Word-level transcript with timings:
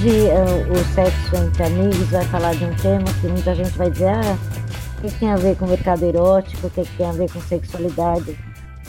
Hoje 0.00 0.30
uh, 0.30 0.72
o 0.72 0.94
Sexo 0.94 1.36
Entre 1.36 1.62
Amigos 1.62 2.08
vai 2.08 2.24
falar 2.24 2.54
de 2.54 2.64
um 2.64 2.74
tema 2.76 3.04
que 3.20 3.26
muita 3.26 3.54
gente 3.54 3.76
vai 3.76 3.90
dizer, 3.90 4.08
ah, 4.08 4.38
o 4.96 5.02
que 5.02 5.18
tem 5.18 5.28
a 5.28 5.36
ver 5.36 5.58
com 5.58 5.66
mercado 5.66 6.06
erótico, 6.06 6.68
o 6.68 6.70
que 6.70 6.82
tem 6.96 7.06
a 7.06 7.12
ver 7.12 7.30
com 7.30 7.38
sexualidade. 7.42 8.34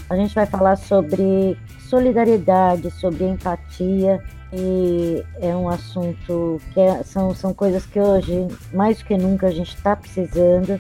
A 0.10 0.16
gente 0.16 0.34
vai 0.34 0.46
falar 0.46 0.78
sobre 0.78 1.58
solidariedade, 1.82 2.90
sobre 2.92 3.26
empatia, 3.26 4.24
e 4.54 5.22
é 5.42 5.54
um 5.54 5.68
assunto 5.68 6.62
que 6.74 6.80
é, 6.80 7.04
são, 7.04 7.36
são 7.36 7.54
coisas 7.54 7.86
que 7.86 8.00
hoje, 8.00 8.48
mais 8.74 9.00
do 9.00 9.04
que 9.04 9.18
nunca, 9.18 9.48
a 9.48 9.52
gente 9.52 9.76
está 9.76 9.98
precisando. 9.98 10.80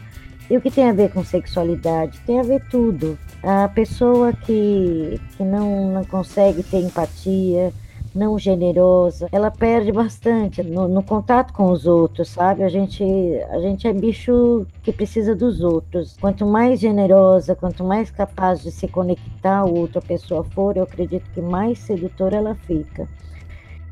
E 0.49 0.55
o 0.55 0.61
que 0.61 0.71
tem 0.71 0.89
a 0.89 0.93
ver 0.93 1.11
com 1.11 1.25
sexualidade? 1.25 2.21
Tem 2.25 2.39
a 2.39 2.43
ver 2.43 2.63
tudo. 2.69 3.19
A 3.43 3.67
pessoa 3.67 4.31
que, 4.31 5.19
que 5.35 5.43
não, 5.43 5.91
não 5.91 6.05
consegue 6.05 6.63
ter 6.63 6.79
empatia, 6.79 7.73
não 8.13 8.37
generosa, 8.37 9.27
ela 9.31 9.49
perde 9.49 9.91
bastante 9.91 10.61
no, 10.63 10.87
no, 10.87 11.01
contato 11.03 11.53
com 11.53 11.71
os 11.71 11.85
outros, 11.85 12.29
sabe? 12.29 12.63
A 12.63 12.69
gente, 12.69 13.03
a 13.49 13.59
gente 13.59 13.87
é 13.87 13.93
bicho 13.93 14.65
que 14.83 14.91
precisa 14.91 15.35
dos 15.35 15.61
outros. 15.61 16.17
Quanto 16.19 16.45
mais 16.45 16.79
generosa, 16.79 17.55
quanto 17.55 17.83
mais 17.83 18.11
capaz 18.11 18.61
de 18.61 18.71
se 18.71 18.87
conectar 18.87 19.59
a 19.59 19.65
outra 19.65 20.01
pessoa 20.01 20.43
for, 20.43 20.77
eu 20.77 20.83
acredito 20.83 21.29
que 21.31 21.41
mais 21.41 21.79
sedutora 21.79 22.37
ela 22.37 22.55
fica. 22.55 23.07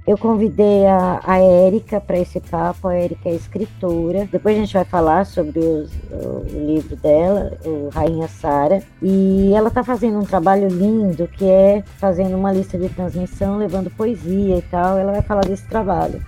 Eu 0.09 0.17
convidei 0.17 0.87
a, 0.87 1.21
a 1.23 1.37
Érica 1.37 2.01
para 2.01 2.17
esse 2.17 2.39
papo, 2.39 2.87
a 2.87 2.95
Érica 2.95 3.29
é 3.29 3.35
escritora. 3.35 4.27
Depois 4.31 4.57
a 4.57 4.59
gente 4.59 4.73
vai 4.73 4.83
falar 4.83 5.23
sobre 5.23 5.59
os, 5.59 5.91
o, 6.11 6.47
livro 6.51 6.95
dela, 6.95 7.51
o 7.63 7.89
Rainha 7.89 8.27
Sara. 8.27 8.81
E 9.03 9.53
ela 9.53 9.67
está 9.67 9.83
fazendo 9.83 10.17
um 10.17 10.25
trabalho 10.25 10.67
lindo 10.67 11.27
que 11.27 11.45
é 11.45 11.83
fazendo 11.99 12.35
uma 12.35 12.51
lista 12.51 12.75
de 12.75 12.89
transmissão, 12.89 13.59
levando 13.59 13.91
poesia 13.91 14.57
e 14.57 14.61
tal. 14.63 14.97
Ela 14.97 15.11
vai 15.11 15.21
falar 15.21 15.45
desse 15.45 15.67
trabalho. 15.67 16.19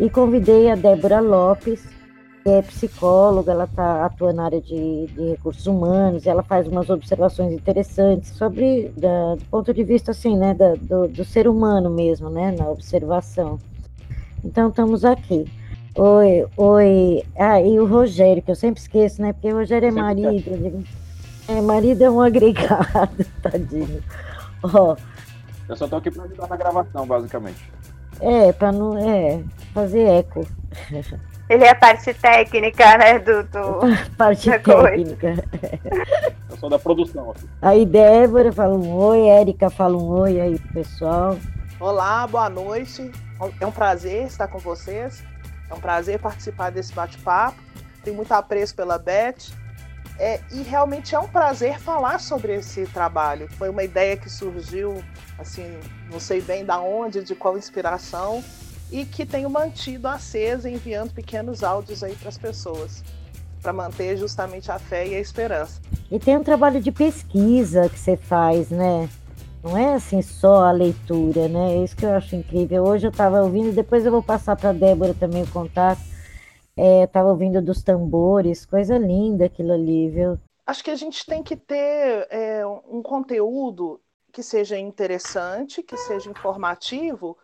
E 0.00 0.10
convidei 0.10 0.68
a 0.68 0.74
Débora 0.74 1.20
Lopes, 1.20 1.80
é 2.44 2.62
psicóloga, 2.62 3.52
ela 3.52 3.64
está 3.64 4.06
atuando 4.06 4.36
na 4.36 4.44
área 4.44 4.60
de, 4.60 5.06
de, 5.06 5.30
recursos 5.30 5.66
humanos, 5.66 6.26
ela 6.26 6.42
faz 6.42 6.66
umas 6.66 6.88
observações 6.88 7.52
interessantes 7.52 8.30
sobre, 8.30 8.92
da, 8.96 9.34
do 9.34 9.44
ponto 9.46 9.72
de 9.74 9.84
vista 9.84 10.12
assim, 10.12 10.36
né, 10.36 10.54
da, 10.54 10.74
do, 10.74 11.08
do, 11.08 11.24
ser 11.24 11.48
humano 11.48 11.90
mesmo, 11.90 12.30
né, 12.30 12.52
na 12.52 12.68
observação. 12.68 13.58
Então 14.44 14.68
estamos 14.68 15.04
aqui. 15.04 15.50
Oi, 15.94 16.46
oi. 16.56 17.24
Ah, 17.36 17.60
e 17.60 17.78
o 17.80 17.86
Rogério, 17.86 18.42
que 18.42 18.50
eu 18.50 18.56
sempre 18.56 18.80
esqueço, 18.80 19.20
né, 19.20 19.32
porque 19.32 19.52
o 19.52 19.56
Rogério 19.56 19.88
é 19.88 19.90
marido. 19.90 20.84
É, 21.48 21.60
marido 21.60 22.02
é 22.02 22.10
um 22.10 22.20
agregado, 22.20 23.24
tadinho. 23.42 24.02
Ó. 24.62 24.96
Eu 25.68 25.76
só 25.76 25.86
tô 25.88 25.96
aqui 25.96 26.10
para 26.10 26.24
ajudar 26.24 26.48
na 26.48 26.56
gravação, 26.56 27.06
basicamente. 27.06 27.70
É, 28.20 28.52
para 28.52 28.72
não 28.72 28.96
é, 28.96 29.42
fazer 29.74 30.02
eco. 30.02 30.46
Ele 31.48 31.64
é 31.64 31.70
a 31.70 31.74
parte 31.74 32.12
técnica, 32.12 32.98
né, 32.98 33.18
do... 33.18 33.42
do 33.44 33.80
parte 34.18 34.50
técnica. 34.50 35.34
Eu 36.50 36.56
sou 36.58 36.68
da 36.68 36.78
produção. 36.78 37.30
Aqui. 37.30 37.48
Aí 37.62 37.86
Débora 37.86 38.52
fala 38.52 38.74
um 38.74 38.94
oi, 38.94 39.28
Érica 39.28 39.70
fala 39.70 39.96
um 39.96 40.08
oi 40.08 40.38
aí, 40.38 40.58
pessoal. 40.74 41.38
Olá, 41.80 42.26
boa 42.26 42.50
noite. 42.50 43.10
É 43.58 43.66
um 43.66 43.72
prazer 43.72 44.26
estar 44.26 44.48
com 44.48 44.58
vocês. 44.58 45.24
É 45.70 45.74
um 45.74 45.80
prazer 45.80 46.18
participar 46.18 46.70
desse 46.70 46.92
bate-papo. 46.92 47.56
Tenho 48.04 48.16
muito 48.16 48.32
apreço 48.32 48.74
pela 48.74 48.98
Beth. 48.98 49.52
É, 50.18 50.40
e 50.52 50.62
realmente 50.62 51.14
é 51.14 51.18
um 51.18 51.28
prazer 51.28 51.78
falar 51.78 52.20
sobre 52.20 52.56
esse 52.56 52.84
trabalho. 52.88 53.48
Foi 53.56 53.70
uma 53.70 53.84
ideia 53.84 54.18
que 54.18 54.28
surgiu, 54.28 55.02
assim, 55.38 55.78
não 56.10 56.20
sei 56.20 56.42
bem 56.42 56.62
da 56.62 56.78
onde, 56.78 57.22
de 57.22 57.34
qual 57.34 57.56
inspiração, 57.56 58.42
e 58.90 59.04
que 59.04 59.26
tenho 59.26 59.50
mantido 59.50 60.08
acesa 60.08 60.68
enviando 60.68 61.12
pequenos 61.12 61.62
áudios 61.62 62.02
aí 62.02 62.14
para 62.14 62.28
as 62.28 62.38
pessoas 62.38 63.02
para 63.60 63.72
manter 63.72 64.16
justamente 64.16 64.70
a 64.70 64.78
fé 64.78 65.06
e 65.06 65.14
a 65.14 65.20
esperança. 65.20 65.80
E 66.10 66.18
tem 66.18 66.36
um 66.36 66.42
trabalho 66.42 66.80
de 66.80 66.90
pesquisa 66.90 67.88
que 67.88 67.98
você 67.98 68.16
faz, 68.16 68.70
né? 68.70 69.08
Não 69.62 69.76
é 69.76 69.94
assim 69.94 70.22
só 70.22 70.64
a 70.64 70.70
leitura, 70.70 71.48
né? 71.48 71.74
É 71.74 71.84
isso 71.84 71.96
que 71.96 72.06
eu 72.06 72.12
acho 72.12 72.36
incrível. 72.36 72.84
Hoje 72.84 73.06
eu 73.06 73.10
estava 73.10 73.42
ouvindo, 73.42 73.74
depois 73.74 74.06
eu 74.06 74.12
vou 74.12 74.22
passar 74.22 74.56
para 74.56 74.70
a 74.70 74.72
Débora 74.72 75.12
também 75.12 75.42
o 75.42 75.50
contato. 75.50 76.00
É, 76.76 77.02
estava 77.02 77.28
ouvindo 77.28 77.60
dos 77.60 77.82
tambores, 77.82 78.64
coisa 78.64 78.96
linda 78.96 79.46
aquilo 79.46 79.72
ali, 79.72 80.08
viu? 80.08 80.38
Acho 80.64 80.84
que 80.84 80.90
a 80.90 80.96
gente 80.96 81.26
tem 81.26 81.42
que 81.42 81.56
ter 81.56 82.28
é, 82.30 82.64
um 82.64 83.02
conteúdo 83.02 84.00
que 84.30 84.42
seja 84.42 84.78
interessante, 84.78 85.82
que 85.82 85.96
seja 85.96 86.30
informativo, 86.30 87.36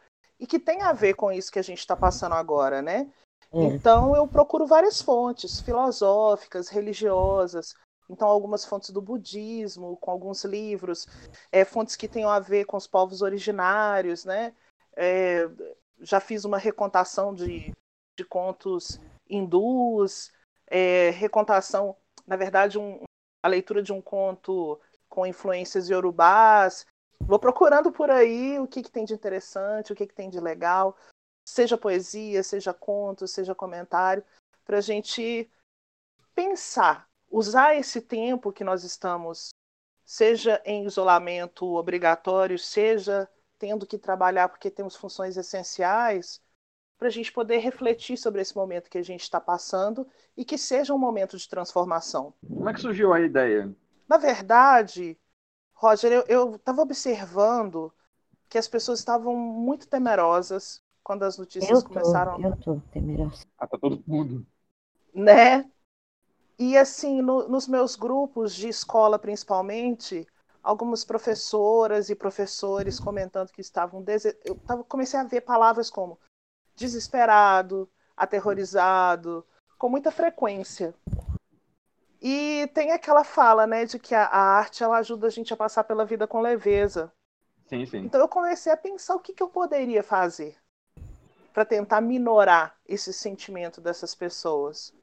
e 0.44 0.46
que 0.46 0.58
tem 0.58 0.82
a 0.82 0.92
ver 0.92 1.14
com 1.14 1.32
isso 1.32 1.50
que 1.50 1.58
a 1.58 1.62
gente 1.62 1.78
está 1.78 1.96
passando 1.96 2.34
agora, 2.34 2.82
né? 2.82 3.10
É. 3.50 3.62
Então 3.62 4.14
eu 4.14 4.28
procuro 4.28 4.66
várias 4.66 5.00
fontes 5.00 5.58
filosóficas, 5.58 6.68
religiosas, 6.68 7.74
então 8.10 8.28
algumas 8.28 8.62
fontes 8.62 8.90
do 8.90 9.00
budismo, 9.00 9.96
com 9.96 10.10
alguns 10.10 10.44
livros, 10.44 11.08
é, 11.50 11.64
fontes 11.64 11.96
que 11.96 12.06
tenham 12.06 12.28
a 12.28 12.40
ver 12.40 12.66
com 12.66 12.76
os 12.76 12.86
povos 12.86 13.22
originários, 13.22 14.26
né? 14.26 14.54
É, 14.94 15.48
já 16.00 16.20
fiz 16.20 16.44
uma 16.44 16.58
recontação 16.58 17.34
de, 17.34 17.72
de 18.14 18.24
contos 18.26 19.00
hindus, 19.26 20.30
é, 20.66 21.08
recontação, 21.08 21.96
na 22.26 22.36
verdade, 22.36 22.78
um, 22.78 23.02
a 23.42 23.48
leitura 23.48 23.82
de 23.82 23.94
um 23.94 24.02
conto 24.02 24.78
com 25.08 25.24
influências 25.24 25.88
iorubás, 25.88 26.84
Vou 27.20 27.38
procurando 27.38 27.90
por 27.90 28.10
aí 28.10 28.58
o 28.58 28.66
que, 28.66 28.82
que 28.82 28.90
tem 28.90 29.04
de 29.04 29.14
interessante, 29.14 29.92
o 29.92 29.96
que, 29.96 30.06
que 30.06 30.14
tem 30.14 30.28
de 30.28 30.40
legal, 30.40 30.96
seja 31.44 31.78
poesia, 31.78 32.42
seja 32.42 32.72
conto, 32.72 33.26
seja 33.26 33.54
comentário, 33.54 34.24
para 34.64 34.78
a 34.78 34.80
gente 34.80 35.50
pensar, 36.34 37.08
usar 37.30 37.76
esse 37.76 38.00
tempo 38.00 38.52
que 38.52 38.64
nós 38.64 38.84
estamos, 38.84 39.50
seja 40.04 40.60
em 40.64 40.84
isolamento 40.84 41.66
obrigatório, 41.74 42.58
seja 42.58 43.28
tendo 43.58 43.86
que 43.86 43.98
trabalhar 43.98 44.48
porque 44.48 44.70
temos 44.70 44.96
funções 44.96 45.36
essenciais, 45.36 46.42
para 46.98 47.08
a 47.08 47.10
gente 47.10 47.32
poder 47.32 47.58
refletir 47.58 48.16
sobre 48.16 48.40
esse 48.40 48.54
momento 48.54 48.88
que 48.88 48.98
a 48.98 49.02
gente 49.02 49.22
está 49.22 49.40
passando 49.40 50.06
e 50.36 50.44
que 50.44 50.56
seja 50.56 50.94
um 50.94 50.98
momento 50.98 51.36
de 51.36 51.48
transformação. 51.48 52.32
Como 52.46 52.68
é 52.68 52.72
que 52.72 52.80
surgiu 52.80 53.12
a 53.12 53.20
ideia? 53.20 53.74
Na 54.08 54.16
verdade, 54.16 55.18
Roger, 55.74 56.24
eu 56.28 56.54
estava 56.54 56.82
observando 56.82 57.92
que 58.48 58.58
as 58.58 58.68
pessoas 58.68 59.00
estavam 59.00 59.36
muito 59.36 59.88
temerosas 59.88 60.80
quando 61.02 61.24
as 61.24 61.36
notícias 61.36 61.70
eu 61.70 61.82
tô, 61.82 61.88
começaram. 61.88 62.40
Eu 62.40 62.56
tô 62.56 62.80
temerosa. 62.92 63.44
Ah, 63.58 63.66
tá 63.66 63.76
todo 63.76 64.02
mundo. 64.06 64.46
Né? 65.12 65.70
E 66.58 66.76
assim, 66.76 67.20
no, 67.20 67.48
nos 67.48 67.66
meus 67.66 67.96
grupos 67.96 68.54
de 68.54 68.68
escola, 68.68 69.18
principalmente, 69.18 70.26
algumas 70.62 71.04
professoras 71.04 72.08
e 72.08 72.14
professores 72.14 72.98
comentando 72.98 73.50
que 73.50 73.60
estavam. 73.60 74.02
Dese... 74.02 74.38
Eu 74.44 74.54
tava, 74.54 74.84
comecei 74.84 75.18
a 75.18 75.24
ver 75.24 75.42
palavras 75.42 75.90
como 75.90 76.18
desesperado, 76.76 77.88
aterrorizado, 78.16 79.44
com 79.76 79.88
muita 79.88 80.10
frequência. 80.10 80.94
E 82.26 82.66
tem 82.68 82.90
aquela 82.90 83.22
fala, 83.22 83.66
né, 83.66 83.84
de 83.84 83.98
que 83.98 84.14
a, 84.14 84.26
arte 84.34 84.82
ela 84.82 84.96
ajuda 84.96 85.26
a 85.26 85.30
gente 85.30 85.52
a 85.52 85.56
passar 85.58 85.84
pela 85.84 86.06
vida 86.06 86.26
com 86.26 86.40
leveza. 86.40 87.12
Sim, 87.66 87.84
sim. 87.84 87.98
Então 87.98 88.18
eu 88.18 88.26
comecei 88.26 88.72
a 88.72 88.76
pensar 88.78 89.14
o 89.14 89.20
que, 89.20 89.34
que 89.34 89.42
eu 89.42 89.48
poderia 89.50 90.02
fazer 90.02 90.56
para 91.52 91.66
tentar 91.66 92.00
minorar 92.00 92.78
esse 92.88 93.12
sentimento 93.12 93.78
dessas 93.78 94.14
pessoas. 94.14 94.94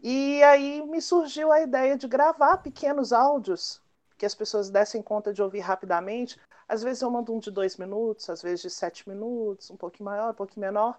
E 0.00 0.40
aí 0.44 0.86
me 0.86 1.02
surgiu 1.02 1.50
a 1.50 1.60
ideia 1.60 1.96
de 1.96 2.06
gravar 2.06 2.58
pequenos 2.58 3.12
áudios 3.12 3.82
que 4.16 4.24
as 4.24 4.34
pessoas 4.34 4.70
dessem 4.70 5.02
conta 5.02 5.32
de 5.32 5.42
ouvir 5.42 5.60
rapidamente. 5.60 6.38
Às 6.68 6.80
vezes 6.80 7.02
eu 7.02 7.10
mando 7.10 7.34
um 7.34 7.40
de 7.40 7.50
dois 7.50 7.76
minutos, 7.76 8.30
às 8.30 8.40
vezes 8.40 8.62
de 8.62 8.70
sete 8.70 9.08
minutos, 9.08 9.68
um 9.68 9.76
pouquinho 9.76 10.04
maior, 10.04 10.30
um 10.30 10.36
pouquinho 10.36 10.64
menor, 10.64 10.96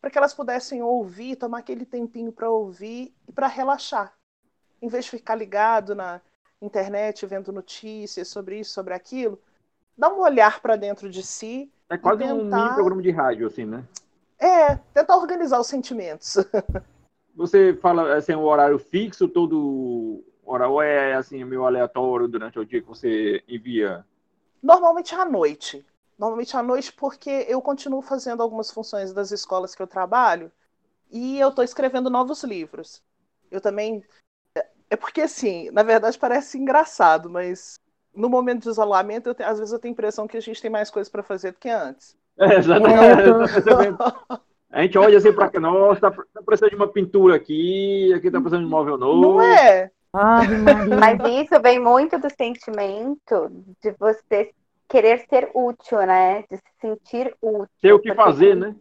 para 0.00 0.10
que 0.10 0.16
elas 0.16 0.32
pudessem 0.32 0.82
ouvir, 0.82 1.36
tomar 1.36 1.58
aquele 1.58 1.84
tempinho 1.84 2.32
para 2.32 2.48
ouvir 2.48 3.14
e 3.28 3.32
para 3.32 3.48
relaxar 3.48 4.17
em 4.80 4.88
vez 4.88 5.04
de 5.04 5.12
ficar 5.12 5.34
ligado 5.34 5.94
na 5.94 6.20
internet 6.60 7.24
vendo 7.26 7.52
notícias 7.52 8.28
sobre 8.28 8.60
isso, 8.60 8.72
sobre 8.72 8.94
aquilo, 8.94 9.40
dá 9.96 10.12
um 10.12 10.20
olhar 10.20 10.60
para 10.60 10.76
dentro 10.76 11.08
de 11.08 11.22
si. 11.22 11.70
É 11.88 11.96
quase 11.96 12.18
tentar... 12.18 12.34
um 12.34 12.44
mini 12.44 12.74
programa 12.74 13.02
de 13.02 13.10
rádio, 13.10 13.46
assim, 13.46 13.64
né? 13.64 13.84
É, 14.38 14.76
tentar 14.94 15.16
organizar 15.16 15.58
os 15.58 15.66
sentimentos. 15.66 16.36
Você 17.34 17.74
fala 17.74 18.16
assim, 18.16 18.34
um 18.34 18.42
horário 18.42 18.78
fixo, 18.78 19.28
todo 19.28 20.24
hora, 20.44 20.68
ou 20.68 20.82
é 20.82 21.14
assim, 21.14 21.44
meio 21.44 21.64
aleatório 21.64 22.26
durante 22.26 22.58
o 22.58 22.64
dia 22.64 22.80
que 22.80 22.88
você 22.88 23.44
envia? 23.46 24.04
Normalmente 24.62 25.14
à 25.14 25.24
noite. 25.24 25.86
Normalmente 26.18 26.56
à 26.56 26.62
noite, 26.62 26.92
porque 26.92 27.46
eu 27.48 27.62
continuo 27.62 28.02
fazendo 28.02 28.42
algumas 28.42 28.72
funções 28.72 29.12
das 29.12 29.30
escolas 29.30 29.74
que 29.74 29.80
eu 29.80 29.86
trabalho 29.86 30.50
e 31.12 31.38
eu 31.38 31.50
estou 31.50 31.62
escrevendo 31.62 32.10
novos 32.10 32.42
livros. 32.42 33.00
Eu 33.50 33.60
também 33.60 34.02
é 34.90 34.96
porque, 34.96 35.20
assim, 35.22 35.70
na 35.70 35.82
verdade 35.82 36.18
parece 36.18 36.58
engraçado, 36.58 37.28
mas 37.28 37.78
no 38.14 38.28
momento 38.28 38.62
de 38.62 38.70
isolamento, 38.70 39.34
tenho, 39.34 39.48
às 39.48 39.58
vezes 39.58 39.72
eu 39.72 39.78
tenho 39.78 39.92
a 39.92 39.94
impressão 39.94 40.26
que 40.26 40.36
a 40.36 40.40
gente 40.40 40.60
tem 40.60 40.70
mais 40.70 40.90
coisas 40.90 41.10
para 41.10 41.22
fazer 41.22 41.52
do 41.52 41.58
que 41.58 41.68
antes. 41.68 42.16
É, 42.38 42.56
exatamente. 42.56 42.98
A 44.70 44.82
gente 44.82 44.98
olha 44.98 45.16
assim 45.16 45.32
para 45.32 45.48
que 45.48 45.58
nossa, 45.58 45.98
tá, 45.98 46.10
tá 46.10 46.42
precisando 46.44 46.70
de 46.70 46.76
uma 46.76 46.88
pintura 46.88 47.34
aqui, 47.36 48.12
aqui 48.14 48.30
tá 48.30 48.38
precisando 48.38 48.60
de 48.60 48.66
um 48.66 48.70
móvel 48.70 48.98
novo. 48.98 49.38
Não 49.38 49.40
é? 49.40 49.90
Mas 50.12 51.18
isso 51.42 51.60
vem 51.62 51.78
muito 51.78 52.18
do 52.18 52.28
sentimento 52.30 53.50
de 53.82 53.92
você 53.98 54.50
querer 54.86 55.24
ser 55.28 55.50
útil, 55.54 55.98
né? 56.06 56.44
De 56.50 56.56
se 56.56 56.62
sentir 56.80 57.34
útil. 57.40 57.68
Ter 57.80 57.92
o 57.92 57.98
que 57.98 58.14
fazer, 58.14 58.54
né? 58.54 58.74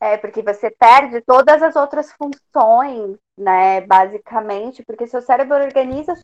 É, 0.00 0.18
porque 0.18 0.42
você 0.42 0.70
perde 0.70 1.22
todas 1.22 1.62
as 1.62 1.74
outras 1.76 2.12
funções, 2.12 3.16
né? 3.36 3.80
Basicamente, 3.82 4.82
porque 4.84 5.06
seu 5.06 5.20
cérebro 5.20 5.56
organiza 5.56 6.14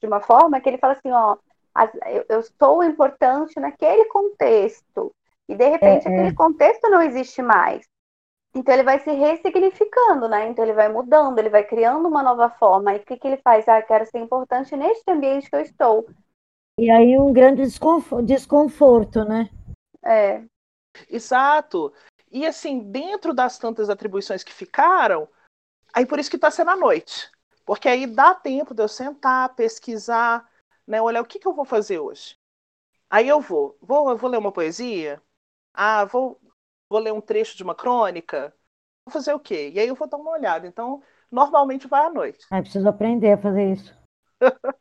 de 0.00 0.06
uma 0.06 0.20
forma 0.20 0.60
que 0.60 0.68
ele 0.68 0.78
fala 0.78 0.94
assim, 0.94 1.10
ó, 1.10 1.36
eu, 2.28 2.42
sou 2.58 2.82
importante 2.82 3.58
naquele 3.58 4.04
contexto. 4.06 5.14
E 5.48 5.54
de 5.54 5.68
repente 5.68 6.06
é, 6.06 6.10
é. 6.10 6.14
aquele 6.14 6.34
contexto 6.34 6.88
não 6.88 7.02
existe 7.02 7.42
mais. 7.42 7.86
Então 8.54 8.74
ele 8.74 8.82
vai 8.82 8.98
se 8.98 9.10
ressignificando, 9.10 10.28
né? 10.28 10.48
Então 10.48 10.62
ele 10.62 10.74
vai 10.74 10.88
mudando, 10.88 11.38
ele 11.38 11.48
vai 11.48 11.64
criando 11.64 12.06
uma 12.06 12.22
nova 12.22 12.50
forma. 12.50 12.92
E 12.92 12.98
o 12.98 13.00
que, 13.00 13.16
que 13.16 13.26
ele 13.26 13.38
faz? 13.38 13.66
Ah, 13.66 13.80
quero 13.80 14.04
ser 14.04 14.18
importante 14.18 14.76
neste 14.76 15.10
ambiente 15.10 15.48
que 15.48 15.56
eu 15.56 15.60
estou. 15.60 16.06
E 16.78 16.90
aí 16.90 17.18
um 17.18 17.32
grande 17.32 17.62
desconforto, 17.62 18.24
desconforto 18.24 19.24
né? 19.24 19.48
É. 20.04 20.42
Exato. 21.08 21.92
E 22.30 22.46
assim, 22.46 22.80
dentro 22.90 23.32
das 23.32 23.58
tantas 23.58 23.88
atribuições 23.88 24.44
que 24.44 24.52
ficaram, 24.52 25.28
aí 25.92 26.06
por 26.06 26.18
isso 26.18 26.30
que 26.30 26.36
está 26.36 26.50
sendo 26.50 26.70
à 26.70 26.76
noite. 26.76 27.30
Porque 27.64 27.88
aí 27.88 28.06
dá 28.06 28.34
tempo 28.34 28.74
de 28.74 28.82
eu 28.82 28.88
sentar, 28.88 29.54
pesquisar, 29.54 30.48
né? 30.86 31.00
Olhar 31.00 31.22
o 31.22 31.26
que, 31.26 31.38
que 31.38 31.46
eu 31.46 31.54
vou 31.54 31.64
fazer 31.64 31.98
hoje. 31.98 32.36
Aí 33.08 33.28
eu 33.28 33.40
vou. 33.40 33.76
Vou, 33.80 34.16
vou 34.16 34.30
ler 34.30 34.38
uma 34.38 34.52
poesia? 34.52 35.22
Ah, 35.72 36.04
vou 36.04 36.40
vou 36.92 37.00
ler 37.00 37.12
um 37.12 37.22
trecho 37.22 37.56
de 37.56 37.62
uma 37.62 37.74
crônica, 37.74 38.54
vou 39.06 39.12
fazer 39.12 39.32
o 39.32 39.40
quê? 39.40 39.70
E 39.72 39.80
aí 39.80 39.88
eu 39.88 39.94
vou 39.94 40.06
dar 40.06 40.18
uma 40.18 40.32
olhada. 40.32 40.66
Então, 40.66 41.02
normalmente 41.30 41.88
vai 41.88 42.04
à 42.04 42.10
noite. 42.10 42.44
Ah, 42.50 42.60
preciso 42.60 42.86
aprender 42.86 43.32
a 43.32 43.38
fazer 43.38 43.72
isso. 43.72 43.96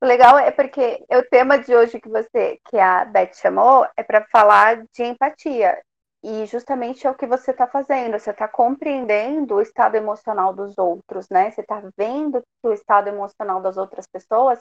o 0.00 0.06
legal 0.06 0.38
é 0.38 0.52
porque 0.52 1.04
o 1.10 1.22
tema 1.28 1.58
de 1.58 1.74
hoje 1.74 2.00
que 2.00 2.08
você, 2.08 2.60
que 2.70 2.78
a 2.78 3.04
Beth 3.04 3.34
chamou, 3.34 3.84
é 3.96 4.02
para 4.04 4.24
falar 4.30 4.84
de 4.94 5.02
empatia. 5.02 5.82
E 6.26 6.46
justamente 6.46 7.06
é 7.06 7.10
o 7.10 7.14
que 7.14 7.26
você 7.26 7.50
está 7.50 7.66
fazendo, 7.66 8.18
você 8.18 8.30
está 8.30 8.48
compreendendo 8.48 9.56
o 9.56 9.60
estado 9.60 9.94
emocional 9.96 10.54
dos 10.54 10.78
outros, 10.78 11.28
né? 11.28 11.50
Você 11.50 11.60
está 11.60 11.82
vendo 11.98 12.40
que 12.40 12.68
o 12.68 12.72
estado 12.72 13.08
emocional 13.08 13.60
das 13.60 13.76
outras 13.76 14.06
pessoas 14.06 14.58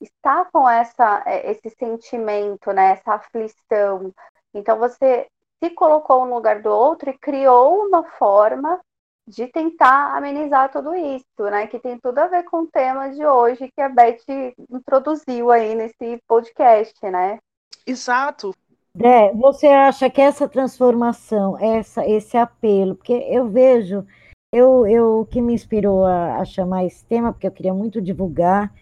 está 0.00 0.44
com 0.44 0.70
essa, 0.70 1.20
é, 1.26 1.50
esse 1.50 1.68
sentimento, 1.70 2.70
né? 2.72 2.92
Essa 2.92 3.14
aflição. 3.14 4.14
Então 4.54 4.78
você 4.78 5.26
se 5.60 5.70
colocou 5.70 6.24
no 6.24 6.36
lugar 6.36 6.62
do 6.62 6.70
outro 6.70 7.10
e 7.10 7.18
criou 7.18 7.88
uma 7.88 8.04
forma 8.12 8.80
de 9.26 9.48
tentar 9.48 10.16
amenizar 10.16 10.70
tudo 10.70 10.94
isso, 10.94 11.42
né? 11.50 11.66
Que 11.66 11.80
tem 11.80 11.98
tudo 11.98 12.20
a 12.20 12.28
ver 12.28 12.44
com 12.44 12.58
o 12.58 12.66
tema 12.68 13.10
de 13.10 13.26
hoje 13.26 13.68
que 13.74 13.80
a 13.80 13.88
Beth 13.88 14.22
introduziu 14.70 15.50
aí 15.50 15.74
nesse 15.74 16.22
podcast, 16.28 16.94
né? 17.10 17.40
Exato. 17.84 18.54
É, 18.98 19.32
você 19.34 19.66
acha 19.68 20.10
que 20.10 20.20
essa 20.20 20.48
transformação, 20.48 21.56
essa, 21.58 22.06
esse 22.06 22.36
apelo, 22.36 22.96
porque 22.96 23.12
eu 23.12 23.48
vejo, 23.48 24.04
eu, 24.52 24.86
eu 24.86 25.26
que 25.30 25.40
me 25.40 25.54
inspirou 25.54 26.04
a, 26.04 26.36
a 26.38 26.44
chamar 26.44 26.84
esse 26.84 27.04
tema, 27.04 27.32
porque 27.32 27.46
eu 27.46 27.52
queria 27.52 27.72
muito 27.72 28.00
divulgar, 28.00 28.72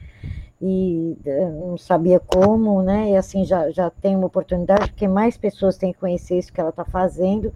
e 0.60 1.16
eh, 1.24 1.50
não 1.50 1.76
sabia 1.78 2.18
como, 2.20 2.82
né? 2.82 3.10
E 3.10 3.16
assim 3.16 3.44
já, 3.44 3.70
já 3.70 3.90
tem 3.90 4.16
uma 4.16 4.26
oportunidade, 4.26 4.90
porque 4.90 5.06
mais 5.06 5.36
pessoas 5.36 5.76
têm 5.78 5.92
que 5.92 6.00
conhecer 6.00 6.38
isso 6.38 6.52
que 6.52 6.60
ela 6.60 6.70
está 6.70 6.84
fazendo. 6.84 7.52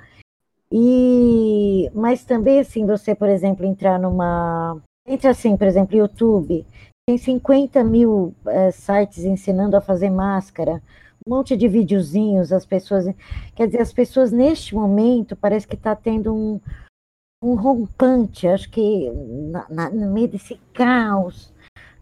E 0.70 1.90
mas 1.94 2.25
também 2.25 2.60
assim, 2.60 2.87
você, 2.87 3.14
por 3.14 3.28
exemplo, 3.28 3.66
entrar 3.66 3.99
numa. 3.99 4.81
Entre 5.06 5.28
assim, 5.28 5.56
por 5.56 5.66
exemplo, 5.66 5.96
YouTube, 5.96 6.64
tem 7.06 7.19
50 7.19 7.82
mil 7.82 8.34
é, 8.46 8.70
sites 8.70 9.25
ensinando 9.25 9.76
a 9.76 9.81
fazer 9.81 10.10
máscara, 10.10 10.81
um 11.26 11.34
monte 11.34 11.56
de 11.56 11.69
videozinhos, 11.69 12.52
as 12.52 12.66
pessoas. 12.66 13.06
Quer 13.54 13.66
dizer, 13.66 13.80
as 13.80 13.92
pessoas 13.92 14.32
neste 14.32 14.74
momento 14.74 15.36
parece 15.36 15.66
que 15.66 15.76
está 15.76 15.94
tendo 15.94 16.34
um, 16.34 16.60
um 17.42 17.54
rompante, 17.54 18.46
acho 18.46 18.70
que 18.70 19.10
na, 19.10 19.66
na, 19.69 19.90
no 19.90 20.12
meio 20.12 20.28
desse 20.28 20.56
caos 20.72 21.52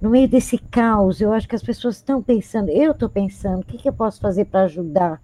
no 0.01 0.09
meio 0.09 0.27
desse 0.27 0.57
caos, 0.57 1.21
eu 1.21 1.33
acho 1.33 1.47
que 1.47 1.55
as 1.55 1.63
pessoas 1.63 1.97
estão 1.97 2.23
pensando, 2.23 2.71
eu 2.71 2.93
estou 2.93 3.09
pensando, 3.09 3.61
o 3.61 3.67
que, 3.67 3.77
que, 3.77 3.89
eu 3.89 3.93
posso 3.93 4.19
fazer 4.21 4.47
para 4.47 4.63
ajudar? 4.63 5.21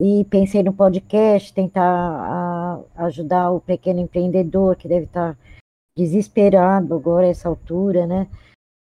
E 0.00 0.24
pensei 0.30 0.62
no 0.62 0.72
podcast, 0.72 1.52
tentar 1.52 1.82
a, 1.82 2.80
ajudar 3.04 3.50
o 3.50 3.60
pequeno 3.60 4.00
empreendedor 4.00 4.76
que 4.76 4.88
deve 4.88 5.04
estar 5.04 5.34
tá 5.34 5.40
desesperado 5.94 6.94
agora 6.94 7.26
essa 7.26 7.48
altura, 7.48 8.06
né? 8.06 8.28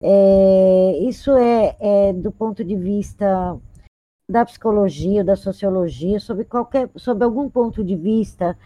É, 0.02 0.98
isso 1.08 1.32
é, 1.38 1.78
é, 1.80 2.14
do 2.14 2.32
ponto 2.32 2.62
de 2.64 2.76
vista 2.76 3.58
da 4.28 4.46
psicologia, 4.46 5.24
da 5.24 5.36
sociologia, 5.36 6.20
sobre 6.20 6.46
qualquer, 6.46 6.90
sobre 6.96 7.24
algum 7.24 7.50
ponto 7.50 7.84
de 7.84 7.96
vista 7.96 8.58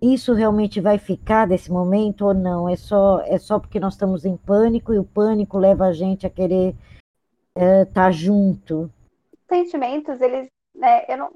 isso 0.00 0.34
realmente 0.34 0.80
vai 0.80 0.98
ficar 0.98 1.46
desse 1.46 1.70
momento 1.70 2.26
ou 2.26 2.34
não? 2.34 2.68
É 2.68 2.76
só, 2.76 3.20
é 3.22 3.38
só 3.38 3.58
porque 3.58 3.80
nós 3.80 3.94
estamos 3.94 4.24
em 4.24 4.36
pânico 4.36 4.92
e 4.92 4.98
o 4.98 5.04
pânico 5.04 5.58
leva 5.58 5.86
a 5.86 5.92
gente 5.92 6.26
a 6.26 6.30
querer 6.30 6.74
estar 7.54 7.80
é, 7.80 7.84
tá 7.86 8.10
junto? 8.10 8.90
Sentimentos, 9.48 10.20
eles, 10.20 10.48
né, 10.74 11.04
eu 11.08 11.16
não, 11.16 11.30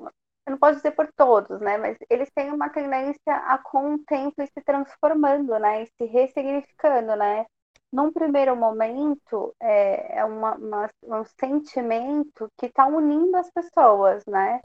eu 0.46 0.50
não 0.50 0.58
posso 0.58 0.76
dizer 0.76 0.90
por 0.90 1.08
todos, 1.16 1.60
né, 1.60 1.78
mas 1.78 1.96
eles 2.10 2.28
têm 2.34 2.50
uma 2.52 2.68
tendência 2.68 3.16
a 3.26 3.56
com 3.56 3.94
o 3.94 3.98
tempo 3.98 4.42
ir 4.42 4.48
se 4.48 4.62
transformando, 4.64 5.58
né, 5.58 5.84
e 5.84 5.86
se 5.86 6.04
ressignificando, 6.04 7.16
né. 7.16 7.46
Num 7.92 8.12
primeiro 8.12 8.54
momento, 8.54 9.54
é, 9.60 10.18
é 10.18 10.24
uma, 10.24 10.54
uma, 10.54 10.90
um 11.02 11.24
sentimento 11.24 12.48
que 12.56 12.66
está 12.66 12.86
unindo 12.86 13.36
as 13.36 13.50
pessoas, 13.50 14.24
né. 14.26 14.60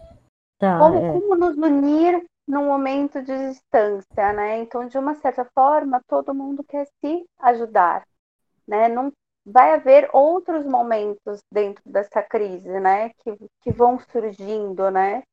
Tá, 0.59 0.79
como, 0.79 0.97
é. 0.97 1.11
como 1.11 1.35
nos 1.35 1.57
unir 1.57 2.23
num 2.47 2.65
momento 2.65 3.21
de 3.21 3.49
distância, 3.49 4.33
né? 4.33 4.59
Então, 4.59 4.87
de 4.87 4.97
uma 4.97 5.15
certa 5.15 5.43
forma, 5.45 6.01
todo 6.07 6.35
mundo 6.35 6.63
quer 6.63 6.87
se 7.03 7.25
ajudar, 7.39 8.05
né? 8.67 8.87
Não 8.87 9.11
vai 9.45 9.73
haver 9.73 10.09
outros 10.13 10.65
momentos 10.65 11.41
dentro 11.51 11.83
dessa 11.85 12.21
crise, 12.21 12.79
né? 12.79 13.09
Que, 13.19 13.35
que 13.61 13.71
vão 13.71 13.99
surgindo, 14.11 14.89
né? 14.91 15.23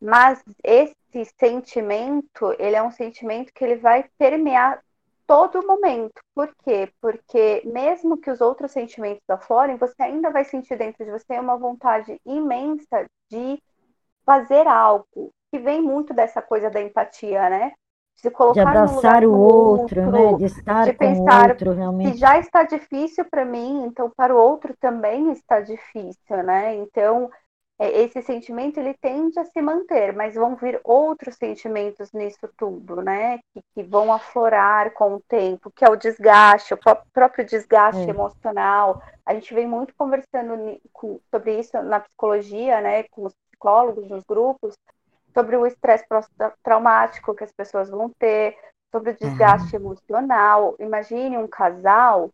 Mas 0.00 0.42
esse 0.62 0.94
sentimento, 1.38 2.54
ele 2.58 2.76
é 2.76 2.82
um 2.82 2.90
sentimento 2.90 3.52
que 3.54 3.64
ele 3.64 3.76
vai 3.76 4.08
permear 4.18 4.82
todo 5.26 5.66
momento. 5.66 6.20
Por 6.34 6.54
quê? 6.64 6.90
Porque 7.00 7.62
mesmo 7.64 8.16
que 8.16 8.30
os 8.30 8.40
outros 8.40 8.72
sentimentos 8.72 9.22
aflorem, 9.28 9.76
você 9.76 10.02
ainda 10.02 10.30
vai 10.30 10.44
sentir 10.44 10.76
dentro 10.76 11.04
de 11.04 11.10
você 11.10 11.38
uma 11.38 11.56
vontade 11.56 12.20
imensa 12.24 13.06
de 13.30 13.62
fazer 14.24 14.66
algo, 14.66 15.30
que 15.50 15.58
vem 15.58 15.80
muito 15.80 16.14
dessa 16.14 16.40
coisa 16.40 16.70
da 16.70 16.80
empatia, 16.80 17.48
né? 17.48 17.72
Se 18.16 18.30
colocar 18.30 18.62
de 18.62 18.68
abraçar 18.68 19.24
o 19.24 19.38
outro, 19.38 20.02
outro, 20.02 20.10
né? 20.10 20.34
De 20.34 20.44
estar 20.44 20.84
de 20.84 20.92
com 20.92 20.98
pensar, 20.98 21.46
o 21.46 21.48
outro, 21.50 21.72
realmente. 21.72 22.12
Se 22.12 22.18
já 22.18 22.38
está 22.38 22.62
difícil 22.62 23.24
para 23.24 23.44
mim, 23.44 23.84
então 23.84 24.10
para 24.16 24.34
o 24.34 24.38
outro 24.38 24.74
também 24.80 25.32
está 25.32 25.60
difícil, 25.60 26.42
né? 26.44 26.74
Então, 26.76 27.30
esse 27.80 28.22
sentimento 28.22 28.78
ele 28.78 28.94
tende 28.94 29.38
a 29.38 29.44
se 29.44 29.60
manter, 29.60 30.14
mas 30.14 30.36
vão 30.36 30.54
vir 30.54 30.80
outros 30.84 31.34
sentimentos 31.34 32.12
nisso 32.12 32.48
tudo, 32.56 33.02
né? 33.02 33.38
Que, 33.52 33.60
que 33.74 33.82
vão 33.82 34.12
aflorar 34.12 34.92
com 34.92 35.14
o 35.14 35.22
tempo, 35.22 35.72
que 35.72 35.84
é 35.84 35.88
o 35.88 35.96
desgaste, 35.96 36.72
o 36.72 36.78
próprio 37.12 37.44
desgaste 37.44 38.02
é. 38.02 38.10
emocional. 38.10 39.02
A 39.26 39.34
gente 39.34 39.52
vem 39.52 39.66
muito 39.66 39.92
conversando 39.96 40.80
sobre 41.30 41.58
isso 41.58 41.82
na 41.82 42.00
psicologia, 42.00 42.80
né? 42.80 43.02
Com 43.04 43.26
os 43.26 43.34
psicólogos 43.50 44.08
nos 44.08 44.22
grupos, 44.22 44.74
sobre 45.32 45.56
o 45.56 45.66
estresse 45.66 46.06
traumático 46.62 47.34
que 47.34 47.42
as 47.42 47.52
pessoas 47.52 47.90
vão 47.90 48.08
ter, 48.18 48.56
sobre 48.92 49.10
o 49.10 49.16
desgaste 49.16 49.74
uhum. 49.74 49.82
emocional. 49.82 50.76
Imagine 50.78 51.38
um 51.38 51.48
casal 51.48 52.30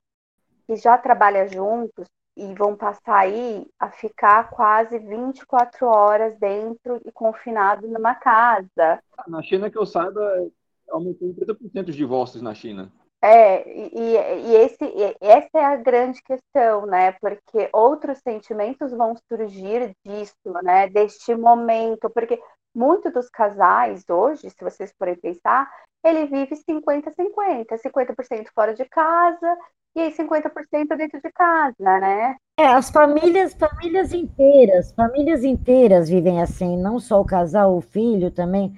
que 0.66 0.76
já 0.76 0.98
trabalha 0.98 1.48
juntos 1.48 2.06
e 2.36 2.54
vão 2.54 2.76
passar 2.76 3.18
aí 3.18 3.66
a 3.78 3.90
ficar 3.90 4.50
quase 4.50 4.98
24 4.98 5.86
horas 5.86 6.38
dentro 6.38 7.00
e 7.04 7.12
confinado 7.12 7.86
numa 7.88 8.14
casa. 8.14 9.00
Na 9.26 9.42
China, 9.42 9.70
que 9.70 9.78
eu 9.78 9.86
saiba, 9.86 10.48
aumentou 10.88 11.28
em 11.28 11.34
30% 11.34 11.88
os 11.88 11.96
divórcios 11.96 12.42
na 12.42 12.54
China. 12.54 12.90
É, 13.22 13.68
e, 13.68 14.16
e, 14.16 14.56
esse, 14.56 14.82
e 14.82 15.14
essa 15.20 15.50
é 15.58 15.64
a 15.64 15.76
grande 15.76 16.22
questão, 16.22 16.86
né? 16.86 17.12
Porque 17.20 17.68
outros 17.72 18.18
sentimentos 18.18 18.90
vão 18.92 19.14
surgir 19.28 19.94
disso, 20.04 20.34
né? 20.62 20.88
Deste 20.88 21.34
momento, 21.34 22.08
porque 22.08 22.40
muitos 22.74 23.12
dos 23.12 23.28
casais 23.28 24.08
hoje, 24.08 24.48
se 24.48 24.64
vocês 24.64 24.90
forem 24.98 25.16
pensar, 25.16 25.70
ele 26.02 26.24
vive 26.26 26.56
50-50, 26.56 27.76
50%, 27.76 28.46
fora 28.54 28.72
de 28.72 28.86
casa 28.86 29.58
e 29.94 30.00
aí 30.00 30.12
50% 30.12 30.96
dentro 30.96 31.20
de 31.20 31.32
casa, 31.32 31.74
né? 31.78 32.36
É, 32.58 32.66
as 32.66 32.90
famílias, 32.90 33.54
famílias 33.54 34.12
inteiras, 34.12 34.92
famílias 34.92 35.42
inteiras 35.44 36.08
vivem 36.08 36.40
assim, 36.40 36.76
não 36.76 36.98
só 36.98 37.20
o 37.20 37.24
casal, 37.24 37.76
o 37.76 37.80
filho 37.80 38.30
também. 38.30 38.72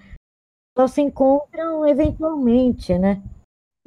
só 0.77 0.87
se 0.87 1.03
encontram 1.03 1.87
eventualmente, 1.87 2.99
né? 2.99 3.23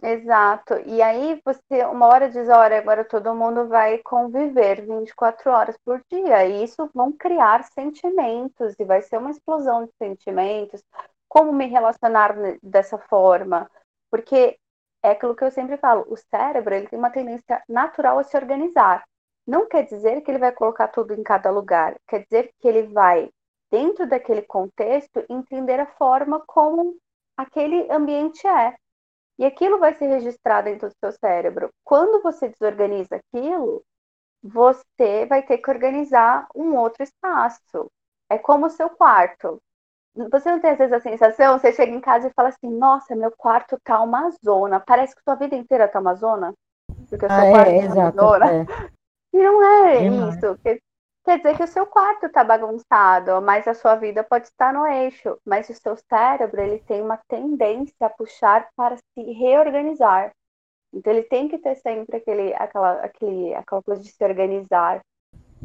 Exato. 0.03 0.75
E 0.85 1.01
aí 1.01 1.41
você, 1.43 1.83
uma 1.85 2.07
hora 2.07 2.29
diz, 2.29 2.47
olha, 2.49 2.77
agora 2.77 3.03
todo 3.03 3.33
mundo 3.33 3.67
vai 3.67 3.97
conviver 3.99 4.85
24 4.85 5.49
horas 5.49 5.77
por 5.83 6.01
dia. 6.11 6.45
E 6.45 6.63
isso 6.63 6.89
vão 6.93 7.11
criar 7.11 7.63
sentimentos 7.63 8.75
e 8.79 8.83
vai 8.83 9.01
ser 9.01 9.17
uma 9.17 9.31
explosão 9.31 9.85
de 9.85 9.91
sentimentos. 9.97 10.83
Como 11.27 11.51
me 11.51 11.65
relacionar 11.65 12.35
dessa 12.61 12.97
forma? 12.97 13.69
Porque 14.11 14.57
é 15.05 15.11
aquilo 15.11 15.35
que 15.35 15.43
eu 15.43 15.51
sempre 15.51 15.77
falo, 15.77 16.03
o 16.09 16.17
cérebro 16.17 16.73
ele 16.73 16.87
tem 16.87 16.97
uma 16.97 17.11
tendência 17.11 17.61
natural 17.69 18.17
a 18.17 18.23
se 18.23 18.35
organizar. 18.35 19.03
Não 19.45 19.67
quer 19.67 19.83
dizer 19.83 20.21
que 20.21 20.31
ele 20.31 20.39
vai 20.39 20.51
colocar 20.51 20.87
tudo 20.87 21.13
em 21.13 21.21
cada 21.21 21.51
lugar, 21.51 21.95
quer 22.07 22.23
dizer 22.23 22.51
que 22.59 22.67
ele 22.67 22.87
vai, 22.87 23.29
dentro 23.71 24.07
daquele 24.07 24.41
contexto, 24.41 25.23
entender 25.29 25.79
a 25.79 25.85
forma 25.85 26.43
como 26.47 26.97
aquele 27.37 27.87
ambiente 27.91 28.47
é. 28.47 28.75
E 29.37 29.45
aquilo 29.45 29.77
vai 29.77 29.93
ser 29.93 30.07
registrado 30.07 30.69
dentro 30.69 30.89
do 30.89 30.95
seu 30.99 31.11
cérebro. 31.11 31.69
Quando 31.83 32.23
você 32.23 32.49
desorganiza 32.49 33.17
aquilo, 33.17 33.83
você 34.41 35.27
vai 35.27 35.43
ter 35.43 35.59
que 35.59 35.69
organizar 35.69 36.47
um 36.55 36.75
outro 36.75 37.03
espaço. 37.03 37.91
É 38.27 38.39
como 38.39 38.65
o 38.65 38.71
seu 38.71 38.89
quarto. 38.89 39.61
Você 40.31 40.49
não 40.49 40.59
tem 40.59 40.71
às 40.71 40.77
vezes 40.77 40.93
a 40.93 40.99
sensação, 41.01 41.59
você 41.59 41.73
chega 41.73 41.91
em 41.91 41.99
casa 41.99 42.27
e 42.27 42.33
fala 42.33 42.49
assim, 42.49 42.69
nossa, 42.69 43.15
meu 43.15 43.31
quarto 43.31 43.77
tá 43.83 44.01
uma 44.01 44.31
zona. 44.43 44.79
Parece 44.79 45.15
que 45.15 45.21
sua 45.23 45.35
vida 45.35 45.55
inteira 45.55 45.87
tá 45.87 45.99
uma 45.99 46.15
zona. 46.15 46.53
Porque 47.09 47.25
o 47.25 47.29
seu 47.29 47.37
ah, 47.37 47.51
quarto 47.51 47.69
é, 47.69 47.87
tá 47.87 47.93
uma 47.93 48.11
zona. 48.11 48.51
É. 48.51 48.65
E 49.33 49.37
não 49.37 49.61
é 49.61 50.05
isso. 50.05 50.57
Quer 51.25 51.37
dizer 51.37 51.57
que 51.57 51.63
o 51.63 51.67
seu 51.67 51.85
quarto 51.85 52.27
está 52.27 52.41
bagunçado, 52.41 53.41
mas 53.41 53.67
a 53.67 53.73
sua 53.73 53.95
vida 53.95 54.23
pode 54.23 54.47
estar 54.47 54.71
no 54.71 54.87
eixo. 54.87 55.37
Mas 55.43 55.67
o 55.67 55.73
seu 55.73 55.97
cérebro 55.97 56.61
ele 56.61 56.79
tem 56.87 57.01
uma 57.01 57.19
tendência 57.27 58.07
a 58.07 58.09
puxar 58.09 58.69
para 58.77 58.95
se 58.95 59.21
reorganizar. 59.33 60.31
Então 60.93 61.11
ele 61.11 61.23
tem 61.23 61.49
que 61.49 61.57
ter 61.57 61.75
sempre 61.75 62.15
aquele, 62.17 62.53
aquela, 62.53 62.93
aquele, 63.01 63.53
aquela 63.53 63.83
coisa 63.83 64.01
de 64.01 64.09
se 64.09 64.23
organizar. 64.23 65.01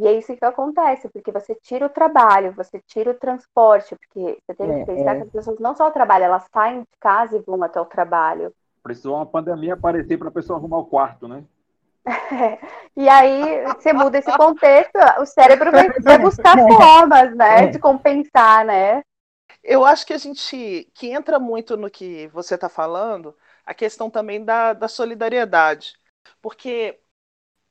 E 0.00 0.06
é 0.06 0.14
isso 0.14 0.34
que 0.34 0.42
acontece, 0.42 1.10
porque 1.10 1.30
você 1.30 1.54
tira 1.54 1.84
o 1.84 1.90
trabalho, 1.90 2.52
você 2.52 2.80
tira 2.86 3.10
o 3.10 3.14
transporte, 3.14 3.94
porque 3.94 4.38
você 4.40 4.54
tem 4.54 4.66
que 4.66 4.80
é, 4.80 4.84
pensar 4.86 5.10
é. 5.10 5.16
que 5.16 5.22
as 5.24 5.30
pessoas 5.30 5.58
não 5.58 5.76
só 5.76 5.90
trabalham, 5.90 6.24
elas 6.24 6.46
saem 6.50 6.80
de 6.80 6.98
casa 6.98 7.36
e 7.36 7.40
vão 7.40 7.62
até 7.62 7.78
o 7.78 7.84
trabalho. 7.84 8.50
Precisou 8.82 9.16
uma 9.16 9.26
pandemia 9.26 9.74
aparecer 9.74 10.16
para 10.18 10.28
a 10.28 10.32
pessoa 10.32 10.58
arrumar 10.58 10.78
o 10.78 10.86
quarto, 10.86 11.28
né? 11.28 11.44
E 12.96 13.08
aí, 13.08 13.62
você 13.74 13.92
muda 13.92 14.18
esse 14.18 14.36
contexto, 14.36 14.98
o 15.20 15.26
cérebro 15.26 15.70
vai, 15.70 15.90
vai 16.00 16.18
buscar 16.18 16.56
formas, 16.58 17.34
né, 17.36 17.68
de 17.68 17.78
compensar, 17.78 18.64
né? 18.64 19.02
Eu 19.62 19.84
acho 19.84 20.06
que 20.06 20.12
a 20.12 20.18
gente, 20.18 20.90
que 20.94 21.08
entra 21.08 21.38
muito 21.38 21.76
no 21.76 21.90
que 21.90 22.26
você 22.28 22.54
está 22.54 22.68
falando, 22.68 23.36
a 23.64 23.74
questão 23.74 24.10
também 24.10 24.44
da, 24.44 24.72
da 24.72 24.88
solidariedade. 24.88 25.92
Porque, 26.42 26.98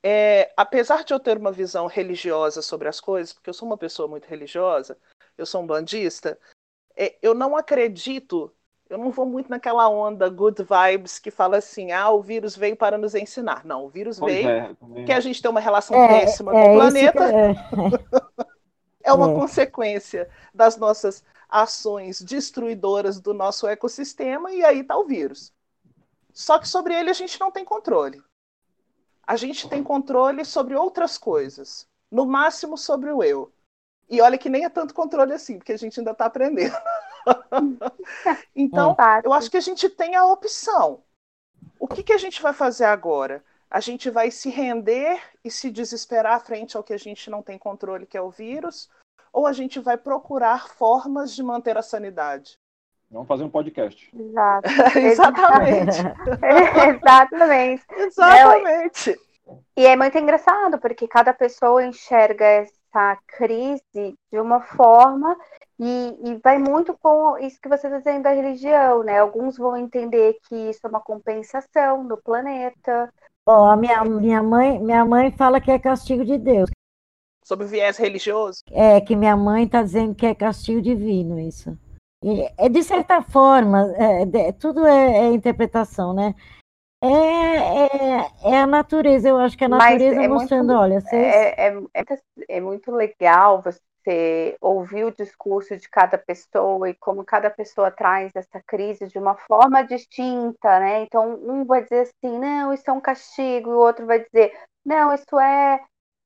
é, 0.03 0.51
apesar 0.55 1.03
de 1.03 1.13
eu 1.13 1.19
ter 1.19 1.37
uma 1.37 1.51
visão 1.51 1.87
religiosa 1.87 2.61
sobre 2.61 2.87
as 2.87 2.99
coisas, 2.99 3.33
porque 3.33 3.49
eu 3.49 3.53
sou 3.53 3.67
uma 3.67 3.77
pessoa 3.77 4.07
muito 4.07 4.25
religiosa, 4.25 4.97
eu 5.37 5.45
sou 5.45 5.61
um 5.61 5.67
bandista, 5.67 6.39
é, 6.95 7.17
eu 7.21 7.33
não 7.33 7.55
acredito 7.55 8.53
eu 8.89 8.97
não 8.97 9.11
vou 9.11 9.25
muito 9.25 9.49
naquela 9.49 9.87
onda 9.87 10.27
good 10.29 10.63
vibes 10.63 11.19
que 11.19 11.29
fala 11.29 11.57
assim, 11.57 11.91
ah, 11.91 12.09
o 12.09 12.23
vírus 12.23 12.55
veio 12.55 12.75
para 12.75 12.97
nos 12.97 13.13
ensinar. 13.13 13.63
Não, 13.63 13.85
o 13.85 13.89
vírus 13.89 14.17
pois 14.19 14.33
veio 14.33 14.49
é, 14.49 14.75
que 15.05 15.11
a 15.11 15.19
gente 15.19 15.41
tem 15.41 15.51
uma 15.51 15.59
relação 15.59 15.95
é, 15.95 16.07
péssima 16.07 16.51
é, 16.51 16.65
com 16.65 16.71
o 16.71 16.75
planeta. 16.75 17.23
É. 17.31 17.55
é 19.05 19.13
uma 19.13 19.29
é. 19.29 19.35
consequência 19.35 20.27
das 20.53 20.75
nossas 20.75 21.23
ações 21.47 22.19
destruidoras 22.19 23.19
do 23.19 23.31
nosso 23.31 23.67
ecossistema 23.67 24.51
e 24.51 24.63
aí 24.63 24.79
está 24.79 24.97
o 24.97 25.05
vírus. 25.05 25.53
Só 26.33 26.57
que 26.57 26.67
sobre 26.67 26.95
ele 26.95 27.11
a 27.11 27.13
gente 27.13 27.39
não 27.39 27.51
tem 27.51 27.63
controle. 27.63 28.19
A 29.29 29.35
gente 29.35 29.69
tem 29.69 29.83
controle 29.83 30.43
sobre 30.43 30.75
outras 30.75 31.15
coisas, 31.15 31.87
no 32.09 32.25
máximo 32.25 32.75
sobre 32.75 33.11
o 33.11 33.21
eu. 33.21 33.53
E 34.09 34.19
olha 34.21 34.39
que 34.39 34.49
nem 34.49 34.65
é 34.65 34.69
tanto 34.69 34.91
controle 34.91 35.33
assim, 35.33 35.59
porque 35.59 35.71
a 35.71 35.77
gente 35.77 35.99
ainda 35.99 36.13
está 36.13 36.25
aprendendo. 36.25 36.75
então, 38.55 38.97
eu 39.23 39.31
acho 39.31 39.51
que 39.51 39.57
a 39.57 39.61
gente 39.61 39.87
tem 39.87 40.15
a 40.15 40.25
opção. 40.25 41.03
O 41.79 41.87
que, 41.87 42.01
que 42.01 42.11
a 42.11 42.17
gente 42.17 42.41
vai 42.41 42.53
fazer 42.53 42.85
agora? 42.85 43.43
A 43.69 43.79
gente 43.79 44.09
vai 44.09 44.31
se 44.31 44.49
render 44.49 45.21
e 45.45 45.51
se 45.51 45.69
desesperar 45.69 46.43
frente 46.43 46.75
ao 46.75 46.83
que 46.83 46.93
a 46.93 46.97
gente 46.97 47.29
não 47.29 47.43
tem 47.43 47.59
controle, 47.59 48.07
que 48.07 48.17
é 48.17 48.21
o 48.23 48.31
vírus, 48.31 48.89
ou 49.31 49.45
a 49.45 49.53
gente 49.53 49.79
vai 49.79 49.95
procurar 49.95 50.69
formas 50.69 51.35
de 51.35 51.43
manter 51.43 51.77
a 51.77 51.83
sanidade? 51.83 52.58
Vamos 53.11 53.27
fazer 53.27 53.43
um 53.43 53.49
podcast. 53.49 54.09
Exato. 54.15 54.69
Exatamente. 54.97 55.97
Exatamente. 56.43 57.83
Exatamente. 57.97 59.19
E 59.75 59.85
é 59.85 59.95
muito 59.95 60.17
engraçado, 60.17 60.77
porque 60.79 61.07
cada 61.07 61.33
pessoa 61.33 61.83
enxerga 61.83 62.45
essa 62.45 63.17
crise 63.25 63.81
de 64.31 64.39
uma 64.39 64.61
forma 64.61 65.35
e, 65.79 66.17
e, 66.23 66.35
vai 66.43 66.57
muito 66.57 66.93
com 67.01 67.37
isso 67.37 67.59
que 67.61 67.69
você 67.69 67.87
está 67.87 67.99
dizendo 67.99 68.23
da 68.23 68.31
religião, 68.31 69.01
né? 69.01 69.19
Alguns 69.19 69.57
vão 69.57 69.77
entender 69.77 70.37
que 70.47 70.55
isso 70.69 70.81
é 70.83 70.89
uma 70.89 70.99
compensação 70.99 72.05
do 72.05 72.17
planeta. 72.17 73.11
Oh, 73.45 73.63
a 73.63 73.77
minha, 73.77 74.03
minha, 74.03 74.43
mãe, 74.43 74.77
minha 74.77 75.05
mãe 75.05 75.31
fala 75.31 75.61
que 75.61 75.71
é 75.71 75.79
castigo 75.79 76.25
de 76.25 76.37
Deus. 76.37 76.69
Sobre 77.43 77.65
o 77.65 77.69
viés 77.69 77.97
religioso? 77.97 78.61
É, 78.71 78.99
que 78.99 79.15
minha 79.15 79.37
mãe 79.37 79.63
está 79.63 79.81
dizendo 79.81 80.13
que 80.13 80.25
é 80.25 80.35
castigo 80.35 80.81
divino 80.81 81.39
isso. 81.39 81.75
E, 82.23 82.51
é 82.57 82.67
de 82.69 82.83
certa 82.83 83.21
forma, 83.21 83.93
é, 83.95 84.47
é, 84.47 84.51
tudo 84.51 84.85
é, 84.85 85.19
é, 85.19 85.27
interpretação, 85.27 86.13
né? 86.13 86.35
É, 87.01 87.07
é, 87.07 88.31
é, 88.43 88.59
a 88.59 88.67
natureza, 88.67 89.29
eu 89.29 89.37
acho 89.37 89.57
que 89.57 89.63
a 89.63 89.69
natureza 89.69 90.21
é 90.21 90.27
mostrando, 90.27 90.67
muito, 90.67 90.79
olha, 90.79 91.01
é, 92.49 92.59
muito 92.59 92.91
legal 92.91 93.61
você 93.61 93.79
você 94.09 94.57
ouvir 94.59 95.03
o 95.03 95.11
discurso 95.11 95.77
de 95.77 95.87
cada 95.89 96.17
pessoa 96.17 96.89
e 96.89 96.95
como 96.95 97.23
cada 97.23 97.49
pessoa 97.49 97.91
traz 97.91 98.31
essa 98.35 98.61
crise 98.65 99.07
de 99.07 99.19
uma 99.19 99.35
forma 99.35 99.83
distinta, 99.83 100.79
né? 100.79 101.03
Então, 101.03 101.35
um 101.43 101.65
vai 101.65 101.83
dizer 101.83 102.01
assim, 102.01 102.39
não, 102.39 102.73
isso 102.73 102.89
é 102.89 102.93
um 102.93 103.01
castigo, 103.01 103.69
e 103.69 103.73
o 103.73 103.79
outro 103.79 104.05
vai 104.05 104.23
dizer, 104.23 104.53
não, 104.85 105.13
isso 105.13 105.39
é 105.39 105.79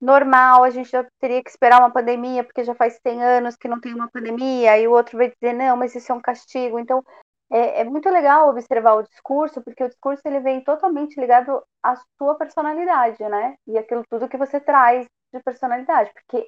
normal, 0.03 0.63
a 0.63 0.69
gente 0.69 0.89
já 0.91 1.05
teria 1.19 1.41
que 1.41 1.49
esperar 1.49 1.79
uma 1.79 1.91
pandemia, 1.91 2.43
porque 2.43 2.63
já 2.63 2.75
faz 2.75 2.99
100 3.01 3.23
anos 3.23 3.55
que 3.55 3.69
não 3.69 3.79
tem 3.79 3.93
uma 3.93 4.09
pandemia, 4.09 4.77
e 4.77 4.87
o 4.87 4.91
outro 4.91 5.17
vai 5.17 5.31
dizer, 5.31 5.53
não, 5.53 5.77
mas 5.77 5.95
isso 5.95 6.11
é 6.11 6.15
um 6.15 6.21
castigo. 6.21 6.77
Então, 6.77 7.03
é, 7.49 7.81
é 7.81 7.83
muito 7.85 8.09
legal 8.09 8.49
observar 8.49 8.95
o 8.95 9.03
discurso, 9.03 9.61
porque 9.61 9.83
o 9.83 9.87
discurso 9.87 10.21
ele 10.25 10.41
vem 10.41 10.61
totalmente 10.61 11.19
ligado 11.19 11.63
à 11.81 11.95
sua 12.17 12.35
personalidade, 12.35 13.23
né? 13.29 13.55
E 13.65 13.77
aquilo 13.77 14.03
tudo 14.09 14.27
que 14.27 14.37
você 14.37 14.59
traz 14.59 15.07
de 15.33 15.41
personalidade, 15.41 16.11
porque 16.13 16.47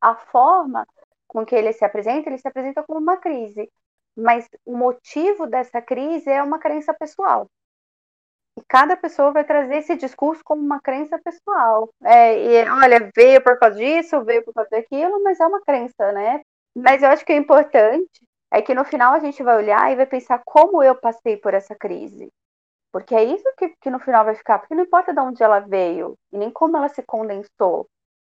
a 0.00 0.14
forma 0.14 0.86
com 1.26 1.44
que 1.46 1.54
ele 1.54 1.72
se 1.72 1.84
apresenta, 1.84 2.28
ele 2.28 2.38
se 2.38 2.48
apresenta 2.48 2.82
como 2.82 3.00
uma 3.00 3.16
crise. 3.16 3.70
Mas 4.16 4.48
o 4.66 4.76
motivo 4.76 5.46
dessa 5.46 5.80
crise 5.80 6.30
é 6.30 6.42
uma 6.42 6.58
crença 6.58 6.92
pessoal. 6.94 7.48
E 8.58 8.62
cada 8.68 8.96
pessoa 8.96 9.30
vai 9.30 9.44
trazer 9.44 9.76
esse 9.76 9.94
discurso 9.94 10.42
como 10.44 10.60
uma 10.60 10.80
crença 10.80 11.16
pessoal. 11.20 11.88
É, 12.02 12.64
e, 12.64 12.68
olha, 12.68 13.08
veio 13.14 13.40
por 13.40 13.56
causa 13.56 13.76
disso, 13.78 14.24
veio 14.24 14.44
por 14.44 14.52
causa 14.52 14.68
daquilo, 14.70 15.22
mas 15.22 15.38
é 15.38 15.46
uma 15.46 15.60
crença, 15.60 16.10
né? 16.10 16.40
Mas 16.76 17.00
eu 17.00 17.08
acho 17.08 17.24
que 17.24 17.32
o 17.32 17.36
importante 17.36 18.20
é 18.52 18.60
que 18.60 18.74
no 18.74 18.84
final 18.84 19.14
a 19.14 19.20
gente 19.20 19.44
vai 19.44 19.56
olhar 19.56 19.92
e 19.92 19.96
vai 19.96 20.06
pensar 20.06 20.42
como 20.44 20.82
eu 20.82 20.96
passei 20.96 21.36
por 21.36 21.54
essa 21.54 21.76
crise. 21.76 22.32
Porque 22.92 23.14
é 23.14 23.22
isso 23.22 23.44
que, 23.56 23.68
que 23.80 23.90
no 23.90 24.00
final 24.00 24.24
vai 24.24 24.34
ficar, 24.34 24.58
porque 24.58 24.74
não 24.74 24.82
importa 24.84 25.12
de 25.14 25.20
onde 25.20 25.42
ela 25.42 25.60
veio 25.60 26.14
e 26.32 26.38
nem 26.38 26.50
como 26.50 26.76
ela 26.76 26.88
se 26.88 27.02
condensou, 27.02 27.86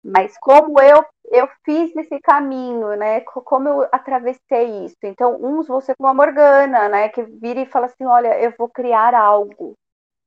mas 0.04 0.36
como 0.38 0.80
eu 0.80 1.04
eu 1.32 1.48
fiz 1.64 1.94
esse 1.96 2.20
caminho, 2.20 2.96
né? 2.96 3.20
Como 3.20 3.68
eu 3.68 3.88
atravessei 3.92 4.84
isso. 4.84 4.96
Então, 5.04 5.36
uns 5.40 5.68
vão 5.68 5.80
ser 5.80 5.94
como 5.96 6.08
a 6.08 6.14
Morgana, 6.14 6.88
né? 6.88 7.08
Que 7.08 7.22
vira 7.22 7.60
e 7.60 7.66
fala 7.66 7.86
assim: 7.86 8.04
olha, 8.04 8.38
eu 8.40 8.52
vou 8.58 8.68
criar 8.68 9.14
algo, 9.14 9.74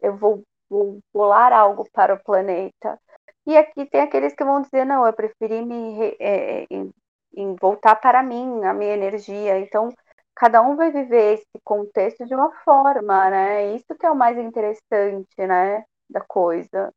eu 0.03 0.17
vou, 0.17 0.43
vou 0.69 0.99
bolar 1.13 1.53
algo 1.53 1.89
para 1.91 2.13
o 2.13 2.23
planeta. 2.23 2.99
E 3.47 3.57
aqui 3.57 3.85
tem 3.85 4.01
aqueles 4.01 4.35
que 4.35 4.43
vão 4.43 4.61
dizer: 4.61 4.85
não, 4.85 5.05
eu 5.07 5.13
preferi 5.13 5.65
me 5.65 6.15
é, 6.19 6.65
em, 6.69 6.93
em 7.35 7.55
voltar 7.55 7.95
para 7.95 8.21
mim, 8.21 8.63
a 8.65 8.73
minha 8.73 8.93
energia. 8.93 9.57
Então, 9.59 9.89
cada 10.35 10.61
um 10.61 10.75
vai 10.75 10.91
viver 10.91 11.35
esse 11.35 11.59
contexto 11.63 12.25
de 12.25 12.35
uma 12.35 12.51
forma, 12.63 13.29
né? 13.29 13.75
Isso 13.75 13.95
que 13.97 14.05
é 14.05 14.11
o 14.11 14.15
mais 14.15 14.37
interessante, 14.37 15.35
né? 15.37 15.83
Da 16.09 16.21
coisa. 16.21 16.93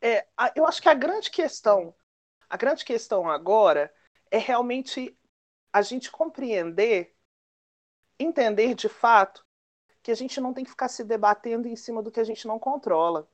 É, 0.00 0.26
eu 0.54 0.64
acho 0.64 0.80
que 0.80 0.88
a 0.88 0.94
grande 0.94 1.30
questão, 1.30 1.94
a 2.48 2.56
grande 2.56 2.84
questão 2.84 3.28
agora 3.28 3.92
é 4.30 4.38
realmente 4.38 5.16
a 5.72 5.82
gente 5.82 6.10
compreender, 6.10 7.14
entender 8.18 8.74
de 8.74 8.88
fato 8.88 9.44
que 10.08 10.12
a 10.12 10.16
gente 10.16 10.40
não 10.40 10.54
tem 10.54 10.64
que 10.64 10.70
ficar 10.70 10.88
se 10.88 11.04
debatendo 11.04 11.68
em 11.68 11.76
cima 11.76 12.02
do 12.02 12.10
que 12.10 12.18
a 12.18 12.24
gente 12.24 12.46
não 12.46 12.58
controla. 12.58 13.28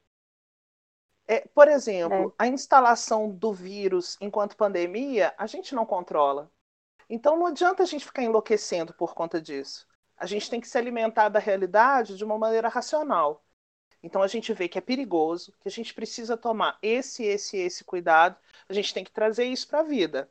É, 1.25 1.47
por 1.54 1.69
exemplo, 1.69 2.31
é. 2.31 2.35
a 2.37 2.49
instalação 2.49 3.31
do 3.31 3.52
vírus 3.52 4.16
enquanto 4.21 4.57
pandemia, 4.57 5.33
a 5.38 5.47
gente 5.47 5.73
não 5.73 5.87
controla. 5.87 6.50
Então 7.09 7.38
não 7.38 7.47
adianta 7.47 7.85
a 7.85 7.87
gente 7.87 8.04
ficar 8.04 8.25
enlouquecendo 8.25 8.93
por 8.93 9.14
conta 9.14 9.40
disso. 9.40 9.87
A 10.16 10.26
gente 10.26 10.50
tem 10.50 10.61
que 10.61 10.66
se 10.66 10.76
alimentar 10.76 11.28
da 11.28 11.38
realidade 11.38 12.16
de 12.16 12.25
uma 12.25 12.37
maneira 12.37 12.69
racional. 12.69 13.45
Então 14.02 14.21
a 14.21 14.26
gente 14.26 14.52
vê 14.52 14.66
que 14.66 14.76
é 14.76 14.81
perigoso, 14.81 15.52
que 15.61 15.69
a 15.69 15.71
gente 15.71 15.95
precisa 15.95 16.37
tomar 16.37 16.76
esse, 16.83 17.23
esse, 17.23 17.57
esse 17.57 17.85
cuidado, 17.85 18.37
a 18.69 18.73
gente 18.73 18.93
tem 18.93 19.04
que 19.04 19.12
trazer 19.12 19.45
isso 19.45 19.69
para 19.69 19.78
a 19.78 19.85
vida. 19.85 20.28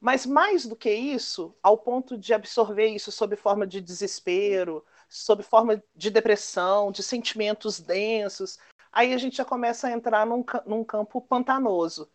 Mas 0.00 0.24
mais 0.24 0.64
do 0.64 0.74
que 0.74 0.90
isso, 0.90 1.54
ao 1.62 1.76
ponto 1.76 2.16
de 2.16 2.32
absorver 2.32 2.86
isso 2.86 3.12
sob 3.12 3.36
forma 3.36 3.66
de 3.66 3.82
desespero, 3.82 4.82
sob 5.12 5.42
forma 5.42 5.82
de 5.94 6.10
depressão, 6.10 6.90
de 6.90 7.02
sentimentos 7.02 7.78
densos, 7.78 8.58
aí 8.90 9.12
a 9.12 9.18
gente 9.18 9.36
já 9.36 9.44
começa 9.44 9.86
a 9.86 9.92
entrar 9.92 10.24
num, 10.26 10.42
num 10.66 10.82
campo 10.82 11.20
pantanoso. 11.20 12.08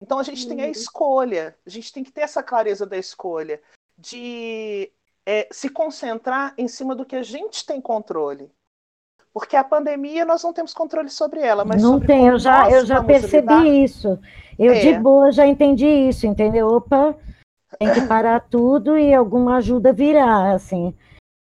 Então 0.00 0.18
a 0.18 0.22
gente 0.22 0.44
uhum. 0.44 0.50
tem 0.50 0.60
a 0.62 0.66
uhum. 0.66 0.70
escolha, 0.70 1.56
a 1.66 1.70
gente 1.70 1.92
tem 1.92 2.04
que 2.04 2.12
ter 2.12 2.20
essa 2.20 2.42
clareza 2.42 2.86
da 2.86 2.96
escolha, 2.96 3.60
de 3.98 4.92
é, 5.26 5.48
se 5.50 5.68
concentrar 5.68 6.54
em 6.56 6.68
cima 6.68 6.94
do 6.94 7.04
que 7.04 7.16
a 7.16 7.22
gente 7.22 7.66
tem 7.66 7.80
controle. 7.80 8.50
Porque 9.32 9.56
a 9.56 9.64
pandemia 9.64 10.24
nós 10.24 10.44
não 10.44 10.52
temos 10.52 10.72
controle 10.72 11.10
sobre 11.10 11.40
ela, 11.40 11.64
mas 11.64 11.82
não 11.82 11.98
tem. 11.98 12.28
Eu 12.28 12.38
já 12.38 12.70
eu 12.70 12.86
já 12.86 13.02
percebi 13.02 13.52
lidar, 13.52 13.66
isso. 13.66 14.16
Eu 14.56 14.72
é. 14.72 14.78
de 14.78 14.98
boa 15.00 15.32
já 15.32 15.44
entendi 15.44 15.88
isso, 15.88 16.24
entendeu? 16.24 16.68
Opa, 16.68 17.16
tem 17.76 17.92
que 17.92 18.02
parar 18.06 18.38
tudo 18.48 18.96
e 18.96 19.12
alguma 19.12 19.56
ajuda 19.56 19.92
virá, 19.92 20.52
assim. 20.52 20.94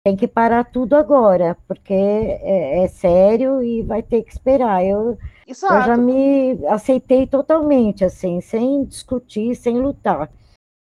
Tem 0.03 0.15
que 0.15 0.27
parar 0.27 0.63
tudo 0.63 0.95
agora, 0.95 1.55
porque 1.67 1.93
é, 1.93 2.83
é 2.83 2.87
sério 2.87 3.61
e 3.61 3.83
vai 3.83 4.01
ter 4.01 4.23
que 4.23 4.31
esperar. 4.31 4.83
Eu, 4.83 5.17
eu 5.45 5.55
já 5.55 5.95
me 5.95 6.65
aceitei 6.67 7.27
totalmente, 7.27 8.03
assim, 8.03 8.41
sem 8.41 8.83
discutir, 8.83 9.55
sem 9.55 9.79
lutar. 9.79 10.31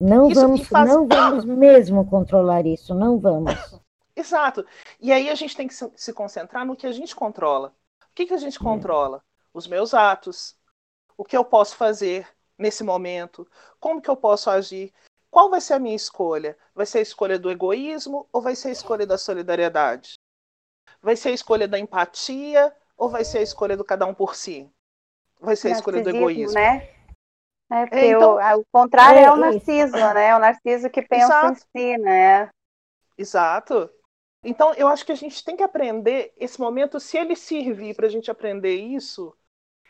Não 0.01 0.29
isso 0.29 0.41
vamos, 0.41 0.69
faz... 0.69 0.89
não 0.89 1.07
vamos 1.07 1.45
mesmo 1.47 2.09
controlar 2.09 2.65
isso, 2.65 2.95
não 2.95 3.19
vamos. 3.19 3.53
Exato. 4.17 4.65
E 5.01 5.13
aí 5.13 5.29
a 5.29 5.35
gente 5.35 5.57
tem 5.57 5.69
que 5.69 5.75
se 5.75 6.13
concentrar 6.13 6.65
no 6.65 6.77
que 6.77 6.87
a 6.87 6.93
gente 6.93 7.15
controla. 7.15 7.75
O 8.03 8.15
que, 8.15 8.27
que 8.27 8.35
a 8.35 8.39
gente 8.39 8.57
é. 8.57 8.63
controla? 8.63 9.23
Os 9.53 9.67
meus 9.67 9.93
atos. 9.93 10.57
O 11.17 11.25
que 11.25 11.37
eu 11.37 11.45
posso 11.45 11.77
fazer 11.77 12.27
nesse 12.59 12.83
momento? 12.83 13.47
Como 13.79 14.01
que 14.01 14.09
eu 14.09 14.17
posso 14.17 14.51
agir? 14.51 14.93
Qual 15.35 15.51
vai 15.51 15.61
ser 15.61 15.75
a 15.75 15.81
minha 15.81 15.97
escolha? 15.97 16.57
Vai 16.73 16.87
ser 16.87 16.99
a 16.99 17.03
escolha 17.03 17.37
do 17.37 17.51
egoísmo 17.51 18.29
ou 18.33 18.41
vai 18.41 18.55
ser 18.55 18.69
a 18.69 18.71
escolha 18.71 19.05
da 19.05 19.19
solidariedade? 19.19 20.15
Vai 21.03 21.17
ser 21.17 21.31
a 21.31 21.33
escolha 21.33 21.67
da 21.67 21.77
empatia 21.77 22.73
ou 22.97 23.09
vai 23.09 23.25
ser 23.25 23.39
a 23.39 23.43
escolha 23.43 23.77
do 23.77 23.85
cada 23.85 24.07
um 24.07 24.15
por 24.15 24.37
si? 24.37 24.71
Vai 25.41 25.57
ser 25.57 25.71
a 25.71 25.71
escolha 25.73 26.05
do 26.05 26.11
egoísmo. 26.11 26.55
Né? 26.55 26.89
É, 27.69 27.81
porque 27.85 27.97
é, 27.97 28.11
então, 28.13 28.37
o, 28.37 28.61
o, 28.61 28.65
contrário 28.71 29.19
é, 29.19 29.25
é 29.25 29.33
o 29.33 29.37
narciso, 29.37 29.97
né? 29.97 30.29
É 30.29 30.37
o 30.37 30.39
narciso 30.39 30.89
que 30.89 31.03
pensa 31.03 31.25
exato. 31.25 31.53
em 31.53 31.55
si, 31.57 31.99
né? 31.99 32.49
Exato. 33.19 33.91
Então, 34.45 34.73
eu 34.75 34.87
acho 34.87 35.05
que 35.05 35.11
a 35.11 35.17
gente 35.17 35.45
tem 35.45 35.57
que 35.57 35.65
aprender 35.65 36.33
esse 36.37 36.61
momento, 36.61 37.01
se 37.01 37.19
ele 37.19 37.35
servir 37.35 37.97
para 37.97 38.07
a 38.07 38.11
gente 38.11 38.31
aprender 38.31 38.77
isso, 38.77 39.37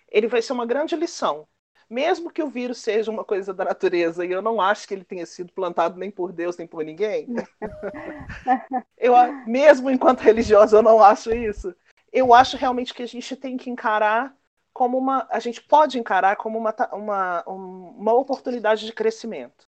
ele 0.09 0.27
vai 0.27 0.41
ser 0.41 0.55
uma 0.55 0.65
grande 0.65 0.97
lição. 0.97 1.47
Mesmo 1.89 2.31
que 2.31 2.43
o 2.43 2.49
vírus 2.49 2.79
seja 2.79 3.11
uma 3.11 3.25
coisa 3.25 3.53
da 3.53 3.65
natureza, 3.65 4.25
e 4.25 4.33
eu 4.33 4.43
não 4.43 4.61
acho 4.61 4.89
que 4.89 4.95
ele 4.95 5.05
tenha 5.05 5.27
sido 5.27 5.53
plantado 5.53 5.99
nem 5.99 6.11
por 6.11 6.33
Deus, 6.33 6.57
nem 6.57 6.67
por 6.67 6.85
ninguém. 6.85 7.29
eu, 8.97 9.15
mesmo 9.47 9.91
enquanto 9.91 10.21
religiosa, 10.21 10.77
eu 10.77 10.83
não 10.83 11.03
acho 11.03 11.33
isso. 11.35 11.75
Eu 12.13 12.33
acho 12.33 12.57
realmente 12.57 12.95
que 12.95 13.03
a 13.03 13.07
gente 13.07 13.37
tem 13.37 13.57
que 13.57 13.69
encarar 13.69 14.35
como 14.73 14.99
uma. 14.99 15.27
A 15.31 15.39
gente 15.39 15.63
pode 15.63 15.99
encarar 15.99 16.37
como 16.37 16.59
uma, 16.59 16.75
uma, 16.93 17.43
uma 17.47 18.13
oportunidade 18.13 18.85
de 18.85 18.93
crescimento. 18.93 19.67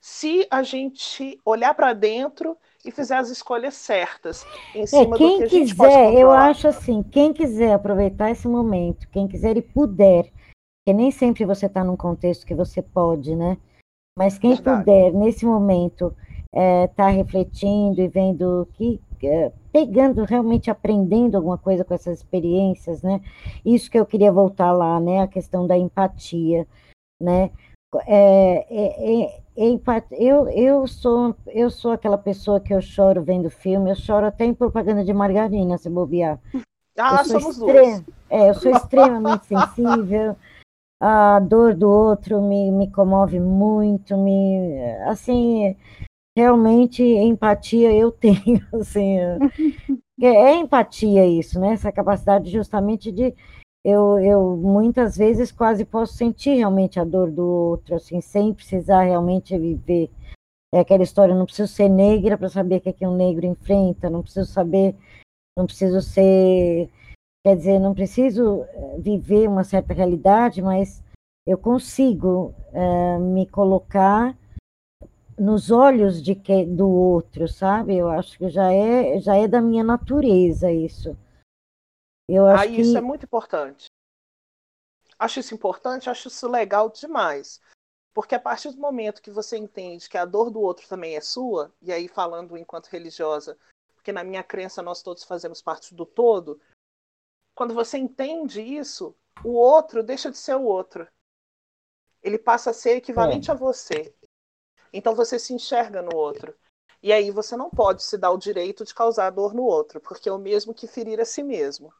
Se 0.00 0.46
a 0.50 0.62
gente 0.62 1.38
olhar 1.44 1.74
para 1.74 1.92
dentro 1.92 2.56
e 2.82 2.90
fizer 2.90 3.16
as 3.16 3.28
escolhas 3.28 3.74
certas 3.74 4.46
em 4.74 4.82
é, 4.82 4.86
cima 4.86 5.14
é, 5.14 5.18
quem 5.18 5.28
do 5.28 5.36
que 5.36 5.44
a 5.44 5.46
gente 5.46 5.74
quiser, 5.74 6.04
pode 6.06 6.16
eu 6.16 6.30
acho 6.30 6.68
assim, 6.68 7.02
quem 7.02 7.34
quiser 7.34 7.74
aproveitar 7.74 8.30
esse 8.30 8.48
momento, 8.48 9.06
quem 9.10 9.28
quiser 9.28 9.58
e 9.58 9.62
puder, 9.62 10.32
porque 10.80 10.92
nem 10.92 11.10
sempre 11.10 11.44
você 11.44 11.66
está 11.66 11.84
num 11.84 11.96
contexto 11.96 12.46
que 12.46 12.54
você 12.54 12.80
pode, 12.82 13.36
né? 13.36 13.58
Mas 14.18 14.38
quem 14.38 14.54
Verdade. 14.54 14.84
puder, 14.84 15.12
nesse 15.12 15.44
momento, 15.44 16.14
estar 16.46 16.60
é, 16.60 16.86
tá 16.88 17.08
refletindo 17.08 18.00
e 18.00 18.08
vendo 18.08 18.66
que 18.74 19.00
é, 19.22 19.52
pegando 19.70 20.24
realmente 20.24 20.70
aprendendo 20.70 21.36
alguma 21.36 21.58
coisa 21.58 21.84
com 21.84 21.92
essas 21.92 22.18
experiências, 22.18 23.02
né? 23.02 23.20
Isso 23.64 23.90
que 23.90 23.98
eu 23.98 24.06
queria 24.06 24.32
voltar 24.32 24.72
lá, 24.72 24.98
né? 24.98 25.20
A 25.20 25.28
questão 25.28 25.66
da 25.66 25.76
empatia, 25.76 26.66
né? 27.20 27.50
É, 28.06 28.66
é, 28.70 29.24
é, 29.24 29.42
eu, 30.12 30.48
eu, 30.48 30.86
sou, 30.86 31.36
eu 31.48 31.70
sou 31.70 31.92
aquela 31.92 32.16
pessoa 32.16 32.60
que 32.60 32.72
eu 32.72 32.80
choro 32.80 33.22
vendo 33.22 33.50
filme, 33.50 33.90
eu 33.90 33.96
choro 33.96 34.26
até 34.26 34.44
em 34.44 34.54
propaganda 34.54 35.04
de 35.04 35.12
margarina, 35.12 35.76
se 35.76 35.90
bobear. 35.90 36.40
Ah, 36.96 37.24
somos 37.24 37.58
duas. 37.58 38.02
É, 38.28 38.48
eu 38.48 38.54
sou 38.54 38.70
extremamente 38.70 39.46
sensível, 39.46 40.36
a 41.00 41.40
dor 41.40 41.74
do 41.74 41.88
outro 41.88 42.42
me, 42.42 42.70
me 42.70 42.90
comove 42.90 43.40
muito, 43.40 44.16
me, 44.18 44.80
assim, 45.06 45.76
realmente 46.36 47.02
empatia 47.02 47.92
eu 47.92 48.12
tenho, 48.12 48.66
assim, 48.74 49.18
é, 49.18 50.26
é 50.26 50.56
empatia 50.56 51.26
isso, 51.26 51.58
né, 51.58 51.72
essa 51.72 51.90
capacidade 51.90 52.50
justamente 52.50 53.10
de 53.10 53.34
eu, 53.84 54.18
eu 54.18 54.56
muitas 54.56 55.16
vezes 55.16 55.50
quase 55.50 55.84
posso 55.84 56.14
sentir 56.14 56.56
realmente 56.56 57.00
a 57.00 57.04
dor 57.04 57.30
do 57.30 57.42
outro, 57.42 57.94
assim, 57.94 58.20
sem 58.20 58.52
precisar 58.52 59.04
realmente 59.04 59.58
viver. 59.58 60.10
É 60.72 60.80
aquela 60.80 61.02
história, 61.02 61.34
não 61.34 61.46
preciso 61.46 61.72
ser 61.72 61.88
negra 61.88 62.36
para 62.38 62.48
saber 62.48 62.76
o 62.76 62.80
que, 62.80 62.90
é 62.90 62.92
que 62.92 63.06
um 63.06 63.16
negro 63.16 63.46
enfrenta, 63.46 64.10
não 64.10 64.22
preciso 64.22 64.50
saber, 64.52 64.94
não 65.56 65.66
preciso 65.66 66.00
ser, 66.02 66.90
quer 67.44 67.56
dizer, 67.56 67.78
não 67.78 67.94
preciso 67.94 68.64
eh, 68.64 68.98
viver 68.98 69.48
uma 69.48 69.64
certa 69.64 69.94
realidade, 69.94 70.60
mas 70.60 71.02
eu 71.46 71.58
consigo 71.58 72.54
uh, 72.72 73.18
me 73.18 73.46
colocar 73.46 74.36
nos 75.38 75.70
olhos 75.70 76.22
de 76.22 76.34
que, 76.34 76.66
do 76.66 76.88
outro, 76.88 77.48
sabe? 77.48 77.96
Eu 77.96 78.10
acho 78.10 78.36
que 78.36 78.50
já 78.50 78.72
é, 78.72 79.18
já 79.20 79.36
é 79.36 79.48
da 79.48 79.60
minha 79.60 79.82
natureza 79.82 80.70
isso. 80.70 81.16
Eu 82.28 82.46
acho 82.46 82.62
Aí 82.62 82.76
que... 82.76 82.82
isso 82.82 82.96
é 82.96 83.00
muito 83.00 83.24
importante. 83.24 83.86
Acho 85.18 85.40
isso 85.40 85.54
importante, 85.54 86.10
acho 86.10 86.28
isso 86.28 86.46
legal 86.46 86.90
demais. 86.90 87.60
Porque 88.12 88.34
a 88.34 88.40
partir 88.40 88.70
do 88.70 88.80
momento 88.80 89.22
que 89.22 89.30
você 89.30 89.56
entende 89.56 90.08
que 90.08 90.18
a 90.18 90.24
dor 90.24 90.50
do 90.50 90.60
outro 90.60 90.86
também 90.88 91.16
é 91.16 91.20
sua, 91.20 91.72
e 91.80 91.90
aí 91.90 92.06
falando 92.06 92.56
enquanto 92.56 92.88
religiosa, 92.88 93.56
porque 93.94 94.12
na 94.12 94.24
minha 94.24 94.42
crença 94.42 94.82
nós 94.82 95.02
todos 95.02 95.24
fazemos 95.24 95.62
parte 95.62 95.94
do 95.94 96.04
todo, 96.04 96.60
quando 97.60 97.74
você 97.74 97.98
entende 97.98 98.62
isso, 98.62 99.14
o 99.44 99.50
outro 99.50 100.02
deixa 100.02 100.30
de 100.30 100.38
ser 100.38 100.56
o 100.56 100.62
outro. 100.62 101.06
Ele 102.22 102.38
passa 102.38 102.70
a 102.70 102.72
ser 102.72 102.92
equivalente 102.92 103.50
é. 103.50 103.52
a 103.52 103.54
você. 103.54 104.14
Então 104.90 105.14
você 105.14 105.38
se 105.38 105.52
enxerga 105.52 106.00
no 106.00 106.16
outro. 106.16 106.56
E 107.02 107.12
aí 107.12 107.30
você 107.30 107.58
não 107.58 107.68
pode 107.68 108.02
se 108.02 108.16
dar 108.16 108.30
o 108.30 108.38
direito 108.38 108.82
de 108.82 108.94
causar 108.94 109.28
dor 109.28 109.52
no 109.52 109.62
outro, 109.62 110.00
porque 110.00 110.26
é 110.26 110.32
o 110.32 110.38
mesmo 110.38 110.72
que 110.72 110.86
ferir 110.86 111.20
a 111.20 111.26
si 111.26 111.42
mesmo. 111.42 111.92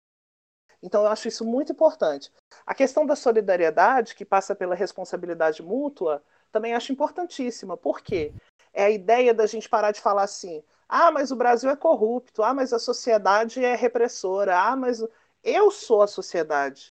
Então, 0.82 1.02
eu 1.02 1.08
acho 1.08 1.28
isso 1.28 1.44
muito 1.44 1.72
importante. 1.72 2.32
A 2.64 2.74
questão 2.74 3.04
da 3.04 3.14
solidariedade, 3.14 4.14
que 4.14 4.24
passa 4.24 4.56
pela 4.56 4.74
responsabilidade 4.74 5.62
mútua, 5.62 6.24
também 6.50 6.72
acho 6.72 6.90
importantíssima. 6.90 7.76
Por 7.76 8.00
quê? 8.00 8.32
É 8.72 8.84
a 8.84 8.90
ideia 8.90 9.34
da 9.34 9.44
gente 9.44 9.68
parar 9.68 9.92
de 9.92 10.00
falar 10.00 10.22
assim: 10.22 10.64
ah, 10.88 11.10
mas 11.10 11.30
o 11.30 11.36
Brasil 11.36 11.68
é 11.68 11.76
corrupto, 11.76 12.42
ah, 12.42 12.54
mas 12.54 12.72
a 12.72 12.78
sociedade 12.78 13.62
é 13.62 13.76
repressora, 13.76 14.58
ah, 14.58 14.74
mas 14.74 15.00
eu 15.42 15.70
sou 15.70 16.02
a 16.02 16.06
sociedade. 16.06 16.92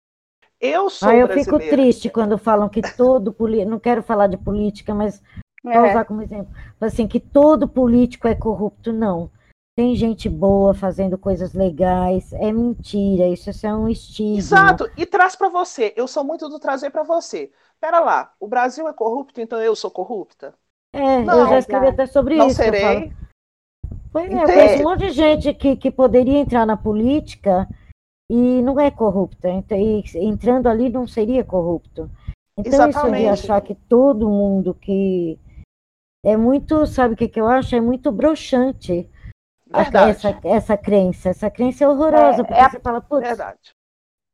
Eu 0.60 0.90
sou 0.90 1.10
ah, 1.10 1.16
eu 1.16 1.28
fico 1.28 1.58
triste 1.58 2.10
quando 2.10 2.38
falam 2.38 2.70
que 2.70 2.82
todo 2.96 3.34
político, 3.34 3.72
não 3.72 3.80
quero 3.80 4.04
falar 4.04 4.28
de 4.28 4.38
política, 4.38 4.94
mas 4.94 5.22
vou 5.64 5.74
é. 5.74 5.90
usar 5.90 6.06
como 6.06 6.22
exemplo, 6.22 6.54
assim, 6.80 7.08
que 7.08 7.20
todo 7.20 7.68
político 7.68 8.28
é 8.28 8.36
corrupto, 8.36 8.94
não. 8.94 9.32
Tem 9.76 9.96
gente 9.96 10.30
boa 10.30 10.74
fazendo 10.74 11.18
coisas 11.18 11.54
legais. 11.54 12.34
É 12.34 12.52
mentira, 12.52 13.28
isso 13.28 13.50
é 13.66 13.74
um 13.74 13.88
estigma. 13.88 14.38
Exato, 14.38 14.92
e 14.98 15.06
traz 15.06 15.36
para 15.36 15.50
você. 15.50 15.94
Eu 15.96 16.08
sou 16.08 16.24
muito 16.24 16.48
do 16.50 16.60
trazer 16.60 16.90
para 16.90 17.04
você. 17.04 17.52
Pera 17.80 18.00
lá, 18.00 18.32
o 18.40 18.48
Brasil 18.48 18.88
é 18.88 18.94
corrupto, 18.94 19.42
então 19.42 19.60
eu 19.60 19.76
sou 19.76 19.90
corrupta? 19.90 20.54
É, 20.94 21.24
não, 21.24 21.40
eu 21.40 21.48
já 21.48 21.60
escrevi 21.60 21.88
até 21.88 22.06
sobre 22.06 22.36
não 22.36 22.48
isso. 22.48 22.60
Não 22.60 22.66
serei. 22.66 23.14
Pois 24.12 24.30
é, 24.30 24.46
tem 24.46 24.82
um 24.82 24.90
monte 24.90 25.08
de 25.08 25.10
gente 25.10 25.54
que, 25.54 25.76
que 25.78 25.90
poderia 25.90 26.38
entrar 26.38 26.66
na 26.66 26.76
política 26.76 27.68
e 28.32 28.62
não 28.62 28.80
é 28.80 28.90
corrupta. 28.90 29.50
E 29.50 30.04
entrando 30.16 30.68
ali 30.68 30.90
não 30.90 31.06
seria 31.06 31.44
corrupto. 31.44 32.10
Então 32.58 32.72
Exatamente. 32.88 33.26
isso 33.26 33.26
de 33.26 33.28
achar 33.28 33.62
que 33.62 33.76
todo 33.76 34.30
mundo 34.30 34.74
que 34.74 35.38
é 36.24 36.38
muito, 36.38 36.86
sabe 36.86 37.14
o 37.14 37.18
que, 37.18 37.28
que 37.28 37.42
eu 37.42 37.48
acho? 37.48 37.76
É 37.76 37.82
muito 37.82 38.10
broxante 38.10 39.10
essa, 39.74 40.40
essa 40.46 40.78
crença. 40.78 41.30
Essa 41.30 41.50
crença 41.50 41.84
é 41.84 41.90
horrorosa, 41.90 42.42
é, 42.42 42.44
porque 42.46 42.60
é 42.60 42.64
a... 42.64 42.70
você 42.70 42.80
fala, 42.80 43.02
putz, 43.02 43.28
Verdade. 43.28 43.60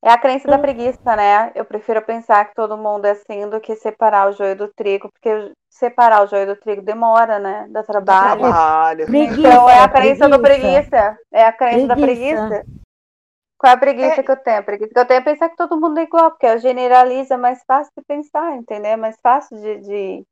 É 0.04 0.12
a 0.12 0.18
crença 0.18 0.48
da 0.48 0.60
preguiça, 0.60 1.16
né? 1.16 1.52
Eu 1.56 1.66
prefiro 1.66 2.00
pensar 2.04 2.46
que 2.46 2.54
todo 2.54 2.78
mundo 2.78 3.06
é 3.06 3.12
assim 3.12 3.50
do 3.50 3.60
que 3.60 3.76
separar 3.76 4.30
o 4.30 4.32
joio 4.32 4.56
do 4.56 4.68
trigo, 4.68 5.10
porque 5.12 5.52
separar 5.72 6.24
o 6.24 6.28
joio 6.28 6.46
do 6.46 6.56
trigo 6.56 6.84
demora, 6.84 7.40
né? 7.40 7.66
Dá 7.72 7.82
trabalho. 7.82 8.42
Trabalho. 8.42 9.06
Preguiça, 9.08 9.40
Então 9.40 9.68
é 9.68 9.80
a 9.80 9.90
crença 9.90 10.30
do 10.30 10.40
preguiça. 10.40 10.90
preguiça. 10.90 11.18
É 11.34 11.46
a 11.46 11.52
crença 11.52 11.88
da 11.88 11.96
Preguiça. 11.96 12.64
Qual 13.58 13.72
é 13.72 13.76
a 13.76 13.80
preguiça 13.80 14.22
É. 14.22 14.24
que 14.24 14.32
eu 14.32 14.38
tenho? 14.38 14.60
A 14.60 14.63
preguiça 14.63 14.93
que 14.93 15.00
eu 15.00 15.06
tenho 15.06 15.20
é 15.20 15.24
pensar 15.24 15.50
que 15.50 15.56
todo 15.56 15.80
mundo 15.80 16.00
é 16.00 16.04
igual, 16.04 16.32
porque 16.32 16.46
eu 16.46 16.60
generaliza 16.60 17.34
é 17.34 17.38
mais 17.38 17.63
fácil 17.65 17.91
de 17.98 18.04
pensar, 18.06 18.56
entendeu? 18.56 18.91
É 18.91 18.96
mais 18.96 19.17
fácil 19.22 19.58
de, 19.60 19.78
de, 19.80 20.24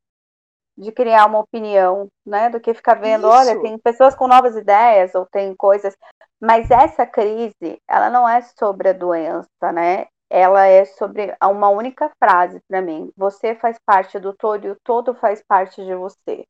de 0.77 0.91
criar 0.91 1.25
uma 1.25 1.39
opinião, 1.39 2.07
né? 2.25 2.49
Do 2.49 2.59
que 2.59 2.73
ficar 2.73 2.95
vendo, 2.95 3.27
olha, 3.27 3.53
Isso. 3.53 3.61
tem 3.61 3.77
pessoas 3.79 4.15
com 4.15 4.27
novas 4.27 4.55
ideias 4.55 5.15
ou 5.15 5.25
tem 5.25 5.55
coisas. 5.55 5.95
Mas 6.39 6.69
essa 6.69 7.05
crise, 7.05 7.79
ela 7.89 8.09
não 8.09 8.27
é 8.29 8.41
sobre 8.41 8.89
a 8.89 8.93
doença, 8.93 9.71
né? 9.73 10.05
Ela 10.29 10.65
é 10.67 10.85
sobre 10.85 11.35
uma 11.41 11.69
única 11.69 12.11
frase 12.21 12.59
para 12.67 12.81
mim. 12.81 13.11
Você 13.15 13.55
faz 13.55 13.77
parte 13.85 14.19
do 14.19 14.33
todo 14.33 14.65
e 14.65 14.71
o 14.71 14.77
todo 14.83 15.15
faz 15.15 15.41
parte 15.47 15.83
de 15.83 15.95
você. 15.95 16.45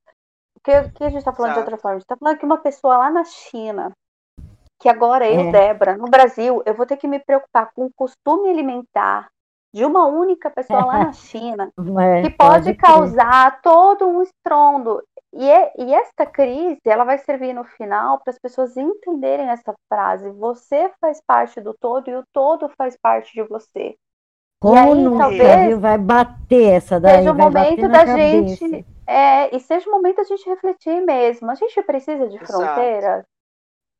O 0.56 0.60
que, 0.64 0.78
o 0.78 0.92
que 0.94 1.04
a 1.04 1.10
gente 1.10 1.20
está 1.20 1.32
falando 1.32 1.54
de 1.54 1.60
Exato. 1.60 1.72
outra 1.72 1.78
forma? 1.82 1.96
A 1.96 2.00
gente 2.00 2.06
está 2.06 2.18
falando 2.18 2.38
que 2.40 2.46
uma 2.46 2.58
pessoa 2.58 2.98
lá 2.98 3.12
na 3.12 3.24
China, 3.24 3.92
que 4.80 4.90
agora 4.90 5.28
eu, 5.30 5.42
É. 5.42 5.52
Débora, 5.52 5.98
no 5.98 6.06
Brasil, 6.10 6.62
eu 6.66 6.74
vou 6.74 6.86
ter 6.86 6.98
que 6.98 7.08
me 7.08 7.20
preocupar 7.20 7.72
com 7.74 7.86
o 7.86 7.92
costume 7.96 8.50
alimentar 8.50 9.28
de 9.74 9.84
uma 9.86 10.06
única 10.06 10.50
pessoa 10.50 10.86
lá 10.86 11.04
na 11.06 11.12
China, 11.14 11.72
É, 12.00 12.22
que 12.22 12.30
pode 12.30 12.74
crer. 12.74 12.78
causar 12.78 13.62
todo 13.62 14.08
um 14.08 14.22
estrondo. 14.22 15.02
E, 15.34 15.50
é- 15.52 15.74
e 15.78 15.94
esta 15.94 16.26
crise, 16.26 16.80
ela 16.86 17.04
vai 17.04 17.18
servir 17.18 17.52
no 17.54 17.66
final 17.66 18.20
para 18.20 18.32
as 18.32 18.40
pessoas 18.40 18.78
entenderem 18.78 19.50
essa 19.50 19.74
frase. 19.92 20.30
Você 20.32 20.90
faz 21.02 21.20
parte 21.28 21.60
do 21.60 21.74
todo 21.78 22.10
e 22.10 22.16
o 22.16 22.24
todo 22.32 22.70
faz 22.78 22.96
parte 23.02 23.34
de 23.34 23.44
você. 23.44 23.96
Como 24.62 24.78
aí, 24.80 24.94
nunca, 25.04 25.24
talvez, 25.26 25.68
viu? 25.68 25.80
Vai 25.80 25.98
bater 25.98 26.74
essa 26.76 26.98
daí, 27.00 27.18
Seja 27.18 27.32
o 27.34 27.36
momento 27.36 27.88
da 27.90 28.06
cabeça. 28.06 28.56
gente. 28.68 28.86
É, 29.06 29.54
e 29.56 29.60
seja 29.60 29.88
o 29.90 29.92
momento 29.92 30.16
da 30.18 30.24
gente 30.24 30.50
refletir 30.50 31.02
mesmo. 31.02 31.52
A 31.52 31.56
gente 31.56 31.82
precisa 31.84 32.28
de 32.30 32.38
Exato. 32.38 32.54
fronteiras. 32.54 33.26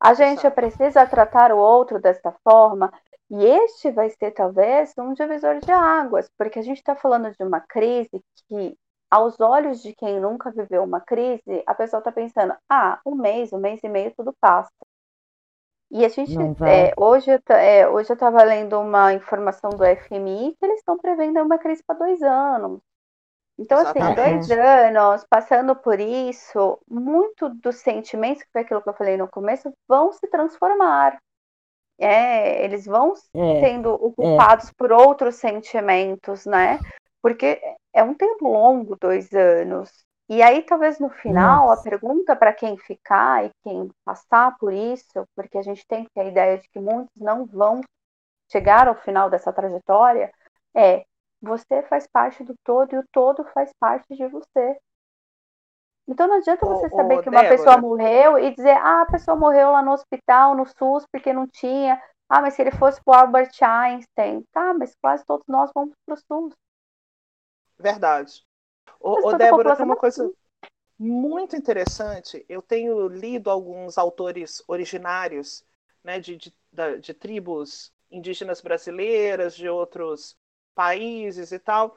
A 0.06 0.14
gente 0.14 0.48
precisa 0.52 1.04
tratar 1.04 1.50
o 1.50 1.58
outro 1.58 2.00
desta 2.00 2.30
forma. 2.44 2.92
E 3.28 3.44
este 3.44 3.90
vai 3.90 4.08
ser, 4.08 4.30
talvez, 4.30 4.94
um 4.96 5.12
divisor 5.12 5.58
de 5.58 5.72
águas, 5.72 6.30
porque 6.38 6.60
a 6.60 6.62
gente 6.62 6.76
está 6.76 6.94
falando 6.94 7.32
de 7.32 7.42
uma 7.42 7.58
crise 7.58 8.22
que, 8.48 8.78
aos 9.10 9.40
olhos 9.40 9.82
de 9.82 9.92
quem 9.96 10.20
nunca 10.20 10.52
viveu 10.52 10.84
uma 10.84 11.00
crise, 11.00 11.60
a 11.66 11.74
pessoa 11.74 11.98
está 11.98 12.12
pensando: 12.12 12.54
ah, 12.70 13.00
um 13.04 13.16
mês, 13.16 13.52
um 13.52 13.58
mês 13.58 13.82
e 13.82 13.88
meio, 13.88 14.14
tudo 14.16 14.32
passa. 14.40 14.70
E 15.90 16.04
a 16.04 16.08
gente, 16.08 16.36
é, 16.64 16.92
hoje, 16.96 17.32
é, 17.48 17.88
hoje 17.88 18.10
eu 18.10 18.14
estava 18.14 18.44
lendo 18.44 18.78
uma 18.78 19.12
informação 19.12 19.70
do 19.70 19.84
FMI 19.84 20.54
que 20.56 20.66
eles 20.66 20.78
estão 20.78 20.96
prevendo 20.96 21.42
uma 21.42 21.58
crise 21.58 21.82
para 21.84 21.98
dois 21.98 22.22
anos. 22.22 22.80
Então, 23.58 23.78
assim, 23.80 24.12
Exatamente. 24.12 24.14
dois 24.14 24.50
anos 24.50 25.24
passando 25.28 25.74
por 25.76 25.98
isso, 26.00 26.78
muito 26.88 27.48
dos 27.48 27.76
sentimentos, 27.76 28.42
que 28.42 28.50
foi 28.52 28.62
aquilo 28.62 28.82
que 28.82 28.88
eu 28.88 28.94
falei 28.94 29.16
no 29.16 29.28
começo, 29.28 29.72
vão 29.88 30.12
se 30.12 30.26
transformar. 30.28 31.18
É, 31.98 32.64
eles 32.64 32.84
vão 32.86 33.14
É, 33.34 33.60
sendo 33.60 33.90
ocupados 33.94 34.70
por 34.76 34.92
outros 34.92 35.36
sentimentos, 35.36 36.44
né? 36.46 36.80
Porque 37.22 37.60
é 37.94 38.02
um 38.02 38.14
tempo 38.14 38.48
longo, 38.48 38.96
dois 39.00 39.32
anos. 39.32 39.90
E 40.28 40.42
aí, 40.42 40.62
talvez 40.62 40.98
no 40.98 41.08
final, 41.10 41.70
Nossa. 41.70 41.72
a 41.72 41.76
pergunta 41.82 42.36
para 42.36 42.52
quem 42.52 42.76
ficar 42.78 43.46
e 43.46 43.50
quem 43.62 43.90
passar 44.04 44.56
por 44.58 44.72
isso, 44.72 45.24
porque 45.34 45.56
a 45.58 45.62
gente 45.62 45.86
tem 45.86 46.04
que 46.04 46.10
ter 46.10 46.20
a 46.22 46.24
ideia 46.24 46.58
de 46.58 46.68
que 46.68 46.80
muitos 46.80 47.12
não 47.16 47.46
vão 47.46 47.80
chegar 48.50 48.88
ao 48.88 48.94
final 48.96 49.30
dessa 49.30 49.52
trajetória, 49.52 50.30
é: 50.74 51.04
você 51.40 51.82
faz 51.84 52.06
parte 52.06 52.42
do 52.44 52.54
todo 52.64 52.94
e 52.94 52.98
o 52.98 53.04
todo 53.12 53.44
faz 53.52 53.72
parte 53.78 54.14
de 54.14 54.26
você. 54.28 54.78
Então 56.08 56.28
não 56.28 56.36
adianta 56.36 56.64
Ô, 56.64 56.74
você 56.74 56.86
ô, 56.86 56.96
saber 56.96 57.22
que 57.22 57.28
uma 57.28 57.42
Débora. 57.42 57.58
pessoa 57.58 57.78
morreu 57.78 58.38
e 58.38 58.54
dizer, 58.54 58.76
ah, 58.76 59.02
a 59.02 59.06
pessoa 59.06 59.36
morreu 59.36 59.72
lá 59.72 59.82
no 59.82 59.92
hospital, 59.92 60.54
no 60.54 60.66
SUS, 60.66 61.04
porque 61.10 61.32
não 61.32 61.46
tinha. 61.46 62.00
Ah, 62.28 62.40
mas 62.40 62.54
se 62.54 62.62
ele 62.62 62.70
fosse 62.72 63.02
pro 63.02 63.14
Albert 63.14 63.52
Einstein, 63.60 64.44
tá, 64.52 64.72
mas 64.74 64.94
quase 65.00 65.24
todos 65.24 65.46
nós 65.46 65.70
vamos 65.74 65.94
pro 66.04 66.16
SUS. 66.16 66.54
Verdade. 67.78 68.44
Ô, 69.00 69.28
ô, 69.28 69.32
Débora, 69.34 69.76
tem 69.76 69.84
uma 69.84 69.96
coisa 69.96 70.30
muito 70.98 71.56
interessante. 71.56 72.44
Eu 72.48 72.62
tenho 72.62 73.08
lido 73.08 73.50
alguns 73.50 73.98
autores 73.98 74.62
originários 74.66 75.64
né, 76.02 76.18
de, 76.18 76.36
de, 76.36 76.52
de 77.00 77.14
tribos 77.14 77.92
indígenas 78.10 78.60
brasileiras, 78.60 79.54
de 79.54 79.68
outros 79.68 80.36
países 80.76 81.50
e 81.50 81.58
tal. 81.58 81.96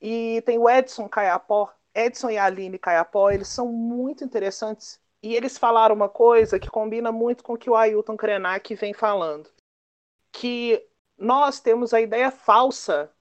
E 0.00 0.42
tem 0.46 0.58
o 0.58 0.68
Edson 0.68 1.08
Caiapó, 1.08 1.72
Edson 1.94 2.30
e 2.30 2.38
a 2.38 2.46
Aline 2.46 2.78
Caiapó, 2.78 3.30
eles 3.30 3.48
são 3.48 3.66
muito 3.68 4.24
interessantes. 4.24 5.00
E 5.22 5.34
eles 5.34 5.58
falaram 5.58 5.94
uma 5.94 6.08
coisa 6.08 6.58
que 6.58 6.70
combina 6.70 7.12
muito 7.12 7.44
com 7.44 7.54
o 7.54 7.58
que 7.58 7.68
o 7.68 7.76
Ailton 7.76 8.16
Krenak 8.16 8.74
vem 8.74 8.94
falando. 8.94 9.50
Que 10.32 10.88
nós 11.16 11.60
temos 11.60 11.92
a 11.92 12.00
ideia 12.00 12.30
falsa 12.30 13.12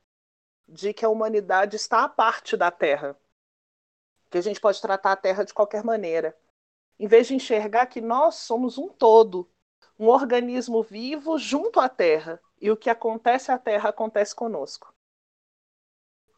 de 0.67 0.93
que 0.93 1.03
a 1.03 1.09
humanidade 1.09 1.75
está 1.75 2.03
à 2.03 2.09
parte 2.09 2.55
da 2.55 2.69
Terra. 2.69 3.17
Que 4.29 4.37
a 4.37 4.41
gente 4.41 4.61
pode 4.61 4.79
tratar 4.79 5.13
a 5.13 5.17
Terra 5.17 5.43
de 5.43 5.53
qualquer 5.53 5.83
maneira. 5.83 6.37
Em 6.99 7.07
vez 7.07 7.27
de 7.27 7.35
enxergar 7.35 7.87
que 7.87 8.01
nós 8.01 8.35
somos 8.35 8.77
um 8.77 8.89
todo, 8.89 9.49
um 9.97 10.07
organismo 10.07 10.83
vivo 10.83 11.39
junto 11.39 11.79
à 11.79 11.89
Terra. 11.89 12.39
E 12.59 12.71
o 12.71 12.77
que 12.77 12.89
acontece 12.89 13.51
à 13.51 13.57
Terra 13.57 13.89
acontece 13.89 14.35
conosco. 14.35 14.93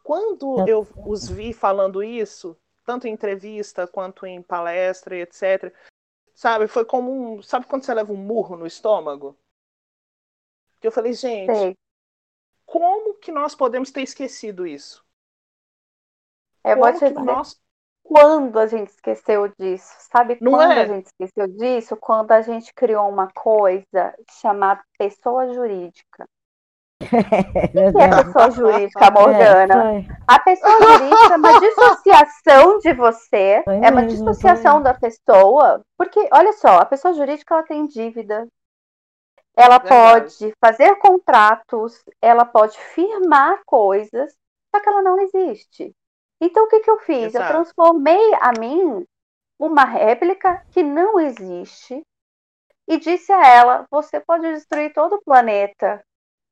Quando 0.02 0.68
eu 0.68 0.86
os 1.06 1.28
vi 1.28 1.52
falando 1.52 2.02
isso, 2.02 2.56
tanto 2.84 3.06
em 3.06 3.12
entrevista 3.12 3.86
quanto 3.86 4.26
em 4.26 4.42
palestra 4.42 5.16
e 5.16 5.22
etc., 5.22 5.72
sabe, 6.34 6.66
foi 6.66 6.84
como 6.84 7.10
um. 7.12 7.42
Sabe 7.42 7.66
quando 7.66 7.84
você 7.84 7.94
leva 7.94 8.12
um 8.12 8.16
murro 8.16 8.56
no 8.56 8.66
estômago? 8.66 9.38
Que 10.80 10.86
eu 10.86 10.92
falei, 10.92 11.12
gente, 11.12 11.54
Sei. 11.54 11.76
como 12.64 13.14
que 13.14 13.30
nós 13.30 13.54
podemos 13.54 13.90
ter 13.90 14.02
esquecido 14.02 14.66
isso? 14.66 15.04
Eu 16.64 16.76
vou 16.76 16.86
Como 16.86 16.98
te 16.98 17.14
que 17.14 17.20
nós 17.20 17.60
quando 18.10 18.58
a 18.58 18.66
gente 18.66 18.88
esqueceu 18.88 19.46
disso. 19.56 19.94
Sabe 20.12 20.36
Não 20.40 20.50
quando 20.50 20.72
é? 20.72 20.82
a 20.82 20.84
gente 20.84 21.06
esqueceu 21.06 21.46
disso? 21.46 21.96
Quando 21.96 22.32
a 22.32 22.42
gente 22.42 22.74
criou 22.74 23.08
uma 23.08 23.28
coisa 23.28 24.12
chamada 24.40 24.82
pessoa 24.98 25.54
jurídica. 25.54 26.28
é 27.00 27.06
O 27.88 27.92
que 27.92 28.02
é 28.02 28.24
pessoa 28.24 28.50
jurídica, 28.50 29.10
Morgana? 29.12 29.92
É. 29.98 30.04
A 30.26 30.40
pessoa 30.40 30.72
jurídica 30.82 31.34
é 31.34 31.36
uma 31.36 31.52
dissociação 31.60 32.78
de 32.80 32.92
você, 32.94 33.62
Foi 33.64 33.76
é 33.76 33.90
uma 33.90 34.02
mesmo, 34.02 34.08
dissociação 34.08 34.82
da 34.82 34.92
pessoa, 34.92 35.80
porque 35.96 36.28
olha 36.32 36.52
só, 36.54 36.78
a 36.78 36.86
pessoa 36.86 37.14
jurídica 37.14 37.54
ela 37.54 37.62
tem 37.62 37.86
dívida, 37.86 38.48
ela 39.56 39.78
pode 39.78 40.52
fazer 40.60 40.96
contratos, 40.96 42.04
ela 42.20 42.44
pode 42.44 42.76
firmar 42.76 43.60
coisas, 43.64 44.32
só 44.74 44.82
que 44.82 44.88
ela 44.88 45.02
não 45.02 45.20
existe. 45.20 45.94
Então 46.40 46.64
o 46.64 46.68
que, 46.68 46.80
que 46.80 46.90
eu 46.90 46.98
fiz? 47.00 47.34
Eu 47.34 47.40
Exato. 47.40 47.52
transformei 47.52 48.34
a 48.40 48.52
mim 48.58 49.04
uma 49.58 49.84
réplica 49.84 50.64
que 50.70 50.82
não 50.82 51.20
existe 51.20 52.02
e 52.88 52.98
disse 52.98 53.30
a 53.32 53.46
ela: 53.46 53.86
você 53.90 54.18
pode 54.18 54.50
destruir 54.52 54.92
todo 54.92 55.16
o 55.16 55.22
planeta, 55.22 56.02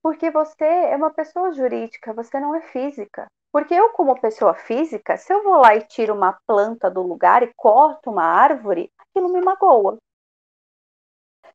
porque 0.03 0.31
você 0.31 0.64
é 0.64 0.96
uma 0.96 1.11
pessoa 1.11 1.53
jurídica, 1.53 2.12
você 2.12 2.38
não 2.38 2.55
é 2.55 2.61
física. 2.61 3.27
Porque 3.51 3.74
eu, 3.74 3.88
como 3.90 4.20
pessoa 4.20 4.55
física, 4.55 5.16
se 5.16 5.33
eu 5.33 5.42
vou 5.42 5.57
lá 5.59 5.74
e 5.74 5.83
tiro 5.83 6.14
uma 6.14 6.38
planta 6.46 6.90
do 6.90 7.03
lugar 7.03 7.42
e 7.42 7.51
corto 7.57 8.11
uma 8.11 8.22
árvore, 8.22 8.92
aquilo 8.98 9.33
me 9.33 9.40
magoa. 9.40 9.96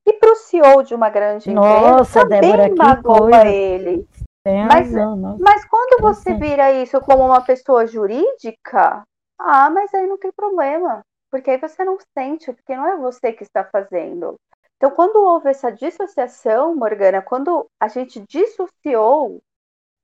E 0.05 0.13
para 0.13 0.31
o 0.31 0.35
CEO 0.35 0.83
de 0.83 0.93
uma 0.93 1.09
grande 1.09 1.51
Nossa, 1.51 2.19
empresa, 2.19 2.29
também 2.29 2.41
Débora, 2.41 2.69
que 2.69 2.75
magoa 2.75 3.29
coisa. 3.29 3.47
ele. 3.47 4.07
Tem 4.43 4.65
Mas- 4.65 4.87
razão, 4.93 5.15
nossa. 5.15 5.41
Mas 5.41 5.65
quando 5.65 6.01
você 6.01 6.33
vira 6.33 6.71
isso 6.71 6.99
como 7.01 7.25
uma 7.25 7.41
pessoa 7.41 7.87
jurídica, 7.87 9.03
ah, 9.39 9.69
mas 9.69 9.93
aí 9.93 10.05
não 10.05 10.17
tem 10.17 10.31
problema. 10.31 11.01
Porque 11.31 11.49
aí 11.51 11.57
você 11.57 11.83
não 11.83 11.97
sente, 12.17 12.51
porque 12.53 12.75
não 12.75 12.85
é 12.87 12.97
você 12.97 13.31
que 13.33 13.43
está 13.43 13.63
fazendo. 13.63 14.35
Então, 14.77 14.91
quando 14.91 15.15
houve 15.15 15.49
essa 15.49 15.71
dissociação, 15.71 16.75
Morgana, 16.75 17.21
quando 17.21 17.65
a 17.79 17.87
gente 17.87 18.23
dissociou 18.27 19.39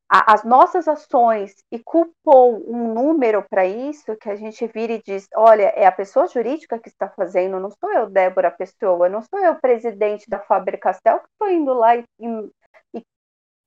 a- 0.09 0.33
as 0.33 0.43
nossas 0.43 0.87
ações 0.87 1.53
e 1.71 1.77
culpou 1.77 2.63
um 2.67 2.93
número 2.93 3.43
para 3.47 3.65
isso, 3.65 4.15
que 4.15 4.29
a 4.29 4.35
gente 4.35 4.65
vira 4.67 4.93
e 4.93 5.03
diz: 5.03 5.27
olha, 5.35 5.71
é 5.75 5.85
a 5.85 5.91
pessoa 5.91 6.27
jurídica 6.27 6.79
que 6.79 6.89
está 6.89 7.09
fazendo, 7.09 7.59
não 7.59 7.69
sou 7.71 7.91
eu, 7.91 8.09
Débora 8.09 8.49
Pessoa, 8.49 9.09
não 9.09 9.21
sou 9.21 9.37
eu, 9.39 9.53
presidente 9.55 10.27
da 10.29 10.39
Faber 10.39 10.79
Castell, 10.79 11.19
que 11.19 11.27
estou 11.33 11.49
indo 11.49 11.73
lá 11.73 11.95
e 11.97 12.05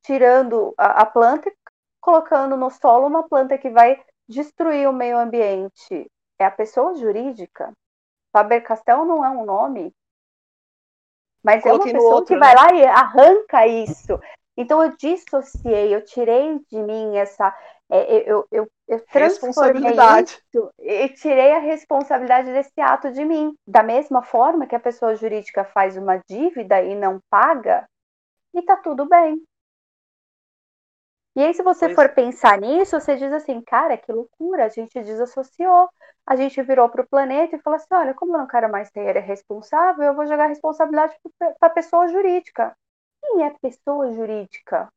tirando 0.02 0.74
a, 0.76 1.02
a 1.02 1.06
planta 1.06 1.48
e 1.48 1.56
colocando 2.00 2.56
no 2.56 2.70
solo 2.70 3.06
uma 3.06 3.28
planta 3.28 3.56
que 3.58 3.70
vai 3.70 4.02
destruir 4.28 4.88
o 4.88 4.92
meio 4.92 5.18
ambiente. 5.18 6.10
É 6.38 6.44
a 6.44 6.50
pessoa 6.50 6.94
jurídica. 6.94 7.72
Faber 8.32 8.62
Castell 8.62 9.04
não 9.04 9.24
é 9.24 9.30
um 9.30 9.44
nome. 9.44 9.92
Mas 11.42 11.62
Coloquei 11.62 11.92
é 11.92 11.94
uma 11.94 12.00
pessoa 12.00 12.14
outro, 12.14 12.34
que 12.34 12.40
né? 12.40 12.40
vai 12.40 12.54
lá 12.54 12.74
e 12.74 12.86
arranca 12.86 13.66
isso. 13.66 14.18
Então 14.56 14.82
eu 14.82 14.96
dissociei, 14.96 15.94
eu 15.94 16.04
tirei 16.04 16.58
de 16.70 16.82
mim 16.82 17.16
essa. 17.16 17.54
É, 17.90 18.30
eu, 18.30 18.46
eu, 18.50 18.68
eu 18.88 19.04
transformei 19.06 19.92
isso 19.92 20.70
e 20.78 21.08
tirei 21.10 21.52
a 21.52 21.58
responsabilidade 21.58 22.50
desse 22.52 22.80
ato 22.80 23.12
de 23.12 23.24
mim. 23.24 23.54
Da 23.66 23.82
mesma 23.82 24.22
forma 24.22 24.66
que 24.66 24.74
a 24.74 24.80
pessoa 24.80 25.14
jurídica 25.14 25.64
faz 25.64 25.96
uma 25.96 26.18
dívida 26.28 26.82
e 26.82 26.94
não 26.94 27.20
paga, 27.28 27.86
e 28.54 28.62
tá 28.62 28.76
tudo 28.76 29.06
bem. 29.06 29.42
E 31.34 31.40
aí, 31.42 31.54
se 31.54 31.62
você 31.62 31.86
pois. 31.86 31.94
for 31.94 32.08
pensar 32.10 32.60
nisso, 32.60 33.00
você 33.00 33.16
diz 33.16 33.32
assim, 33.32 33.60
cara, 33.62 33.96
que 33.96 34.12
loucura, 34.12 34.66
a 34.66 34.68
gente 34.68 35.00
desassociou. 35.02 35.88
A 36.26 36.36
gente 36.36 36.62
virou 36.62 36.88
para 36.88 37.02
o 37.02 37.08
planeta 37.08 37.56
e 37.56 37.60
falou 37.60 37.76
assim: 37.76 37.86
olha, 37.92 38.14
como 38.14 38.34
eu 38.34 38.38
não 38.38 38.46
quero 38.46 38.70
mais 38.70 38.90
ter 38.90 39.18
responsável, 39.18 40.04
eu 40.04 40.14
vou 40.14 40.26
jogar 40.26 40.44
a 40.44 40.48
responsabilidade 40.48 41.16
para 41.38 41.68
a 41.68 41.70
pessoa 41.70 42.08
jurídica. 42.08 42.76
Quem 43.20 43.44
é 43.44 43.50
pessoa 43.60 44.12
jurídica? 44.12 44.88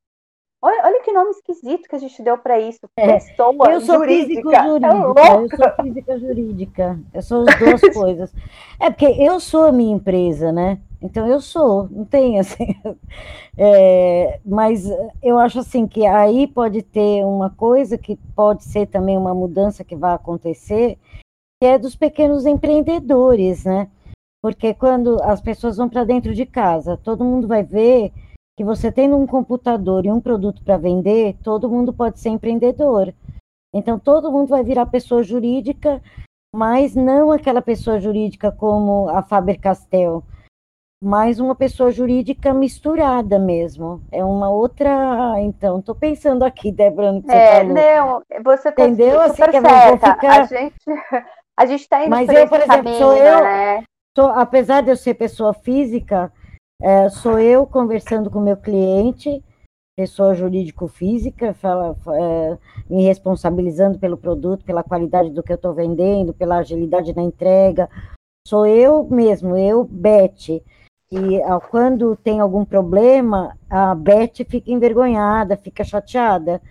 Olha, 0.65 0.81
olha 0.83 1.03
que 1.03 1.11
nome 1.11 1.29
esquisito 1.29 1.87
que 1.87 1.95
a 1.95 1.99
gente 1.99 2.23
deu 2.23 2.39
para 2.39 2.59
isso. 2.59 2.79
É, 2.97 3.19
pessoa 3.19 3.53
eu 3.71 3.81
sou 3.81 3.99
jurídica. 3.99 4.49
É 4.49 4.63
jurídica. 4.63 5.21
É 5.21 5.35
eu 5.35 5.49
sou 5.49 5.83
física 5.83 6.19
jurídica. 6.19 6.99
Eu 7.13 7.21
sou 7.21 7.45
as 7.47 7.59
duas 7.59 7.81
coisas. 7.93 8.33
É 8.79 8.89
porque 8.89 9.05
eu 9.05 9.39
sou 9.39 9.65
a 9.65 9.71
minha 9.71 9.95
empresa, 9.95 10.51
né? 10.51 10.79
Então 10.99 11.27
eu 11.27 11.39
sou, 11.39 11.87
não 11.91 12.03
tem 12.03 12.39
assim. 12.41 12.75
É, 13.55 14.39
mas 14.43 14.89
eu 15.21 15.37
acho 15.37 15.59
assim 15.59 15.85
que 15.85 16.03
aí 16.03 16.47
pode 16.47 16.81
ter 16.81 17.23
uma 17.23 17.51
coisa 17.51 17.95
que 17.95 18.15
pode 18.35 18.63
ser 18.63 18.87
também 18.87 19.15
uma 19.15 19.35
mudança 19.35 19.83
que 19.83 19.95
vai 19.95 20.15
acontecer, 20.15 20.97
que 21.61 21.67
é 21.67 21.77
dos 21.77 21.95
pequenos 21.95 22.47
empreendedores, 22.47 23.65
né? 23.65 23.87
Porque 24.41 24.73
quando 24.73 25.21
as 25.21 25.39
pessoas 25.39 25.77
vão 25.77 25.87
para 25.87 26.03
dentro 26.03 26.33
de 26.33 26.43
casa, 26.43 26.97
todo 26.97 27.23
mundo 27.23 27.47
vai 27.47 27.61
ver 27.61 28.11
que 28.57 28.63
você 28.63 28.91
tendo 28.91 29.17
um 29.17 29.27
computador 29.27 30.05
e 30.05 30.11
um 30.11 30.21
produto 30.21 30.63
para 30.63 30.77
vender, 30.77 31.35
todo 31.43 31.69
mundo 31.69 31.93
pode 31.93 32.19
ser 32.19 32.29
empreendedor. 32.29 33.13
Então 33.73 33.99
todo 33.99 34.31
mundo 34.31 34.49
vai 34.49 34.63
virar 34.63 34.85
pessoa 34.85 35.23
jurídica, 35.23 36.01
mas 36.53 36.95
não 36.95 37.31
aquela 37.31 37.61
pessoa 37.61 37.99
jurídica 37.99 38.51
como 38.51 39.09
a 39.09 39.21
Faber 39.21 39.59
Castell 39.59 40.23
mas 41.05 41.39
uma 41.39 41.53
pessoa 41.53 41.91
jurídica 41.91 42.51
misturada 42.51 43.37
mesmo. 43.37 44.01
É 44.11 44.23
uma 44.23 44.49
outra. 44.49 45.35
Então, 45.39 45.77
estou 45.77 45.93
pensando 45.93 46.43
aqui, 46.43 46.71
Débora, 46.71 47.11
no 47.11 47.21
que 47.21 47.27
você 47.27 47.35
é, 47.35 47.59
falou. 47.59 47.73
Não, 47.73 48.23
você 48.43 48.69
entendeu? 48.69 49.21
Assim, 49.21 49.43
que 49.43 49.61
certa. 49.61 50.13
Ficar... 50.13 50.41
A 50.41 50.45
gente 50.45 50.75
a 51.57 51.65
gente 51.67 51.81
está 51.81 52.01
indo 52.01 52.09
Mas 52.09 52.27
eu, 52.27 52.47
por 52.47 52.57
exemplo, 52.57 52.77
caminho, 52.77 52.97
sou 52.97 53.15
eu, 53.15 53.43
né? 53.43 53.83
sou, 54.17 54.27
apesar 54.29 54.81
de 54.81 54.89
eu 54.89 54.97
ser 54.97 55.13
pessoa 55.13 55.53
física, 55.53 56.33
é, 56.81 57.09
sou 57.09 57.39
eu 57.39 57.65
conversando 57.65 58.29
com 58.29 58.39
meu 58.39 58.57
cliente, 58.57 59.43
pessoa 59.95 60.35
jurídico-física, 60.35 61.53
fala, 61.53 61.95
é, 62.13 62.57
me 62.89 63.03
responsabilizando 63.03 63.97
pelo 63.97 64.17
produto, 64.17 64.65
pela 64.65 64.83
qualidade 64.83 65.29
do 65.29 65.41
que 65.41 65.51
eu 65.51 65.55
estou 65.55 65.73
vendendo, 65.73 66.33
pela 66.33 66.57
agilidade 66.57 67.15
na 67.15 67.21
entrega. 67.21 67.89
Sou 68.47 68.65
eu 68.67 69.05
mesmo, 69.05 69.57
eu, 69.57 69.83
Beth, 69.85 70.61
e 71.11 71.39
quando 71.69 72.15
tem 72.15 72.39
algum 72.39 72.65
problema, 72.65 73.57
a 73.69 73.95
Beth 73.95 74.43
fica 74.47 74.71
envergonhada, 74.71 75.55
fica 75.55 75.83
chateada. 75.83 76.61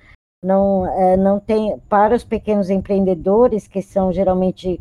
Não, 0.45 0.87
é, 0.87 1.17
não 1.17 1.40
tem 1.40 1.79
para 1.88 2.14
os 2.14 2.23
pequenos 2.23 2.69
empreendedores 2.69 3.67
que 3.67 3.81
são 3.81 4.12
geralmente 4.12 4.81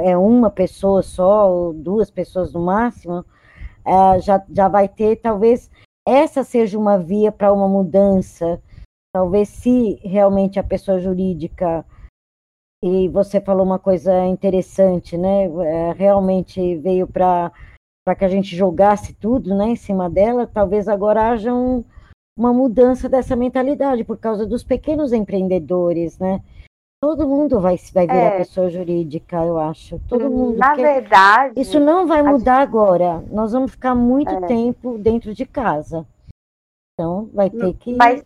é 0.00 0.16
uma 0.16 0.48
pessoa 0.48 1.02
só 1.02 1.50
ou 1.52 1.74
duas 1.74 2.10
pessoas 2.10 2.54
no 2.54 2.60
máximo, 2.60 3.22
é, 3.84 4.20
já, 4.20 4.44
já 4.50 4.68
vai 4.68 4.88
ter 4.88 5.16
talvez 5.16 5.70
essa 6.06 6.44
seja 6.44 6.78
uma 6.78 6.98
via 6.98 7.32
para 7.32 7.52
uma 7.52 7.68
mudança. 7.68 8.60
Talvez 9.12 9.48
se 9.48 10.00
realmente 10.02 10.58
a 10.58 10.64
pessoa 10.64 11.00
jurídica 11.00 11.84
e 12.82 13.08
você 13.08 13.40
falou 13.40 13.64
uma 13.64 13.78
coisa 13.78 14.26
interessante, 14.26 15.16
né? 15.16 15.44
É, 15.44 15.92
realmente 15.92 16.76
veio 16.76 17.06
para 17.06 17.50
para 18.04 18.14
que 18.14 18.24
a 18.24 18.28
gente 18.28 18.54
jogasse 18.54 19.14
tudo 19.14 19.54
né, 19.54 19.68
em 19.68 19.76
cima 19.76 20.10
dela, 20.10 20.46
talvez 20.46 20.88
agora 20.88 21.30
haja 21.30 21.54
um, 21.54 21.82
uma 22.36 22.52
mudança 22.52 23.08
dessa 23.08 23.34
mentalidade 23.34 24.04
por 24.04 24.18
causa 24.18 24.44
dos 24.44 24.62
pequenos 24.62 25.10
empreendedores, 25.10 26.18
né? 26.18 26.42
Todo 27.00 27.28
mundo 27.28 27.60
vai, 27.60 27.76
vai 27.92 28.06
virar 28.06 28.34
é. 28.34 28.38
pessoa 28.38 28.70
jurídica, 28.70 29.36
eu 29.44 29.58
acho. 29.58 30.00
Todo 30.08 30.30
mundo. 30.30 30.56
Na 30.56 30.74
verdade. 30.74 31.60
Isso 31.60 31.78
não 31.78 32.06
vai 32.06 32.22
mudar 32.22 32.60
gente... 32.60 32.68
agora. 32.68 33.20
Nós 33.30 33.52
vamos 33.52 33.72
ficar 33.72 33.94
muito 33.94 34.32
é. 34.32 34.46
tempo 34.46 34.96
dentro 34.98 35.34
de 35.34 35.44
casa. 35.44 36.06
Então, 36.94 37.28
vai 37.32 37.50
ter 37.50 37.74
que. 37.74 37.94
Mas 37.94 38.22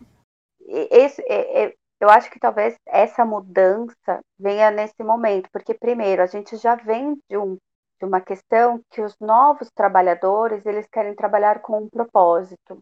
esse, 0.65 1.21
é, 1.23 1.65
é, 1.65 1.73
eu 1.99 2.09
acho 2.09 2.29
que 2.31 2.39
talvez 2.39 2.75
essa 2.87 3.25
mudança 3.25 4.21
venha 4.39 4.71
nesse 4.71 5.03
momento, 5.03 5.49
porque, 5.51 5.73
primeiro, 5.73 6.21
a 6.21 6.27
gente 6.27 6.55
já 6.55 6.75
vem 6.75 7.17
de 7.29 7.37
um 7.37 7.57
de 7.99 8.05
uma 8.05 8.21
questão 8.21 8.81
que 8.89 9.01
os 9.01 9.13
novos 9.19 9.69
trabalhadores 9.75 10.65
eles 10.65 10.87
querem 10.89 11.13
trabalhar 11.13 11.61
com 11.61 11.79
um 11.79 11.89
propósito. 11.89 12.81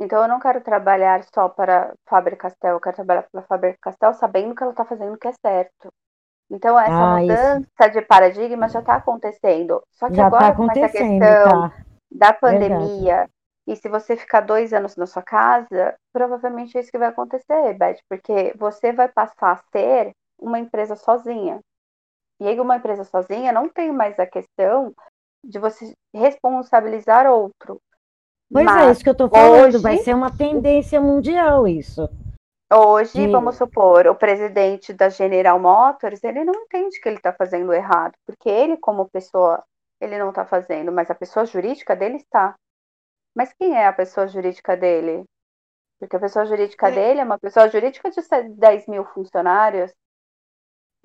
Então 0.00 0.22
eu 0.22 0.28
não 0.28 0.40
quero 0.40 0.62
trabalhar 0.62 1.22
só 1.34 1.46
para 1.50 1.92
Faber 2.08 2.34
Castell, 2.34 2.72
eu 2.72 2.80
quero 2.80 2.96
trabalhar 2.96 3.26
para 3.30 3.42
Faber 3.42 3.76
Castell 3.82 4.14
sabendo 4.14 4.54
que 4.54 4.62
ela 4.62 4.72
está 4.72 4.82
fazendo 4.86 5.12
o 5.12 5.18
que 5.18 5.28
é 5.28 5.32
certo. 5.32 5.92
Então 6.50 6.80
essa 6.80 6.90
ah, 6.90 7.20
mudança 7.20 7.66
isso. 7.80 7.90
de 7.92 8.02
paradigma 8.02 8.66
já 8.66 8.80
está 8.80 8.94
acontecendo. 8.94 9.82
Só 9.92 10.08
que 10.08 10.16
já 10.16 10.22
tá 10.22 10.26
agora 10.38 10.50
tá 10.50 10.56
com 10.56 10.70
essa 10.70 10.88
questão 10.88 11.20
tá. 11.20 11.72
da 12.10 12.32
pandemia 12.32 13.16
Verdade. 13.16 13.32
e 13.66 13.76
se 13.76 13.88
você 13.90 14.16
ficar 14.16 14.40
dois 14.40 14.72
anos 14.72 14.96
na 14.96 15.06
sua 15.06 15.22
casa, 15.22 15.94
provavelmente 16.14 16.78
é 16.78 16.80
isso 16.80 16.90
que 16.90 16.98
vai 16.98 17.08
acontecer, 17.08 17.74
Beth, 17.74 17.98
porque 18.08 18.54
você 18.56 18.94
vai 18.94 19.08
passar 19.08 19.52
a 19.52 19.62
ser 19.70 20.12
uma 20.38 20.58
empresa 20.58 20.96
sozinha. 20.96 21.60
E 22.40 22.48
aí 22.48 22.58
uma 22.58 22.76
empresa 22.76 23.04
sozinha 23.04 23.52
não 23.52 23.68
tem 23.68 23.92
mais 23.92 24.18
a 24.18 24.26
questão 24.26 24.94
de 25.44 25.58
você 25.58 25.92
responsabilizar 26.14 27.26
outro. 27.26 27.78
Pois 28.52 28.66
é, 28.66 28.68
Mas 28.68 28.88
é, 28.88 28.90
isso 28.90 29.02
que 29.02 29.08
eu 29.08 29.12
estou 29.12 29.28
falando, 29.28 29.66
hoje, 29.66 29.78
vai 29.78 29.98
ser 29.98 30.14
uma 30.14 30.30
tendência 30.36 31.00
mundial 31.00 31.68
isso. 31.68 32.08
Hoje, 32.72 33.26
vamos 33.26 33.56
supor, 33.56 34.06
o 34.06 34.14
presidente 34.14 34.92
da 34.92 35.08
General 35.08 35.58
Motors, 35.58 36.22
ele 36.22 36.44
não 36.44 36.54
entende 36.54 37.00
que 37.00 37.08
ele 37.08 37.16
está 37.16 37.32
fazendo 37.32 37.72
errado, 37.72 38.14
porque 38.24 38.48
ele, 38.48 38.76
como 38.76 39.10
pessoa, 39.10 39.62
ele 40.00 40.16
não 40.18 40.28
está 40.28 40.46
fazendo, 40.46 40.92
mas 40.92 41.10
a 41.10 41.14
pessoa 41.14 41.44
jurídica 41.44 41.96
dele 41.96 42.16
está. 42.16 42.54
Mas 43.34 43.52
quem 43.52 43.76
é 43.76 43.86
a 43.86 43.92
pessoa 43.92 44.28
jurídica 44.28 44.76
dele? 44.76 45.24
Porque 45.98 46.16
a 46.16 46.20
pessoa 46.20 46.46
jurídica 46.46 46.88
é. 46.88 46.92
dele 46.92 47.20
é 47.20 47.24
uma 47.24 47.38
pessoa 47.38 47.68
jurídica 47.68 48.10
de 48.10 48.20
10 48.50 48.86
mil 48.86 49.04
funcionários, 49.04 49.92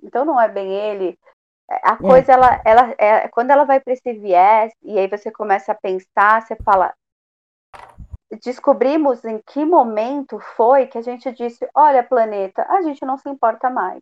então 0.03 0.23
não 0.23 0.39
é 0.39 0.47
bem 0.47 0.71
ele. 0.71 1.17
É, 1.69 1.79
a 1.83 1.97
coisa, 1.97 2.31
é. 2.31 2.35
ela, 2.35 2.61
ela, 2.63 2.95
é, 2.97 3.27
quando 3.29 3.51
ela 3.51 3.65
vai 3.65 3.79
para 3.79 3.93
esse 3.93 4.13
viés, 4.13 4.71
e 4.83 4.97
aí 4.99 5.07
você 5.07 5.31
começa 5.31 5.71
a 5.71 5.75
pensar, 5.75 6.41
você 6.41 6.55
fala. 6.57 6.93
Descobrimos 8.43 9.23
em 9.23 9.39
que 9.45 9.63
momento 9.63 10.39
foi 10.55 10.87
que 10.87 10.97
a 10.97 11.01
gente 11.01 11.31
disse: 11.31 11.67
olha, 11.75 12.03
planeta, 12.03 12.65
a 12.69 12.81
gente 12.81 13.05
não 13.05 13.17
se 13.17 13.29
importa 13.29 13.69
mais. 13.69 14.01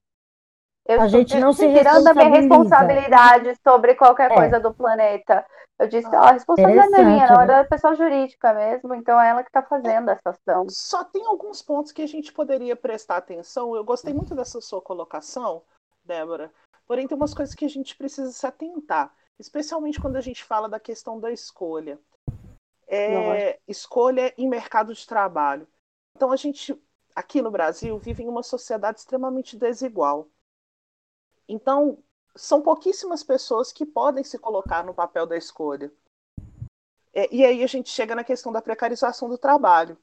Eu 0.85 1.01
a 1.01 1.07
gente 1.07 1.37
não 1.39 1.53
se 1.53 1.65
tirando 1.73 2.07
a 2.07 2.13
minha 2.13 2.29
responsabilidade 2.29 3.57
sobre 3.63 3.95
qualquer 3.95 4.31
é. 4.31 4.35
coisa 4.35 4.59
do 4.59 4.73
planeta. 4.73 5.45
Eu 5.79 5.87
disse, 5.87 6.07
ó, 6.07 6.19
oh, 6.19 6.23
a 6.23 6.31
responsabilidade 6.31 6.93
é 6.93 7.03
minha, 7.03 7.27
não, 7.27 7.41
é 7.41 7.45
da 7.45 7.63
pessoa 7.63 7.95
jurídica 7.95 8.53
mesmo, 8.53 8.93
então 8.93 9.19
é 9.19 9.29
ela 9.29 9.43
que 9.43 9.49
está 9.49 9.63
fazendo 9.63 10.09
essa 10.09 10.29
ação. 10.29 10.65
Só 10.69 11.03
tem 11.03 11.25
alguns 11.25 11.61
pontos 11.61 11.91
que 11.91 12.01
a 12.01 12.07
gente 12.07 12.33
poderia 12.33 12.75
prestar 12.75 13.17
atenção. 13.17 13.75
Eu 13.75 13.83
gostei 13.83 14.13
muito 14.13 14.35
dessa 14.35 14.59
sua 14.61 14.81
colocação, 14.81 15.63
Débora. 16.03 16.51
Porém, 16.85 17.07
tem 17.07 17.15
umas 17.15 17.33
coisas 17.33 17.55
que 17.55 17.65
a 17.65 17.69
gente 17.69 17.95
precisa 17.95 18.31
se 18.31 18.45
atentar, 18.45 19.11
especialmente 19.39 20.01
quando 20.01 20.17
a 20.17 20.21
gente 20.21 20.43
fala 20.43 20.67
da 20.67 20.79
questão 20.79 21.19
da 21.19 21.31
escolha. 21.31 21.97
É, 22.95 23.59
escolha 23.67 24.33
em 24.37 24.47
mercado 24.47 24.93
de 24.93 25.07
trabalho. 25.07 25.67
Então, 26.15 26.31
a 26.31 26.35
gente, 26.35 26.79
aqui 27.15 27.41
no 27.41 27.49
Brasil, 27.51 27.97
vive 27.97 28.23
em 28.23 28.27
uma 28.27 28.43
sociedade 28.43 28.99
extremamente 28.99 29.57
desigual. 29.57 30.29
Então, 31.47 31.97
são 32.35 32.61
pouquíssimas 32.61 33.23
pessoas 33.23 33.71
que 33.71 33.85
podem 33.85 34.23
se 34.23 34.37
colocar 34.37 34.83
no 34.83 34.93
papel 34.93 35.25
da 35.25 35.37
escolha. 35.37 35.91
É, 37.13 37.27
e 37.33 37.45
aí 37.45 37.63
a 37.63 37.67
gente 37.67 37.89
chega 37.89 38.15
na 38.15 38.23
questão 38.23 38.51
da 38.51 38.61
precarização 38.61 39.29
do 39.29 39.37
trabalho, 39.37 39.97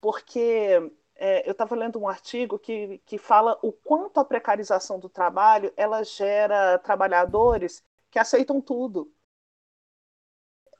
porque 0.00 0.90
é, 1.14 1.46
eu 1.46 1.52
estava 1.52 1.74
lendo 1.74 1.98
um 1.98 2.08
artigo 2.08 2.58
que, 2.58 2.98
que 3.04 3.18
fala 3.18 3.58
o 3.62 3.70
quanto 3.70 4.18
a 4.18 4.24
precarização 4.24 4.98
do 4.98 5.08
trabalho 5.08 5.72
ela 5.76 6.02
gera 6.02 6.78
trabalhadores 6.78 7.84
que 8.10 8.18
aceitam 8.18 8.60
tudo. 8.60 9.12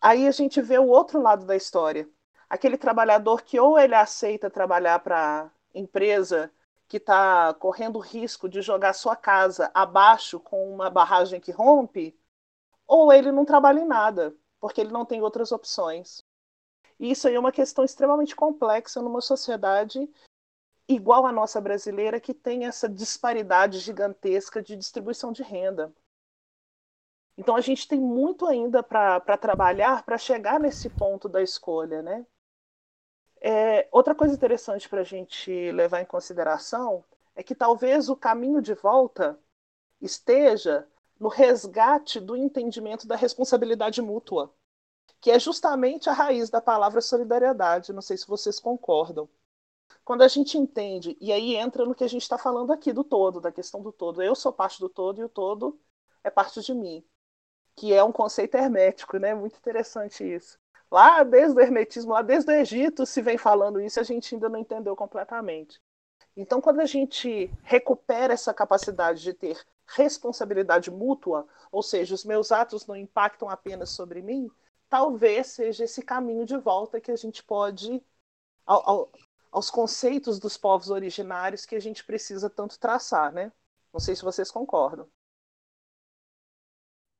Aí 0.04 0.28
a 0.28 0.30
gente 0.30 0.60
vê 0.60 0.78
o 0.78 0.86
outro 0.86 1.18
lado 1.18 1.46
da 1.46 1.56
história. 1.56 2.06
Aquele 2.46 2.76
trabalhador 2.76 3.40
que 3.40 3.58
ou 3.58 3.78
ele 3.78 3.94
aceita 3.94 4.50
trabalhar 4.50 4.98
para 4.98 5.50
empresa 5.74 6.52
que 6.86 6.98
está 6.98 7.54
correndo 7.54 7.98
risco 7.98 8.46
de 8.46 8.60
jogar 8.60 8.92
sua 8.92 9.16
casa 9.16 9.70
abaixo 9.72 10.38
com 10.38 10.70
uma 10.74 10.90
barragem 10.90 11.40
que 11.40 11.50
rompe, 11.50 12.14
ou 12.86 13.10
ele 13.10 13.32
não 13.32 13.46
trabalha 13.46 13.80
em 13.80 13.86
nada, 13.86 14.36
porque 14.60 14.82
ele 14.82 14.92
não 14.92 15.06
tem 15.06 15.22
outras 15.22 15.52
opções. 15.52 16.22
E 17.00 17.10
isso 17.10 17.26
aí 17.26 17.34
é 17.34 17.40
uma 17.40 17.50
questão 17.50 17.82
extremamente 17.82 18.36
complexa 18.36 19.00
numa 19.00 19.22
sociedade 19.22 20.06
igual 20.86 21.24
à 21.24 21.32
nossa 21.32 21.62
brasileira, 21.62 22.20
que 22.20 22.34
tem 22.34 22.66
essa 22.66 22.90
disparidade 22.90 23.78
gigantesca 23.78 24.62
de 24.62 24.76
distribuição 24.76 25.32
de 25.32 25.42
renda. 25.42 25.90
Então 27.36 27.56
a 27.56 27.60
gente 27.60 27.88
tem 27.88 28.00
muito 28.00 28.46
ainda 28.46 28.82
para 28.82 29.36
trabalhar 29.36 30.04
para 30.04 30.16
chegar 30.18 30.60
nesse 30.60 30.88
ponto 30.88 31.28
da 31.28 31.42
escolha, 31.42 32.02
né? 32.02 32.26
É, 33.40 33.88
outra 33.92 34.14
coisa 34.14 34.34
interessante 34.34 34.88
para 34.88 35.02
a 35.02 35.04
gente 35.04 35.70
levar 35.72 36.00
em 36.00 36.06
consideração 36.06 37.04
é 37.34 37.42
que 37.42 37.54
talvez 37.54 38.08
o 38.08 38.16
caminho 38.16 38.62
de 38.62 38.72
volta 38.74 39.38
esteja 40.00 40.88
no 41.18 41.28
resgate 41.28 42.20
do 42.20 42.36
entendimento 42.36 43.06
da 43.06 43.16
responsabilidade 43.16 44.00
mútua, 44.00 44.54
que 45.20 45.30
é 45.30 45.38
justamente 45.38 46.08
a 46.08 46.12
raiz 46.12 46.50
da 46.50 46.60
palavra 46.60 47.00
solidariedade. 47.00 47.92
Não 47.92 48.02
sei 48.02 48.16
se 48.16 48.26
vocês 48.26 48.58
concordam. 48.60 49.28
Quando 50.04 50.22
a 50.22 50.28
gente 50.28 50.58
entende, 50.58 51.16
e 51.20 51.32
aí 51.32 51.56
entra 51.56 51.84
no 51.84 51.94
que 51.94 52.04
a 52.04 52.08
gente 52.08 52.22
está 52.22 52.38
falando 52.38 52.72
aqui 52.72 52.92
do 52.92 53.04
todo, 53.04 53.40
da 53.40 53.52
questão 53.52 53.82
do 53.82 53.92
todo. 53.92 54.22
Eu 54.22 54.34
sou 54.34 54.52
parte 54.52 54.80
do 54.80 54.88
todo 54.88 55.20
e 55.20 55.24
o 55.24 55.28
todo 55.28 55.80
é 56.22 56.30
parte 56.30 56.60
de 56.60 56.74
mim, 56.74 57.04
que 57.76 57.92
é 57.92 58.02
um 58.02 58.12
conceito 58.12 58.56
hermético, 58.56 59.18
né? 59.18 59.34
Muito 59.34 59.56
interessante 59.56 60.24
isso. 60.24 60.58
Lá 60.90 61.22
desde 61.22 61.56
o 61.58 61.60
hermetismo, 61.60 62.12
lá 62.12 62.22
desde 62.22 62.50
o 62.50 62.54
Egito 62.54 63.06
se 63.06 63.20
vem 63.22 63.36
falando 63.38 63.80
isso, 63.80 63.98
a 64.00 64.02
gente 64.02 64.34
ainda 64.34 64.48
não 64.48 64.58
entendeu 64.58 64.94
completamente. 64.94 65.80
Então, 66.36 66.60
quando 66.60 66.80
a 66.80 66.86
gente 66.86 67.50
recupera 67.62 68.34
essa 68.34 68.52
capacidade 68.54 69.22
de 69.22 69.32
ter 69.32 69.64
responsabilidade 69.86 70.90
mútua, 70.90 71.46
ou 71.70 71.82
seja, 71.82 72.14
os 72.14 72.24
meus 72.24 72.50
atos 72.52 72.86
não 72.86 72.96
impactam 72.96 73.48
apenas 73.48 73.90
sobre 73.90 74.22
mim, 74.22 74.50
talvez 74.88 75.48
seja 75.48 75.84
esse 75.84 76.02
caminho 76.02 76.44
de 76.46 76.56
volta 76.56 77.00
que 77.00 77.10
a 77.10 77.16
gente 77.16 77.42
pode 77.42 78.02
ao, 78.66 78.88
ao, 78.88 79.12
aos 79.52 79.70
conceitos 79.70 80.38
dos 80.38 80.56
povos 80.56 80.90
originários 80.90 81.66
que 81.66 81.76
a 81.76 81.80
gente 81.80 82.04
precisa 82.04 82.50
tanto 82.50 82.78
traçar, 82.78 83.32
né? 83.32 83.52
Não 83.92 84.00
sei 84.00 84.16
se 84.16 84.22
vocês 84.24 84.50
concordam. 84.50 85.08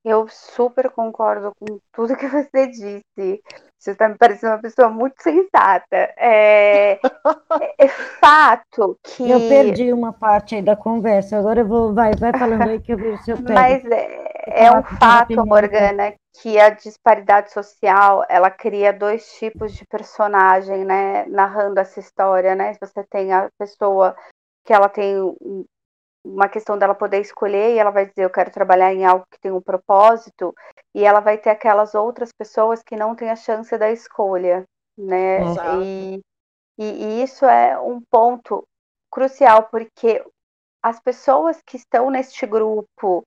Eu 0.05 0.29
super 0.29 0.91
concordo 0.91 1.53
com 1.59 1.79
tudo 1.91 2.17
que 2.17 2.27
você 2.27 2.67
disse. 2.67 3.43
Você 3.79 3.93
está 3.93 4.09
me 4.09 4.19
parecendo 4.19 4.53
uma 4.53 4.61
pessoa 4.61 4.91
muito 4.91 5.15
sensata. 5.23 5.97
É, 6.19 6.99
é, 7.79 7.89
fato 8.21 8.99
que. 9.03 9.31
Eu 9.31 9.41
perdi 9.41 9.93
uma 9.93 10.13
parte 10.13 10.57
aí 10.57 10.63
da 10.63 10.77
conversa. 10.77 11.39
Agora 11.39 11.61
eu 11.61 11.67
vou. 11.67 11.95
Vai, 11.95 12.13
vai 12.15 12.33
falando 12.39 12.69
aí 12.69 12.81
que 12.81 12.93
eu 12.93 12.99
vejo 12.99 13.23
se 13.23 13.31
eu 13.31 13.37
pego. 13.43 13.55
Mas 13.55 13.83
é, 13.87 14.67
é 14.67 14.71
um 14.71 14.83
fato, 14.83 15.47
Morgana, 15.47 16.15
que 16.41 16.59
a 16.59 16.69
disparidade 16.69 17.51
social 17.51 18.27
ela 18.29 18.51
cria 18.51 18.93
dois 18.93 19.27
tipos 19.39 19.73
de 19.73 19.87
personagem, 19.87 20.85
né? 20.85 21.25
Narrando 21.27 21.81
essa 21.81 21.99
história, 21.99 22.55
né? 22.55 22.75
Você 22.79 23.05
tem 23.05 23.33
a 23.33 23.49
pessoa 23.59 24.15
que 24.67 24.73
ela 24.73 24.89
tem 24.89 25.17
uma 26.25 26.49
questão 26.49 26.79
dela 26.79 26.95
poder 26.95 27.21
escolher 27.21 27.75
e 27.75 27.79
ela 27.79 27.91
vai 27.91 28.07
dizer 28.07 28.25
eu 28.25 28.31
quero 28.31 28.51
trabalhar 28.51 28.93
em 28.95 29.05
algo 29.05 29.27
que 29.31 29.39
tem 29.39 29.53
um 29.53 29.61
propósito 29.61 30.55
e 30.95 31.05
ela 31.05 31.21
vai 31.21 31.37
ter 31.37 31.51
aquelas 31.51 31.95
outras 31.95 32.33
pessoas 32.33 32.83
que 32.83 32.97
não 32.97 33.15
têm 33.15 33.31
a 33.31 33.37
chance 33.37 33.77
da 33.77 33.91
escolha, 33.91 34.65
né? 34.97 35.41
E, 35.83 36.21
e, 36.79 36.85
e 36.85 37.23
isso 37.23 37.45
é 37.45 37.79
um 37.79 38.01
ponto 38.01 38.67
crucial 39.11 39.65
porque 39.65 40.25
as 40.83 40.99
pessoas 40.99 41.61
que 41.65 41.77
estão 41.77 42.11
neste 42.11 42.47
grupo 42.47 43.25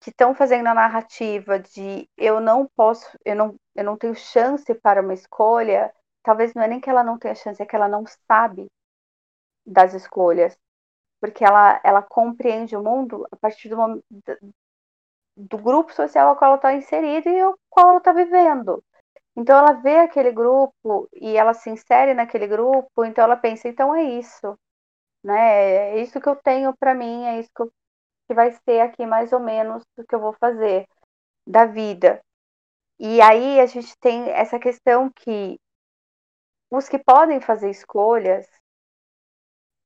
que 0.00 0.10
estão 0.10 0.34
fazendo 0.34 0.68
a 0.68 0.74
narrativa 0.74 1.58
de 1.58 2.08
eu 2.16 2.40
não 2.40 2.68
posso, 2.76 3.06
eu 3.24 3.34
não, 3.34 3.56
eu 3.74 3.82
não 3.82 3.96
tenho 3.96 4.14
chance 4.14 4.72
para 4.74 5.02
uma 5.02 5.14
escolha, 5.14 5.92
talvez 6.22 6.54
não 6.54 6.62
é 6.62 6.68
nem 6.68 6.80
que 6.80 6.88
ela 6.88 7.02
não 7.02 7.18
tenha 7.18 7.34
chance, 7.34 7.60
é 7.60 7.66
que 7.66 7.74
ela 7.74 7.88
não 7.88 8.04
sabe 8.28 8.66
das 9.66 9.94
escolhas 9.94 10.56
porque 11.20 11.44
ela, 11.44 11.80
ela 11.84 12.02
compreende 12.02 12.76
o 12.76 12.82
mundo 12.82 13.26
a 13.30 13.36
partir 13.36 13.68
do, 13.68 13.76
do 15.36 15.58
grupo 15.58 15.92
social 15.92 16.28
ao 16.28 16.36
qual 16.36 16.50
ela 16.50 16.56
está 16.56 16.74
inserida 16.74 17.30
e 17.30 17.40
ao 17.40 17.54
qual 17.68 17.90
ela 17.90 17.98
está 17.98 18.12
vivendo. 18.12 18.82
Então 19.36 19.58
ela 19.58 19.72
vê 19.72 19.98
aquele 19.98 20.32
grupo 20.32 21.08
e 21.14 21.36
ela 21.36 21.52
se 21.52 21.68
insere 21.70 22.14
naquele 22.14 22.46
grupo, 22.46 23.04
então 23.04 23.24
ela 23.24 23.36
pensa, 23.36 23.68
então 23.68 23.94
é 23.94 24.02
isso, 24.02 24.58
né? 25.22 25.96
É 25.98 26.02
isso 26.02 26.20
que 26.20 26.28
eu 26.28 26.36
tenho 26.36 26.74
para 26.76 26.94
mim, 26.94 27.24
é 27.24 27.40
isso 27.40 27.50
que, 27.54 27.62
eu, 27.62 27.72
que 28.28 28.34
vai 28.34 28.52
ser 28.64 28.80
aqui 28.80 29.04
mais 29.06 29.32
ou 29.32 29.40
menos 29.40 29.84
o 29.98 30.04
que 30.04 30.14
eu 30.14 30.20
vou 30.20 30.34
fazer 30.40 30.86
da 31.46 31.66
vida. 31.66 32.20
E 32.98 33.20
aí 33.20 33.60
a 33.60 33.66
gente 33.66 33.94
tem 34.00 34.30
essa 34.30 34.58
questão 34.58 35.10
que 35.10 35.60
os 36.70 36.88
que 36.88 36.98
podem 36.98 37.40
fazer 37.40 37.70
escolhas 37.70 38.46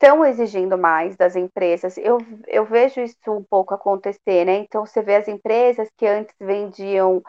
estão 0.00 0.24
exigindo 0.24 0.78
mais 0.78 1.14
das 1.14 1.36
empresas. 1.36 1.98
Eu, 1.98 2.18
eu 2.48 2.64
vejo 2.64 3.02
isso 3.02 3.16
um 3.28 3.44
pouco 3.44 3.74
acontecer, 3.74 4.46
né? 4.46 4.56
Então, 4.56 4.86
você 4.86 5.02
vê 5.02 5.16
as 5.16 5.28
empresas 5.28 5.88
que 5.94 6.06
antes 6.06 6.34
vendiam 6.40 7.22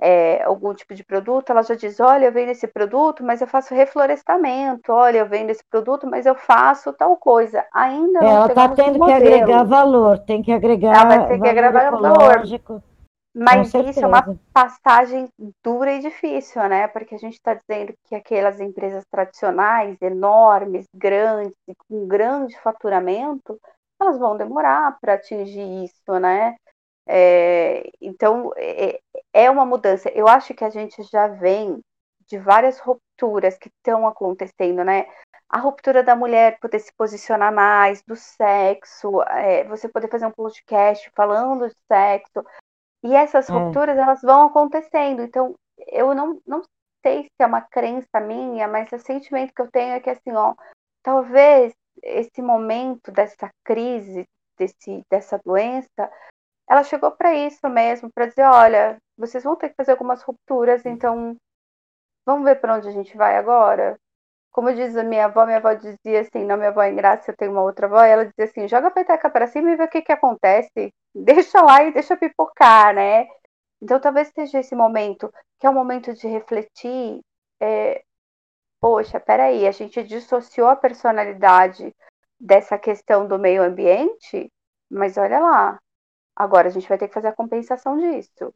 é, 0.00 0.42
algum 0.42 0.74
tipo 0.74 0.92
de 0.92 1.04
produto, 1.04 1.50
ela 1.50 1.62
já 1.62 1.74
diz, 1.74 2.00
olha, 2.00 2.26
eu 2.26 2.32
vendo 2.32 2.50
esse 2.50 2.66
produto, 2.66 3.22
mas 3.22 3.40
eu 3.40 3.46
faço 3.46 3.74
reflorestamento, 3.74 4.92
olha, 4.92 5.18
eu 5.18 5.26
vendo 5.26 5.50
esse 5.50 5.64
produto, 5.70 6.06
mas 6.06 6.26
eu 6.26 6.34
faço 6.34 6.92
tal 6.92 7.16
coisa. 7.16 7.64
Ainda 7.72 8.20
não 8.20 8.28
Ela 8.28 8.46
está 8.46 8.68
tendo 8.70 9.04
que 9.04 9.12
agregar 9.12 9.62
valor, 9.62 10.18
tem 10.18 10.42
que 10.42 10.52
agregar 10.52 10.96
ela 10.96 11.04
vai 11.04 11.28
ter 11.28 11.40
que 11.40 11.48
agregar 11.48 11.90
valor. 11.90 12.42
Mas 13.38 13.68
isso 13.74 14.00
é 14.00 14.06
uma 14.06 14.34
passagem 14.50 15.28
dura 15.62 15.92
e 15.92 16.00
difícil, 16.00 16.66
né? 16.70 16.88
Porque 16.88 17.14
a 17.14 17.18
gente 17.18 17.34
está 17.34 17.52
dizendo 17.52 17.92
que 18.04 18.14
aquelas 18.14 18.58
empresas 18.60 19.04
tradicionais, 19.10 20.00
enormes, 20.00 20.86
grandes, 20.94 21.52
com 21.86 22.08
grande 22.08 22.58
faturamento, 22.60 23.60
elas 24.00 24.18
vão 24.18 24.38
demorar 24.38 24.96
para 25.02 25.14
atingir 25.14 25.84
isso, 25.84 26.18
né? 26.18 26.56
É, 27.06 27.90
então, 28.00 28.52
é, 28.56 29.00
é 29.34 29.50
uma 29.50 29.66
mudança. 29.66 30.08
Eu 30.14 30.26
acho 30.26 30.54
que 30.54 30.64
a 30.64 30.70
gente 30.70 31.02
já 31.02 31.28
vem 31.28 31.78
de 32.26 32.38
várias 32.38 32.78
rupturas 32.78 33.58
que 33.58 33.68
estão 33.68 34.06
acontecendo, 34.06 34.82
né? 34.82 35.06
A 35.46 35.58
ruptura 35.58 36.02
da 36.02 36.16
mulher 36.16 36.58
poder 36.58 36.78
se 36.78 36.92
posicionar 36.96 37.52
mais, 37.52 38.02
do 38.02 38.16
sexo, 38.16 39.20
é, 39.28 39.62
você 39.64 39.88
poder 39.88 40.08
fazer 40.08 40.24
um 40.24 40.32
podcast 40.32 41.10
falando 41.14 41.68
de 41.68 41.74
sexo, 41.86 42.42
e 43.06 43.14
essas 43.14 43.48
é. 43.48 43.52
rupturas, 43.52 43.96
elas 43.96 44.20
vão 44.20 44.46
acontecendo. 44.46 45.22
Então, 45.22 45.54
eu 45.88 46.14
não, 46.14 46.40
não 46.46 46.62
sei 47.04 47.24
se 47.24 47.30
é 47.38 47.46
uma 47.46 47.60
crença 47.60 48.20
minha, 48.20 48.66
mas 48.66 48.90
o 48.90 48.98
sentimento 48.98 49.54
que 49.54 49.62
eu 49.62 49.70
tenho 49.70 49.94
é 49.94 50.00
que, 50.00 50.10
assim, 50.10 50.32
ó, 50.32 50.54
talvez 51.02 51.72
esse 52.02 52.42
momento 52.42 53.12
dessa 53.12 53.48
crise, 53.64 54.24
desse, 54.58 55.02
dessa 55.08 55.40
doença, 55.44 56.10
ela 56.68 56.82
chegou 56.82 57.12
para 57.12 57.32
isso 57.32 57.68
mesmo, 57.68 58.10
para 58.12 58.26
dizer, 58.26 58.42
olha, 58.42 58.98
vocês 59.16 59.44
vão 59.44 59.54
ter 59.54 59.68
que 59.68 59.76
fazer 59.76 59.92
algumas 59.92 60.22
rupturas, 60.22 60.84
então 60.84 61.36
vamos 62.26 62.44
ver 62.44 62.60
para 62.60 62.74
onde 62.74 62.88
a 62.88 62.92
gente 62.92 63.16
vai 63.16 63.36
agora. 63.36 63.96
Como 64.56 64.72
diz 64.72 64.96
a 64.96 65.04
minha 65.04 65.26
avó, 65.26 65.44
minha 65.44 65.58
avó 65.58 65.74
dizia 65.74 66.22
assim, 66.22 66.42
não, 66.46 66.56
minha 66.56 66.70
avó 66.70 66.80
é 66.82 66.90
graça, 66.90 67.30
eu 67.30 67.36
tenho 67.36 67.52
uma 67.52 67.60
outra 67.62 67.86
avó, 67.86 68.00
ela 68.02 68.24
dizia 68.24 68.46
assim, 68.46 68.66
joga 68.66 68.88
a 68.88 68.90
peteca 68.90 69.28
para 69.28 69.46
cima 69.46 69.70
e 69.70 69.76
vê 69.76 69.84
o 69.84 69.88
que 69.88 70.00
que 70.00 70.12
acontece 70.12 70.94
deixa 71.14 71.60
lá 71.60 71.84
e 71.84 71.92
deixa 71.92 72.16
pipocar, 72.16 72.94
né? 72.94 73.26
Então 73.82 74.00
talvez 74.00 74.28
seja 74.28 74.60
esse 74.60 74.74
momento, 74.74 75.30
que 75.60 75.66
é 75.66 75.70
o 75.70 75.74
momento 75.74 76.14
de 76.14 76.26
refletir, 76.26 77.20
é, 77.60 78.02
poxa, 78.80 79.20
peraí, 79.20 79.66
a 79.66 79.72
gente 79.72 80.02
dissociou 80.04 80.68
a 80.68 80.76
personalidade 80.76 81.94
dessa 82.40 82.78
questão 82.78 83.28
do 83.28 83.38
meio 83.38 83.62
ambiente, 83.62 84.50
mas 84.90 85.18
olha 85.18 85.38
lá, 85.38 85.78
agora 86.34 86.68
a 86.68 86.70
gente 86.70 86.88
vai 86.88 86.98
ter 86.98 87.08
que 87.08 87.14
fazer 87.14 87.28
a 87.28 87.36
compensação 87.36 87.98
disso. 87.98 88.54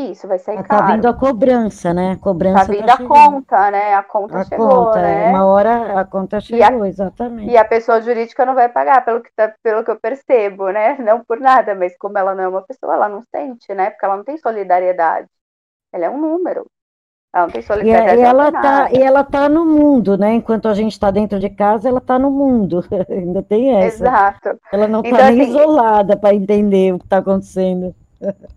Isso 0.00 0.26
vai 0.26 0.38
sair 0.38 0.56
tá 0.56 0.62
caro. 0.64 0.86
Tá 0.86 0.92
vindo 0.94 1.08
a 1.08 1.14
cobrança, 1.14 1.94
né? 1.94 2.12
A 2.12 2.16
cobrança 2.16 2.66
tá 2.66 2.72
vindo 2.72 2.86
tá 2.86 2.94
a 2.94 3.06
conta, 3.06 3.70
né? 3.70 3.94
A 3.94 4.02
conta 4.02 4.38
a 4.38 4.44
chegou, 4.44 4.68
conta, 4.68 5.02
né? 5.02 5.28
Uma 5.30 5.46
hora 5.46 6.00
a 6.00 6.04
conta 6.04 6.40
chegou, 6.40 6.82
a, 6.82 6.88
exatamente. 6.88 7.50
E 7.50 7.56
a 7.56 7.64
pessoa 7.64 8.00
jurídica 8.00 8.44
não 8.46 8.54
vai 8.54 8.68
pagar, 8.68 9.04
pelo 9.04 9.20
que, 9.20 9.30
tá, 9.34 9.54
pelo 9.62 9.84
que 9.84 9.90
eu 9.90 10.00
percebo, 10.00 10.70
né? 10.70 10.96
Não 11.10 11.24
por 11.24 11.40
nada, 11.40 11.74
mas 11.74 11.96
como 11.96 12.18
ela 12.18 12.34
não 12.34 12.44
é 12.44 12.48
uma 12.48 12.62
pessoa, 12.62 12.94
ela 12.94 13.08
não 13.08 13.22
sente, 13.34 13.72
né? 13.74 13.90
Porque 13.90 14.04
ela 14.04 14.16
não 14.16 14.24
tem 14.24 14.36
solidariedade. 14.38 15.26
Ela 15.92 16.06
é 16.06 16.10
um 16.10 16.20
número. 16.20 16.66
Ela 17.32 17.46
não 17.46 17.52
tem 17.52 17.62
solidariedade. 17.62 18.18
E, 18.18 18.22
e 18.22 18.24
ela 18.24 18.52
tá, 18.52 18.90
e 18.92 19.02
ela 19.02 19.24
tá 19.24 19.48
no 19.48 19.64
mundo, 19.64 20.18
né? 20.18 20.32
Enquanto 20.34 20.68
a 20.68 20.74
gente 20.74 20.92
está 20.92 21.10
dentro 21.10 21.38
de 21.38 21.48
casa, 21.50 21.88
ela 21.88 21.98
está 21.98 22.18
no 22.18 22.30
mundo. 22.30 22.84
Ainda 23.08 23.42
tem 23.42 23.74
essa. 23.76 24.04
Exato. 24.04 24.60
Ela 24.72 24.88
não 24.88 25.00
está 25.00 25.10
então, 25.10 25.30
nem 25.30 25.40
assim, 25.40 25.50
isolada 25.50 26.16
para 26.16 26.34
entender 26.34 26.94
o 26.94 26.98
que 26.98 27.06
está 27.06 27.18
acontecendo. 27.18 27.94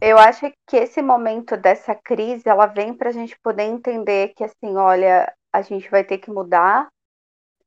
Eu 0.01 0.18
acho 0.18 0.51
que 0.68 0.76
esse 0.76 1.01
momento 1.01 1.55
dessa 1.55 1.95
crise, 1.95 2.47
ela 2.47 2.66
vem 2.66 2.93
para 2.93 3.09
a 3.09 3.14
gente 3.14 3.39
poder 3.39 3.64
entender 3.64 4.34
que, 4.36 4.43
assim, 4.43 4.76
olha, 4.76 5.34
a 5.53 5.61
gente 5.61 5.89
vai 5.89 6.03
ter 6.03 6.18
que 6.18 6.30
mudar, 6.30 6.89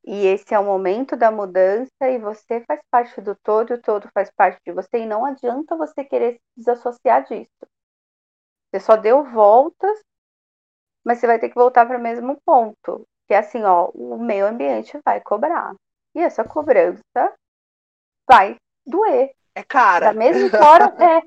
e 0.05 0.25
esse 0.25 0.53
é 0.53 0.59
o 0.59 0.63
momento 0.63 1.17
da 1.17 1.31
mudança, 1.31 1.91
e 2.09 2.17
você 2.17 2.63
faz 2.65 2.79
parte 2.91 3.19
do 3.19 3.35
todo, 3.43 3.71
e 3.71 3.73
o 3.73 3.81
todo 3.81 4.09
faz 4.13 4.29
parte 4.31 4.59
de 4.65 4.71
você, 4.71 4.99
e 4.99 5.05
não 5.05 5.25
adianta 5.25 5.75
você 5.75 6.03
querer 6.03 6.33
se 6.33 6.39
desassociar 6.57 7.25
disso. 7.25 7.67
Você 8.71 8.79
só 8.79 8.95
deu 8.95 9.23
voltas, 9.23 9.99
mas 11.03 11.19
você 11.19 11.27
vai 11.27 11.39
ter 11.39 11.49
que 11.49 11.55
voltar 11.55 11.85
para 11.85 11.97
o 11.97 12.01
mesmo 12.01 12.39
ponto. 12.45 13.07
que 13.27 13.33
é 13.33 13.39
assim, 13.39 13.63
ó, 13.63 13.89
o 13.93 14.17
meio 14.17 14.45
ambiente 14.45 14.97
vai 15.03 15.19
cobrar. 15.19 15.73
E 16.15 16.21
essa 16.21 16.43
cobrança 16.43 17.33
vai 18.29 18.55
doer. 18.85 19.33
É 19.55 19.63
cara. 19.63 20.07
Da 20.07 20.13
mesma 20.13 20.49
forma, 20.49 20.95
é, 21.03 21.21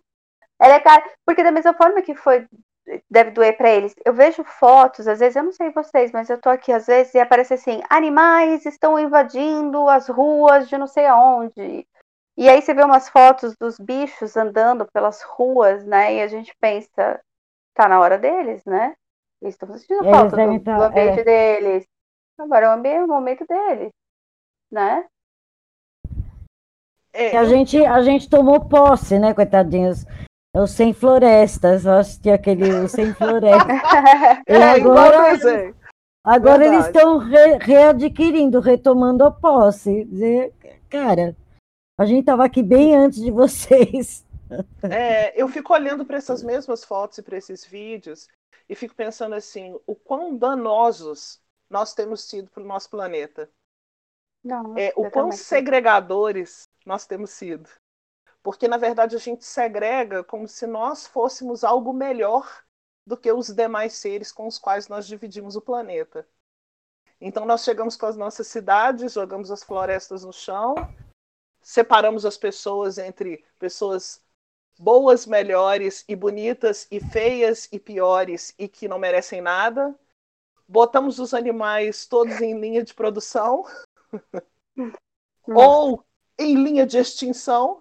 ela 0.60 0.74
é 0.74 0.80
cara, 0.80 1.02
porque 1.24 1.42
da 1.42 1.50
mesma 1.50 1.72
forma 1.74 2.02
que 2.02 2.14
foi 2.14 2.46
deve 3.10 3.30
doer 3.30 3.56
para 3.56 3.70
eles. 3.70 3.94
Eu 4.04 4.12
vejo 4.12 4.42
fotos, 4.44 5.06
às 5.06 5.20
vezes, 5.20 5.36
eu 5.36 5.44
não 5.44 5.52
sei 5.52 5.70
vocês, 5.70 6.10
mas 6.12 6.28
eu 6.28 6.40
tô 6.40 6.48
aqui 6.48 6.72
às 6.72 6.86
vezes 6.86 7.14
e 7.14 7.20
aparece 7.20 7.54
assim: 7.54 7.80
animais 7.88 8.66
estão 8.66 8.98
invadindo 8.98 9.88
as 9.88 10.08
ruas 10.08 10.68
de 10.68 10.76
não 10.76 10.86
sei 10.86 11.06
aonde. 11.06 11.86
E 12.36 12.48
aí 12.48 12.62
você 12.62 12.72
vê 12.72 12.82
umas 12.82 13.08
fotos 13.08 13.54
dos 13.56 13.78
bichos 13.78 14.36
andando 14.36 14.86
pelas 14.92 15.22
ruas, 15.22 15.84
né? 15.84 16.14
E 16.16 16.22
a 16.22 16.28
gente 16.28 16.54
pensa, 16.60 17.20
tá 17.74 17.88
na 17.88 18.00
hora 18.00 18.18
deles, 18.18 18.64
né? 18.64 18.94
Eles 19.42 19.54
estão 19.54 19.72
sentindo 19.76 20.04
falta 20.04 20.36
do, 20.36 20.58
do, 20.58 20.70
ambiente 20.70 21.20
é. 21.20 21.24
deles. 21.24 21.86
Agora 22.38 22.66
é 22.66 22.68
o 22.70 22.72
ambiente, 22.72 23.04
o 23.04 23.08
momento 23.08 23.46
deles, 23.46 23.92
né? 24.70 25.06
É, 27.12 27.36
a, 27.36 27.44
gente, 27.44 27.84
a 27.84 28.00
gente 28.02 28.30
tomou 28.30 28.68
posse, 28.68 29.18
né, 29.18 29.34
coitadinhos? 29.34 30.06
É 30.54 30.60
o 30.60 30.66
Sem 30.66 30.92
Florestas, 30.92 31.84
eu 31.84 31.92
acho 31.92 32.20
que 32.20 32.28
é 32.28 32.34
aquele 32.34 32.68
o 32.72 32.88
Sem 32.88 33.12
Florestas. 33.14 33.68
é, 34.46 34.62
agora, 34.62 35.74
agora 36.24 36.66
eles 36.66 36.86
estão 36.86 37.18
re, 37.18 37.58
readquirindo, 37.58 38.58
retomando 38.58 39.24
a 39.24 39.30
posse. 39.30 40.08
Cara, 40.88 41.36
a 41.96 42.04
gente 42.04 42.20
estava 42.20 42.44
aqui 42.44 42.62
bem 42.62 42.96
antes 42.96 43.20
de 43.20 43.30
vocês. 43.30 44.26
É, 44.90 45.40
eu 45.40 45.46
fico 45.46 45.72
olhando 45.72 46.04
para 46.04 46.16
essas 46.16 46.42
mesmas 46.42 46.82
fotos 46.82 47.18
e 47.18 47.22
para 47.22 47.36
esses 47.36 47.64
vídeos 47.64 48.26
e 48.68 48.74
fico 48.74 48.94
pensando 48.94 49.36
assim, 49.36 49.78
o 49.86 49.94
quão 49.94 50.36
danosos 50.36 51.40
nós 51.68 51.94
temos 51.94 52.24
sido 52.24 52.50
para 52.50 52.62
o 52.62 52.66
nosso 52.66 52.90
planeta. 52.90 53.48
Não, 54.42 54.76
é, 54.76 54.92
o 54.96 55.08
quão 55.10 55.30
segregadores 55.30 56.64
nós 56.84 57.06
temos 57.06 57.30
sido. 57.30 57.68
Porque, 58.42 58.66
na 58.66 58.76
verdade, 58.76 59.16
a 59.16 59.18
gente 59.18 59.44
segrega 59.44 60.24
como 60.24 60.48
se 60.48 60.66
nós 60.66 61.06
fôssemos 61.06 61.62
algo 61.62 61.92
melhor 61.92 62.64
do 63.06 63.16
que 63.16 63.30
os 63.30 63.48
demais 63.48 63.94
seres 63.94 64.32
com 64.32 64.46
os 64.46 64.58
quais 64.58 64.88
nós 64.88 65.06
dividimos 65.06 65.56
o 65.56 65.60
planeta. 65.60 66.26
Então, 67.20 67.44
nós 67.44 67.62
chegamos 67.62 67.96
com 67.96 68.06
as 68.06 68.16
nossas 68.16 68.46
cidades, 68.46 69.12
jogamos 69.12 69.50
as 69.50 69.62
florestas 69.62 70.24
no 70.24 70.32
chão, 70.32 70.74
separamos 71.60 72.24
as 72.24 72.38
pessoas 72.38 72.96
entre 72.96 73.44
pessoas 73.58 74.22
boas, 74.78 75.26
melhores 75.26 76.04
e 76.08 76.16
bonitas, 76.16 76.86
e 76.90 76.98
feias 76.98 77.68
e 77.70 77.78
piores 77.78 78.54
e 78.58 78.66
que 78.66 78.88
não 78.88 78.98
merecem 78.98 79.42
nada. 79.42 79.94
Botamos 80.66 81.18
os 81.18 81.34
animais 81.34 82.06
todos 82.06 82.40
em 82.40 82.58
linha 82.58 82.82
de 82.82 82.94
produção 82.94 83.64
ou 85.46 86.02
em 86.38 86.54
linha 86.54 86.86
de 86.86 86.96
extinção 86.96 87.80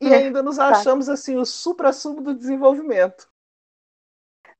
e 0.00 0.12
é, 0.12 0.16
ainda 0.16 0.42
nos 0.42 0.56
tá. 0.56 0.68
achamos 0.68 1.08
assim 1.08 1.36
o 1.36 1.44
supra-sumo 1.44 2.20
do 2.20 2.34
desenvolvimento. 2.34 3.28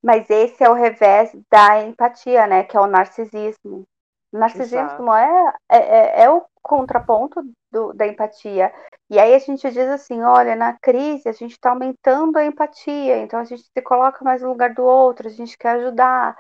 Mas 0.03 0.28
esse 0.30 0.62
é 0.62 0.68
o 0.68 0.74
revés 0.74 1.30
da 1.51 1.82
empatia, 1.82 2.47
né? 2.47 2.64
Que 2.64 2.76
é 2.76 2.80
o 2.80 2.86
narcisismo. 2.86 3.86
O 4.32 4.38
narcisismo 4.38 5.12
é, 5.12 5.55
é, 5.68 5.78
é, 5.78 6.22
é, 6.22 6.30
o 6.30 6.45
contraponto 6.62 7.43
do, 7.70 7.93
da 7.93 8.07
empatia. 8.07 8.72
E 9.11 9.18
aí 9.18 9.34
a 9.34 9.38
gente 9.38 9.68
diz 9.70 9.88
assim, 9.88 10.22
olha, 10.22 10.55
na 10.55 10.78
crise 10.78 11.28
a 11.28 11.32
gente 11.32 11.53
está 11.53 11.70
aumentando 11.70 12.36
a 12.36 12.45
empatia, 12.45 13.18
então 13.18 13.41
a 13.41 13.45
gente 13.45 13.62
se 13.62 13.82
coloca 13.82 14.24
mais 14.24 14.41
no 14.41 14.51
lugar 14.51 14.72
do 14.72 14.84
outro, 14.84 15.26
a 15.26 15.30
gente 15.30 15.59
quer 15.59 15.76
ajudar. 15.76 16.36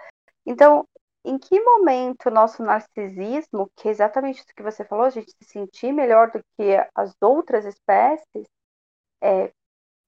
Então, 0.46 0.86
em 1.24 1.36
que 1.36 1.60
momento 1.60 2.26
o 2.26 2.30
nosso 2.30 2.62
narcisismo, 2.62 3.68
que 3.76 3.88
é 3.88 3.90
exatamente 3.90 4.42
o 4.42 4.46
que 4.56 4.62
você 4.62 4.84
falou, 4.84 5.04
a 5.04 5.10
gente 5.10 5.32
se 5.42 5.50
sentir 5.50 5.92
melhor 5.92 6.30
do 6.30 6.40
que 6.56 6.76
as 6.94 7.12
outras 7.20 7.64
espécies, 7.64 8.46
é, 9.22 9.52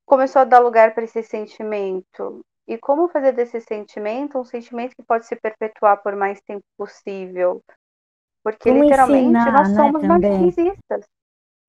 começou 0.06 0.42
a 0.42 0.44
dar 0.44 0.58
lugar 0.58 0.94
para 0.94 1.04
esse 1.04 1.22
sentimento? 1.22 2.40
E 2.66 2.78
como 2.78 3.08
fazer 3.08 3.32
desse 3.32 3.60
sentimento 3.60 4.38
um 4.38 4.44
sentimento 4.44 4.94
que 4.94 5.02
pode 5.02 5.26
se 5.26 5.36
perpetuar 5.36 6.02
por 6.02 6.14
mais 6.14 6.40
tempo 6.40 6.64
possível? 6.76 7.62
Porque 8.42 8.70
como 8.70 8.84
literalmente 8.84 9.24
ensinar, 9.24 9.52
nós 9.52 9.68
né, 9.70 9.76
somos 9.76 10.02
né, 10.02 10.08
narcisistas. 10.08 11.06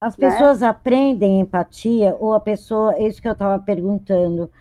As 0.02 0.18
né? 0.18 0.30
pessoas 0.30 0.62
né? 0.62 0.68
aprendem 0.68 1.40
empatia, 1.40 2.16
ou 2.20 2.34
a 2.34 2.40
pessoa, 2.40 2.94
é 2.96 3.08
isso 3.08 3.22
que 3.22 3.28
eu 3.28 3.34
estava 3.34 3.62
perguntando, 3.64 4.52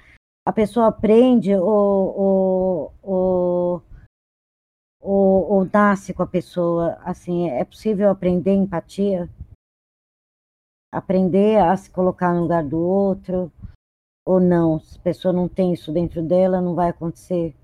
a 0.46 0.52
pessoa 0.52 0.88
aprende 0.88 1.54
ou, 1.54 2.18
ou, 2.18 2.94
ou, 3.02 3.82
ou, 5.00 5.50
ou 5.52 5.68
nasce 5.72 6.12
com 6.12 6.22
a 6.22 6.26
pessoa, 6.26 6.98
assim, 7.04 7.48
é 7.50 7.64
possível 7.64 8.10
aprender 8.10 8.52
empatia? 8.52 9.28
Aprender 10.92 11.58
a 11.58 11.76
se 11.76 11.90
colocar 11.90 12.34
no 12.34 12.42
lugar 12.42 12.62
do 12.62 12.78
outro, 12.78 13.50
ou 14.26 14.38
não? 14.38 14.78
Se 14.78 14.98
a 14.98 15.02
pessoa 15.02 15.32
não 15.32 15.48
tem 15.48 15.72
isso 15.72 15.90
dentro 15.90 16.22
dela, 16.22 16.60
não 16.60 16.74
vai 16.74 16.90
acontecer. 16.90 17.54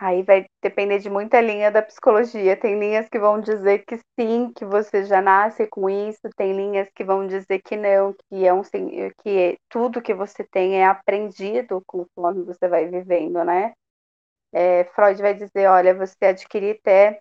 Aí 0.00 0.22
vai 0.22 0.46
depender 0.62 1.00
de 1.00 1.10
muita 1.10 1.40
linha 1.40 1.72
da 1.72 1.82
psicologia. 1.82 2.56
Tem 2.56 2.78
linhas 2.78 3.08
que 3.08 3.18
vão 3.18 3.40
dizer 3.40 3.84
que 3.84 3.98
sim, 4.18 4.52
que 4.52 4.64
você 4.64 5.04
já 5.04 5.20
nasce 5.20 5.66
com 5.66 5.90
isso, 5.90 6.20
tem 6.36 6.52
linhas 6.52 6.88
que 6.94 7.02
vão 7.02 7.26
dizer 7.26 7.60
que 7.60 7.76
não, 7.76 8.14
que 8.28 8.46
é 8.46 8.54
um 8.54 8.62
que 9.22 9.58
tudo 9.68 10.00
que 10.00 10.14
você 10.14 10.44
tem 10.44 10.80
é 10.80 10.86
aprendido 10.86 11.82
conforme 11.84 12.44
você 12.44 12.68
vai 12.68 12.86
vivendo, 12.86 13.44
né? 13.44 13.72
É, 14.52 14.84
Freud 14.84 15.20
vai 15.20 15.34
dizer, 15.34 15.68
olha, 15.68 15.94
você 15.94 16.26
adquirir 16.26 16.78
até 16.80 17.20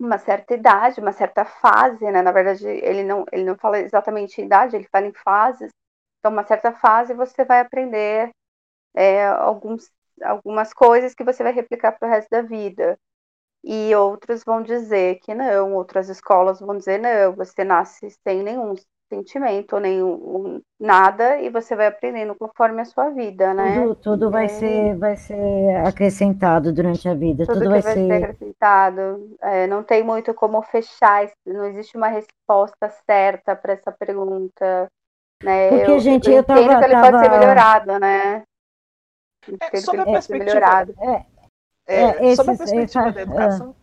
uma 0.00 0.18
certa 0.18 0.54
idade, 0.54 1.00
uma 1.00 1.12
certa 1.12 1.44
fase, 1.44 2.04
né? 2.10 2.22
Na 2.22 2.32
verdade, 2.32 2.66
ele 2.66 3.04
não, 3.04 3.24
ele 3.32 3.44
não 3.44 3.56
fala 3.56 3.78
exatamente 3.80 4.40
idade, 4.40 4.76
ele 4.76 4.88
fala 4.90 5.06
em 5.06 5.12
fases. 5.12 5.70
Então, 6.18 6.32
uma 6.32 6.44
certa 6.44 6.72
fase 6.72 7.14
você 7.14 7.44
vai 7.44 7.60
aprender 7.60 8.30
é, 8.94 9.26
alguns, 9.26 9.90
algumas 10.22 10.72
coisas 10.74 11.14
que 11.14 11.24
você 11.24 11.42
vai 11.42 11.52
replicar 11.52 11.92
para 11.92 12.08
o 12.08 12.10
resto 12.10 12.30
da 12.30 12.42
vida. 12.42 12.98
E 13.64 13.94
outros 13.94 14.42
vão 14.44 14.62
dizer 14.62 15.20
que 15.20 15.34
não, 15.34 15.74
outras 15.74 16.08
escolas 16.08 16.60
vão 16.60 16.78
dizer 16.78 16.98
não, 16.98 17.34
você 17.36 17.64
nasce 17.64 18.10
sem 18.26 18.42
nenhum 18.42 18.74
sentimento, 19.10 19.78
nenhum 19.80 20.62
nada, 20.78 21.38
e 21.40 21.50
você 21.50 21.74
vai 21.74 21.88
aprendendo 21.88 22.34
conforme 22.36 22.80
a 22.80 22.84
sua 22.84 23.10
vida, 23.10 23.52
né? 23.52 23.82
Tudo, 23.82 23.94
tudo 23.96 24.30
vai, 24.30 24.44
é... 24.44 24.48
ser, 24.48 24.96
vai 24.96 25.16
ser 25.16 25.76
acrescentado 25.84 26.72
durante 26.72 27.08
a 27.08 27.14
vida. 27.14 27.44
Tudo, 27.44 27.58
tudo 27.58 27.70
vai, 27.70 27.82
vai, 27.82 27.92
ser... 27.92 28.12
acrescentado. 28.12 29.36
É, 29.42 29.66
não 29.66 29.82
tem 29.82 30.02
muito 30.02 30.32
como 30.32 30.62
fechar, 30.62 31.28
não 31.44 31.66
existe 31.66 31.96
uma 31.96 32.08
resposta 32.08 32.88
certa 33.04 33.56
para 33.56 33.72
essa 33.72 33.92
pergunta. 33.92 34.88
Né? 35.42 35.68
Porque, 35.68 35.90
eu, 35.90 35.98
gente, 35.98 36.30
eu, 36.30 36.36
eu 36.36 36.44
tava, 36.44 36.60
que 36.60 36.84
ele 36.84 36.94
tava... 36.94 37.10
pode 37.10 37.24
ser 37.24 37.30
melhorado, 37.30 37.98
né? 37.98 38.44
É, 39.72 39.80
sobre 39.80 40.02
a 40.02 40.04
perspectiva, 40.04 40.86
é, 41.00 41.24
é, 41.88 42.30
é, 42.30 42.36
sobre 42.36 42.52
a 42.52 42.58
perspectiva 42.58 43.12
da 43.12 43.22
educação, 43.22 43.74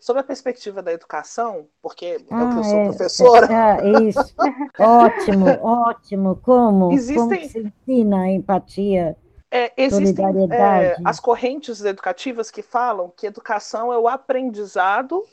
Sobre 0.00 0.20
a 0.20 0.24
perspectiva 0.24 0.82
da 0.82 0.92
educação, 0.92 1.68
porque 1.82 2.24
ah, 2.30 2.40
é 2.40 2.44
o 2.44 2.50
que 2.50 2.58
eu 2.58 2.64
sou 2.64 2.78
é, 2.78 2.84
professora. 2.84 3.48
É, 3.52 4.00
isso. 4.08 4.34
ótimo, 4.78 5.46
ótimo. 5.62 6.36
Como? 6.36 6.92
Existem, 6.92 7.24
Como 7.24 7.48
se 7.48 7.58
ensina 7.60 8.22
a 8.22 8.30
empatia? 8.30 9.16
É, 9.50 9.72
existem 9.76 10.26
é, 10.52 10.96
as 11.04 11.18
correntes 11.18 11.82
educativas 11.82 12.50
que 12.50 12.60
falam 12.60 13.10
que 13.10 13.26
educação 13.26 13.90
é 13.90 13.98
o 13.98 14.06
aprendizado 14.06 15.26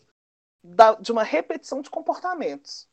da, 0.64 0.94
de 0.94 1.12
uma 1.12 1.24
repetição 1.24 1.82
de 1.82 1.90
comportamentos. 1.90 2.88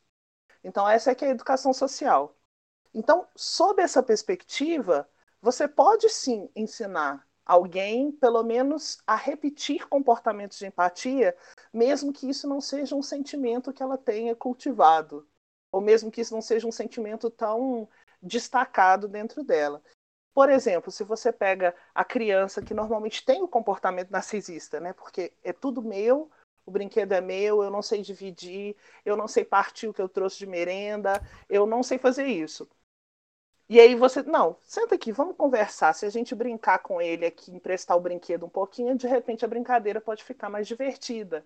Então, 0.63 0.87
essa 0.87 1.11
é 1.11 1.15
que 1.15 1.23
é 1.23 1.29
a 1.29 1.31
educação 1.31 1.73
social. 1.73 2.35
Então, 2.93 3.25
sob 3.35 3.81
essa 3.81 4.03
perspectiva, 4.03 5.07
você 5.41 5.67
pode 5.67 6.09
sim 6.09 6.49
ensinar 6.55 7.25
alguém, 7.45 8.11
pelo 8.11 8.43
menos, 8.43 8.99
a 9.05 9.15
repetir 9.15 9.87
comportamentos 9.87 10.57
de 10.59 10.67
empatia, 10.67 11.35
mesmo 11.73 12.13
que 12.13 12.29
isso 12.29 12.47
não 12.47 12.61
seja 12.61 12.95
um 12.95 13.01
sentimento 13.01 13.73
que 13.73 13.81
ela 13.83 13.97
tenha 13.97 14.35
cultivado, 14.35 15.27
ou 15.71 15.81
mesmo 15.81 16.11
que 16.11 16.21
isso 16.21 16.33
não 16.33 16.41
seja 16.41 16.67
um 16.67 16.71
sentimento 16.71 17.29
tão 17.29 17.87
destacado 18.21 19.07
dentro 19.07 19.43
dela. 19.43 19.81
Por 20.33 20.49
exemplo, 20.49 20.91
se 20.91 21.03
você 21.03 21.31
pega 21.31 21.75
a 21.93 22.03
criança 22.03 22.61
que 22.61 22.73
normalmente 22.73 23.23
tem 23.25 23.41
o 23.43 23.47
comportamento 23.47 24.11
narcisista, 24.11 24.79
né? 24.79 24.93
Porque 24.93 25.33
é 25.43 25.53
tudo 25.53 25.81
meu, 25.81 26.29
o 26.65 26.71
brinquedo 26.71 27.11
é 27.13 27.21
meu, 27.21 27.63
eu 27.63 27.69
não 27.69 27.81
sei 27.81 28.01
dividir, 28.01 28.75
eu 29.05 29.15
não 29.15 29.27
sei 29.27 29.45
partir 29.45 29.87
o 29.87 29.93
que 29.93 30.01
eu 30.01 30.09
trouxe 30.09 30.37
de 30.39 30.47
merenda, 30.47 31.21
eu 31.49 31.65
não 31.65 31.83
sei 31.83 31.97
fazer 31.97 32.25
isso. 32.25 32.67
E 33.69 33.79
aí 33.79 33.95
você, 33.95 34.21
não, 34.23 34.55
senta 34.61 34.95
aqui, 34.95 35.11
vamos 35.11 35.35
conversar. 35.35 35.93
Se 35.93 36.05
a 36.05 36.09
gente 36.09 36.35
brincar 36.35 36.79
com 36.79 37.01
ele 37.01 37.25
aqui, 37.25 37.51
emprestar 37.51 37.97
o 37.97 38.01
brinquedo 38.01 38.45
um 38.45 38.49
pouquinho, 38.49 38.95
de 38.97 39.07
repente 39.07 39.43
a 39.43 39.47
brincadeira 39.47 39.99
pode 40.01 40.23
ficar 40.23 40.49
mais 40.49 40.67
divertida. 40.67 41.45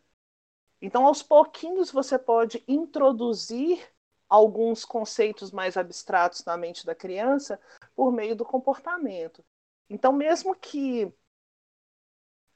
Então, 0.81 1.05
aos 1.05 1.23
pouquinhos, 1.23 1.91
você 1.91 2.17
pode 2.19 2.63
introduzir 2.67 3.83
alguns 4.29 4.83
conceitos 4.85 5.51
mais 5.51 5.77
abstratos 5.77 6.43
na 6.45 6.57
mente 6.57 6.85
da 6.85 6.93
criança 6.93 7.59
por 7.95 8.11
meio 8.11 8.35
do 8.35 8.45
comportamento. 8.45 9.43
Então, 9.89 10.11
mesmo 10.11 10.53
que, 10.55 11.11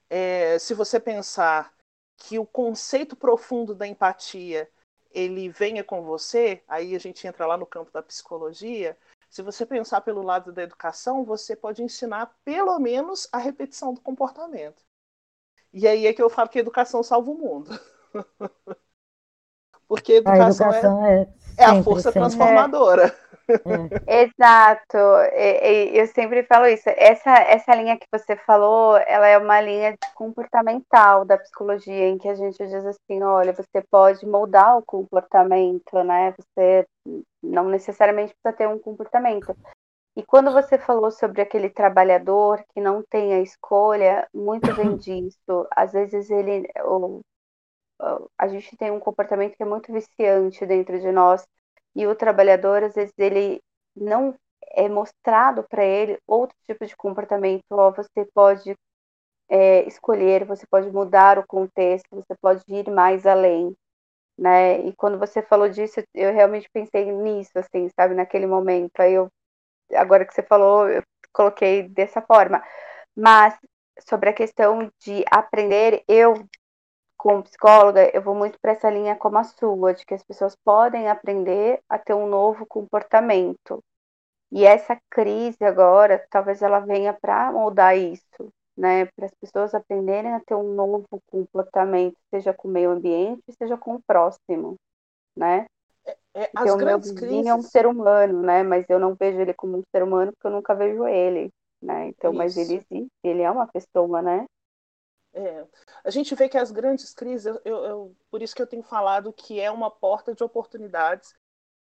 é, 0.10 0.60
se 0.60 0.74
você 0.74 1.00
pensar 1.00 1.74
que 2.18 2.38
o 2.38 2.46
conceito 2.46 3.16
profundo 3.16 3.74
da 3.74 3.88
empatia 3.88 4.70
ele 5.10 5.50
venha 5.50 5.84
com 5.84 6.02
você, 6.04 6.64
aí 6.68 6.96
a 6.96 7.00
gente 7.00 7.26
entra 7.28 7.46
lá 7.46 7.58
no 7.58 7.66
campo 7.66 7.92
da 7.92 8.02
psicologia. 8.02 8.98
Se 9.30 9.42
você 9.42 9.66
pensar 9.66 10.02
pelo 10.02 10.22
lado 10.22 10.52
da 10.52 10.64
educação, 10.64 11.24
você 11.26 11.56
pode 11.56 11.84
ensinar 11.84 12.34
pelo 12.46 12.78
menos 12.80 13.28
a 13.32 13.38
repetição 13.38 13.94
do 13.94 14.02
comportamento. 14.02 14.84
E 15.74 15.88
aí 15.88 16.08
é 16.08 16.14
que 16.14 16.22
eu 16.22 16.30
falo 16.30 16.50
que 16.50 16.58
a 16.60 16.62
educação 16.62 17.04
salva 17.04 17.32
o 17.32 17.38
mundo. 17.38 17.72
Porque 19.88 20.14
a 20.14 20.18
educação, 20.18 20.68
a 20.68 20.70
educação 20.70 21.06
é, 21.06 21.28
é, 21.58 21.64
é, 21.64 21.66
a 21.66 21.84
força 21.84 22.12
sempre. 22.12 22.20
transformadora. 22.22 23.08
É. 23.08 23.32
Exato, 24.24 24.98
eu 25.94 26.08
sempre 26.08 26.44
falo 26.44 26.66
isso. 26.68 26.90
Essa, 26.96 27.32
essa 27.40 27.76
linha 27.76 27.98
que 27.98 28.08
você 28.10 28.38
falou, 28.38 28.96
ela 28.96 29.28
é 29.28 29.38
uma 29.38 29.60
linha 29.60 29.98
comportamental 30.16 31.26
da 31.26 31.38
psicologia, 31.38 32.08
em 32.08 32.18
que 32.18 32.30
a 32.30 32.36
gente 32.36 32.58
diz 32.58 32.86
assim, 32.86 33.22
olha, 33.22 33.52
você 33.52 33.84
pode 33.92 34.26
moldar 34.26 34.78
o 34.78 34.86
comportamento, 34.86 36.02
né? 36.04 36.34
Você 36.38 36.88
não 37.44 37.68
necessariamente 37.68 38.34
precisa 38.34 38.58
ter 38.58 38.68
um 38.70 38.80
comportamento. 38.80 39.54
E 40.16 40.24
quando 40.24 40.52
você 40.52 40.78
falou 40.78 41.10
sobre 41.10 41.42
aquele 41.42 41.70
trabalhador 41.70 42.64
que 42.74 42.82
não 42.82 43.02
tem 43.02 43.34
a 43.34 43.40
escolha, 43.40 44.28
muito 44.34 44.74
vem 44.74 44.96
disso. 44.98 45.68
Às 45.76 45.94
vezes 45.94 46.30
ele, 46.30 46.70
ou, 46.84 47.22
a 48.38 48.48
gente 48.48 48.76
tem 48.78 48.92
um 48.92 49.00
comportamento 49.00 49.56
que 49.56 49.64
é 49.64 49.66
muito 49.66 49.92
viciante 49.92 50.66
dentro 50.66 51.00
de 51.00 51.12
nós 51.12 51.46
e 51.96 52.08
o 52.08 52.16
trabalhador 52.16 52.84
às 52.84 52.94
vezes 52.96 53.14
ele 53.18 53.62
não 53.96 54.36
é 54.74 54.88
mostrado 54.90 55.64
para 55.70 55.84
ele 55.84 56.18
outro 56.28 56.56
tipo 56.66 56.86
de 56.86 56.96
comportamento. 56.96 57.64
Você 57.70 58.26
pode 58.34 58.76
é, 59.50 59.88
escolher, 59.88 60.46
você 60.46 60.66
pode 60.70 60.90
mudar 60.92 61.38
o 61.40 61.46
contexto, 61.48 62.08
você 62.12 62.36
pode 62.42 62.64
ir 62.68 62.90
mais 62.90 63.26
além, 63.26 63.76
né? 64.38 64.80
E 64.88 64.94
quando 64.96 65.20
você 65.20 65.42
falou 65.42 65.70
disso, 65.70 66.02
eu 66.14 66.34
realmente 66.34 66.70
pensei 66.74 67.12
nisso, 67.12 67.52
assim, 67.58 67.90
sabe, 67.96 68.16
naquele 68.16 68.48
momento. 68.48 69.00
Aí 69.00 69.14
eu, 69.14 69.30
agora 69.94 70.26
que 70.26 70.34
você 70.34 70.44
falou, 70.44 70.90
eu 70.90 71.04
coloquei 71.34 71.84
dessa 71.90 72.22
forma. 72.22 72.64
Mas 73.16 73.58
sobre 74.08 74.30
a 74.30 74.34
questão 74.34 74.90
de 75.00 75.24
aprender, 75.32 76.04
eu 76.08 76.36
como 77.22 77.44
psicóloga, 77.44 78.10
eu 78.16 78.22
vou 78.24 78.34
muito 78.34 78.60
para 78.60 78.72
essa 78.72 78.90
linha 78.90 79.16
como 79.16 79.38
a 79.38 79.44
sua, 79.44 79.94
de 79.94 80.04
que 80.04 80.16
as 80.16 80.24
pessoas 80.24 80.56
podem 80.66 81.08
aprender 81.08 81.80
a 81.88 82.00
ter 82.00 82.16
um 82.16 82.26
novo 82.26 82.66
comportamento. 82.66 83.80
E 84.52 84.66
essa 84.66 84.98
crise 85.08 85.64
agora, 85.64 86.26
talvez 86.32 86.64
ela 86.64 86.80
venha 86.80 87.14
para 87.14 87.52
moldar 87.52 87.96
isso, 87.96 88.52
né? 88.76 89.06
Para 89.16 89.28
as 89.28 89.34
pessoas 89.36 89.76
aprenderem 89.76 90.34
a 90.34 90.40
ter 90.40 90.56
um 90.56 90.74
novo 90.74 91.06
comportamento, 91.28 92.18
seja 92.32 92.56
com 92.56 92.68
o 92.68 92.72
meio 92.72 92.90
ambiente, 92.90 93.44
seja 93.56 93.78
com 93.78 93.94
o 93.96 94.02
próximo, 94.02 94.78
né? 95.38 95.68
É, 96.04 96.18
é, 96.34 96.48
porque 96.48 96.72
o 96.72 96.78
meu 96.78 96.98
vizinho 96.98 97.20
crises... 97.20 97.46
é 97.46 97.54
um 97.54 97.62
ser 97.62 97.86
humano, 97.86 98.42
né? 98.42 98.64
Mas 98.64 98.90
eu 98.90 99.00
não 99.00 99.14
vejo 99.14 99.40
ele 99.40 99.54
como 99.54 99.78
um 99.78 99.84
ser 99.96 100.02
humano 100.02 100.32
porque 100.32 100.48
eu 100.48 100.52
nunca 100.52 100.74
vejo 100.74 101.08
ele, 101.08 101.52
né? 101.80 102.08
Então, 102.08 102.32
isso. 102.32 102.38
mas 102.40 102.58
ele 102.58 102.74
existe, 102.74 103.08
ele 103.24 103.44
é 103.44 103.52
uma 103.52 103.68
pessoa, 103.68 104.24
né? 104.24 104.48
É, 105.34 105.66
a 106.04 106.10
gente 106.10 106.36
vê 106.36 106.50
que 106.50 106.58
as 106.58 106.72
grandes 106.72 107.14
crises, 107.14 107.46
eu, 107.46 107.86
eu, 107.86 108.16
por 108.30 108.42
isso 108.42 108.56
que 108.56 108.62
eu 108.62 108.68
tenho 108.68 108.84
falado 108.84 109.32
que 109.32 109.60
é 109.62 109.72
uma 109.72 109.90
porta 109.90 110.36
de 110.36 110.44
oportunidades 110.44 111.34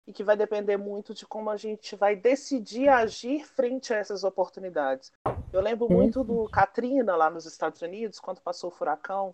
e 0.08 0.14
que 0.14 0.24
vai 0.24 0.36
depender 0.36 0.78
muito 0.78 1.14
de 1.14 1.26
como 1.26 1.50
a 1.50 1.58
gente 1.58 1.96
vai 1.96 2.16
decidir 2.16 2.90
agir 2.90 3.46
frente 3.46 3.94
a 3.94 3.98
essas 3.98 4.24
oportunidades. 4.24 5.12
Eu 5.54 5.62
lembro 5.62 5.90
muito 5.90 6.24
do 6.24 6.50
Katrina 6.50 7.16
lá 7.16 7.30
nos 7.30 7.46
Estados 7.46 7.82
Unidos, 7.82 8.20
quando 8.20 8.42
passou 8.42 8.70
o 8.70 8.74
furacão 8.74 9.34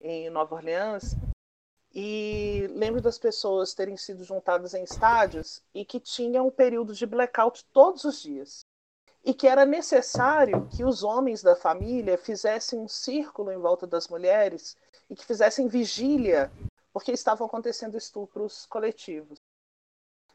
em 0.00 0.30
Nova 0.30 0.54
Orleans, 0.54 1.16
e 1.92 2.68
lembro 2.70 3.00
das 3.00 3.18
pessoas 3.18 3.74
terem 3.74 3.96
sido 3.96 4.22
juntadas 4.22 4.74
em 4.74 4.84
estádios 4.84 5.62
e 5.74 5.84
que 5.84 5.98
tinham 5.98 6.46
um 6.46 6.50
período 6.50 6.94
de 6.94 7.06
blackout 7.06 7.64
todos 7.72 8.04
os 8.04 8.20
dias 8.20 8.66
e 9.28 9.34
que 9.34 9.46
era 9.46 9.66
necessário 9.66 10.66
que 10.70 10.82
os 10.82 11.02
homens 11.02 11.42
da 11.42 11.54
família 11.54 12.16
fizessem 12.16 12.78
um 12.78 12.88
círculo 12.88 13.52
em 13.52 13.58
volta 13.58 13.86
das 13.86 14.08
mulheres 14.08 14.74
e 15.10 15.14
que 15.14 15.22
fizessem 15.22 15.68
vigília, 15.68 16.50
porque 16.90 17.12
estavam 17.12 17.46
acontecendo 17.46 17.94
estupros 17.94 18.64
coletivos. 18.64 19.38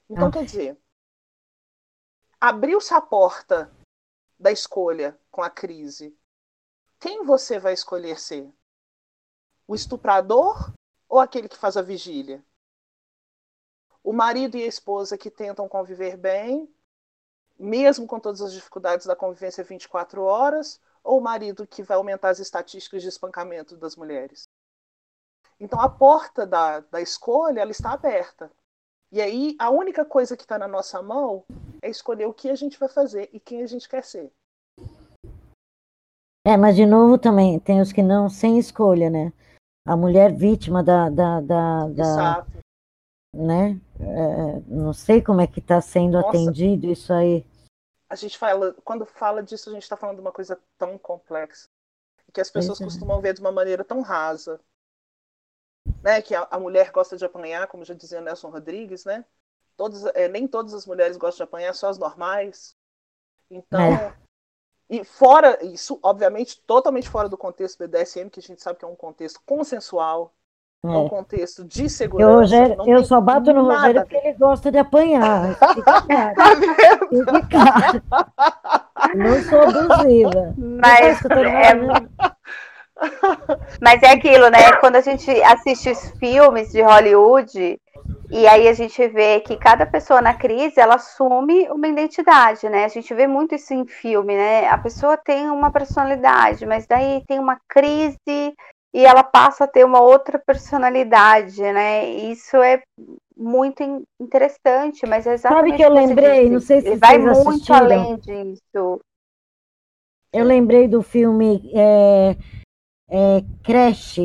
Então, 0.07 0.27
ah. 0.27 0.31
quer 0.31 0.45
dizer, 0.45 0.77
abriu-se 2.39 2.93
a 2.93 3.01
porta 3.01 3.75
da 4.39 4.51
escolha 4.51 5.19
com 5.31 5.41
a 5.41 5.49
crise. 5.49 6.15
Quem 6.99 7.25
você 7.25 7.57
vai 7.57 7.73
escolher 7.73 8.19
ser? 8.19 8.47
O 9.67 9.73
estuprador 9.73 10.71
ou 11.09 11.19
aquele 11.19 11.49
que 11.49 11.57
faz 11.57 11.77
a 11.77 11.81
vigília? 11.81 12.45
O 14.03 14.13
marido 14.13 14.55
e 14.55 14.61
a 14.61 14.67
esposa 14.67 15.17
que 15.17 15.31
tentam 15.31 15.67
conviver 15.67 16.15
bem 16.15 16.71
mesmo 17.59 18.07
com 18.07 18.19
todas 18.19 18.41
as 18.41 18.53
dificuldades 18.53 19.05
da 19.05 19.15
convivência 19.15 19.63
24 19.63 20.23
horas, 20.23 20.79
ou 21.03 21.19
o 21.19 21.23
marido 21.23 21.67
que 21.67 21.83
vai 21.83 21.97
aumentar 21.97 22.29
as 22.29 22.39
estatísticas 22.39 23.01
de 23.01 23.09
espancamento 23.09 23.75
das 23.75 23.95
mulheres? 23.95 24.47
Então 25.59 25.79
a 25.79 25.89
porta 25.89 26.45
da, 26.45 26.79
da 26.81 27.01
escolha 27.01 27.61
ela 27.61 27.71
está 27.71 27.91
aberta. 27.91 28.51
E 29.11 29.21
aí 29.21 29.55
a 29.59 29.69
única 29.69 30.03
coisa 30.03 30.35
que 30.35 30.43
está 30.43 30.57
na 30.57 30.67
nossa 30.67 31.01
mão 31.01 31.45
é 31.81 31.89
escolher 31.89 32.25
o 32.25 32.33
que 32.33 32.49
a 32.49 32.55
gente 32.55 32.79
vai 32.79 32.89
fazer 32.89 33.29
e 33.31 33.39
quem 33.39 33.61
a 33.61 33.67
gente 33.67 33.87
quer 33.87 34.03
ser. 34.03 34.31
É, 36.45 36.57
mas 36.57 36.75
de 36.75 36.85
novo 36.85 37.17
também 37.17 37.59
tem 37.59 37.79
os 37.79 37.93
que 37.93 38.01
não 38.01 38.29
sem 38.29 38.57
escolha, 38.57 39.09
né? 39.09 39.31
A 39.85 39.95
mulher 39.95 40.33
vítima 40.33 40.83
da, 40.83 41.09
da, 41.09 41.39
da, 41.41 41.87
da. 41.89 42.47
Né? 43.33 43.79
É, 43.99 44.59
não 44.67 44.93
sei 44.93 45.21
como 45.21 45.41
é 45.41 45.47
que 45.47 45.59
está 45.59 45.81
sendo 45.81 46.13
Nossa. 46.13 46.29
atendido 46.29 46.87
isso 46.87 47.11
aí 47.11 47.45
a 48.13 48.15
gente 48.15 48.37
fala, 48.37 48.75
quando 48.83 49.07
fala 49.07 49.41
disso, 49.41 49.71
a 49.71 49.73
gente 49.73 49.81
está 49.81 49.97
falando 49.97 50.17
de 50.17 50.21
uma 50.21 50.31
coisa 50.31 50.61
tão 50.77 50.99
complexa 50.99 51.67
que 52.31 52.39
as 52.39 52.49
pessoas 52.49 52.79
é. 52.79 52.83
costumam 52.83 53.19
ver 53.19 53.33
de 53.33 53.41
uma 53.41 53.51
maneira 53.51 53.83
tão 53.83 54.01
rasa, 54.01 54.59
né? 56.03 56.21
Que 56.21 56.35
a, 56.35 56.47
a, 56.49 56.59
mulher 56.59 56.91
gosta 56.91 57.17
de 57.17 57.25
apanhar, 57.25 57.67
como 57.67 57.83
já 57.83 57.95
dizia 57.95 58.21
Nelson 58.21 58.49
Rodrigues, 58.49 59.03
né? 59.03 59.25
Todos, 59.75 60.05
é, 60.05 60.27
nem 60.27 60.47
todas 60.47 60.75
as 60.75 60.85
mulheres 60.85 61.17
gostam 61.17 61.43
de 61.45 61.49
apanhar, 61.49 61.73
só 61.73 61.89
as 61.89 61.97
normais. 61.97 62.75
Então, 63.49 63.81
é. 63.81 64.15
e 64.87 65.03
fora 65.03 65.63
isso, 65.65 65.99
obviamente, 66.03 66.61
totalmente 66.61 67.09
fora 67.09 67.27
do 67.27 67.37
contexto 67.37 67.79
BDSM, 67.79 68.29
que 68.29 68.39
a 68.39 68.43
gente 68.43 68.61
sabe 68.61 68.77
que 68.77 68.85
é 68.85 68.87
um 68.87 68.95
contexto 68.95 69.41
consensual, 69.43 70.35
é. 70.83 70.89
um 70.89 71.07
contexto 71.07 71.63
de 71.63 71.89
segurança. 71.89 72.29
Eu, 72.29 72.35
Rogério, 72.39 72.77
eu 72.85 73.05
só 73.05 73.21
bato 73.21 73.53
no 73.53 73.63
Rogério 73.63 74.01
porque 74.01 74.17
ele 74.17 74.37
gosta 74.37 74.71
de 74.71 74.77
apanhar. 74.77 75.55
Fica 77.09 77.47
claro. 77.49 78.03
Não 79.15 79.41
sou 79.43 79.61
abusiva. 79.61 80.53
Mas 80.57 81.21
é... 81.25 81.73
Mas 83.81 84.03
é 84.03 84.11
aquilo, 84.11 84.49
né? 84.49 84.73
Quando 84.79 84.97
a 84.97 85.01
gente 85.01 85.29
assiste 85.43 85.89
os 85.89 86.11
filmes 86.19 86.71
de 86.71 86.81
Hollywood, 86.81 87.79
e 88.29 88.47
aí 88.47 88.67
a 88.67 88.73
gente 88.73 89.07
vê 89.09 89.39
que 89.41 89.55
cada 89.57 89.85
pessoa 89.85 90.21
na 90.21 90.33
crise, 90.33 90.79
ela 90.79 90.95
assume 90.95 91.69
uma 91.69 91.87
identidade, 91.87 92.67
né? 92.69 92.85
A 92.85 92.87
gente 92.87 93.13
vê 93.13 93.27
muito 93.27 93.55
isso 93.55 93.73
em 93.73 93.85
filme, 93.85 94.35
né? 94.35 94.67
A 94.67 94.77
pessoa 94.77 95.15
tem 95.17 95.49
uma 95.49 95.71
personalidade, 95.71 96.65
mas 96.65 96.87
daí 96.87 97.23
tem 97.27 97.39
uma 97.39 97.57
crise 97.67 98.17
e 98.93 99.05
ela 99.05 99.23
passa 99.23 99.63
a 99.63 99.67
ter 99.67 99.83
uma 99.83 99.99
outra 99.99 100.37
personalidade, 100.37 101.59
né? 101.61 102.07
Isso 102.07 102.57
é 102.57 102.83
muito 103.35 103.81
interessante, 104.21 105.05
mas 105.07 105.25
é 105.25 105.33
exatamente 105.33 105.71
Sabe 105.71 105.77
que 105.77 105.83
eu 105.83 105.91
lembrei, 105.91 106.49
não 106.49 106.59
sei 106.59 106.81
se 106.81 106.87
Ele 106.89 106.97
vai 106.97 107.17
muito 107.17 107.49
assistiram. 107.49 107.77
além 107.77 108.17
disso. 108.17 108.99
Eu 110.31 110.45
lembrei 110.45 110.87
do 110.87 111.01
filme 111.01 111.71
é, 111.73 112.37
é, 113.09 113.43
Crash. 113.63 114.19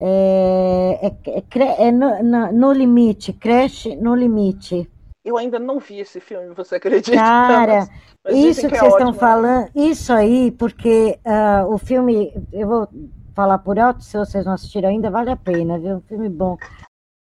É, 0.00 0.98
é, 1.00 1.06
é, 1.30 1.88
é 1.88 1.92
no, 1.92 2.22
no, 2.22 2.52
no, 2.52 2.72
Limite, 2.72 3.32
Crash 3.32 3.86
no 4.00 4.14
Limite. 4.14 4.88
Eu 5.24 5.36
ainda 5.36 5.58
não 5.58 5.78
vi 5.78 6.00
esse 6.00 6.18
filme, 6.18 6.52
você 6.54 6.76
acredita? 6.76 7.16
Cara, 7.16 7.76
mas, 7.76 7.90
mas 8.24 8.34
isso 8.34 8.60
que, 8.62 8.68
que 8.68 8.78
vocês 8.78 8.92
estão 8.92 9.12
né? 9.12 9.18
falando, 9.18 9.70
isso 9.74 10.12
aí, 10.12 10.50
porque 10.50 11.18
uh, 11.24 11.72
o 11.72 11.78
filme, 11.78 12.32
eu 12.52 12.66
vou 12.66 12.88
falar 13.34 13.58
por 13.58 13.78
alto, 13.78 14.02
se 14.02 14.16
vocês 14.16 14.44
não 14.44 14.52
assistiram 14.52 14.88
ainda, 14.88 15.10
vale 15.10 15.30
a 15.30 15.36
pena, 15.36 15.78
viu? 15.78 15.96
Um 15.96 16.00
filme 16.00 16.28
bom. 16.28 16.56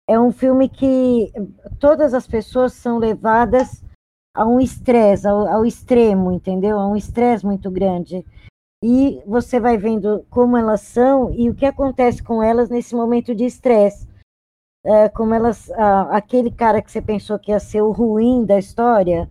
É 0.08 0.18
um 0.18 0.30
filme 0.30 0.68
que 0.68 1.32
todas 1.78 2.12
as 2.12 2.26
pessoas 2.26 2.72
são 2.74 2.98
levadas 2.98 3.82
a 4.34 4.44
um 4.44 4.60
estresse, 4.60 5.26
ao, 5.26 5.46
ao 5.46 5.64
extremo, 5.64 6.32
entendeu? 6.32 6.78
A 6.78 6.86
um 6.86 6.96
estresse 6.96 7.44
muito 7.44 7.70
grande. 7.70 8.24
E 8.82 9.22
você 9.26 9.58
vai 9.58 9.78
vendo 9.78 10.26
como 10.28 10.56
elas 10.56 10.82
são 10.82 11.32
e 11.32 11.48
o 11.48 11.54
que 11.54 11.64
acontece 11.64 12.22
com 12.22 12.42
elas 12.42 12.68
nesse 12.68 12.94
momento 12.94 13.34
de 13.34 13.44
estresse. 13.44 14.06
É, 14.84 15.08
como 15.08 15.32
elas, 15.32 15.70
ah, 15.70 16.14
aquele 16.14 16.50
cara 16.50 16.82
que 16.82 16.92
você 16.92 17.00
pensou 17.00 17.38
que 17.38 17.50
ia 17.50 17.58
ser 17.58 17.80
o 17.80 17.92
ruim 17.92 18.44
da 18.44 18.58
história, 18.58 19.30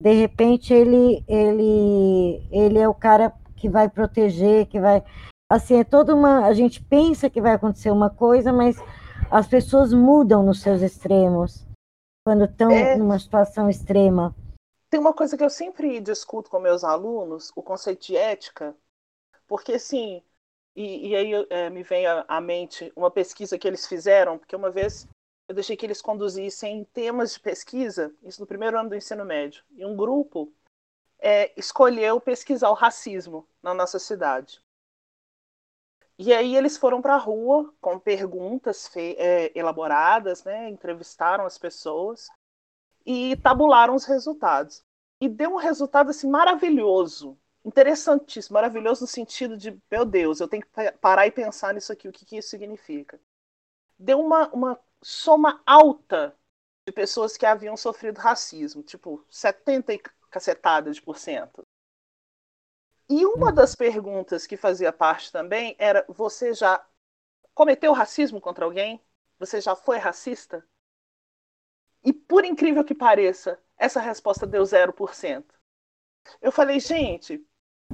de 0.00 0.14
repente 0.14 0.72
ele, 0.72 1.22
ele, 1.28 2.42
ele 2.50 2.78
é 2.78 2.88
o 2.88 2.94
cara 2.94 3.30
que 3.54 3.68
vai 3.68 3.90
proteger, 3.90 4.66
que 4.66 4.80
vai 4.80 5.04
assim, 5.50 5.80
é 5.80 5.84
toda 5.84 6.14
uma. 6.14 6.46
A 6.46 6.54
gente 6.54 6.82
pensa 6.82 7.28
que 7.28 7.40
vai 7.40 7.54
acontecer 7.54 7.90
uma 7.90 8.08
coisa, 8.08 8.52
mas 8.52 8.76
as 9.30 9.48
pessoas 9.48 9.92
mudam 9.92 10.44
nos 10.44 10.62
seus 10.62 10.80
extremos 10.80 11.66
quando 12.24 12.44
estão 12.44 12.70
é... 12.70 12.96
numa 12.96 13.18
situação 13.18 13.68
extrema. 13.68 14.34
Tem 14.88 15.00
uma 15.00 15.12
coisa 15.12 15.36
que 15.36 15.44
eu 15.44 15.50
sempre 15.50 16.00
discuto 16.00 16.50
com 16.50 16.58
meus 16.58 16.84
alunos, 16.84 17.52
o 17.54 17.62
conceito 17.62 18.06
de 18.06 18.16
ética, 18.16 18.74
porque 19.46 19.74
assim, 19.74 20.22
e, 20.74 21.08
e 21.08 21.16
aí 21.16 21.46
é, 21.48 21.70
me 21.70 21.82
vem 21.82 22.06
à 22.06 22.40
mente 22.40 22.92
uma 22.96 23.10
pesquisa 23.10 23.56
que 23.56 23.68
eles 23.68 23.86
fizeram, 23.86 24.36
porque 24.36 24.56
uma 24.56 24.70
vez 24.70 25.06
eu 25.48 25.54
deixei 25.54 25.76
que 25.76 25.86
eles 25.86 26.02
conduzissem 26.02 26.84
temas 26.92 27.34
de 27.34 27.40
pesquisa, 27.40 28.12
isso 28.22 28.40
no 28.40 28.46
primeiro 28.46 28.78
ano 28.78 28.88
do 28.88 28.96
ensino 28.96 29.24
médio, 29.24 29.62
e 29.76 29.84
um 29.84 29.96
grupo 29.96 30.52
é, 31.20 31.52
escolheu 31.56 32.20
pesquisar 32.20 32.70
o 32.70 32.74
racismo 32.74 33.46
na 33.62 33.72
nossa 33.72 33.98
cidade. 34.00 34.60
E 36.22 36.34
aí 36.34 36.54
eles 36.54 36.76
foram 36.76 37.00
para 37.00 37.14
a 37.14 37.18
rua 37.18 37.72
com 37.80 37.98
perguntas 37.98 38.94
é, 38.94 39.50
elaboradas, 39.58 40.44
né, 40.44 40.68
entrevistaram 40.68 41.46
as 41.46 41.56
pessoas 41.56 42.28
e 43.06 43.34
tabularam 43.36 43.94
os 43.94 44.04
resultados. 44.04 44.84
E 45.18 45.30
deu 45.30 45.54
um 45.54 45.56
resultado 45.56 46.10
assim 46.10 46.28
maravilhoso, 46.28 47.38
interessantíssimo, 47.64 48.52
maravilhoso 48.52 49.00
no 49.00 49.06
sentido 49.06 49.56
de, 49.56 49.74
meu 49.90 50.04
Deus, 50.04 50.40
eu 50.40 50.48
tenho 50.48 50.62
que 50.62 50.92
parar 51.00 51.26
e 51.26 51.30
pensar 51.30 51.72
nisso 51.72 51.90
aqui, 51.90 52.06
o 52.06 52.12
que, 52.12 52.26
que 52.26 52.36
isso 52.36 52.50
significa. 52.50 53.18
Deu 53.98 54.20
uma, 54.20 54.46
uma 54.48 54.78
soma 55.02 55.62
alta 55.64 56.36
de 56.86 56.92
pessoas 56.92 57.34
que 57.34 57.46
haviam 57.46 57.78
sofrido 57.78 58.18
racismo, 58.18 58.82
tipo 58.82 59.24
70 59.30 59.94
e 59.94 60.02
cacetadas 60.30 60.96
de 60.96 61.02
por 61.02 61.16
cento. 61.16 61.62
E 63.10 63.26
uma 63.26 63.52
das 63.52 63.74
perguntas 63.74 64.46
que 64.46 64.56
fazia 64.56 64.92
parte 64.92 65.32
também 65.32 65.74
era: 65.80 66.04
você 66.08 66.54
já 66.54 66.80
cometeu 67.52 67.92
racismo 67.92 68.40
contra 68.40 68.64
alguém? 68.64 69.02
Você 69.40 69.60
já 69.60 69.74
foi 69.74 69.98
racista? 69.98 70.64
E 72.04 72.12
por 72.12 72.44
incrível 72.44 72.84
que 72.84 72.94
pareça, 72.94 73.58
essa 73.76 74.00
resposta 74.00 74.46
deu 74.46 74.62
0%. 74.62 75.44
Eu 76.40 76.52
falei, 76.52 76.78
gente, 76.78 77.44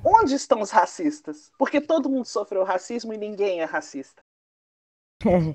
onde 0.04 0.34
estão 0.34 0.60
os 0.60 0.70
racistas? 0.70 1.50
Porque 1.58 1.80
todo 1.80 2.10
mundo 2.10 2.26
sofreu 2.26 2.62
racismo 2.62 3.12
e 3.14 3.16
ninguém 3.18 3.62
é 3.62 3.64
racista. 3.64 4.22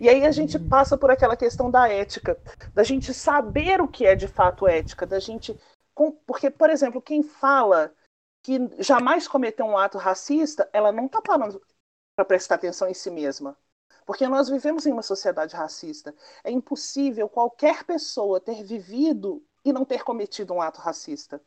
E 0.01 0.09
aí 0.09 0.25
a 0.25 0.31
gente 0.31 0.57
passa 0.57 0.97
por 0.97 1.11
aquela 1.11 1.37
questão 1.37 1.69
da 1.69 1.87
ética, 1.87 2.35
da 2.73 2.83
gente 2.83 3.13
saber 3.13 3.79
o 3.79 3.87
que 3.87 4.05
é 4.07 4.15
de 4.15 4.27
fato 4.27 4.67
ética, 4.67 5.05
da 5.05 5.19
gente. 5.19 5.55
Porque, 6.25 6.49
por 6.49 6.69
exemplo, 6.69 7.01
quem 7.01 7.21
fala 7.21 7.93
que 8.43 8.57
jamais 8.79 9.27
cometeu 9.27 9.65
um 9.65 9.77
ato 9.77 9.97
racista, 9.97 10.69
ela 10.73 10.91
não 10.91 11.05
está 11.05 11.21
parando 11.21 11.61
para 12.15 12.25
prestar 12.25 12.55
atenção 12.55 12.87
em 12.87 12.93
si 12.93 13.09
mesma. 13.09 13.57
Porque 14.05 14.27
nós 14.27 14.49
vivemos 14.49 14.85
em 14.85 14.91
uma 14.91 15.03
sociedade 15.03 15.55
racista. 15.55 16.15
É 16.43 16.51
impossível 16.51 17.29
qualquer 17.29 17.83
pessoa 17.83 18.39
ter 18.41 18.63
vivido 18.63 19.45
e 19.63 19.71
não 19.71 19.85
ter 19.85 20.03
cometido 20.03 20.53
um 20.53 20.61
ato 20.61 20.81
racista. 20.81 21.41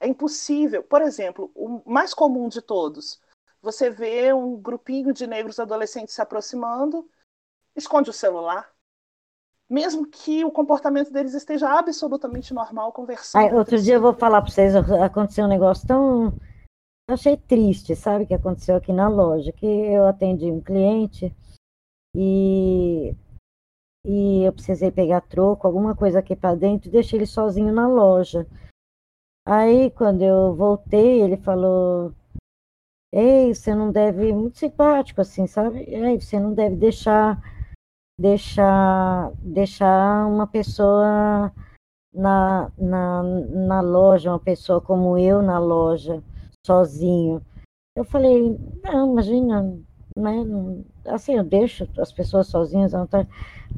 É 0.00 0.06
impossível. 0.06 0.82
Por 0.82 1.02
exemplo, 1.02 1.50
o 1.54 1.82
mais 1.90 2.12
comum 2.12 2.48
de 2.48 2.60
todos, 2.60 3.20
você 3.62 3.88
vê 3.90 4.32
um 4.32 4.56
grupinho 4.56 5.12
de 5.12 5.26
negros 5.26 5.58
adolescentes 5.58 6.14
se 6.14 6.20
aproximando, 6.20 7.08
esconde 7.74 8.10
o 8.10 8.12
celular, 8.12 8.75
mesmo 9.68 10.06
que 10.06 10.44
o 10.44 10.50
comportamento 10.50 11.12
deles 11.12 11.34
esteja 11.34 11.78
absolutamente 11.78 12.54
normal 12.54 12.92
conversando. 12.92 13.54
outro 13.56 13.80
dia 13.80 13.94
eu 13.94 14.00
vou 14.00 14.14
falar 14.14 14.42
para 14.42 14.50
vocês, 14.50 14.74
aconteceu 14.76 15.44
um 15.44 15.48
negócio 15.48 15.86
tão 15.86 16.32
eu 17.08 17.14
achei 17.14 17.36
triste, 17.36 17.94
sabe, 17.94 18.26
que 18.26 18.34
aconteceu 18.34 18.74
aqui 18.74 18.92
na 18.92 19.08
loja, 19.08 19.52
que 19.52 19.64
eu 19.64 20.08
atendi 20.08 20.50
um 20.50 20.60
cliente 20.60 21.32
e, 22.16 23.14
e 24.04 24.42
eu 24.42 24.52
precisei 24.52 24.90
pegar 24.90 25.20
troco, 25.20 25.68
alguma 25.68 25.94
coisa 25.94 26.18
aqui 26.18 26.34
para 26.34 26.56
dentro, 26.56 26.88
e 26.88 26.92
deixei 26.92 27.20
ele 27.20 27.26
sozinho 27.26 27.72
na 27.72 27.86
loja. 27.86 28.44
Aí, 29.46 29.88
quando 29.92 30.22
eu 30.22 30.56
voltei, 30.56 31.22
ele 31.22 31.36
falou: 31.36 32.12
Ei, 33.12 33.54
você 33.54 33.72
não 33.72 33.92
deve, 33.92 34.32
muito 34.32 34.58
simpático 34.58 35.20
assim, 35.20 35.46
sabe? 35.46 35.84
Ei, 35.86 36.20
você 36.20 36.40
não 36.40 36.52
deve 36.52 36.74
deixar, 36.74 37.40
deixar, 38.18 39.32
deixar 39.42 40.26
uma 40.26 40.46
pessoa 40.46 41.52
na, 42.12 42.70
na, 42.78 43.22
na 43.22 43.80
loja, 43.80 44.30
uma 44.30 44.38
pessoa 44.38 44.80
como 44.80 45.18
eu 45.18 45.42
na 45.42 45.58
loja 45.58 46.22
sozinho. 46.66 47.42
Eu 47.94 48.04
falei, 48.04 48.58
não, 48.82 49.12
imagina, 49.12 49.62
né? 50.16 50.44
Assim, 51.06 51.34
eu 51.34 51.44
deixo 51.44 51.88
as 51.98 52.12
pessoas 52.12 52.48
sozinhas 52.48 52.94
à 52.94 53.00
vontade. 53.00 53.28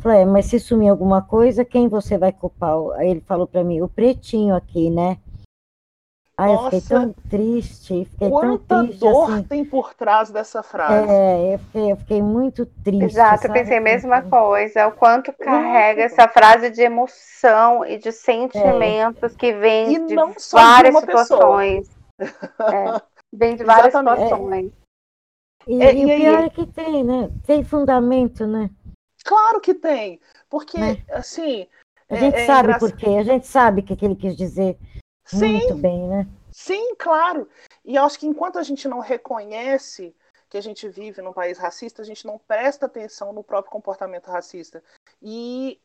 Falei, 0.01 0.21
é, 0.21 0.25
mas 0.25 0.47
se 0.47 0.61
sumir 0.61 0.89
alguma 0.89 1.21
coisa, 1.23 1.65
quem 1.65 1.89
você 1.89 2.17
vai 2.17 2.33
culpar? 2.33 2.77
Aí 2.97 3.11
ele 3.11 3.21
falou 3.21 3.47
para 3.47 3.65
mim, 3.65 3.81
o 3.81 3.89
pretinho 3.89 4.55
aqui, 4.55 4.91
né? 4.91 5.19
Ai, 6.41 6.53
Nossa, 6.53 6.77
eu 6.77 6.81
fiquei 6.81 6.97
tão 6.97 7.13
triste. 7.29 8.05
Fiquei 8.05 8.31
quanta 8.31 8.65
tão 8.69 8.87
triste, 8.87 9.01
dor 9.01 9.33
assim. 9.33 9.43
tem 9.43 9.65
por 9.65 9.93
trás 9.93 10.31
dessa 10.31 10.63
frase. 10.63 11.11
É, 11.11 11.55
eu 11.55 11.59
fiquei, 11.59 11.93
eu 11.93 11.97
fiquei 11.97 12.23
muito 12.23 12.65
triste. 12.85 13.05
Exato, 13.07 13.43
sabe? 13.43 13.49
eu 13.49 13.61
pensei 13.61 13.79
a 13.79 13.81
mesma 13.81 14.23
coisa. 14.23 14.87
O 14.87 14.93
quanto 14.93 15.33
carrega 15.33 16.03
essa 16.05 16.29
frase 16.29 16.71
de 16.71 16.81
emoção 16.81 17.85
e 17.85 17.99
de 17.99 18.13
sentimentos 18.13 19.35
é. 19.35 19.37
que 19.37 19.53
vem 19.53 19.95
e 19.95 20.07
de 20.07 20.15
várias 20.53 20.95
de 20.95 21.01
situações. 21.01 21.99
É, 22.61 23.01
vem 23.33 23.55
de 23.55 23.63
várias 23.63 23.95
situações. 23.95 24.73
E, 25.69 25.81
é, 25.81 25.95
e, 25.95 26.01
e 26.01 26.05
o 26.05 26.09
pior 26.09 26.45
é 26.45 26.51
que 26.51 26.67
tem, 26.67 27.05
né? 27.05 27.31
Tem 27.47 27.63
fundamento, 27.63 28.45
né? 28.45 28.71
Claro 29.25 29.61
que 29.61 29.73
tem. 29.73 30.19
Porque, 30.51 30.79
né? 30.79 30.97
assim. 31.13 31.67
A 32.11 32.17
gente 32.17 32.35
é, 32.35 32.41
é 32.41 32.47
sabe 32.47 32.69
engraçado. 32.69 32.91
por 32.91 32.99
quê, 32.99 33.11
a 33.11 33.23
gente 33.23 33.47
sabe 33.47 33.83
o 33.83 33.85
que 33.85 34.05
ele 34.05 34.17
quis 34.17 34.35
dizer. 34.35 34.77
Sim, 35.29 35.53
muito 35.53 35.75
bem, 35.77 36.09
né? 36.09 36.27
Sim, 36.51 36.95
claro. 36.97 37.49
E 37.85 37.97
eu 37.97 38.05
acho 38.05 38.19
que 38.19 38.27
enquanto 38.27 38.59
a 38.59 38.63
gente 38.63 38.89
não 38.89 39.01
reconhece 39.01 40.15
que 40.49 40.57
a 40.57 40.61
gente 40.61 40.89
vive 40.89 41.21
num 41.21 41.33
país 41.33 41.59
racista, 41.59 42.03
a 42.03 42.05
gente 42.05 42.27
não 42.27 42.39
presta 42.39 42.87
atenção 42.87 43.33
no 43.33 43.45
próprio 43.45 43.71
comportamento 43.71 44.29
racista. 44.29 44.83
E 45.21 45.81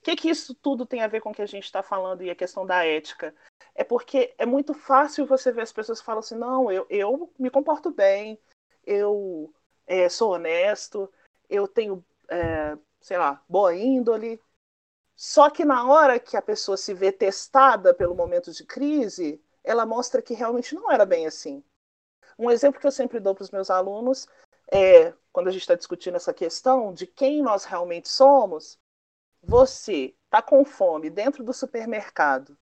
o 0.00 0.04
que, 0.04 0.16
que 0.16 0.28
isso 0.28 0.54
tudo 0.54 0.84
tem 0.84 1.02
a 1.02 1.06
ver 1.06 1.20
com 1.20 1.30
o 1.30 1.34
que 1.34 1.42
a 1.42 1.46
gente 1.46 1.64
está 1.64 1.82
falando 1.82 2.22
e 2.22 2.30
a 2.30 2.34
questão 2.34 2.66
da 2.66 2.84
ética? 2.84 3.34
É 3.74 3.82
porque 3.82 4.34
é 4.36 4.44
muito 4.44 4.74
fácil 4.74 5.26
você 5.26 5.50
ver 5.50 5.62
as 5.62 5.72
pessoas 5.72 6.00
que 6.00 6.06
falam 6.06 6.20
assim: 6.20 6.36
não, 6.36 6.70
eu, 6.70 6.86
eu 6.90 7.32
me 7.38 7.50
comporto 7.50 7.90
bem, 7.90 8.38
eu 8.84 9.52
é, 9.86 10.08
sou 10.08 10.32
honesto, 10.32 11.10
eu 11.48 11.66
tenho, 11.66 12.04
é, 12.28 12.76
sei 13.00 13.16
lá, 13.16 13.42
boa 13.48 13.74
índole, 13.74 14.40
só 15.14 15.50
que 15.50 15.64
na 15.64 15.86
hora 15.86 16.18
que 16.18 16.36
a 16.36 16.42
pessoa 16.42 16.76
se 16.76 16.94
vê 16.94 17.12
testada 17.12 17.94
pelo 17.94 18.14
momento 18.14 18.50
de 18.50 18.64
crise, 18.64 19.42
ela 19.62 19.86
mostra 19.86 20.22
que 20.22 20.34
realmente 20.34 20.74
não 20.74 20.90
era 20.90 21.04
bem 21.04 21.26
assim. 21.26 21.62
Um 22.38 22.50
exemplo 22.50 22.80
que 22.80 22.86
eu 22.86 22.92
sempre 22.92 23.20
dou 23.20 23.34
para 23.34 23.44
os 23.44 23.50
meus 23.50 23.70
alunos 23.70 24.26
é, 24.70 25.12
quando 25.32 25.48
a 25.48 25.50
gente 25.50 25.62
está 25.62 25.74
discutindo 25.74 26.16
essa 26.16 26.32
questão 26.32 26.92
de 26.92 27.06
quem 27.06 27.42
nós 27.42 27.64
realmente 27.64 28.08
somos, 28.08 28.78
você 29.42 30.14
está 30.24 30.40
com 30.40 30.64
fome 30.64 31.10
dentro 31.10 31.44
do 31.44 31.52
supermercado, 31.52 32.56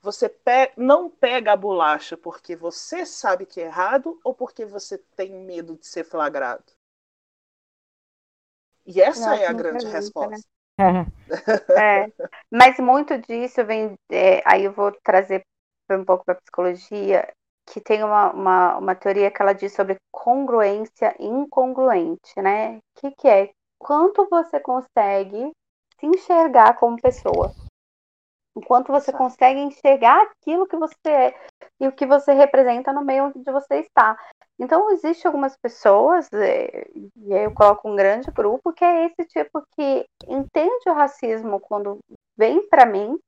você 0.00 0.28
pe 0.28 0.72
não 0.76 1.10
pega 1.10 1.52
a 1.52 1.56
bolacha 1.56 2.16
porque 2.16 2.56
você 2.56 3.04
sabe 3.04 3.44
que 3.44 3.60
é 3.60 3.64
errado 3.64 4.18
ou 4.24 4.34
porque 4.34 4.64
você 4.64 4.96
tem 4.96 5.32
medo 5.32 5.76
de 5.76 5.86
ser 5.86 6.04
flagrado? 6.04 6.72
E 8.86 9.00
essa 9.00 9.36
é 9.36 9.46
a 9.46 9.52
grande 9.52 9.84
né? 9.84 9.92
resposta. 9.92 10.30
Né? 10.30 10.42
É, 11.78 12.10
mas 12.50 12.78
muito 12.78 13.16
disso 13.18 13.64
vem. 13.64 13.94
É, 14.10 14.42
aí 14.44 14.64
eu 14.64 14.72
vou 14.72 14.92
trazer 15.02 15.44
um 15.90 16.04
pouco 16.04 16.24
para 16.24 16.36
psicologia, 16.36 17.28
que 17.66 17.80
tem 17.80 18.02
uma, 18.02 18.32
uma, 18.32 18.76
uma, 18.78 18.94
teoria 18.94 19.30
que 19.30 19.40
ela 19.40 19.52
diz 19.52 19.72
sobre 19.72 19.96
congruência 20.12 21.14
incongruente, 21.18 22.40
né? 22.40 22.78
O 22.78 23.00
que, 23.00 23.10
que 23.12 23.28
é? 23.28 23.50
Quanto 23.78 24.28
você 24.28 24.60
consegue 24.60 25.50
se 25.98 26.06
enxergar 26.06 26.74
como 26.74 27.00
pessoa? 27.00 27.52
Enquanto 28.56 28.92
você 28.92 29.12
consegue 29.12 29.60
enxergar 29.60 30.22
aquilo 30.22 30.66
que 30.66 30.76
você 30.76 31.08
é 31.08 31.34
e 31.78 31.86
o 31.86 31.92
que 31.92 32.06
você 32.06 32.32
representa 32.32 32.92
no 32.92 33.04
meio 33.04 33.26
onde 33.26 33.50
você 33.50 33.76
está. 33.76 34.18
Então, 34.58 34.90
existe 34.90 35.26
algumas 35.26 35.56
pessoas, 35.56 36.28
é, 36.32 36.86
e 37.16 37.34
aí 37.34 37.44
eu 37.44 37.54
coloco 37.54 37.88
um 37.88 37.96
grande 37.96 38.30
grupo, 38.30 38.72
que 38.72 38.84
é 38.84 39.06
esse 39.06 39.26
tipo 39.28 39.62
que 39.74 40.06
entende 40.28 40.88
o 40.88 40.92
racismo 40.92 41.58
quando 41.60 41.98
vem 42.36 42.68
para 42.68 42.84
mim, 42.84 43.18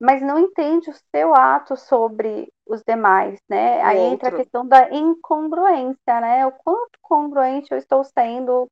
mas 0.00 0.22
não 0.22 0.38
entende 0.38 0.90
o 0.90 0.94
seu 1.14 1.34
ato 1.34 1.76
sobre 1.76 2.50
os 2.66 2.82
demais, 2.82 3.38
né? 3.48 3.82
Aí 3.82 3.98
Outro. 3.98 4.14
entra 4.14 4.28
a 4.30 4.36
questão 4.36 4.66
da 4.66 4.90
incongruência, 4.90 6.20
né? 6.20 6.46
O 6.46 6.52
quanto 6.52 6.98
congruente 7.02 7.70
eu 7.70 7.78
estou 7.78 8.02
sendo 8.02 8.66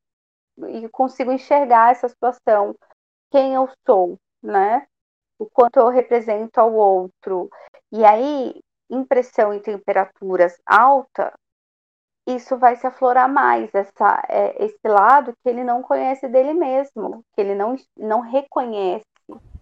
e 0.67 0.89
consigo 0.89 1.31
enxergar 1.31 1.91
essa 1.91 2.09
situação, 2.09 2.75
quem 3.31 3.53
eu 3.53 3.69
sou, 3.85 4.17
né? 4.43 4.85
O 5.39 5.47
quanto 5.49 5.79
eu 5.79 5.87
represento 5.87 6.59
ao 6.59 6.73
outro. 6.73 7.49
E 7.91 8.03
aí, 8.03 8.59
em 8.89 9.05
temperaturas 9.61 10.59
alta 10.65 11.33
isso 12.27 12.57
vai 12.57 12.75
se 12.75 12.85
aflorar 12.85 13.27
mais, 13.27 13.73
essa, 13.73 14.23
é, 14.29 14.63
esse 14.63 14.87
lado 14.87 15.33
que 15.41 15.49
ele 15.49 15.63
não 15.63 15.81
conhece 15.81 16.27
dele 16.27 16.53
mesmo, 16.53 17.23
que 17.33 17.41
ele 17.41 17.55
não, 17.55 17.75
não 17.97 18.19
reconhece, 18.19 19.05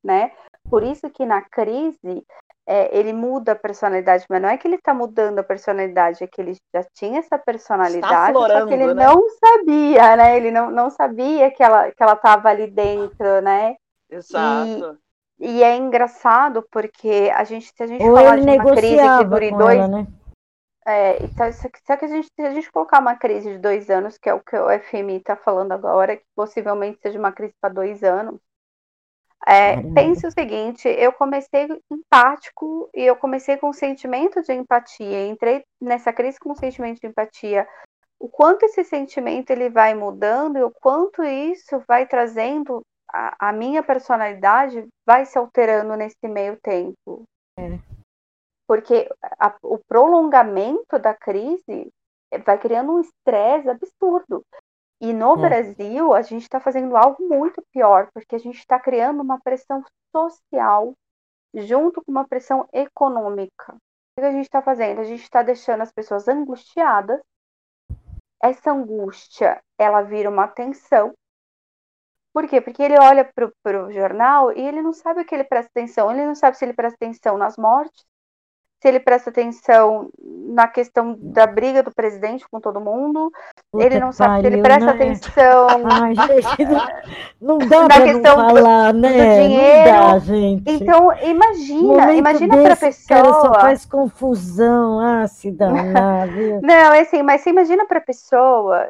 né? 0.03 0.31
Por 0.69 0.83
isso 0.83 1.09
que 1.09 1.25
na 1.25 1.41
crise 1.41 2.25
é, 2.65 2.97
ele 2.97 3.13
muda 3.13 3.53
a 3.53 3.55
personalidade, 3.55 4.25
mas 4.29 4.41
não 4.41 4.49
é 4.49 4.57
que 4.57 4.67
ele 4.67 4.75
está 4.75 4.93
mudando 4.93 5.39
a 5.39 5.43
personalidade, 5.43 6.23
é 6.23 6.27
que 6.27 6.41
ele 6.41 6.57
já 6.75 6.83
tinha 6.93 7.19
essa 7.19 7.37
personalidade, 7.37 8.37
só 8.37 8.65
que 8.65 8.73
ele 8.73 8.93
né? 8.93 9.05
não 9.05 9.23
sabia, 9.29 10.17
né? 10.17 10.35
Ele 10.35 10.51
não, 10.51 10.69
não 10.69 10.89
sabia 10.89 11.49
que 11.51 11.63
ela 11.63 11.89
que 11.89 12.03
ela 12.03 12.13
estava 12.13 12.49
ali 12.49 12.67
dentro, 12.67 13.41
né? 13.41 13.77
Exato. 14.09 14.99
E, 15.39 15.63
é 15.63 15.75
engraçado 15.75 16.65
porque 16.71 17.31
a 17.33 17.43
gente, 17.43 17.71
se 17.75 17.83
a 17.83 17.87
gente 17.87 18.03
Ou 18.03 18.15
falar 18.15 18.37
de 18.37 18.49
uma 18.49 18.75
crise 18.75 19.17
que 19.17 19.23
dure 19.25 19.51
dois, 19.51 19.77
ela, 19.77 19.87
né? 19.87 20.07
É, 20.85 21.21
então, 21.23 21.51
se, 21.51 21.69
que 21.69 21.81
a 21.91 22.07
gente, 22.07 22.29
se 22.33 22.41
a 22.41 22.53
gente 22.53 22.71
colocar 22.71 22.99
uma 22.99 23.15
crise 23.15 23.51
de 23.51 23.57
dois 23.57 23.89
anos, 23.89 24.17
que 24.17 24.29
é 24.29 24.33
o 24.33 24.39
que 24.39 24.55
o 24.55 24.69
FMI 24.79 25.17
está 25.17 25.35
falando 25.35 25.73
agora, 25.73 26.15
que 26.15 26.23
possivelmente 26.33 26.99
seja 27.01 27.19
uma 27.19 27.31
crise 27.31 27.53
para 27.59 27.73
dois 27.73 28.03
anos, 28.03 28.39
é, 29.45 29.81
pense 29.93 30.25
o 30.25 30.31
seguinte: 30.31 30.87
eu 30.87 31.11
comecei 31.11 31.67
empático 31.91 32.89
e 32.95 33.03
eu 33.03 33.15
comecei 33.15 33.57
com 33.57 33.69
um 33.69 33.73
sentimento 33.73 34.41
de 34.41 34.53
empatia, 34.53 35.27
entrei 35.27 35.63
nessa 35.79 36.11
crise 36.11 36.39
com 36.39 36.51
um 36.51 36.55
sentimento 36.55 36.99
de 36.99 37.07
empatia. 37.07 37.67
O 38.19 38.27
quanto 38.27 38.63
esse 38.63 38.83
sentimento 38.83 39.51
ele 39.51 39.69
vai 39.69 39.93
mudando 39.93 40.57
e 40.57 40.63
o 40.63 40.71
quanto 40.71 41.23
isso 41.23 41.83
vai 41.87 42.07
trazendo 42.07 42.81
a, 43.11 43.49
a 43.49 43.53
minha 43.53 43.83
personalidade 43.83 44.87
vai 45.05 45.25
se 45.25 45.37
alterando 45.37 45.95
nesse 45.95 46.27
meio 46.27 46.57
tempo. 46.61 47.23
É 47.57 47.79
porque 48.67 49.09
a, 49.39 49.55
o 49.63 49.79
prolongamento 49.79 50.99
da 50.99 51.13
crise 51.13 51.91
vai 52.45 52.59
criando 52.59 52.91
um 52.91 52.99
estresse 52.99 53.69
absurdo. 53.69 54.45
E 54.99 55.13
no. 55.13 55.37
Brasil, 55.37 56.13
a 56.13 56.21
gente 56.21 56.41
está 56.41 56.59
fazendo 56.59 56.97
algo 56.97 57.27
muito 57.27 57.63
pior, 57.71 58.09
porque 58.13 58.35
a 58.35 58.39
gente 58.39 58.57
está 58.57 58.79
criando 58.79 59.21
uma 59.21 59.39
pressão 59.39 59.83
social 60.13 60.93
junto 61.55 62.03
com 62.03 62.11
uma 62.11 62.27
pressão 62.27 62.67
econômica. 62.73 63.73
O 63.73 64.19
que 64.19 64.25
a 64.25 64.31
gente 64.31 64.45
está 64.45 64.61
fazendo? 64.61 64.99
A 64.99 65.03
gente 65.03 65.21
está 65.21 65.41
deixando 65.41 65.81
as 65.81 65.91
pessoas 65.91 66.27
angustiadas. 66.27 67.21
Essa 68.41 68.71
angústia, 68.71 69.61
ela 69.77 70.01
vira 70.01 70.29
uma 70.29 70.47
tensão. 70.47 71.13
Por 72.37 72.47
quê? 72.47 72.61
Porque 72.61 72.83
ele 72.83 72.99
olha 72.99 73.27
para 73.63 73.83
o 73.83 73.91
jornal 73.91 74.51
e 74.55 74.61
ele 74.61 74.79
não 74.79 74.93
sabe 74.93 75.21
o 75.21 75.25
que 75.25 75.33
ele 75.33 75.43
presta 75.43 75.71
atenção. 75.71 76.11
Ele 76.11 76.23
não 76.23 76.35
sabe 76.35 76.55
se 76.55 76.63
ele 76.63 76.73
presta 76.73 76.95
atenção 76.95 77.35
nas 77.35 77.57
mortes, 77.57 78.05
se 78.79 78.87
ele 78.87 78.99
presta 78.99 79.31
atenção 79.31 80.11
na 80.21 80.67
questão 80.67 81.17
da 81.19 81.47
briga 81.47 81.81
do 81.81 81.91
presidente 81.91 82.47
com 82.47 82.61
todo 82.61 82.79
mundo. 82.79 83.31
Puta 83.71 83.83
ele 83.83 83.99
não 83.99 84.11
sabe 84.11 84.41
se 84.41 84.45
ele 84.45 84.61
presta 84.61 84.85
né? 84.85 84.91
atenção. 84.91 85.67
Ai, 85.89 86.13
gente, 86.13 86.65
não, 87.41 87.57
não 87.57 87.67
dá 87.67 87.87
na 87.87 88.01
questão 88.03 88.35
falar, 88.35 88.91
do, 88.91 88.99
né? 88.99 89.09
do 89.09 89.41
dinheiro. 89.41 89.89
Dá, 89.89 90.19
gente. 90.19 90.63
Então, 90.69 91.13
imagina, 91.23 92.13
imagina 92.13 92.55
para 92.55 92.73
a 92.73 92.77
pessoa. 92.77 93.19
Cara 93.19 93.33
só 93.33 93.53
faz 93.55 93.83
confusão, 93.83 94.99
ah, 94.99 95.27
se 95.27 95.49
danar, 95.57 96.27
viu? 96.27 96.61
Não, 96.61 96.93
é 96.93 96.99
assim, 96.99 97.23
mas 97.23 97.41
você 97.41 97.49
imagina 97.49 97.87
para 97.87 97.97
a 97.97 98.03
pessoa 98.03 98.87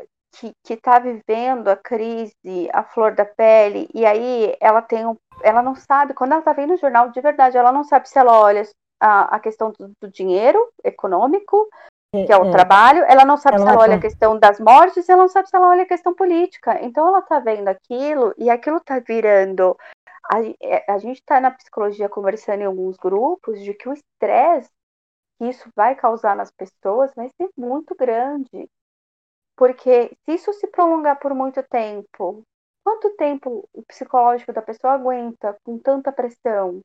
que 0.64 0.74
está 0.74 1.00
vivendo 1.00 1.68
a 1.68 1.76
crise, 1.76 2.70
a 2.74 2.84
flor 2.84 3.14
da 3.14 3.26
pele, 3.26 3.90
e 3.94 4.06
aí 4.06 4.56
ela 4.60 4.82
tem 4.82 5.06
um, 5.06 5.16
ela 5.42 5.62
não 5.62 5.76
sabe, 5.76 6.14
quando 6.14 6.32
ela 6.32 6.40
está 6.40 6.54
vendo 6.54 6.74
o 6.74 6.78
jornal 6.78 7.10
de 7.10 7.22
verdade, 7.22 7.58
ela 7.58 7.72
não 7.72 7.84
sabe 7.84 8.08
se 8.08 8.18
ela 8.18 8.40
olha 8.40 8.64
a, 9.00 9.36
a 9.36 9.40
questão 9.40 9.72
do, 9.72 9.92
do, 10.00 10.10
dinheiro 10.10 10.60
econômico, 10.84 11.68
é, 12.14 12.26
que 12.26 12.32
é 12.32 12.38
o 12.38 12.48
é. 12.48 12.52
trabalho, 12.52 13.04
ela 13.08 13.26
não 13.26 13.38
sabe 13.38 13.58
ela 13.58 13.66
se 13.66 13.72
ela 13.72 13.82
olha 13.82 13.96
a 13.96 14.02
questão 14.02 14.40
das 14.40 14.60
mortes, 14.60 15.10
ela 15.10 15.22
não 15.22 15.30
sabe 15.30 15.50
se 15.50 15.56
ela 15.56 15.70
olha 15.70 15.84
a 15.84 15.88
questão 15.88 16.14
política. 16.14 16.80
Então 16.84 17.08
ela 17.08 17.20
está 17.20 17.40
vendo 17.40 17.68
aquilo 17.68 18.34
e 18.38 18.50
aquilo 18.50 18.78
está 18.78 19.00
virando. 19.00 19.78
A, 20.32 20.42
é, 20.62 20.86
a 20.90 20.98
gente 20.98 21.18
está 21.20 21.40
na 21.40 21.52
psicologia 21.52 22.10
conversando 22.10 22.62
em 22.62 22.66
alguns 22.66 22.98
grupos 22.98 23.62
de 23.62 23.74
que 23.74 23.90
o 23.90 23.94
estresse 23.94 24.70
que 25.38 25.46
isso 25.46 25.70
vai 25.76 25.96
causar 25.96 26.36
nas 26.36 26.52
pessoas 26.52 27.14
vai 27.16 27.30
ser 27.40 27.50
muito 27.56 27.96
grande. 27.96 28.70
Porque 29.58 30.16
se 30.24 30.36
isso 30.36 30.54
se 30.54 30.68
prolongar 30.68 31.20
por 31.20 31.34
muito 31.34 31.64
tempo, 31.64 32.44
quanto 32.84 33.16
tempo 33.18 33.68
o 33.74 33.84
psicológico 33.84 34.54
da 34.54 34.62
pessoa 34.62 34.94
aguenta 34.94 35.58
com 35.64 35.80
tanta 35.80 36.12
pressão? 36.12 36.80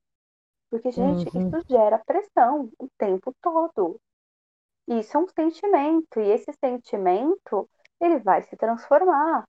Porque, 0.71 0.91
gente, 0.91 1.29
uhum. 1.37 1.49
isso 1.49 1.67
gera 1.69 2.03
pressão 2.05 2.71
o 2.79 2.89
tempo 2.97 3.33
todo. 3.43 4.01
Isso 4.89 5.17
é 5.17 5.21
um 5.21 5.29
sentimento, 5.29 6.19
e 6.19 6.31
esse 6.31 6.51
sentimento, 6.55 7.69
ele 8.01 8.19
vai 8.19 8.43
se 8.43 8.57
transformar. 8.57 9.45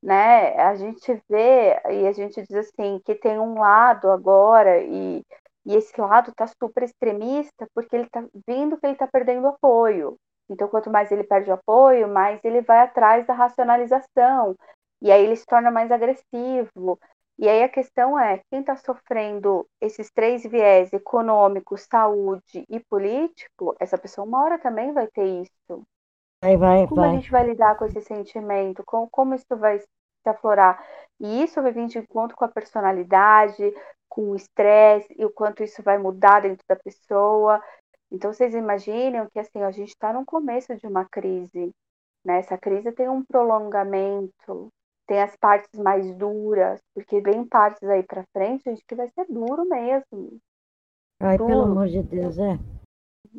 Né? 0.00 0.56
A 0.60 0.76
gente 0.76 1.20
vê 1.28 1.78
e 1.90 2.06
a 2.06 2.12
gente 2.12 2.40
diz 2.42 2.54
assim 2.54 3.00
que 3.04 3.14
tem 3.14 3.38
um 3.38 3.58
lado 3.58 4.08
agora 4.08 4.80
e, 4.80 5.22
e 5.66 5.74
esse 5.74 6.00
lado 6.00 6.30
está 6.30 6.46
super 6.46 6.84
extremista 6.84 7.68
porque 7.74 7.94
ele 7.94 8.06
está 8.06 8.24
vindo 8.46 8.78
que 8.78 8.86
ele 8.86 8.94
está 8.94 9.06
perdendo 9.06 9.48
apoio. 9.48 10.16
Então, 10.50 10.68
quanto 10.68 10.90
mais 10.90 11.10
ele 11.12 11.22
perde 11.24 11.50
apoio, 11.50 12.08
mais 12.08 12.40
ele 12.44 12.60
vai 12.60 12.80
atrás 12.80 13.26
da 13.26 13.32
racionalização. 13.32 14.56
E 15.00 15.10
aí 15.10 15.24
ele 15.24 15.36
se 15.36 15.46
torna 15.46 15.70
mais 15.70 15.90
agressivo. 15.90 16.98
E 17.38 17.48
aí 17.48 17.62
a 17.62 17.68
questão 17.68 18.18
é, 18.18 18.42
quem 18.50 18.60
está 18.60 18.76
sofrendo 18.76 19.66
esses 19.80 20.10
três 20.10 20.42
viés, 20.42 20.92
econômico, 20.92 21.78
saúde 21.78 22.66
e 22.68 22.80
político, 22.80 23.74
essa 23.80 23.96
pessoa 23.96 24.26
uma 24.26 24.44
hora 24.44 24.58
também 24.58 24.92
vai 24.92 25.06
ter 25.06 25.24
isso. 25.24 25.82
Vai, 26.42 26.56
vai, 26.56 26.86
como 26.86 27.00
vai. 27.00 27.10
a 27.10 27.12
gente 27.14 27.30
vai 27.30 27.46
lidar 27.46 27.76
com 27.78 27.86
esse 27.86 28.00
sentimento? 28.02 28.82
Como, 28.84 29.08
como 29.08 29.34
isso 29.34 29.56
vai 29.56 29.78
se 29.78 30.28
aflorar? 30.28 30.84
E 31.18 31.42
isso 31.42 31.62
vai 31.62 31.72
vir 31.72 31.86
de 31.86 31.98
encontro 31.98 32.36
com 32.36 32.44
a 32.44 32.48
personalidade, 32.48 33.72
com 34.06 34.32
o 34.32 34.36
estresse 34.36 35.14
e 35.16 35.24
o 35.24 35.30
quanto 35.30 35.62
isso 35.62 35.82
vai 35.82 35.96
mudar 35.96 36.40
dentro 36.40 36.64
da 36.68 36.76
pessoa. 36.76 37.62
Então, 38.10 38.32
vocês 38.32 38.54
imaginam 38.54 39.28
que 39.30 39.38
assim, 39.38 39.62
a 39.62 39.70
gente 39.70 39.90
está 39.90 40.12
no 40.12 40.24
começo 40.24 40.74
de 40.76 40.86
uma 40.86 41.04
crise. 41.04 41.70
Né? 42.24 42.38
Essa 42.38 42.58
crise 42.58 42.92
tem 42.92 43.08
um 43.08 43.24
prolongamento, 43.24 44.68
tem 45.06 45.22
as 45.22 45.34
partes 45.36 45.80
mais 45.80 46.14
duras, 46.16 46.80
porque 46.94 47.20
vem 47.20 47.44
partes 47.44 47.82
aí 47.88 48.02
para 48.02 48.24
frente, 48.32 48.64
gente, 48.64 48.84
que 48.86 48.94
vai 48.94 49.08
ser 49.08 49.26
duro 49.28 49.64
mesmo. 49.64 50.38
Ai, 51.20 51.36
duro. 51.36 51.48
pelo 51.48 51.62
amor 51.62 51.88
de 51.88 52.02
Deus, 52.02 52.38
é. 52.38 52.58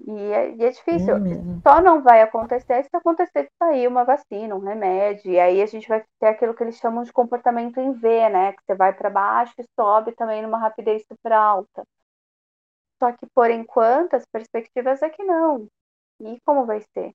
E 0.08 0.12
é, 0.12 0.56
e 0.56 0.64
é 0.64 0.70
difícil. 0.70 1.16
É 1.16 1.62
Só 1.64 1.82
não 1.82 2.02
vai 2.02 2.22
acontecer 2.22 2.84
se 2.84 2.90
acontecer 2.94 3.44
de 3.44 3.50
sair 3.62 3.88
uma 3.88 4.06
vacina, 4.06 4.56
um 4.56 4.60
remédio. 4.60 5.32
E 5.32 5.40
aí 5.40 5.62
a 5.62 5.66
gente 5.66 5.88
vai 5.88 6.04
ter 6.20 6.28
aquilo 6.28 6.54
que 6.54 6.64
eles 6.64 6.78
chamam 6.78 7.04
de 7.04 7.12
comportamento 7.12 7.78
em 7.80 7.92
V, 7.92 8.30
né? 8.30 8.54
Que 8.54 8.64
você 8.66 8.76
vai 8.76 8.94
para 8.94 9.10
baixo 9.10 9.54
e 9.60 9.66
sobe 9.80 10.14
também 10.14 10.42
numa 10.42 10.58
rapidez 10.58 11.04
super 11.08 11.34
alta. 11.34 11.84
Só 13.02 13.12
que 13.14 13.26
por 13.34 13.49
enquanto 13.49 14.14
as 14.14 14.24
perspectivas 14.28 15.02
é 15.02 15.10
que 15.10 15.24
não. 15.24 15.68
E 16.22 16.38
como 16.45 16.68
vai 16.68 16.82
ser? 16.93 17.12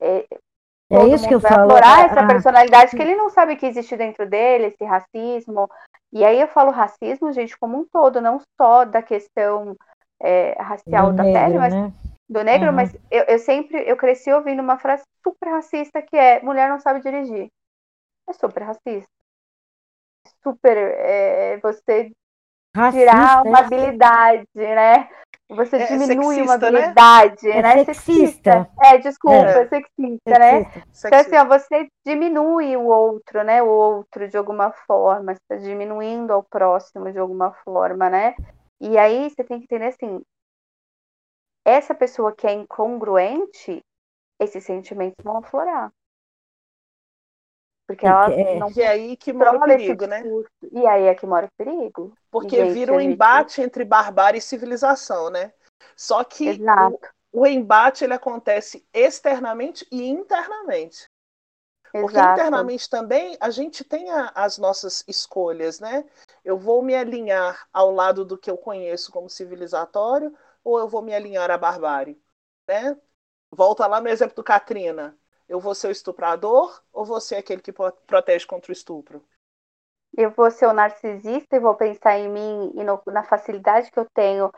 É, 0.00 0.26
é 0.90 1.08
isso 1.08 1.28
que 1.28 1.34
eu 1.34 1.40
falo. 1.40 1.64
Explorar 1.64 1.98
ah, 1.98 2.06
essa 2.06 2.20
ah. 2.20 2.26
personalidade 2.26 2.96
que 2.96 3.02
ele 3.02 3.14
não 3.14 3.28
sabe 3.28 3.56
que 3.56 3.66
existe 3.66 3.94
dentro 3.98 4.26
dele, 4.26 4.68
esse 4.68 4.82
racismo. 4.82 5.68
E 6.10 6.24
aí 6.24 6.40
eu 6.40 6.48
falo 6.48 6.70
racismo, 6.70 7.30
gente, 7.32 7.54
como 7.58 7.76
um 7.76 7.84
todo, 7.84 8.18
não 8.18 8.40
só 8.58 8.86
da 8.86 9.02
questão 9.02 9.76
é, 10.22 10.52
racial 10.58 11.10
do 11.10 11.16
da 11.16 11.24
negro, 11.24 11.40
pele, 11.42 11.58
mas 11.58 11.74
né? 11.74 11.92
do 12.26 12.42
negro, 12.42 12.68
uhum. 12.68 12.74
mas 12.74 12.94
eu, 13.10 13.24
eu, 13.24 13.38
sempre 13.38 13.86
eu 13.86 13.98
cresci 13.98 14.32
ouvindo 14.32 14.62
uma 14.62 14.78
frase 14.78 15.02
super 15.22 15.50
racista 15.50 16.00
que 16.00 16.16
é 16.16 16.40
mulher 16.40 16.70
não 16.70 16.80
sabe 16.80 17.02
dirigir. 17.02 17.48
É 18.26 18.32
super 18.32 18.62
racista. 18.62 19.10
Super 20.42 20.78
é, 20.78 21.58
você 21.58 22.10
racista, 22.74 22.98
tirar 22.98 23.42
uma 23.42 23.58
é 23.58 23.62
habilidade, 23.62 24.48
né? 24.54 25.08
Você 25.50 25.76
é, 25.76 25.86
diminui 25.86 26.36
sexista, 26.36 26.42
uma 26.42 26.58
né? 26.58 26.78
habilidade, 26.78 27.46
né? 27.48 27.62
né? 27.62 27.80
É 27.80 27.84
sexista. 27.84 28.70
É, 28.82 28.98
desculpa, 28.98 29.36
é, 29.36 29.68
sexista, 29.68 30.38
né? 30.38 30.64
Sexista. 30.64 31.08
Então, 31.08 31.20
assim, 31.20 31.36
ó, 31.36 31.44
você 31.44 31.88
diminui 32.04 32.76
o 32.76 32.86
outro, 32.86 33.44
né? 33.44 33.62
O 33.62 33.68
outro 33.68 34.28
de 34.28 34.36
alguma 34.36 34.72
forma, 34.86 35.34
você 35.34 35.40
está 35.42 35.56
diminuindo 35.56 36.32
ao 36.32 36.42
próximo 36.42 37.12
de 37.12 37.18
alguma 37.18 37.52
forma, 37.64 38.08
né? 38.08 38.34
E 38.80 38.98
aí 38.98 39.30
você 39.30 39.44
tem 39.44 39.58
que 39.58 39.64
entender 39.64 39.86
assim, 39.86 40.22
essa 41.64 41.94
pessoa 41.94 42.34
que 42.34 42.46
é 42.46 42.52
incongruente, 42.52 43.82
esses 44.40 44.64
sentimentos 44.64 45.22
vão 45.22 45.38
aflorar. 45.38 45.90
Porque 47.86 48.06
ela 48.06 48.32
é, 48.32 48.58
não. 48.58 48.70
E 48.70 48.80
é 48.80 48.88
aí 48.88 49.16
que 49.16 49.32
mora 49.32 49.56
o 49.56 49.60
perigo, 49.60 50.06
né? 50.06 50.22
E 50.72 50.86
aí 50.86 51.04
é 51.04 51.14
que 51.14 51.26
mora 51.26 51.46
o 51.46 51.52
perigo. 51.56 52.14
Porque 52.30 52.56
gente, 52.56 52.72
vira 52.72 52.92
um 52.92 53.00
gente... 53.00 53.12
embate 53.12 53.60
entre 53.60 53.84
barbárie 53.84 54.38
e 54.38 54.42
civilização, 54.42 55.30
né? 55.30 55.52
Só 55.94 56.24
que 56.24 56.58
o, 57.32 57.40
o, 57.40 57.46
embate 57.46 58.04
ele 58.04 58.14
acontece 58.14 58.86
externamente 58.92 59.86
e 59.92 60.08
internamente. 60.08 61.06
Exato. 61.92 62.06
Porque 62.06 62.18
internamente 62.18 62.88
também 62.88 63.36
a 63.38 63.50
gente 63.50 63.84
tem 63.84 64.10
a, 64.10 64.32
as 64.34 64.56
nossas 64.56 65.04
escolhas, 65.06 65.78
né? 65.78 66.04
Eu 66.44 66.58
vou 66.58 66.82
me 66.82 66.94
alinhar 66.94 67.68
ao 67.72 67.92
lado 67.92 68.24
do 68.24 68.38
que 68.38 68.50
eu 68.50 68.56
conheço 68.56 69.12
como 69.12 69.28
civilizatório 69.28 70.34
ou 70.64 70.78
eu 70.78 70.88
vou 70.88 71.02
me 71.02 71.14
alinhar 71.14 71.50
à 71.50 71.58
barbárie, 71.58 72.18
né? 72.66 72.96
volta 73.54 73.86
lá 73.86 74.00
no 74.00 74.08
exemplo 74.08 74.34
do 74.34 74.44
Katrina. 74.44 75.16
Eu 75.54 75.60
vou 75.60 75.72
ser 75.72 75.86
o 75.86 75.92
estuprador 75.92 76.82
ou 76.92 77.04
vou 77.04 77.20
ser 77.20 77.36
aquele 77.36 77.62
que 77.62 77.72
protege 77.72 78.44
contra 78.44 78.72
o 78.72 78.72
estupro? 78.72 79.22
Eu 80.16 80.32
vou 80.32 80.50
ser 80.50 80.66
o 80.66 80.72
narcisista 80.72 81.54
e 81.54 81.60
vou 81.60 81.76
pensar 81.76 82.18
em 82.18 82.28
mim 82.28 82.72
e 82.74 82.82
no, 82.82 83.00
na 83.06 83.22
facilidade 83.22 83.88
que 83.88 83.98
eu 84.00 84.04
tenho 84.12 84.50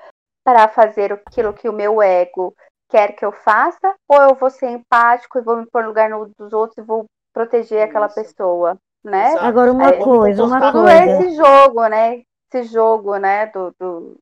para 0.43 0.69
fazer 0.69 1.13
aquilo 1.13 1.53
que 1.53 1.69
o 1.69 1.73
meu 1.73 2.01
ego 2.01 2.57
quer 2.89 3.15
que 3.15 3.27
eu 3.27 3.31
faça, 3.31 3.95
ou 4.09 4.23
eu 4.23 4.35
vou 4.37 4.49
ser 4.49 4.71
empático 4.71 5.39
e 5.39 5.43
vou 5.43 5.59
me 5.59 5.67
pôr 5.67 5.83
no 5.83 5.89
lugar 5.89 6.09
no, 6.09 6.31
dos 6.35 6.55
outros 6.55 6.79
e 6.79 6.87
vou 6.87 7.05
proteger 7.31 7.81
Isso. 7.81 7.91
aquela 7.91 8.09
pessoa, 8.09 8.79
né? 9.05 9.33
Exato. 9.33 9.45
Agora 9.45 9.73
uma 9.73 9.91
é, 9.91 10.03
coisa, 10.03 10.45
uma 10.45 10.61
tudo 10.73 10.85
coisa. 10.85 11.05
esse 11.05 11.37
jogo, 11.37 11.89
né? 11.89 12.23
Esse 12.51 12.73
jogo, 12.73 13.17
né? 13.19 13.47
Do, 13.49 13.75
do... 13.79 14.17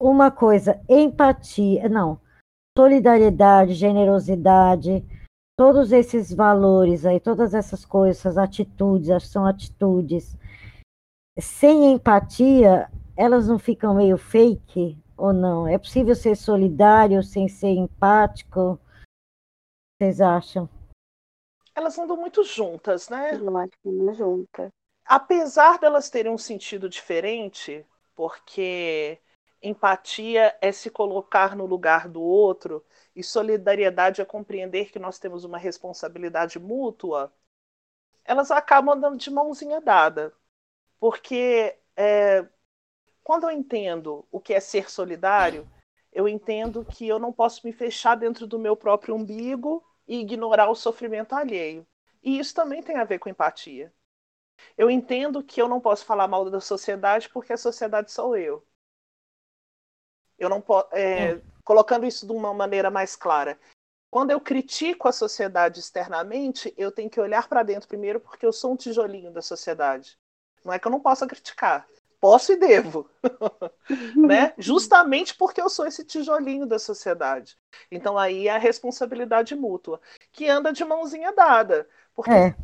Uma 0.00 0.32
coisa, 0.32 0.80
empatia, 0.88 1.88
não, 1.88 2.20
solidariedade, 2.76 3.74
generosidade, 3.74 5.04
todos 5.60 5.92
esses 5.92 6.32
valores 6.32 7.04
aí, 7.04 7.20
todas 7.20 7.52
essas 7.52 7.84
coisas, 7.84 8.24
essas 8.24 8.38
atitudes, 8.38 9.28
são 9.28 9.44
atitudes. 9.44 10.34
Sem 11.38 11.92
empatia, 11.92 12.90
elas 13.14 13.46
não 13.46 13.58
ficam 13.58 13.94
meio 13.94 14.16
fake 14.16 14.96
ou 15.18 15.34
não? 15.34 15.68
É 15.68 15.76
possível 15.76 16.14
ser 16.14 16.34
solidário 16.34 17.22
sem 17.22 17.46
ser 17.46 17.72
empático? 17.72 18.80
Vocês 20.00 20.22
acham? 20.22 20.66
Elas 21.74 21.98
andam 21.98 22.16
muito 22.16 22.42
juntas, 22.42 23.10
né? 23.10 23.34
Eu 23.34 23.58
acho 23.58 23.72
que 23.82 23.90
não. 23.90 24.46
Apesar 25.04 25.78
delas 25.78 26.08
terem 26.08 26.32
um 26.32 26.38
sentido 26.38 26.88
diferente, 26.88 27.84
porque 28.14 29.20
empatia 29.62 30.56
é 30.60 30.72
se 30.72 30.90
colocar 30.90 31.56
no 31.56 31.66
lugar 31.66 32.08
do 32.08 32.22
outro 32.22 32.84
e 33.14 33.22
solidariedade 33.22 34.20
é 34.20 34.24
compreender 34.24 34.90
que 34.90 34.98
nós 34.98 35.18
temos 35.18 35.44
uma 35.44 35.58
responsabilidade 35.58 36.58
mútua, 36.58 37.32
elas 38.24 38.50
acabam 38.50 38.94
andando 38.94 39.18
de 39.18 39.30
mãozinha 39.30 39.80
dada. 39.80 40.32
Porque 40.98 41.76
é, 41.96 42.46
quando 43.22 43.44
eu 43.44 43.50
entendo 43.50 44.26
o 44.30 44.40
que 44.40 44.54
é 44.54 44.60
ser 44.60 44.90
solidário, 44.90 45.68
eu 46.12 46.28
entendo 46.28 46.84
que 46.84 47.06
eu 47.06 47.18
não 47.18 47.32
posso 47.32 47.66
me 47.66 47.72
fechar 47.72 48.16
dentro 48.16 48.46
do 48.46 48.58
meu 48.58 48.76
próprio 48.76 49.14
umbigo 49.14 49.84
e 50.06 50.20
ignorar 50.20 50.68
o 50.70 50.74
sofrimento 50.74 51.34
alheio. 51.34 51.86
E 52.22 52.38
isso 52.38 52.54
também 52.54 52.82
tem 52.82 52.96
a 52.96 53.04
ver 53.04 53.18
com 53.18 53.28
empatia. 53.28 53.92
Eu 54.76 54.90
entendo 54.90 55.42
que 55.42 55.60
eu 55.60 55.68
não 55.68 55.80
posso 55.80 56.04
falar 56.04 56.28
mal 56.28 56.50
da 56.50 56.60
sociedade 56.60 57.28
porque 57.28 57.52
a 57.52 57.56
sociedade 57.56 58.12
sou 58.12 58.36
eu. 58.36 58.66
Eu 60.40 60.48
não 60.48 60.60
posso. 60.60 60.88
É, 60.92 61.32
é. 61.32 61.40
Colocando 61.62 62.06
isso 62.06 62.26
de 62.26 62.32
uma 62.32 62.52
maneira 62.52 62.90
mais 62.90 63.14
clara. 63.14 63.56
Quando 64.10 64.32
eu 64.32 64.40
critico 64.40 65.06
a 65.06 65.12
sociedade 65.12 65.78
externamente, 65.78 66.74
eu 66.76 66.90
tenho 66.90 67.08
que 67.08 67.20
olhar 67.20 67.48
para 67.48 67.62
dentro 67.62 67.88
primeiro 67.88 68.18
porque 68.18 68.44
eu 68.44 68.52
sou 68.52 68.72
um 68.72 68.76
tijolinho 68.76 69.30
da 69.30 69.40
sociedade. 69.40 70.18
Não 70.64 70.72
é 70.72 70.78
que 70.78 70.86
eu 70.86 70.90
não 70.90 70.98
possa 70.98 71.26
criticar, 71.28 71.86
posso 72.20 72.52
e 72.52 72.56
devo, 72.56 73.08
né? 74.16 74.52
Justamente 74.58 75.34
porque 75.36 75.60
eu 75.60 75.70
sou 75.70 75.86
esse 75.86 76.04
tijolinho 76.04 76.66
da 76.66 76.78
sociedade. 76.78 77.56
Então 77.90 78.18
aí 78.18 78.48
é 78.48 78.50
a 78.50 78.58
responsabilidade 78.58 79.54
mútua, 79.54 80.00
que 80.32 80.48
anda 80.48 80.72
de 80.72 80.84
mãozinha 80.84 81.32
dada. 81.32 81.88
Porque 82.14 82.30
é, 82.32 82.54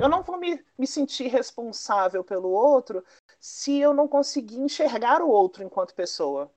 eu 0.00 0.08
não 0.08 0.22
vou 0.22 0.38
me, 0.38 0.64
me 0.78 0.86
sentir 0.86 1.28
responsável 1.28 2.24
pelo 2.24 2.48
outro 2.48 3.04
se 3.38 3.78
eu 3.78 3.94
não 3.94 4.08
conseguir 4.08 4.58
enxergar 4.58 5.22
o 5.22 5.28
outro 5.28 5.62
enquanto 5.62 5.94
pessoa, 5.94 6.50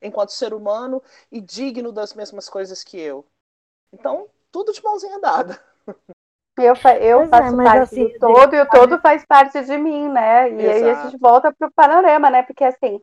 enquanto 0.00 0.30
ser 0.30 0.52
humano 0.54 1.02
e 1.30 1.40
digno 1.40 1.92
das 1.92 2.14
mesmas 2.14 2.48
coisas 2.48 2.82
que 2.84 2.98
eu. 2.98 3.24
Então, 3.92 4.28
tudo 4.50 4.72
de 4.72 4.82
mãozinha 4.82 5.18
dada. 5.20 5.60
Eu, 6.58 6.74
eu 7.00 7.20
é, 7.20 7.28
faço 7.28 7.60
é, 7.60 7.64
parte 7.64 7.82
assim, 7.82 8.08
do 8.08 8.18
todo 8.18 8.54
e 8.54 8.60
o 8.62 8.68
todo 8.68 8.98
faz 9.00 9.24
parte 9.26 9.62
de 9.62 9.76
mim, 9.76 10.08
né? 10.08 10.50
E 10.50 10.64
Exato. 10.64 10.84
aí 10.84 10.90
a 10.90 11.02
gente 11.02 11.18
volta 11.18 11.52
para 11.52 11.68
o 11.68 11.72
panorama, 11.72 12.30
né? 12.30 12.42
Porque 12.42 12.64
assim, 12.64 12.98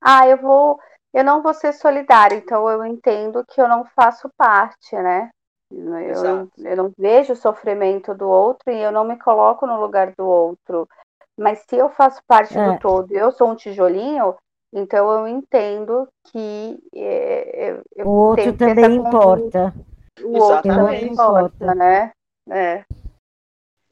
ah, 0.00 0.26
eu 0.26 0.36
vou, 0.38 0.80
eu 1.14 1.22
não 1.22 1.40
vou 1.40 1.54
ser 1.54 1.72
solidário, 1.72 2.36
então 2.36 2.68
eu 2.68 2.84
entendo 2.84 3.44
que 3.46 3.60
eu 3.60 3.68
não 3.68 3.84
faço 3.84 4.28
parte, 4.36 4.96
né? 4.96 5.30
Eu, 5.70 6.48
eu 6.58 6.76
não 6.76 6.92
vejo 6.96 7.32
o 7.32 7.36
sofrimento 7.36 8.14
do 8.14 8.28
outro 8.28 8.72
e 8.72 8.78
eu 8.80 8.92
não 8.92 9.04
me 9.04 9.18
coloco 9.18 9.66
no 9.66 9.80
lugar 9.80 10.12
do 10.16 10.26
outro. 10.26 10.88
Mas 11.36 11.64
se 11.68 11.76
eu 11.76 11.88
faço 11.90 12.20
parte 12.26 12.56
é. 12.56 12.72
do 12.72 12.78
todo 12.78 13.12
e 13.12 13.16
eu 13.16 13.30
sou 13.32 13.50
um 13.50 13.54
tijolinho, 13.54 14.34
então 14.78 15.10
eu 15.10 15.26
entendo 15.26 16.06
que 16.24 16.78
é, 16.94 17.80
o 18.04 18.10
outro 18.10 18.52
também 18.52 18.96
importa. 18.96 19.74
O 20.22 20.38
outro 20.38 20.62
também 20.62 21.12
importa, 21.12 21.74
né? 21.74 22.12
É. 22.50 22.84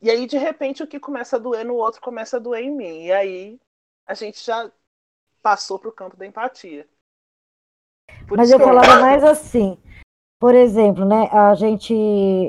E 0.03 0.11
aí, 0.11 0.27
de 0.27 0.37
repente, 0.37 0.83
o 0.83 0.87
que 0.87 1.01
começa 1.01 1.37
a 1.37 1.39
doer 1.39 1.65
no 1.65 1.75
outro 1.75 2.03
começa 2.03 2.37
a 2.37 2.41
doer 2.41 2.65
em 2.65 2.71
mim. 2.71 3.05
E 3.05 3.13
aí 3.13 3.59
a 4.07 4.13
gente 4.13 4.45
já 4.45 4.71
passou 5.43 5.79
para 5.79 5.89
o 5.89 5.93
campo 5.93 6.19
da 6.19 6.27
empatia. 6.27 6.87
Por 8.29 8.37
Mas 8.37 8.51
eu 8.51 8.59
falava 8.59 9.01
mais 9.01 9.25
assim. 9.25 9.79
Por 10.39 10.55
exemplo, 10.55 11.07
né? 11.07 11.31
A 11.33 11.55
gente, 11.55 11.95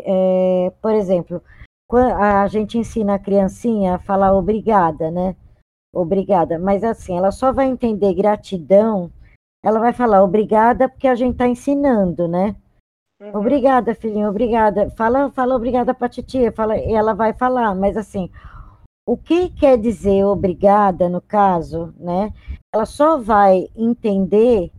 é, 0.05 0.73
por 0.81 0.93
exemplo, 0.93 1.41
a 1.89 2.45
gente 2.47 2.77
ensina 2.77 3.15
a 3.15 3.19
criancinha 3.19 3.95
a 3.95 3.99
falar 3.99 4.33
obrigada, 4.33 5.09
né? 5.09 5.37
Obrigada. 5.95 6.59
Mas 6.59 6.83
assim, 6.83 7.17
ela 7.17 7.31
só 7.31 7.53
vai 7.53 7.67
entender 7.67 8.13
gratidão. 8.13 9.09
Ela 9.63 9.79
vai 9.79 9.93
falar 9.93 10.21
obrigada 10.21 10.89
porque 10.89 11.07
a 11.07 11.15
gente 11.15 11.31
está 11.31 11.47
ensinando, 11.47 12.27
né? 12.27 12.55
Uhum. 13.21 13.39
Obrigada, 13.39 13.95
filhinho, 13.95 14.29
obrigada. 14.29 14.89
Fala, 14.91 15.31
fala 15.31 15.55
obrigada 15.55 15.93
para 15.93 16.07
a 16.07 16.09
titia, 16.09 16.51
fala, 16.51 16.75
ela 16.77 17.13
vai 17.13 17.33
falar, 17.33 17.73
mas 17.73 17.95
assim, 17.95 18.29
o 19.07 19.15
que 19.15 19.49
quer 19.49 19.77
dizer 19.77 20.25
obrigada 20.25 21.07
no 21.07 21.21
caso, 21.21 21.93
né? 21.97 22.33
Ela 22.73 22.85
só 22.85 23.17
vai 23.17 23.69
entender 23.75 24.71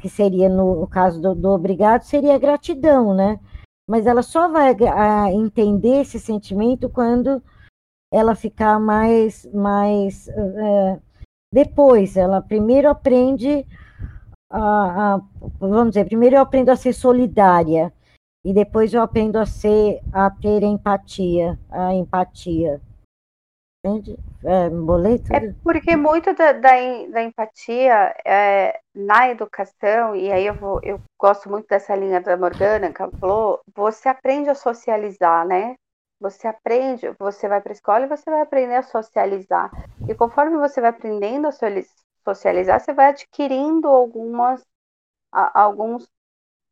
que 0.00 0.08
seria 0.08 0.48
no, 0.48 0.80
no 0.80 0.86
caso 0.88 1.20
do, 1.20 1.34
do, 1.34 1.50
obrigado 1.50 2.02
seria 2.02 2.38
gratidão, 2.38 3.14
né? 3.14 3.38
Mas 3.88 4.06
ela 4.06 4.22
só 4.22 4.48
vai 4.48 4.74
a, 4.88 5.30
entender 5.32 6.00
esse 6.00 6.18
sentimento 6.18 6.88
quando 6.88 7.42
ela 8.14 8.36
ficar 8.36 8.78
mais 8.78 9.44
mais 9.52 10.28
uh, 10.28 11.02
depois. 11.52 12.16
Ela 12.16 12.40
primeiro 12.40 12.88
aprende 12.88 13.66
a, 14.48 15.14
a, 15.16 15.20
vamos 15.58 15.90
dizer, 15.90 16.04
primeiro 16.04 16.36
eu 16.36 16.42
aprendo 16.42 16.70
a 16.70 16.76
ser 16.76 16.92
solidária 16.92 17.92
e 18.44 18.52
depois 18.54 18.94
eu 18.94 19.02
aprendo 19.02 19.36
a 19.36 19.46
ser, 19.46 20.00
a 20.12 20.30
ter 20.30 20.62
empatia, 20.62 21.58
a 21.70 21.92
empatia. 21.94 22.80
Entende? 23.84 24.18
É, 24.44 24.70
boleto? 24.70 25.34
É 25.34 25.52
porque 25.62 25.94
muito 25.96 26.32
da, 26.34 26.52
da, 26.52 26.70
da 27.10 27.22
empatia 27.22 28.14
é, 28.24 28.80
na 28.94 29.28
educação, 29.28 30.16
e 30.16 30.32
aí 30.32 30.46
eu, 30.46 30.54
vou, 30.54 30.80
eu 30.82 31.00
gosto 31.20 31.50
muito 31.50 31.66
dessa 31.68 31.94
linha 31.94 32.20
da 32.20 32.36
Morgana 32.36 32.92
que 32.92 33.02
ela 33.02 33.12
falou, 33.18 33.60
você 33.74 34.08
aprende 34.08 34.48
a 34.48 34.54
socializar, 34.54 35.46
né? 35.46 35.74
Você 36.20 36.46
aprende, 36.46 37.10
você 37.18 37.48
vai 37.48 37.60
para 37.60 37.72
a 37.72 37.74
escola 37.74 38.04
e 38.04 38.08
você 38.08 38.30
vai 38.30 38.40
aprender 38.40 38.76
a 38.76 38.82
socializar. 38.82 39.70
E 40.08 40.14
conforme 40.14 40.56
você 40.56 40.80
vai 40.80 40.90
aprendendo 40.90 41.48
a 41.48 41.52
socializar, 42.24 42.80
você 42.80 42.92
vai 42.92 43.06
adquirindo 43.06 43.88
algumas, 43.88 44.64
a, 45.32 45.62
alguns 45.62 46.08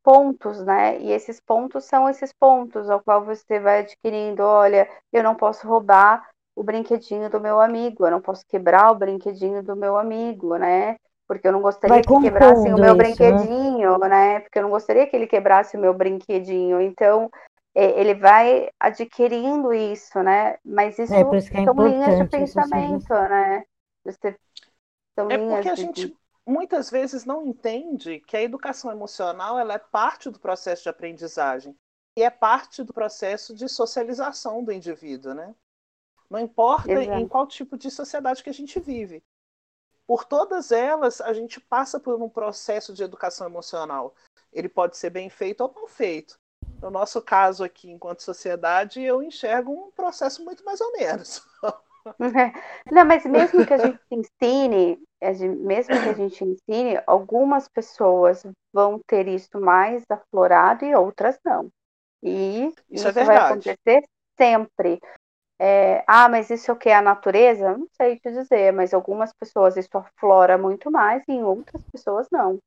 pontos, 0.03 0.65
né? 0.65 0.99
E 1.01 1.13
esses 1.13 1.41
pontos 1.41 1.85
são 1.85 2.09
esses 2.09 2.33
pontos 2.33 2.91
ao 2.91 3.03
qual 3.03 3.25
você 3.25 3.61
vai 3.61 3.81
adquirindo. 3.81 4.43
Olha, 4.43 4.89
eu 5.13 5.23
não 5.23 5.35
posso 5.35 5.67
roubar 5.67 6.29
o 6.55 6.63
brinquedinho 6.63 7.31
do 7.31 7.41
meu 7.41 7.61
amigo, 7.61 8.07
eu 8.07 8.11
não 8.11 8.21
posso 8.21 8.45
quebrar 8.47 8.91
o 8.91 8.95
brinquedinho 8.95 9.63
do 9.63 9.75
meu 9.75 9.97
amigo, 9.97 10.57
né? 10.57 10.97
Porque 11.27 11.49
eu 11.49 11.53
não 11.53 11.63
gostaria 11.63 12.03
que 12.03 12.21
quebrassem 12.21 12.75
o 12.75 12.77
meu 12.77 12.85
isso, 12.85 12.97
né? 12.97 13.05
brinquedinho, 13.05 13.99
né? 13.99 14.09
né? 14.09 14.41
Porque 14.41 14.59
eu 14.59 14.63
não 14.65 14.71
gostaria 14.71 15.07
que 15.07 15.17
ele 15.17 15.27
quebrasse 15.27 15.77
o 15.77 15.81
meu 15.81 15.95
brinquedinho. 15.95 16.81
Então, 16.81 17.31
ele 17.75 18.15
vai 18.15 18.71
adquirindo 18.79 19.73
isso, 19.73 20.23
né? 20.23 20.59
Mas 20.65 20.99
isso, 20.99 21.15
é, 21.15 21.21
isso 21.37 21.57
é 21.57 21.65
são 21.65 21.75
linhas 21.87 22.19
de 22.19 22.29
pensamento, 22.29 23.13
né? 23.13 23.65
Você 24.05 24.37
são 25.15 25.31
é 25.31 25.39
porque 25.39 25.69
a 25.69 25.75
gente 25.75 26.17
muitas 26.47 26.91
vezes 26.91 27.25
não 27.25 27.47
entende 27.47 28.21
que 28.21 28.37
a 28.37 28.43
educação 28.43 28.91
emocional 28.91 29.59
ela 29.59 29.75
é 29.75 29.79
parte 29.79 30.29
do 30.29 30.41
processo 30.41 30.83
de 30.83 30.89
aprendizagem 30.89 31.77
e 32.17 32.23
é 32.23 32.31
parte 32.31 32.83
do 32.83 32.93
processo 32.93 33.55
de 33.55 33.69
socialização 33.69 34.63
do 34.63 34.73
indivíduo, 34.73 35.35
né? 35.35 35.55
Não 36.29 36.41
importa 36.41 36.91
Exato. 36.91 37.19
em 37.19 37.29
qual 37.29 37.47
tipo 37.47 37.77
de 37.77 37.91
sociedade 37.91 38.43
que 38.43 38.51
a 38.51 38.55
gente 38.55 38.81
vive. 38.81 39.23
Por 40.07 40.25
todas 40.25 40.73
elas, 40.73 41.21
a 41.21 41.33
gente 41.33 41.61
passa 41.61 42.01
por 42.01 42.21
um 42.21 42.29
processo 42.29 42.93
de 42.93 43.03
educação 43.03 43.47
emocional. 43.47 44.15
Ele 44.53 44.69
pode 44.69 44.97
ser 44.97 45.11
bem 45.11 45.31
feito 45.31 45.63
ou 45.63 45.73
mal 45.73 45.87
feito. 45.87 46.39
No 46.83 46.91
nosso 46.91 47.23
caso 47.23 47.65
aqui, 47.65 47.91
enquanto 47.91 48.21
sociedade, 48.21 49.01
eu 49.01 49.23
enxergo 49.23 49.73
um 49.73 49.91
processo 49.93 50.45
muito 50.45 50.65
mais 50.65 50.81
ou 50.81 50.93
menos. 50.93 51.47
Não, 52.91 53.05
mas 53.05 53.25
mesmo 53.25 53.65
que 53.65 53.73
a 53.73 53.79
gente 53.79 54.01
ensine 54.11 55.01
mesmo 55.49 56.03
que 56.03 56.09
a 56.09 56.13
gente 56.15 56.45
ensine, 56.45 57.01
algumas 57.07 57.69
pessoas 57.69 58.45
vão 58.73 58.99
ter 59.07 59.29
isso 59.29 59.61
mais 59.61 60.03
aflorado 60.11 60.85
e 60.85 60.95
outras 60.97 61.39
não. 61.45 61.69
E 62.23 62.67
isso, 62.67 62.77
é 62.91 62.95
isso 62.95 63.09
é 63.09 63.25
vai 63.25 63.37
acontecer 63.37 64.03
sempre. 64.37 65.01
É, 65.61 66.03
ah, 66.09 66.29
mas 66.29 66.51
isso 66.51 66.73
é 66.73 66.75
o 66.75 66.77
que 66.77 66.89
é 66.89 66.97
a 66.97 67.03
natureza? 67.03 67.79
Não 67.79 67.87
sei 67.93 68.19
te 68.19 68.33
dizer, 68.33 68.73
mas 68.73 68.93
algumas 68.93 69.33
pessoas 69.33 69.77
isso 69.77 69.97
aflora 69.97 70.59
muito 70.59 70.91
mais 70.91 71.23
e 71.29 71.33
em 71.33 71.45
outras 71.45 71.83
pessoas 71.85 72.27
não. 72.33 72.59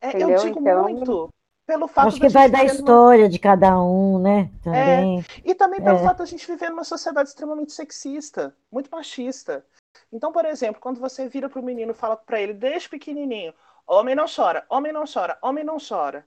É, 0.00 0.16
eu 0.16 0.34
digo 0.36 0.60
então, 0.60 0.82
muito 0.82 1.30
pelo 1.66 1.88
fato 1.88 2.08
Acho 2.08 2.20
que 2.20 2.28
vai 2.28 2.48
da 2.48 2.64
história 2.64 3.24
numa... 3.24 3.30
de 3.30 3.38
cada 3.38 3.78
um, 3.80 4.18
né? 4.20 4.50
Também. 4.62 5.20
É, 5.20 5.24
e 5.44 5.54
também 5.54 5.82
pelo 5.82 5.98
é. 5.98 6.02
fato 6.02 6.18
de 6.18 6.22
a 6.22 6.26
gente 6.26 6.46
viver 6.46 6.70
numa 6.70 6.84
sociedade 6.84 7.28
extremamente 7.28 7.72
sexista, 7.72 8.54
muito 8.70 8.88
machista. 8.90 9.64
Então, 10.12 10.30
por 10.30 10.44
exemplo, 10.44 10.80
quando 10.80 11.00
você 11.00 11.28
vira 11.28 11.48
para 11.48 11.60
o 11.60 11.64
menino 11.64 11.90
e 11.90 11.94
fala 11.94 12.16
para 12.16 12.40
ele, 12.40 12.54
desde 12.54 12.88
pequenininho, 12.88 13.52
homem 13.86 14.14
não 14.14 14.26
chora, 14.26 14.64
homem 14.68 14.92
não 14.92 15.04
chora, 15.12 15.36
homem 15.42 15.64
não 15.64 15.78
chora. 15.78 16.24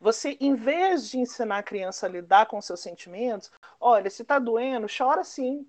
Você, 0.00 0.36
em 0.40 0.54
vez 0.54 1.10
de 1.10 1.18
ensinar 1.18 1.58
a 1.58 1.62
criança 1.62 2.06
a 2.06 2.08
lidar 2.08 2.46
com 2.46 2.60
seus 2.62 2.80
sentimentos, 2.80 3.50
olha, 3.80 4.08
se 4.08 4.22
está 4.22 4.38
doendo, 4.38 4.86
chora 4.86 5.24
sim. 5.24 5.66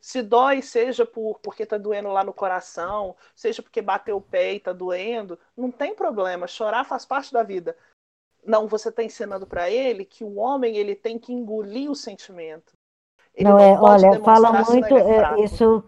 Se 0.00 0.22
dói, 0.22 0.62
seja 0.62 1.04
por 1.04 1.40
porque 1.40 1.64
está 1.64 1.76
doendo 1.76 2.08
lá 2.08 2.22
no 2.22 2.32
coração, 2.32 3.16
seja 3.34 3.60
porque 3.60 3.82
bateu 3.82 4.16
o 4.16 4.20
pé 4.20 4.52
e 4.52 4.56
está 4.58 4.72
doendo, 4.72 5.36
não 5.56 5.72
tem 5.72 5.92
problema. 5.92 6.46
Chorar 6.46 6.84
faz 6.84 7.04
parte 7.04 7.32
da 7.32 7.42
vida. 7.42 7.76
Não, 8.48 8.66
você 8.66 8.88
está 8.88 9.04
ensinando 9.04 9.46
para 9.46 9.70
ele 9.70 10.06
que 10.06 10.24
o 10.24 10.36
homem 10.38 10.74
ele 10.74 10.94
tem 10.94 11.18
que 11.18 11.34
engolir 11.34 11.90
o 11.90 11.94
sentimento. 11.94 12.72
Ele 13.34 13.46
não, 13.46 13.58
não 13.58 13.60
é, 13.60 13.78
olha, 13.78 14.20
fala 14.22 14.64
muito 14.64 14.96
é, 14.96 15.44
isso 15.44 15.84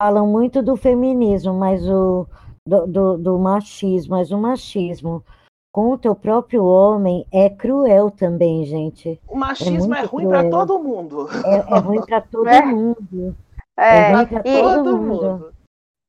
falam 0.00 0.26
muito 0.26 0.62
do 0.62 0.76
feminismo, 0.76 1.52
mas 1.52 1.84
o 1.88 2.26
do, 2.64 2.86
do, 2.86 3.18
do, 3.18 3.38
machismo, 3.38 4.16
mas 4.16 4.30
o 4.30 4.38
machismo 4.38 5.24
com 5.72 5.90
o 5.90 5.98
teu 5.98 6.14
próprio 6.14 6.64
homem 6.64 7.26
é 7.32 7.50
cruel 7.50 8.10
também, 8.10 8.64
gente. 8.64 9.20
O 9.28 9.36
machismo 9.36 9.92
é, 9.92 10.00
é 10.00 10.04
ruim 10.04 10.28
para 10.28 10.48
todo 10.48 10.78
mundo. 10.78 11.28
É, 11.44 11.56
é 11.56 11.78
ruim 11.78 12.00
para 12.00 12.20
todo 12.30 12.48
é. 12.48 12.64
mundo. 12.64 13.36
É, 13.76 13.98
é 13.98 14.12
ruim 14.14 14.26
para 14.26 14.42
todo, 14.42 14.84
todo 14.84 14.96
mundo. 14.98 15.53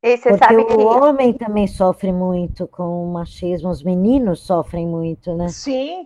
E 0.05 0.17
você 0.17 0.29
Porque 0.29 0.45
sabe 0.45 0.65
que... 0.65 0.73
o 0.75 0.85
homem 0.85 1.33
também 1.33 1.65
sofre 1.65 2.13
muito 2.13 2.67
com 2.67 3.03
o 3.03 3.11
machismo, 3.11 3.71
os 3.71 3.81
meninos 3.81 4.41
sofrem 4.41 4.85
muito, 4.85 5.33
né? 5.33 5.47
Sim, 5.47 6.05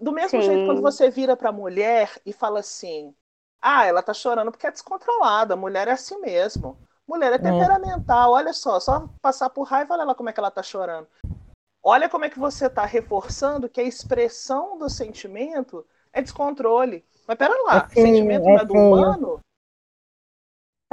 do 0.00 0.10
mesmo 0.10 0.42
Sim. 0.42 0.46
jeito 0.46 0.66
quando 0.66 0.82
você 0.82 1.08
vira 1.10 1.36
para 1.36 1.50
a 1.50 1.52
mulher 1.52 2.10
e 2.26 2.32
fala 2.32 2.58
assim, 2.58 3.14
ah, 3.62 3.86
ela 3.86 4.02
tá 4.02 4.12
chorando 4.12 4.50
porque 4.50 4.66
é 4.66 4.72
descontrolada, 4.72 5.54
a 5.54 5.56
mulher 5.56 5.86
é 5.86 5.92
assim 5.92 6.20
mesmo. 6.20 6.76
Mulher 7.06 7.30
é, 7.30 7.34
é. 7.36 7.38
temperamental, 7.38 8.32
olha 8.32 8.52
só, 8.52 8.80
só 8.80 9.08
passar 9.22 9.48
por 9.48 9.62
raiva, 9.62 9.94
olha 9.94 10.02
lá 10.02 10.12
como 10.12 10.28
é 10.28 10.32
que 10.32 10.40
ela 10.40 10.50
tá 10.50 10.64
chorando. 10.64 11.06
Olha 11.80 12.08
como 12.08 12.24
é 12.24 12.28
que 12.28 12.40
você 12.40 12.68
tá 12.68 12.84
reforçando 12.84 13.68
que 13.68 13.80
a 13.80 13.84
expressão 13.84 14.76
do 14.76 14.90
sentimento 14.90 15.86
é 16.12 16.20
descontrole. 16.20 17.04
Mas 17.28 17.38
pera 17.38 17.54
lá, 17.62 17.76
é 17.76 17.94
feio, 17.94 18.06
sentimento 18.08 18.48
é 18.48 18.54
não 18.54 18.58
é 18.58 18.64
do 18.64 18.74
humano? 18.74 19.40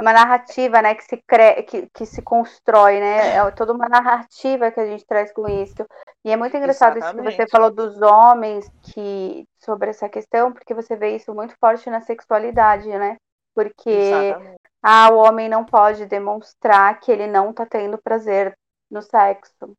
Uma 0.04 0.12
narrativa, 0.12 0.82
né, 0.82 0.94
que 0.94 1.04
se, 1.04 1.16
cre... 1.26 1.62
que, 1.62 1.88
que 1.88 2.06
se 2.06 2.20
constrói, 2.20 3.00
né? 3.00 3.36
É 3.36 3.50
toda 3.52 3.72
uma 3.72 3.88
narrativa 3.88 4.70
que 4.70 4.80
a 4.80 4.86
gente 4.86 5.06
traz 5.06 5.32
com 5.32 5.48
isso. 5.48 5.84
E 6.24 6.30
é 6.30 6.36
muito 6.36 6.56
engraçado 6.56 6.98
Exatamente. 6.98 7.28
isso 7.28 7.36
que 7.36 7.42
você 7.42 7.50
falou 7.50 7.70
dos 7.70 8.00
homens 8.02 8.70
que 8.82 9.46
sobre 9.58 9.90
essa 9.90 10.08
questão, 10.08 10.52
porque 10.52 10.74
você 10.74 10.94
vê 10.94 11.16
isso 11.16 11.34
muito 11.34 11.54
forte 11.58 11.88
na 11.88 12.00
sexualidade, 12.00 12.88
né? 12.88 13.16
Porque 13.54 13.90
Exatamente 13.90 14.64
ah, 14.86 15.08
o 15.10 15.16
homem 15.16 15.48
não 15.48 15.64
pode 15.64 16.04
demonstrar 16.04 17.00
que 17.00 17.10
ele 17.10 17.26
não 17.26 17.54
tá 17.54 17.64
tendo 17.64 17.96
prazer 17.96 18.54
no 18.90 19.00
sexo. 19.00 19.74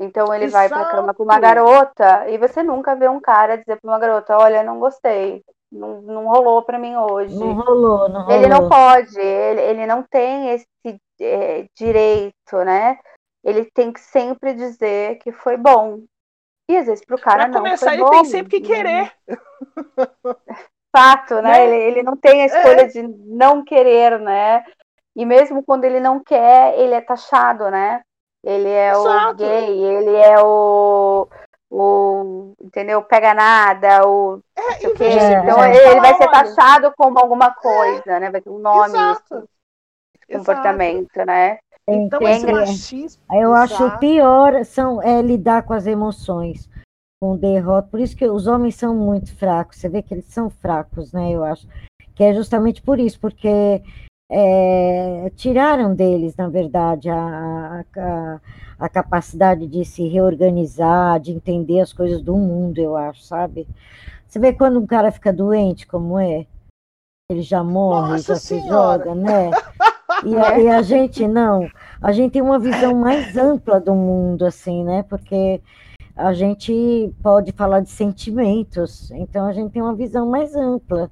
Então 0.00 0.34
ele 0.34 0.46
Exato. 0.46 0.68
vai 0.68 0.68
pra 0.68 0.90
cama 0.90 1.14
com 1.14 1.22
uma 1.22 1.38
garota 1.38 2.28
e 2.28 2.36
você 2.38 2.60
nunca 2.60 2.96
vê 2.96 3.08
um 3.08 3.20
cara 3.20 3.56
dizer 3.56 3.80
pra 3.80 3.88
uma 3.88 4.00
garota, 4.00 4.36
olha, 4.36 4.64
não 4.64 4.80
gostei. 4.80 5.44
Não, 5.72 6.02
não 6.02 6.26
rolou 6.26 6.62
para 6.62 6.78
mim 6.78 6.94
hoje. 6.94 7.34
Não 7.34 7.54
rolou, 7.54 8.08
não 8.10 8.22
rolou. 8.22 8.36
Ele 8.36 8.46
não 8.46 8.68
pode, 8.68 9.18
ele, 9.18 9.60
ele 9.62 9.86
não 9.86 10.02
tem 10.02 10.50
esse 10.50 10.66
é, 11.20 11.66
direito, 11.74 12.56
né? 12.64 12.98
Ele 13.42 13.64
tem 13.72 13.90
que 13.90 14.00
sempre 14.00 14.52
dizer 14.52 15.18
que 15.18 15.32
foi 15.32 15.56
bom. 15.56 16.02
E 16.70 16.76
às 16.76 16.86
vezes 16.86 17.04
pro 17.04 17.18
cara 17.18 17.44
pra 17.44 17.48
não 17.48 17.60
começar, 17.60 17.86
foi 17.86 17.94
ele 17.94 18.04
bom. 18.04 18.10
tem 18.10 18.24
sempre 18.26 18.60
que 18.60 18.66
querer. 18.66 19.12
fato, 20.94 21.36
né? 21.36 21.42
né? 21.42 21.64
Ele, 21.64 21.84
ele 21.84 22.02
não 22.02 22.16
tem 22.16 22.42
a 22.42 22.46
escolha 22.46 22.82
é. 22.82 22.86
de 22.86 23.02
não 23.02 23.64
querer, 23.64 24.20
né? 24.20 24.62
E 25.16 25.24
mesmo 25.24 25.62
quando 25.64 25.84
ele 25.84 25.98
não 25.98 26.22
quer, 26.22 26.78
ele 26.78 26.94
é 26.94 27.00
taxado, 27.00 27.70
né? 27.70 28.02
Ele 28.44 28.68
é 28.68 28.90
Exato. 28.90 29.30
o 29.30 29.34
gay, 29.34 29.84
ele 29.84 30.16
é 30.16 30.42
o, 30.42 31.28
o 31.72 32.52
entendeu? 32.60 33.02
Pega 33.02 33.32
nada, 33.32 34.06
o 34.06 34.42
é, 34.54 34.86
então 34.86 35.64
é, 35.64 35.90
ele 35.90 36.00
vai 36.00 36.14
ser 36.16 36.30
taxado 36.30 36.92
como 36.96 37.18
alguma 37.18 37.50
coisa, 37.54 38.20
né? 38.20 38.30
Vai 38.30 38.42
ter 38.42 38.50
um 38.50 38.58
nome, 38.58 38.90
Exato. 38.90 39.48
comportamento, 40.30 41.16
Exato. 41.16 41.26
né? 41.26 41.58
Então, 41.88 42.20
esse 42.22 42.46
machismo. 42.46 43.22
Eu 43.32 43.54
acho 43.54 43.98
pior 43.98 44.64
são 44.64 45.02
é, 45.02 45.22
lidar 45.22 45.62
com 45.62 45.72
as 45.72 45.86
emoções 45.86 46.68
com 47.20 47.36
derrota. 47.36 47.88
Por 47.90 48.00
isso 48.00 48.16
que 48.16 48.26
os 48.26 48.46
homens 48.46 48.74
são 48.74 48.94
muito 48.94 49.34
fracos. 49.36 49.78
Você 49.78 49.88
vê 49.88 50.02
que 50.02 50.12
eles 50.12 50.26
são 50.26 50.50
fracos, 50.50 51.12
né? 51.12 51.30
Eu 51.32 51.42
acho 51.42 51.66
que 52.14 52.22
é 52.22 52.34
justamente 52.34 52.82
por 52.82 53.00
isso, 53.00 53.18
porque 53.18 53.82
é, 54.34 55.30
tiraram 55.36 55.94
deles, 55.94 56.34
na 56.36 56.48
verdade, 56.48 57.10
a, 57.10 57.84
a, 57.94 58.40
a, 58.78 58.88
capacidade 58.88 59.66
de 59.66 59.84
se 59.84 60.08
reorganizar, 60.08 61.20
de 61.20 61.32
entender 61.32 61.80
as 61.80 61.92
coisas 61.92 62.22
do 62.22 62.34
mundo, 62.34 62.78
eu 62.78 62.96
acho, 62.96 63.22
sabe? 63.22 63.68
Você 64.26 64.38
vê 64.38 64.54
quando 64.54 64.80
um 64.80 64.86
cara 64.86 65.12
fica 65.12 65.30
doente, 65.30 65.86
como 65.86 66.18
é? 66.18 66.46
Ele 67.30 67.42
já 67.42 67.62
morre, 67.62 68.12
Nossa 68.12 68.34
já 68.34 68.40
senhora. 68.40 68.64
se 68.64 68.68
joga, 68.68 69.14
né? 69.14 69.50
E 70.24 70.36
a, 70.36 70.58
e 70.58 70.68
a 70.68 70.82
gente 70.82 71.26
não. 71.26 71.68
A 72.00 72.12
gente 72.12 72.32
tem 72.32 72.42
uma 72.42 72.58
visão 72.58 72.94
mais 72.94 73.36
ampla 73.36 73.80
do 73.80 73.92
mundo, 73.94 74.44
assim, 74.44 74.84
né? 74.84 75.02
Porque 75.02 75.60
a 76.14 76.32
gente 76.32 77.12
pode 77.22 77.50
falar 77.50 77.80
de 77.80 77.90
sentimentos, 77.90 79.10
então 79.12 79.46
a 79.46 79.52
gente 79.52 79.72
tem 79.72 79.82
uma 79.82 79.94
visão 79.94 80.26
mais 80.26 80.54
ampla. 80.54 81.10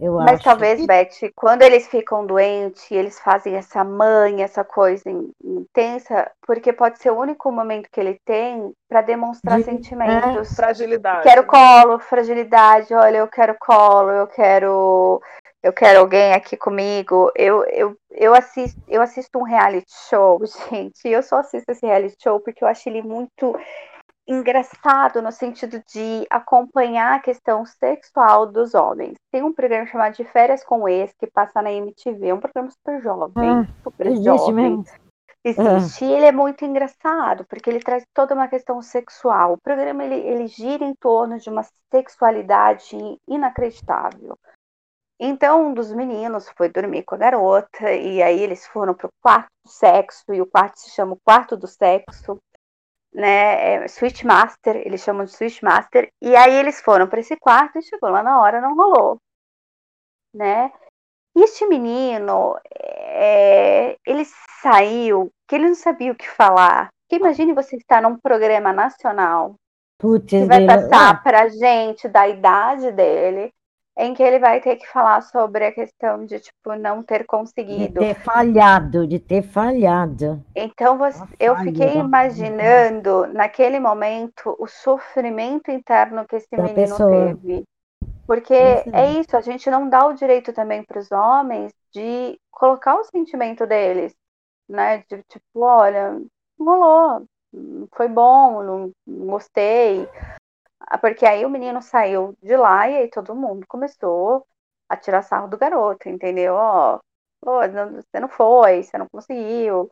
Eu 0.00 0.14
Mas 0.14 0.36
acho. 0.36 0.44
talvez, 0.44 0.86
Beth, 0.86 1.30
quando 1.36 1.60
eles 1.60 1.86
ficam 1.86 2.24
doentes, 2.24 2.90
eles 2.90 3.20
fazem 3.20 3.56
essa 3.56 3.84
mãe, 3.84 4.42
essa 4.42 4.64
coisa 4.64 5.10
intensa, 5.44 6.30
porque 6.46 6.72
pode 6.72 6.98
ser 6.98 7.10
o 7.10 7.18
único 7.18 7.52
momento 7.52 7.90
que 7.92 8.00
ele 8.00 8.18
tem 8.24 8.72
para 8.88 9.02
demonstrar 9.02 9.58
de, 9.58 9.64
sentimentos. 9.64 10.52
É, 10.52 10.54
fragilidade. 10.54 11.22
Quero 11.22 11.44
colo, 11.44 11.98
fragilidade, 11.98 12.94
olha, 12.94 13.18
eu 13.18 13.28
quero 13.28 13.54
colo, 13.60 14.10
eu 14.10 14.26
quero 14.26 15.20
eu 15.62 15.74
quero 15.74 15.98
alguém 16.00 16.32
aqui 16.32 16.56
comigo. 16.56 17.30
Eu, 17.36 17.64
eu, 17.66 17.94
eu, 18.10 18.34
assisto, 18.34 18.80
eu 18.88 19.02
assisto 19.02 19.38
um 19.38 19.42
reality 19.42 19.92
show, 20.08 20.40
gente. 20.70 21.06
Eu 21.06 21.22
só 21.22 21.40
assisto 21.40 21.70
esse 21.70 21.84
reality 21.84 22.16
show 22.22 22.40
porque 22.40 22.64
eu 22.64 22.68
acho 22.68 22.88
ele 22.88 23.02
muito 23.02 23.54
engraçado 24.30 25.20
no 25.20 25.32
sentido 25.32 25.82
de 25.92 26.24
acompanhar 26.30 27.14
a 27.14 27.20
questão 27.20 27.66
sexual 27.66 28.46
dos 28.46 28.74
homens. 28.74 29.14
Tem 29.32 29.42
um 29.42 29.52
programa 29.52 29.86
chamado 29.86 30.14
De 30.14 30.24
Férias 30.24 30.62
com 30.62 30.88
Ex, 30.88 31.12
que 31.18 31.26
passa 31.26 31.60
na 31.60 31.72
MTV, 31.72 32.28
é 32.28 32.34
um 32.34 32.40
programa 32.40 32.70
super 32.70 33.02
jovem, 33.02 33.50
ah, 33.50 33.66
super 33.82 34.06
existe 34.06 34.24
jovem. 34.24 34.54
Mesmo. 34.54 34.84
Existe, 35.42 36.04
ele 36.04 36.26
é 36.26 36.32
muito 36.32 36.64
engraçado, 36.64 37.44
porque 37.48 37.70
ele 37.70 37.80
traz 37.80 38.04
toda 38.14 38.34
uma 38.34 38.46
questão 38.46 38.80
sexual. 38.82 39.54
O 39.54 39.60
programa 39.60 40.04
ele, 40.04 40.16
ele 40.16 40.46
gira 40.46 40.84
em 40.84 40.94
torno 40.94 41.38
de 41.38 41.48
uma 41.48 41.64
sexualidade 41.90 42.96
inacreditável. 43.26 44.38
Então, 45.18 45.68
um 45.68 45.74
dos 45.74 45.92
meninos 45.92 46.48
foi 46.56 46.68
dormir 46.68 47.02
com 47.02 47.14
a 47.14 47.18
garota, 47.18 47.90
e 47.90 48.22
aí 48.22 48.40
eles 48.40 48.66
foram 48.66 48.94
para 48.94 49.06
o 49.06 49.12
quarto 49.20 49.48
do 49.64 49.70
sexo, 49.70 50.32
e 50.32 50.40
o 50.40 50.46
quarto 50.46 50.78
se 50.78 50.90
chama 50.90 51.14
o 51.14 51.20
quarto 51.24 51.56
do 51.56 51.66
sexo 51.66 52.38
né, 53.12 53.84
é, 53.84 53.88
Switch 53.88 54.22
Master, 54.22 54.76
eles 54.76 55.02
chamam 55.02 55.24
de 55.24 55.32
Switch 55.32 55.62
Master, 55.62 56.10
e 56.20 56.34
aí 56.36 56.54
eles 56.54 56.80
foram 56.80 57.08
para 57.08 57.20
esse 57.20 57.36
quarto 57.36 57.78
e 57.78 57.82
chegou 57.82 58.10
lá 58.10 58.22
na 58.22 58.40
hora, 58.40 58.60
não 58.60 58.74
rolou, 58.74 59.18
né? 60.34 60.72
E 61.36 61.42
este 61.42 61.66
menino, 61.66 62.58
é, 62.74 63.96
ele 64.06 64.24
saiu, 64.62 65.30
que 65.48 65.54
ele 65.54 65.68
não 65.68 65.74
sabia 65.74 66.12
o 66.12 66.16
que 66.16 66.28
falar. 66.28 66.88
Porque 67.08 67.22
imagine 67.22 67.54
você 67.54 67.76
estar 67.76 68.02
num 68.02 68.16
programa 68.18 68.72
nacional 68.72 69.54
Putz, 69.98 70.30
que 70.30 70.44
vai 70.44 70.64
passar 70.64 71.22
para 71.22 71.48
gente 71.48 72.08
da 72.08 72.28
idade 72.28 72.92
dele 72.92 73.52
em 74.00 74.14
que 74.14 74.22
ele 74.22 74.38
vai 74.38 74.60
ter 74.60 74.76
que 74.76 74.86
falar 74.86 75.20
sobre 75.20 75.66
a 75.66 75.72
questão 75.72 76.24
de 76.24 76.40
tipo 76.40 76.74
não 76.74 77.02
ter 77.02 77.26
conseguido. 77.26 78.00
De 78.00 78.06
ter 78.06 78.14
falhado, 78.14 79.06
de 79.06 79.18
ter 79.18 79.42
falhado. 79.42 80.42
Então 80.56 80.96
você, 80.96 81.22
eu 81.38 81.54
fiquei 81.56 81.98
imaginando 81.98 83.26
naquele 83.26 83.78
momento 83.78 84.56
o 84.58 84.66
sofrimento 84.66 85.70
interno 85.70 86.24
que 86.26 86.36
esse 86.36 86.48
da 86.50 86.62
menino 86.62 86.96
pessoa. 86.96 87.10
teve. 87.10 87.64
Porque 88.26 88.54
é 88.54 89.12
isso, 89.20 89.36
a 89.36 89.40
gente 89.42 89.68
não 89.68 89.88
dá 89.88 90.06
o 90.06 90.14
direito 90.14 90.52
também 90.52 90.82
para 90.82 90.98
os 90.98 91.10
homens 91.12 91.70
de 91.92 92.38
colocar 92.50 92.94
o 92.94 93.04
sentimento 93.04 93.66
deles, 93.66 94.14
né? 94.68 95.04
De 95.10 95.22
tipo, 95.28 95.60
olha, 95.60 96.18
rolou. 96.58 97.24
Foi 97.94 98.08
bom, 98.08 98.62
não 98.62 98.92
gostei. 99.06 100.08
Ah, 100.90 100.98
porque 100.98 101.24
aí 101.24 101.46
o 101.46 101.50
menino 101.50 101.80
saiu 101.80 102.36
de 102.42 102.56
lá 102.56 102.88
e 102.90 102.96
aí 102.96 103.08
todo 103.08 103.32
mundo 103.32 103.64
começou 103.68 104.44
a 104.88 104.96
tirar 104.96 105.22
sarro 105.22 105.46
do 105.46 105.56
garoto, 105.56 106.08
entendeu? 106.08 106.54
Ó, 106.54 106.98
oh, 107.46 107.60
você 107.60 108.18
não 108.18 108.28
foi, 108.28 108.82
você 108.82 108.98
não 108.98 109.06
conseguiu. 109.08 109.88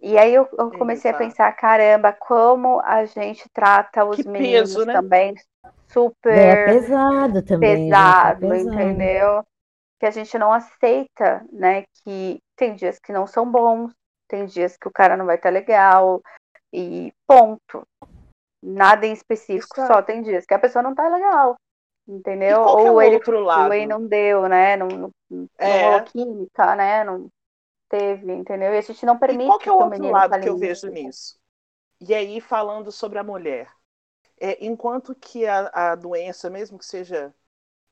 E 0.00 0.18
aí 0.18 0.34
eu, 0.34 0.48
eu 0.58 0.70
comecei 0.72 1.10
Exato. 1.10 1.22
a 1.22 1.26
pensar, 1.26 1.52
caramba, 1.52 2.12
como 2.12 2.80
a 2.80 3.04
gente 3.04 3.48
trata 3.52 4.04
os 4.04 4.16
que 4.16 4.28
meninos 4.28 4.74
peso, 4.74 4.86
né? 4.86 4.92
também 4.92 5.34
super 5.86 6.36
é 6.36 6.64
pesado 6.64 7.42
também. 7.42 7.88
Pesado, 7.88 8.40
pesado, 8.40 8.74
entendeu? 8.74 9.46
Que 10.00 10.06
a 10.06 10.10
gente 10.10 10.36
não 10.36 10.52
aceita, 10.52 11.46
né? 11.52 11.84
Que 12.02 12.42
tem 12.56 12.74
dias 12.74 12.98
que 12.98 13.12
não 13.12 13.24
são 13.24 13.48
bons, 13.48 13.92
tem 14.26 14.46
dias 14.46 14.76
que 14.76 14.88
o 14.88 14.92
cara 14.92 15.16
não 15.16 15.26
vai 15.26 15.36
estar 15.36 15.50
legal, 15.50 16.20
e 16.72 17.12
ponto. 17.26 17.86
Nada 18.62 19.06
em 19.06 19.12
específico, 19.12 19.80
Exato. 19.80 19.92
só 19.92 20.02
tem 20.02 20.22
dias 20.22 20.44
que 20.44 20.54
a 20.54 20.58
pessoa 20.58 20.82
não 20.82 20.94
tá 20.94 21.08
legal. 21.08 21.56
Entendeu? 22.06 22.60
Ou 22.62 23.00
ele 23.00 23.16
outro 23.16 23.40
lado? 23.40 23.72
e 23.72 23.86
não 23.86 24.04
deu, 24.04 24.48
né? 24.48 24.76
Não, 24.76 24.88
não, 24.88 25.48
é. 25.58 25.98
não 25.98 26.04
química, 26.04 26.74
né? 26.74 27.04
Não 27.04 27.28
teve, 27.88 28.32
entendeu? 28.32 28.74
E 28.74 28.78
a 28.78 28.80
gente 28.80 29.06
não 29.06 29.18
permite. 29.18 29.44
E 29.44 29.46
qual 29.46 29.58
que 29.58 29.68
é 29.68 29.72
o 29.72 29.76
outro 29.76 30.10
lado 30.10 30.40
que 30.40 30.48
eu 30.48 30.58
vejo 30.58 30.88
nisso? 30.88 31.38
E 32.00 32.14
aí, 32.14 32.40
falando 32.40 32.90
sobre 32.90 33.18
a 33.18 33.24
mulher. 33.24 33.70
É, 34.38 34.64
enquanto 34.64 35.14
que 35.14 35.46
a, 35.46 35.70
a 35.72 35.94
doença, 35.94 36.48
mesmo 36.48 36.78
que 36.78 36.86
seja, 36.86 37.34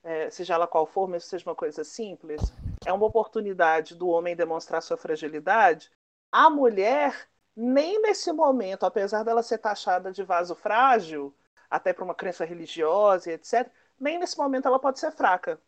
é, 0.03 0.31
seja 0.31 0.55
ela 0.55 0.67
qual 0.67 0.87
for, 0.87 1.07
mesmo 1.07 1.25
que 1.25 1.31
seja 1.31 1.49
uma 1.49 1.55
coisa 1.55 1.85
simples, 1.85 2.41
é 2.87 2.93
uma 2.93 3.05
oportunidade 3.05 3.95
do 3.95 4.09
homem 4.09 4.35
demonstrar 4.35 4.83
sua 4.83 4.97
fragilidade, 4.97 5.91
a 6.33 6.49
mulher, 6.49 7.29
nem 7.61 8.01
nesse 8.01 8.31
momento, 8.31 8.87
apesar 8.87 9.25
dela 9.25 9.43
ser 9.43 9.59
taxada 9.59 10.13
de 10.13 10.23
vaso 10.23 10.55
frágil, 10.55 11.35
até 11.69 11.93
para 11.93 12.05
uma 12.05 12.15
crença 12.15 12.45
religiosa 12.45 13.31
e 13.31 13.35
etc., 13.35 13.69
nem 13.99 14.17
nesse 14.17 14.39
momento 14.39 14.69
ela 14.69 14.79
pode 14.79 15.01
ser 15.01 15.11
fraca. 15.11 15.61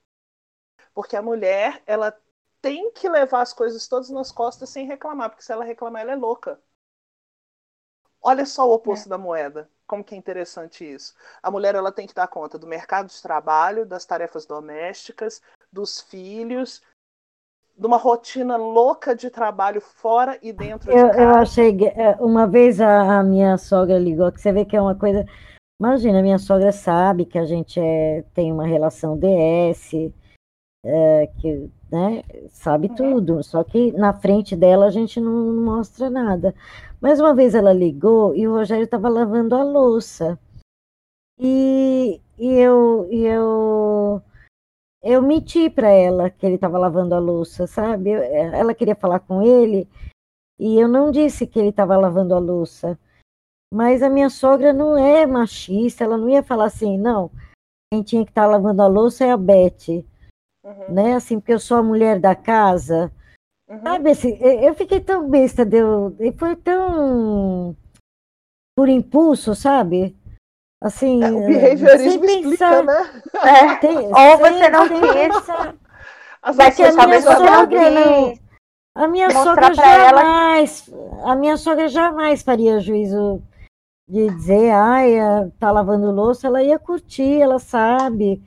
Porque 0.94 1.16
a 1.16 1.22
mulher, 1.22 1.82
ela 1.84 2.16
tem 2.62 2.92
que 2.92 3.08
levar 3.08 3.40
as 3.40 3.52
coisas 3.52 3.88
todas 3.88 4.08
nas 4.08 4.30
costas 4.30 4.70
sem 4.70 4.86
reclamar, 4.86 5.30
porque 5.30 5.42
se 5.42 5.50
ela 5.50 5.64
reclamar, 5.64 6.02
ela 6.02 6.12
é 6.12 6.16
louca. 6.16 6.60
Olha 8.22 8.46
só 8.46 8.68
o 8.68 8.72
oposto 8.72 9.06
é. 9.06 9.10
da 9.10 9.18
moeda. 9.18 9.68
Como 9.84 10.04
que 10.04 10.14
é 10.14 10.18
interessante 10.18 10.84
isso. 10.84 11.12
A 11.42 11.50
mulher 11.50 11.74
ela 11.74 11.90
tem 11.90 12.06
que 12.06 12.14
dar 12.14 12.28
conta 12.28 12.56
do 12.56 12.68
mercado 12.68 13.08
de 13.08 13.20
trabalho, 13.20 13.84
das 13.84 14.04
tarefas 14.04 14.46
domésticas, 14.46 15.42
dos 15.72 16.00
filhos, 16.00 16.82
de 17.80 17.86
uma 17.86 17.96
rotina 17.96 18.58
louca 18.58 19.16
de 19.16 19.30
trabalho 19.30 19.80
fora 19.80 20.38
e 20.42 20.52
dentro 20.52 20.92
eu, 20.92 21.06
de 21.06 21.12
casa. 21.12 21.22
Eu 21.22 21.30
achei. 21.30 21.78
É, 21.96 22.14
uma 22.20 22.46
vez 22.46 22.78
a, 22.78 23.20
a, 23.20 23.22
minha 23.22 23.56
sogra 23.56 23.98
ligou, 23.98 24.30
que 24.30 24.38
você 24.38 24.52
vê 24.52 24.66
que 24.66 24.76
é 24.76 24.82
uma 24.82 24.94
coisa. 24.94 25.24
Imagina, 25.80 26.20
minha 26.20 26.38
sogra 26.38 26.72
sabe 26.72 27.24
que 27.24 27.38
a 27.38 27.46
gente 27.46 27.80
é, 27.80 28.22
tem 28.34 28.52
uma 28.52 28.66
relação 28.66 29.16
DS, 29.18 30.12
é, 30.84 31.26
que 31.38 31.70
né, 31.90 32.22
sabe 32.50 32.88
uhum. 32.88 32.94
tudo, 32.94 33.42
só 33.42 33.64
que 33.64 33.92
na 33.92 34.12
frente 34.12 34.54
dela 34.54 34.84
a 34.84 34.90
gente 34.90 35.18
não, 35.18 35.32
não 35.32 35.64
mostra 35.76 36.10
nada. 36.10 36.54
Mas 37.00 37.18
uma 37.18 37.34
vez 37.34 37.54
ela 37.54 37.72
ligou 37.72 38.36
e 38.36 38.46
o 38.46 38.52
Rogério 38.52 38.84
estava 38.84 39.08
lavando 39.08 39.54
a 39.54 39.64
louça. 39.64 40.38
E, 41.38 42.20
e 42.38 42.46
eu, 42.58 43.08
e 43.10 43.24
eu, 43.24 44.20
eu 45.02 45.22
menti 45.22 45.70
para 45.70 45.88
ela 45.88 46.30
que 46.30 46.44
ele 46.44 46.56
estava 46.56 46.78
lavando 46.78 47.14
a 47.14 47.18
louça, 47.18 47.66
sabe? 47.66 48.10
Eu, 48.10 48.22
ela 48.22 48.74
queria 48.74 48.94
falar 48.94 49.20
com 49.20 49.42
ele 49.42 49.88
e 50.58 50.78
eu 50.78 50.88
não 50.88 51.10
disse 51.10 51.46
que 51.46 51.58
ele 51.58 51.70
estava 51.70 51.96
lavando 51.96 52.34
a 52.34 52.38
louça. 52.38 52.98
Mas 53.72 54.02
a 54.02 54.10
minha 54.10 54.28
sogra 54.28 54.72
não 54.72 54.98
é 54.98 55.26
machista, 55.26 56.04
ela 56.04 56.18
não 56.18 56.28
ia 56.28 56.42
falar 56.42 56.66
assim, 56.66 56.98
não, 56.98 57.30
quem 57.92 58.02
tinha 58.02 58.24
que 58.24 58.30
estar 58.30 58.42
tá 58.42 58.48
lavando 58.48 58.82
a 58.82 58.86
louça 58.86 59.24
é 59.24 59.30
a 59.30 59.36
Beth 59.36 60.04
uhum. 60.64 60.94
né? 60.94 61.14
Assim, 61.14 61.38
porque 61.38 61.52
eu 61.52 61.60
sou 61.60 61.76
a 61.76 61.82
mulher 61.82 62.18
da 62.18 62.34
casa. 62.34 63.12
Uhum. 63.68 63.80
Sabe, 63.82 64.10
assim, 64.10 64.36
eu 64.40 64.74
fiquei 64.74 65.00
tão 65.00 65.28
besta, 65.28 65.64
deu, 65.64 66.16
foi 66.36 66.56
tão 66.56 67.76
por 68.76 68.88
impulso, 68.88 69.54
sabe? 69.54 70.16
Assim, 70.80 71.22
é, 71.22 71.30
o 71.30 71.46
behaviorismo 71.46 72.24
explica, 72.24 72.82
né? 72.82 73.22
É, 73.34 73.74
tem, 73.80 73.96
ou 73.98 74.38
você 74.38 74.68
não 74.70 74.88
pensa. 74.88 75.74
Vai 76.54 76.72
que 76.72 76.82
a 76.82 77.06
minha 77.06 77.20
sogra 77.20 77.90
não. 77.90 78.34
A 78.94 79.06
minha 79.06 79.30
sogra 79.30 79.72
jamais, 79.72 80.88
ela... 80.90 81.32
a 81.32 81.36
minha 81.36 81.56
sogra 81.56 81.88
jamais 81.88 82.42
faria 82.42 82.80
juízo 82.80 83.42
de 84.08 84.28
dizer, 84.30 84.70
ai, 84.72 85.14
tá 85.60 85.70
lavando 85.70 86.10
louça, 86.10 86.48
ela 86.48 86.62
ia 86.62 86.78
curtir, 86.78 87.40
ela 87.40 87.60
sabe 87.60 88.42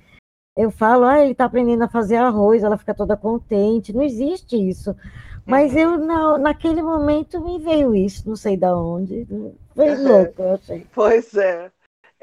eu 0.56 0.70
falo, 0.70 1.06
ah, 1.06 1.20
ele 1.20 1.32
está 1.32 1.46
aprendendo 1.46 1.84
a 1.84 1.90
fazer 1.90 2.18
arroz, 2.18 2.64
ela 2.64 2.78
fica 2.78 2.94
toda 2.94 3.18
contente. 3.18 3.94
Não 3.94 4.04
existe 4.04 4.56
isso. 4.56 4.96
Mas 5.46 5.74
uhum. 5.74 5.80
eu, 5.80 5.98
na, 5.98 6.38
naquele 6.38 6.82
momento, 6.82 7.42
me 7.42 7.60
veio 7.60 7.96
isso, 7.96 8.28
não 8.28 8.36
sei 8.36 8.56
de 8.56 8.68
onde. 8.68 9.28
Foi 9.76 9.96
louco, 9.96 10.42
eu 10.42 10.54
achei. 10.54 10.88
Pois 10.94 11.34
é. 11.36 11.72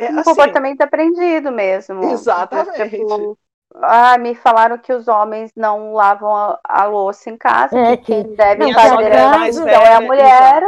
É 0.00 0.10
um 0.10 0.18
assim, 0.18 0.30
comportamento 0.30 0.80
aprendido 0.80 1.52
mesmo. 1.52 2.04
Exatamente. 2.04 2.88
Tipo, 2.88 3.38
ah, 3.76 4.18
me 4.18 4.34
falaram 4.34 4.78
que 4.78 4.92
os 4.92 5.06
homens 5.06 5.52
não 5.54 5.92
lavam 5.92 6.34
a, 6.34 6.60
a 6.64 6.84
louça 6.86 7.30
em 7.30 7.36
casa, 7.36 7.78
é, 7.78 7.96
que, 7.96 8.04
quem 8.04 8.34
deve 8.34 8.72
fazer 8.72 9.12
então 9.60 9.82
é 9.82 9.94
a 9.94 10.00
mulher. 10.00 10.62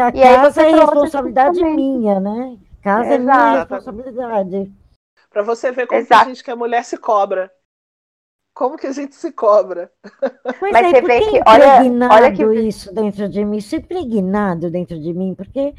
A 0.00 0.10
e 0.14 0.22
aí 0.22 0.40
você 0.40 0.62
é 0.62 0.70
responsabilidade 0.70 1.62
minha, 1.64 2.20
né? 2.20 2.56
Casa 2.82 3.14
Exato. 3.14 3.14
é 3.14 3.18
minha 3.18 3.58
responsabilidade. 3.58 4.72
Para 5.30 5.42
você 5.42 5.70
ver 5.72 5.86
como 5.86 6.06
a 6.08 6.24
gente 6.24 6.42
que 6.42 6.50
a 6.50 6.56
mulher 6.56 6.84
se 6.84 6.96
cobra. 6.96 7.50
Como 8.54 8.76
que 8.76 8.88
a 8.88 8.92
gente 8.92 9.14
se 9.14 9.30
cobra? 9.30 9.90
Pois 10.58 10.72
Mas 10.72 10.86
é, 10.86 10.90
você 10.90 11.00
vê 11.02 11.20
que 11.20 11.40
olha, 11.46 12.10
olha 12.10 12.32
que 12.32 12.44
isso 12.60 12.92
dentro 12.92 13.28
de 13.28 13.44
mim, 13.44 13.58
isso 13.58 13.76
impregnado 13.76 14.68
dentro 14.68 14.98
de 14.98 15.14
mim, 15.14 15.32
porque 15.34 15.74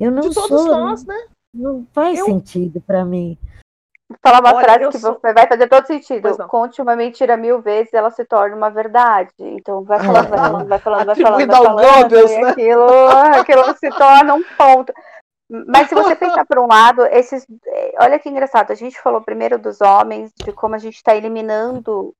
eu 0.00 0.10
não 0.10 0.22
de 0.22 0.34
sou. 0.34 0.48
Todos 0.48 0.66
nós, 0.66 1.04
né? 1.04 1.16
Não 1.56 1.86
faz 1.92 2.18
eu... 2.18 2.26
sentido 2.26 2.80
para 2.80 3.04
mim. 3.04 3.38
Falar 4.22 4.40
uma 4.40 4.54
Olha, 4.54 4.64
frase 4.64 4.88
que 4.90 4.98
sou... 4.98 5.18
vai 5.20 5.48
fazer 5.48 5.68
todo 5.68 5.86
sentido. 5.86 6.36
Conte 6.46 6.80
uma 6.80 6.94
mentira 6.94 7.36
mil 7.36 7.60
vezes, 7.60 7.92
ela 7.92 8.10
se 8.10 8.24
torna 8.24 8.54
uma 8.54 8.70
verdade. 8.70 9.32
Então 9.38 9.82
vai 9.82 9.98
falando, 9.98 10.28
vai 10.28 10.38
falando, 10.38 10.68
vai 10.68 10.78
falando, 10.78 11.06
vai 11.06 11.16
falando, 11.16 11.46
vai 11.46 11.56
falando, 11.56 11.76
vai 11.76 11.88
falando, 11.88 12.28
né? 12.28 12.50
aquilo, 12.50 13.08
aquilo 13.40 13.76
se 13.76 13.90
torna 13.90 14.34
um 14.34 14.44
ponto. 14.56 14.92
Mas 15.48 15.88
se 15.88 15.94
você 15.94 16.14
pensar 16.14 16.44
por 16.44 16.58
um 16.58 16.66
lado, 16.66 17.04
esses. 17.06 17.46
Olha 18.00 18.18
que 18.18 18.28
engraçado, 18.28 18.72
a 18.72 18.74
gente 18.74 19.00
falou 19.00 19.20
primeiro 19.22 19.58
dos 19.58 19.80
homens, 19.80 20.32
de 20.36 20.52
como 20.52 20.74
a 20.74 20.78
gente 20.78 20.96
está 20.96 21.14
eliminando 21.14 22.14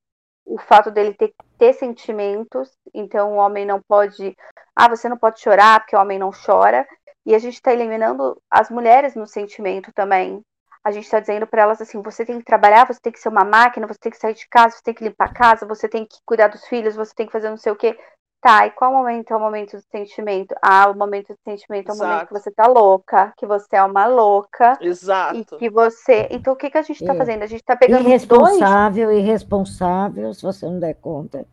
o 0.45 0.59
fato 0.59 0.93
dele 0.93 1.13
ter, 1.13 1.35
ter 1.59 1.73
sentimentos, 1.73 2.71
então 2.95 3.33
o 3.33 3.37
homem 3.37 3.67
não 3.67 3.81
pode. 3.81 4.37
Ah, 4.75 4.89
você 4.89 5.09
não 5.09 5.19
pode 5.19 5.41
chorar 5.41 5.81
porque 5.81 5.97
o 5.97 6.01
homem 6.01 6.19
não 6.19 6.31
chora. 6.31 6.87
E 7.27 7.35
a 7.35 7.39
gente 7.41 7.55
está 7.55 7.73
eliminando 7.73 8.41
as 8.49 8.71
mulheres 8.71 9.17
no 9.17 9.27
sentimento 9.27 9.93
também. 9.93 10.41
A 10.85 10.93
gente 10.93 11.05
está 11.05 11.19
dizendo 11.19 11.45
para 11.45 11.63
elas 11.63 11.81
assim: 11.81 12.01
você 12.01 12.25
tem 12.25 12.39
que 12.39 12.45
trabalhar, 12.45 12.87
você 12.87 13.01
tem 13.03 13.13
que 13.13 13.19
ser 13.19 13.29
uma 13.29 13.45
máquina, 13.45 13.89
você 13.89 13.99
tem 13.99 14.13
que 14.13 14.19
sair 14.19 14.35
de 14.35 14.49
casa, 14.49 14.77
você 14.77 14.83
tem 14.85 14.95
que 14.95 15.03
limpar 15.03 15.31
a 15.31 15.35
casa, 15.35 15.67
você 15.67 15.89
tem 15.89 16.07
que 16.07 16.19
cuidar 16.25 16.47
dos 16.47 16.65
filhos, 16.67 16.95
você 16.95 17.13
tem 17.13 17.27
que 17.27 17.33
fazer 17.33 17.51
não 17.51 17.57
sei 17.57 17.73
o 17.73 17.77
quê. 17.77 17.99
Tá, 18.41 18.65
e 18.65 18.71
qual 18.71 18.93
momento 18.93 19.33
é 19.33 19.37
o 19.37 19.41
momento 19.41 19.77
do 19.77 19.83
sentimento? 19.91 20.55
Ah, 20.63 20.89
o 20.89 20.97
momento 20.97 21.33
do 21.33 21.39
sentimento 21.43 21.89
é 21.89 21.91
o 21.91 21.95
Exato. 21.97 22.09
momento 22.09 22.29
que 22.29 22.35
você 22.35 22.51
tá 22.53 22.67
louca, 22.69 23.33
que 23.37 23.45
você 23.45 23.75
é 23.75 23.83
uma 23.83 24.07
louca. 24.07 24.79
Exato. 24.81 25.37
E 25.37 25.45
que 25.45 25.69
você. 25.69 26.29
Então 26.31 26.53
o 26.53 26.57
que, 26.57 26.71
que 26.71 26.79
a 26.79 26.83
gente 26.83 27.05
tá 27.05 27.13
é. 27.13 27.17
fazendo? 27.17 27.43
A 27.43 27.47
gente 27.47 27.65
tá 27.65 27.75
pegando. 27.75 28.07
Irresponsável, 28.07 29.09
dois... 29.09 29.19
irresponsável, 29.19 30.33
se 30.33 30.43
você 30.43 30.67
não 30.67 30.79
der 30.79 30.95
conta. 30.95 31.45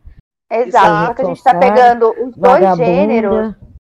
Exato, 0.48 1.06
Só 1.06 1.14
que 1.14 1.22
a 1.22 1.24
gente 1.24 1.42
tá 1.42 1.58
pegando 1.58 2.10
os 2.10 2.36
dois 2.36 2.76
gêneros. 2.76 3.56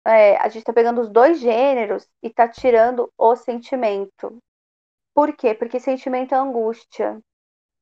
É, 0.06 0.36
a 0.36 0.48
gente 0.48 0.64
tá 0.64 0.72
pegando 0.72 1.01
os 1.01 1.09
dois 1.09 1.39
gêneros 1.39 2.06
e 2.22 2.31
tá 2.31 2.47
tirando 2.48 3.10
o 3.16 3.36
sentimento. 3.36 4.39
Por 5.14 5.35
quê? 5.35 5.55
Porque 5.55 5.81
sentimento 5.81 6.35
é 6.35 6.39
angústia. 6.39 7.18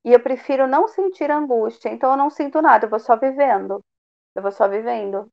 E 0.05 0.13
eu 0.13 0.21
prefiro 0.21 0.67
não 0.67 0.89
sentir 0.89 1.31
angústia, 1.31 1.89
então 1.89 2.11
eu 2.11 2.17
não 2.17 2.31
sinto 2.31 2.61
nada, 2.61 2.87
eu 2.87 2.91
vou 2.91 2.99
só 3.01 3.17
vivendo. 3.17 3.81
Eu 4.35 4.43
vou 4.43 4.53
só 4.53 4.69
vivendo, 4.69 5.29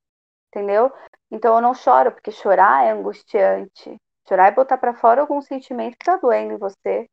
entendeu? 0.49 0.91
Então 1.31 1.55
eu 1.55 1.61
não 1.61 1.73
choro, 1.73 2.11
porque 2.11 2.31
chorar 2.31 2.85
é 2.85 2.91
angustiante. 2.91 3.97
Chorar 4.27 4.47
é 4.47 4.51
botar 4.51 4.77
para 4.77 4.93
fora 4.93 5.21
algum 5.21 5.41
sentimento 5.41 5.97
que 5.97 6.05
tá 6.05 6.17
doendo 6.17 6.53
em 6.53 6.57
você. 6.57 7.07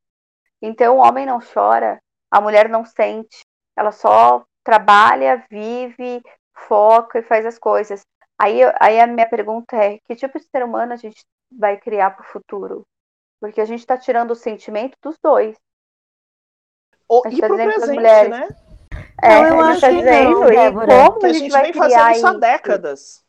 Então 0.60 0.96
o 0.96 1.00
homem 1.00 1.26
não 1.26 1.40
chora, 1.40 2.00
a 2.30 2.40
mulher 2.40 2.68
não 2.68 2.84
sente, 2.84 3.44
ela 3.76 3.92
só 3.92 4.44
trabalha, 4.64 5.44
vive, 5.50 6.22
foca 6.54 7.18
e 7.18 7.22
faz 7.22 7.46
as 7.46 7.58
coisas. 7.58 8.02
Aí, 8.38 8.60
aí 8.78 9.00
a 9.00 9.06
minha 9.06 9.28
pergunta 9.28 9.76
é: 9.76 9.98
que 9.98 10.14
tipo 10.14 10.38
de 10.38 10.44
ser 10.44 10.62
humano 10.64 10.92
a 10.92 10.96
gente 10.96 11.24
vai 11.50 11.78
criar 11.78 12.10
para 12.10 12.22
o 12.22 12.28
futuro? 12.28 12.86
Porque 13.40 13.60
a 13.60 13.64
gente 13.64 13.80
está 13.80 13.96
tirando 13.96 14.30
o 14.30 14.36
sentimento 14.36 14.96
dos 15.02 15.16
dois. 15.22 15.56
O, 17.08 17.22
a 17.24 17.30
gente 17.30 17.42
está 17.42 17.48
dizendo 17.48 17.74
para 17.74 17.84
as 17.84 17.90
mulheres. 17.90 18.30
Né? 18.30 18.48
É, 19.22 19.28
não, 19.28 19.46
eu 19.48 19.60
acho 19.60 19.80
tá 19.80 19.88
que 19.88 19.96
dizendo, 19.96 20.40
não, 20.40 20.52
e 20.52 20.72
como 20.72 21.18
que 21.18 21.26
a 21.26 21.32
gente, 21.32 21.54
a 21.54 21.58
gente 21.58 21.62
vem 21.62 21.72
fazendo 21.72 22.10
isso 22.10 22.26
há 22.26 22.32
décadas. 22.34 23.24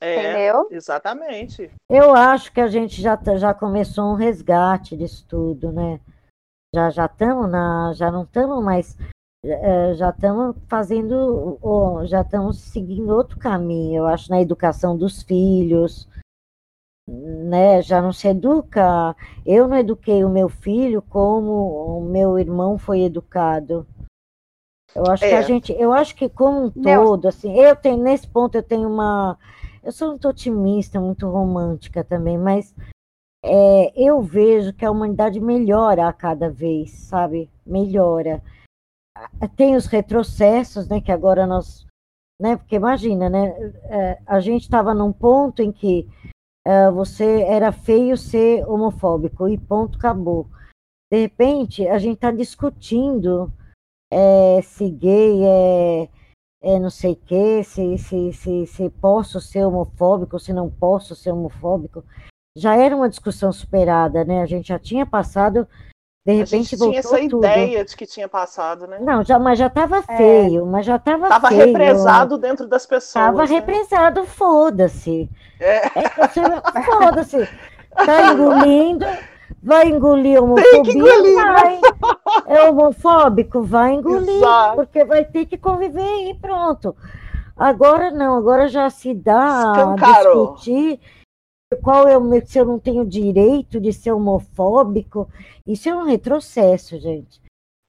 É, 0.00 0.18
Entendeu? 0.18 0.68
Exatamente. 0.70 1.70
Eu 1.88 2.14
acho 2.14 2.52
que 2.52 2.60
a 2.60 2.66
gente 2.66 3.00
já, 3.00 3.16
tá- 3.16 3.36
já 3.36 3.54
começou 3.54 4.12
um 4.12 4.14
resgate 4.14 4.96
disso 4.96 5.24
tudo, 5.28 5.70
né? 5.70 6.00
Já 6.74 6.90
já 6.90 7.06
estamos 7.06 7.48
na, 7.48 7.92
já 7.94 8.10
não 8.10 8.24
estamos 8.24 8.64
mais, 8.64 8.96
já 9.96 10.10
estamos 10.10 10.56
fazendo, 10.68 11.58
já 12.04 12.20
estamos 12.20 12.58
seguindo 12.60 13.10
outro 13.14 13.38
caminho. 13.38 13.98
Eu 13.98 14.06
acho 14.06 14.30
na 14.30 14.40
educação 14.40 14.96
dos 14.96 15.22
filhos, 15.22 16.08
né? 17.08 17.82
Já 17.82 18.00
não 18.00 18.12
se 18.12 18.28
educa. 18.28 19.16
Eu 19.44 19.66
não 19.66 19.76
eduquei 19.76 20.24
o 20.24 20.28
meu 20.30 20.48
filho 20.48 21.02
como 21.02 21.98
o 21.98 22.04
meu 22.04 22.38
irmão 22.38 22.78
foi 22.78 23.00
educado. 23.02 23.86
Eu 24.94 25.06
acho 25.06 25.26
que 25.26 25.34
a 25.34 25.38
É. 25.38 25.42
gente, 25.42 25.72
eu 25.72 25.92
acho 25.92 26.14
que 26.14 26.28
como 26.28 26.66
um 26.66 26.72
Não. 26.76 27.04
todo, 27.04 27.26
assim, 27.26 27.58
eu 27.58 27.74
tenho 27.74 27.96
nesse 27.96 28.28
ponto 28.28 28.54
eu 28.56 28.62
tenho 28.62 28.88
uma, 28.88 29.38
eu 29.82 29.90
sou 29.90 30.08
muito 30.10 30.28
otimista, 30.28 31.00
muito 31.00 31.26
romântica 31.28 32.04
também, 32.04 32.36
mas 32.36 32.74
é, 33.42 33.90
eu 33.96 34.20
vejo 34.20 34.72
que 34.74 34.84
a 34.84 34.90
humanidade 34.90 35.40
melhora 35.40 36.06
a 36.06 36.12
cada 36.12 36.50
vez, 36.50 36.90
sabe? 36.90 37.50
Melhora. 37.66 38.42
Tem 39.56 39.76
os 39.76 39.86
retrocessos, 39.86 40.88
né? 40.88 41.00
Que 41.00 41.12
agora 41.12 41.46
nós, 41.46 41.86
né? 42.40 42.56
Porque 42.56 42.76
imagina, 42.76 43.28
né? 43.28 43.48
é, 43.84 44.18
a 44.26 44.40
gente 44.40 44.62
estava 44.62 44.94
num 44.94 45.12
ponto 45.12 45.62
em 45.62 45.70
que 45.72 46.08
é, 46.64 46.90
você 46.90 47.42
era 47.42 47.72
feio 47.72 48.16
ser 48.16 48.64
homofóbico 48.68 49.48
e 49.48 49.58
ponto, 49.58 49.98
acabou. 49.98 50.48
De 51.12 51.20
repente, 51.20 51.86
a 51.88 51.98
gente 51.98 52.14
está 52.14 52.30
discutindo 52.30 53.52
é, 54.12 54.62
se 54.62 54.90
gay 54.90 55.44
é, 55.44 56.08
é 56.62 56.78
não 56.78 56.90
sei 56.90 57.12
o 57.12 57.16
quê, 57.16 57.64
se, 57.64 57.98
se, 57.98 58.32
se, 58.32 58.66
se 58.66 58.90
posso 58.90 59.40
ser 59.40 59.64
homofóbico, 59.64 60.38
se 60.38 60.52
não 60.52 60.70
posso 60.70 61.14
ser 61.16 61.32
homofóbico. 61.32 62.04
Já 62.56 62.76
era 62.76 62.94
uma 62.94 63.08
discussão 63.08 63.52
superada, 63.52 64.24
né? 64.24 64.42
A 64.42 64.46
gente 64.46 64.68
já 64.68 64.78
tinha 64.78 65.06
passado, 65.06 65.66
de 66.24 66.32
A 66.32 66.36
repente 66.36 66.76
voltou 66.76 66.90
tinha 66.90 67.00
essa 67.00 67.18
tudo. 67.18 67.38
ideia 67.38 67.84
de 67.84 67.96
que 67.96 68.06
tinha 68.06 68.28
passado, 68.28 68.86
né? 68.86 68.98
Não, 69.00 69.24
já, 69.24 69.38
mas 69.40 69.58
já 69.58 69.66
estava 69.66 70.02
feio, 70.02 70.64
mas 70.64 70.86
já 70.86 70.94
estava 70.96 71.28
Tava 71.28 71.48
feio. 71.48 71.66
represado 71.66 72.38
dentro 72.38 72.66
das 72.68 72.86
pessoas. 72.86 73.12
Tava 73.24 73.42
né? 73.42 73.46
represado, 73.46 74.24
foda-se. 74.24 75.28
É. 75.58 75.86
É 75.98 76.82
foda-se. 76.84 77.48
Tá 78.06 78.32
engolindo, 78.32 79.04
vai 79.62 79.88
engolir 79.88 80.40
homofobia, 80.42 80.92
engolir, 80.94 81.36
né? 81.36 81.52
vai. 81.52 81.80
É 82.46 82.70
homofóbico, 82.70 83.62
vai 83.62 83.94
engolir, 83.94 84.36
Exato. 84.36 84.76
porque 84.76 85.04
vai 85.04 85.24
ter 85.24 85.44
que 85.46 85.58
conviver 85.58 86.30
e 86.30 86.34
pronto. 86.34 86.94
Agora 87.56 88.10
não, 88.12 88.36
agora 88.36 88.66
já 88.68 88.88
se 88.90 89.12
dá 89.12 89.38
a 89.40 89.72
Escancarou. 89.72 90.52
discutir 90.54 91.00
qual 91.76 92.08
é 92.08 92.16
o 92.16 92.20
meu, 92.20 92.44
se 92.44 92.58
eu 92.58 92.64
não 92.64 92.78
tenho 92.78 93.04
direito 93.06 93.80
de 93.80 93.92
ser 93.92 94.12
homofóbico. 94.12 95.28
Isso 95.66 95.88
é 95.88 95.94
um 95.94 96.04
retrocesso, 96.04 96.98
gente. 96.98 97.40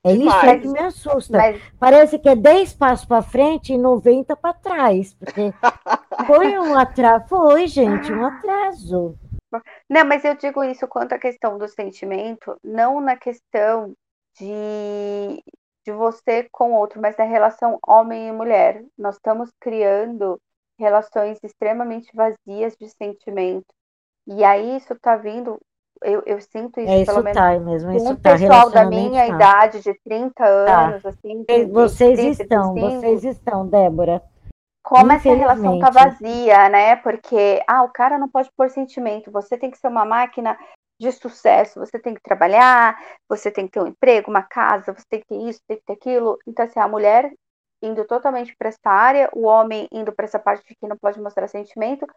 É 0.05 0.11
isso 0.11 0.19
Demais. 0.19 0.43
aí 0.43 0.59
que 0.59 0.67
me 0.67 0.79
assusta. 0.79 1.37
Mas 1.37 1.61
Parece 1.79 2.19
que 2.19 2.27
é 2.27 2.35
10 2.35 2.73
passos 2.73 3.05
para 3.05 3.21
frente 3.21 3.73
e 3.73 3.77
90 3.77 4.35
para 4.35 4.53
trás, 4.53 5.13
porque 5.13 5.53
foi 6.27 6.59
um 6.59 6.77
atraso, 6.77 7.25
foi, 7.29 7.67
gente, 7.67 8.11
um 8.11 8.25
atraso. 8.25 9.17
Não, 9.89 10.03
mas 10.03 10.25
eu 10.25 10.35
digo 10.35 10.63
isso 10.63 10.87
quanto 10.87 11.13
à 11.13 11.19
questão 11.19 11.57
do 11.57 11.67
sentimento, 11.67 12.57
não 12.63 12.99
na 12.99 13.15
questão 13.15 13.93
de, 14.37 15.43
de 15.85 15.91
você 15.93 16.47
com 16.51 16.73
o 16.73 16.75
outro, 16.75 16.99
mas 16.99 17.15
na 17.15 17.23
relação 17.23 17.79
homem 17.87 18.27
e 18.27 18.31
mulher. 18.31 18.83
Nós 18.97 19.15
estamos 19.15 19.51
criando 19.59 20.37
relações 20.79 21.39
extremamente 21.43 22.09
vazias 22.15 22.75
de 22.79 22.89
sentimento. 22.89 23.65
E 24.27 24.43
aí 24.43 24.77
isso 24.77 24.95
tá 25.01 25.15
vindo, 25.15 25.59
eu, 26.01 26.23
eu 26.25 26.39
sinto 26.41 26.79
isso, 26.79 26.91
É 26.91 26.97
isso 27.01 27.11
pelo 27.11 27.23
menos 27.23 27.37
tá 27.37 27.59
mesmo, 27.59 27.91
isso 27.91 28.13
o 28.13 28.17
tá 28.17 28.31
pessoal 28.31 28.69
da 28.69 28.85
minha 28.85 29.27
tá. 29.27 29.35
idade, 29.35 29.81
de 29.81 29.93
30 30.03 30.45
anos, 30.45 31.05
assim, 31.05 31.43
de- 31.43 31.65
de 31.65 31.71
Vocês 31.71 32.17
30, 32.17 32.43
estão, 32.43 32.73
35, 32.73 33.01
vocês 33.01 33.23
estão, 33.23 33.67
Débora. 33.67 34.21
como 34.81 35.11
essa 35.11 35.33
relação 35.33 35.79
tá 35.79 35.89
vazia, 35.89 36.69
né? 36.69 36.95
Porque, 36.97 37.61
ah, 37.67 37.83
o 37.83 37.89
cara 37.89 38.17
não 38.17 38.29
pode 38.29 38.49
pôr 38.55 38.69
sentimento, 38.69 39.31
você 39.31 39.57
tem 39.57 39.69
que 39.71 39.77
ser 39.77 39.87
uma 39.87 40.05
máquina 40.05 40.57
de 40.99 41.11
sucesso, 41.11 41.79
você 41.79 41.99
tem 41.99 42.13
que 42.13 42.21
trabalhar, 42.21 42.97
você 43.27 43.51
tem 43.51 43.65
que 43.65 43.73
ter 43.73 43.81
um 43.81 43.87
emprego, 43.87 44.29
uma 44.29 44.43
casa, 44.43 44.93
você 44.93 45.03
tem 45.09 45.19
que 45.19 45.27
ter 45.27 45.49
isso, 45.49 45.59
tem 45.67 45.77
que 45.77 45.83
ter 45.85 45.93
aquilo. 45.93 46.37
Então, 46.47 46.65
assim, 46.65 46.79
a 46.79 46.87
mulher 46.87 47.31
indo 47.83 48.05
totalmente 48.05 48.55
para 48.57 48.69
essa 48.69 48.89
área, 48.89 49.29
o 49.33 49.45
homem 49.45 49.87
indo 49.91 50.13
para 50.13 50.25
essa 50.25 50.39
parte 50.39 50.65
de 50.67 50.75
que 50.75 50.87
não 50.87 50.97
pode 50.97 51.19
mostrar 51.21 51.47
sentimento. 51.47 52.07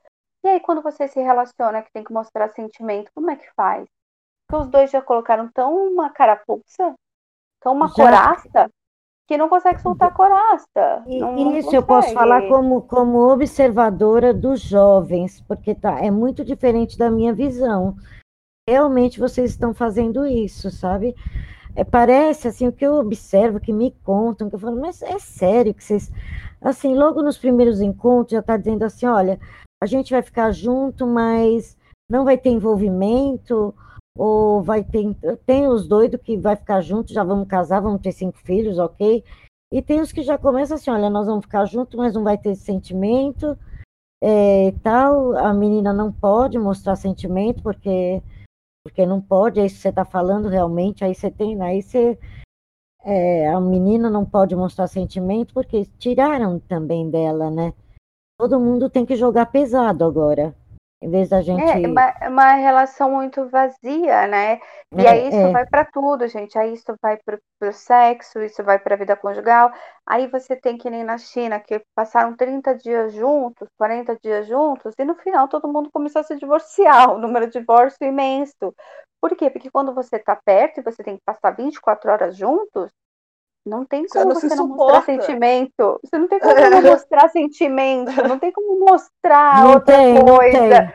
E 0.45 0.49
aí, 0.49 0.61
quando 0.61 0.81
você 0.81 1.09
se 1.09 1.21
relaciona 1.21 1.83
que 1.83 1.93
tem 1.93 2.05
que 2.05 2.13
mostrar 2.13 2.49
sentimento, 2.53 3.11
como 3.15 3.31
é 3.31 3.37
que 3.37 3.53
faz? 3.57 3.85
Porque 4.47 4.63
os 4.63 4.71
dois 4.71 4.91
já 4.91 5.03
colocaram 5.03 5.51
tão 5.53 5.75
uma 5.89 6.11
carapuça, 6.11 6.95
tão 7.61 7.73
uma 7.73 7.89
Já. 7.89 7.95
coraça, 7.95 8.71
que 9.27 9.37
não 9.37 9.49
consegue 9.49 9.83
soltar 9.83 10.09
a 10.09 10.15
coraça. 10.15 11.03
E 11.09 11.19
Não- 11.19 11.35
não 11.35 11.57
isso 11.57 11.75
eu 11.75 11.83
posso 11.83 12.13
falar 12.13 12.47
como, 12.49 12.83
como 12.83 13.19
observadora 13.33 14.33
dos 14.33 14.61
jovens, 14.61 15.41
porque 15.49 15.75
tá, 15.75 15.99
é 15.99 16.13
muito 16.13 16.45
diferente 16.45 16.97
da 16.97 17.11
minha 17.11 17.35
visão. 17.35 17.97
Realmente 18.69 19.19
vocês 19.19 19.51
estão 19.51 19.75
fazendo 19.75 20.25
isso, 20.25 20.71
sabe? 20.71 21.15
É, 21.77 21.85
parece 21.85 22.49
assim, 22.49 22.67
o 22.67 22.73
que 22.73 22.87
eu 22.87 22.95
observo, 22.95 23.61
que 23.61 23.73
me 23.73 23.91
contam, 24.03 24.49
que 24.49 24.57
eu 24.57 24.59
falo, 24.59 24.81
mas 24.81 25.03
é 25.03 25.19
sério 25.19 25.75
que 25.75 25.85
vocês. 25.85 26.11
Assim, 26.61 26.95
logo 26.95 27.23
nos 27.23 27.37
primeiros 27.37 27.81
encontros 27.81 28.33
já 28.33 28.41
está 28.41 28.57
dizendo 28.57 28.83
assim: 28.83 29.07
olha, 29.07 29.39
a 29.83 29.87
gente 29.87 30.13
vai 30.13 30.23
ficar 30.23 30.51
junto, 30.53 31.07
mas 31.07 31.77
não 32.11 32.25
vai 32.25 32.39
ter 32.39 32.51
envolvimento, 32.51 33.75
ou 34.17 34.63
vai 34.63 34.83
ter. 34.83 35.15
Tem 35.45 35.69
os 35.69 35.87
doidos 35.87 36.21
que 36.23 36.37
vai 36.37 36.57
ficar 36.57 36.81
junto, 36.81 37.13
já 37.13 37.23
vamos 37.23 37.47
casar, 37.47 37.81
vamos 37.81 38.01
ter 38.01 38.13
cinco 38.13 38.39
filhos, 38.39 38.79
ok? 38.79 39.23
E 39.73 39.83
tem 39.83 40.01
os 40.01 40.13
que 40.13 40.23
já 40.23 40.39
começam 40.39 40.77
assim, 40.77 40.91
olha, 40.91 41.11
nós 41.11 41.27
vamos 41.27 41.45
ficar 41.45 41.65
juntos, 41.67 41.99
mas 41.99 42.15
não 42.15 42.25
vai 42.25 42.39
ter 42.39 42.55
sentimento, 42.55 43.59
é, 44.23 44.73
tal, 44.83 45.37
a 45.37 45.53
menina 45.53 45.93
não 45.93 46.11
pode 46.13 46.59
mostrar 46.59 46.97
sentimento, 46.97 47.63
porque, 47.63 48.23
porque 48.87 49.05
não 49.05 49.21
pode, 49.21 49.61
que 49.61 49.69
você 49.69 49.89
está 49.89 50.05
falando 50.05 50.47
realmente, 50.47 51.05
aí 51.05 51.13
você 51.13 51.29
tem, 51.29 51.61
aí 51.61 51.83
você, 51.83 52.17
é, 53.05 53.49
a 53.49 53.61
menina 53.61 54.09
não 54.09 54.25
pode 54.25 54.55
mostrar 54.55 54.87
sentimento, 54.87 55.53
porque 55.53 55.87
tiraram 55.99 56.61
também 56.61 57.11
dela, 57.11 57.51
né? 57.51 57.75
Todo 58.39 58.61
mundo 58.61 58.89
tem 58.89 59.05
que 59.05 59.17
jogar 59.17 59.47
pesado 59.47 60.05
agora, 60.05 60.55
em 61.01 61.11
vez 61.11 61.29
da 61.29 61.41
gente... 61.43 61.73
É 61.83 61.89
uma, 61.89 62.03
é 62.21 62.29
uma 62.29 62.53
relação 62.55 63.11
muito 63.13 63.49
vazia, 63.49 64.27
né? 64.29 64.61
E 64.97 65.07
É, 65.07 65.09
aí 65.09 65.29
isso 65.29 65.49
é. 65.49 65.51
vai 65.51 65.67
para 65.67 65.85
tudo, 65.85 66.27
gente. 66.29 66.59
Aí 66.59 66.73
isso 66.75 66.95
vai 67.03 67.19
para 67.19 67.39
o 67.63 67.73
sexo, 67.73 68.41
isso 68.43 68.63
vai 68.65 68.79
para 68.79 68.95
a 68.95 68.99
vida 68.99 69.17
conjugal. 69.17 69.71
Aí 70.07 70.27
você 70.29 70.57
tem 70.57 70.77
que 70.79 70.89
nem 70.91 71.05
na 71.05 71.19
China, 71.19 71.61
que 71.61 71.83
passaram 71.95 72.37
30 72.37 72.75
dias 72.75 73.13
juntos, 73.13 73.69
40 73.77 74.17
dias 74.23 74.47
juntos, 74.47 74.95
e 74.99 75.05
no 75.05 75.15
final 75.17 75.49
todo 75.49 75.69
mundo 75.73 75.91
começou 75.93 76.21
a 76.21 76.25
se 76.25 76.37
divorciar, 76.37 77.11
o 77.15 77.19
número 77.19 77.47
de 77.47 77.59
divórcio 77.59 77.99
é 78.03 78.09
imenso. 78.09 78.75
Por 79.21 79.37
quê? 79.37 79.51
Porque 79.51 79.71
quando 79.71 79.95
você 79.95 80.19
tá 80.19 80.37
perto 80.37 80.81
e 80.81 80.83
você 80.83 81.03
tem 81.03 81.17
que 81.17 81.23
passar 81.25 81.51
24 81.53 82.11
horas 82.11 82.37
juntos, 82.37 82.91
não 83.67 83.85
tem 83.85 84.07
Você 84.07 84.19
como 84.19 84.33
não 84.35 84.41
se 84.41 84.49
você 84.49 84.55
não 84.55 84.69
mostrar 84.69 85.03
sentimento. 85.03 86.01
Você 86.05 86.19
não 86.19 86.29
tem 86.29 86.39
como 86.39 86.55
não 86.55 86.83
mostrar 86.83 87.29
sentimento, 87.31 88.29
não 88.29 88.39
tem 88.39 88.53
como 88.53 88.79
mostrar 88.81 89.63
Não 89.65 89.73
outra 89.75 89.97
tem, 89.97 90.15
não 90.15 90.25
coisa. 90.37 90.59
tem. 90.59 90.93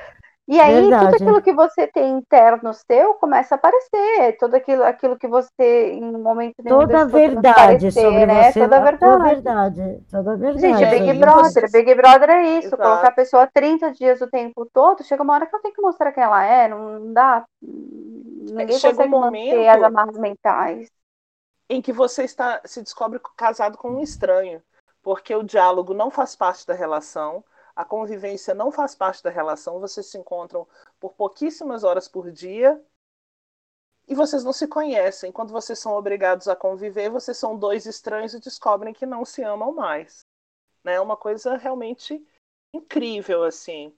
E 0.48 0.60
aí, 0.60 0.81
Verdade. 0.81 1.06
tudo 1.06 1.15
aquilo 1.15 1.41
que 1.41 1.53
você 1.53 1.88
tem 1.88 2.11
interno 2.18 2.73
seu 2.73 3.14
começa 3.14 3.56
a 3.56 3.57
aparecer. 3.57 4.35
Tudo 4.38 4.56
aquilo, 4.56 4.84
aquilo 4.84 5.18
que 5.18 5.27
você, 5.27 5.93
em 5.93 6.03
um 6.03 6.22
momento 6.22 6.56
nenhum, 6.61 6.80
Toda 6.80 7.02
a 7.02 7.06
verdade 7.06 7.88
transparecer, 7.89 8.03
sobre 8.03 8.26
né? 8.26 8.52
você, 8.52 8.60
Toda 8.60 8.77
a 8.77 8.80
toda 8.98 9.18
verdade. 9.23 9.80
verdade, 9.80 10.03
toda 10.11 10.31
a 10.31 10.35
verdade. 10.35 10.60
Gente, 10.60 10.84
É, 10.84 10.89
Big 10.99 11.14
Brother, 11.19 11.43
vocês- 11.45 11.72
Big 11.72 11.95
Brother 11.95 12.30
é 12.31 12.43
isso. 12.57 12.68
Exato. 12.68 12.81
Colocar 12.84 13.07
a 13.07 13.11
pessoa 13.14 13.48
30 13.53 13.91
dias 13.93 14.19
o 14.19 14.27
tempo 14.27 14.68
todo, 14.73 15.03
chega 15.06 15.23
uma 15.23 15.35
hora 15.35 15.45
que 15.45 15.56
ela 15.56 15.61
tem 15.61 15.72
que 15.72 15.81
mostrar 15.81 16.11
quem 16.11 16.23
ela 16.23 16.43
é, 16.43 16.68
não 16.68 17.14
dá. 17.14 17.45
Ninguém 17.61 18.77
chega 18.77 18.95
um 18.95 18.98
consegue 18.98 19.10
manter 19.10 19.56
momento- 19.56 19.69
as 19.69 19.84
amarras 19.84 20.18
mentais. 20.18 20.88
Em 21.72 21.81
que 21.81 21.93
você 21.93 22.26
está 22.26 22.61
se 22.65 22.81
descobre 22.81 23.18
casado 23.38 23.77
com 23.77 23.91
um 23.91 24.02
estranho, 24.02 24.61
porque 25.02 25.34
o 25.34 25.41
diálogo 25.41 25.93
não 25.93 26.11
faz 26.11 26.35
parte 26.35 26.68
da 26.68 26.73
relação, 26.73 27.45
a 27.73 27.85
convivência 27.85 28.53
não 28.53 28.73
faz 28.73 28.93
parte 28.93 29.23
da 29.23 29.30
relação, 29.30 29.80
vocês 29.80 30.06
se 30.07 30.18
encontram 30.18 30.68
por 30.99 31.14
pouquíssimas 31.14 31.85
horas 31.85 32.10
por 32.10 32.30
dia 32.30 32.84
e 34.06 34.14
vocês 34.14 34.43
não 34.43 34.52
se 34.52 34.68
conhecem. 34.68 35.31
Quando 35.31 35.53
vocês 35.53 35.80
são 35.80 35.93
obrigados 35.93 36.49
a 36.49 36.57
conviver, 36.57 37.10
vocês 37.10 37.38
são 37.38 37.57
dois 37.57 37.85
estranhos 37.85 38.34
e 38.34 38.39
descobrem 38.41 38.93
que 38.93 39.06
não 39.06 39.23
se 39.23 39.41
amam 39.41 39.72
mais. 39.72 40.26
Né? 40.84 40.95
É 40.95 41.02
uma 41.02 41.15
coisa 41.15 41.56
realmente 41.56 42.22
incrível 42.73 43.45
assim. 43.45 43.98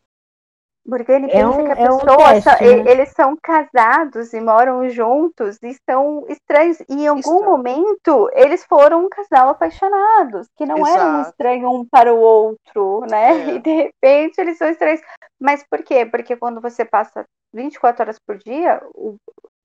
Porque 0.87 1.11
ele 1.11 1.27
é 1.27 1.29
pensa 1.29 1.47
um, 1.47 1.65
que 1.65 1.71
a 1.71 1.75
pessoa, 1.75 2.01
é 2.01 2.13
um 2.13 2.41
teste, 2.41 2.63
né? 2.65 2.91
eles 2.91 3.09
são 3.11 3.37
casados 3.41 4.33
e 4.33 4.41
moram 4.41 4.89
juntos 4.89 5.57
e 5.63 5.77
são 5.89 6.25
estranhos. 6.27 6.77
E 6.89 7.03
em 7.03 7.07
algum 7.07 7.45
momento 7.45 8.29
eles 8.33 8.65
foram 8.65 9.05
um 9.05 9.09
casal 9.09 9.49
apaixonados, 9.49 10.47
que 10.57 10.65
não 10.65 10.79
Exato. 10.79 10.99
eram 10.99 11.21
estranhos 11.21 11.73
um 11.73 11.85
para 11.85 12.13
o 12.13 12.19
outro, 12.19 13.05
né? 13.09 13.49
É. 13.49 13.53
E 13.53 13.59
de 13.59 13.71
repente 13.71 14.39
eles 14.39 14.57
são 14.57 14.67
estranhos. 14.67 15.01
Mas 15.39 15.63
por 15.69 15.83
quê? 15.83 16.05
Porque 16.05 16.35
quando 16.35 16.59
você 16.59 16.83
passa 16.83 17.23
24 17.53 18.03
horas 18.03 18.19
por 18.19 18.37
dia, 18.37 18.81
o, 18.93 19.15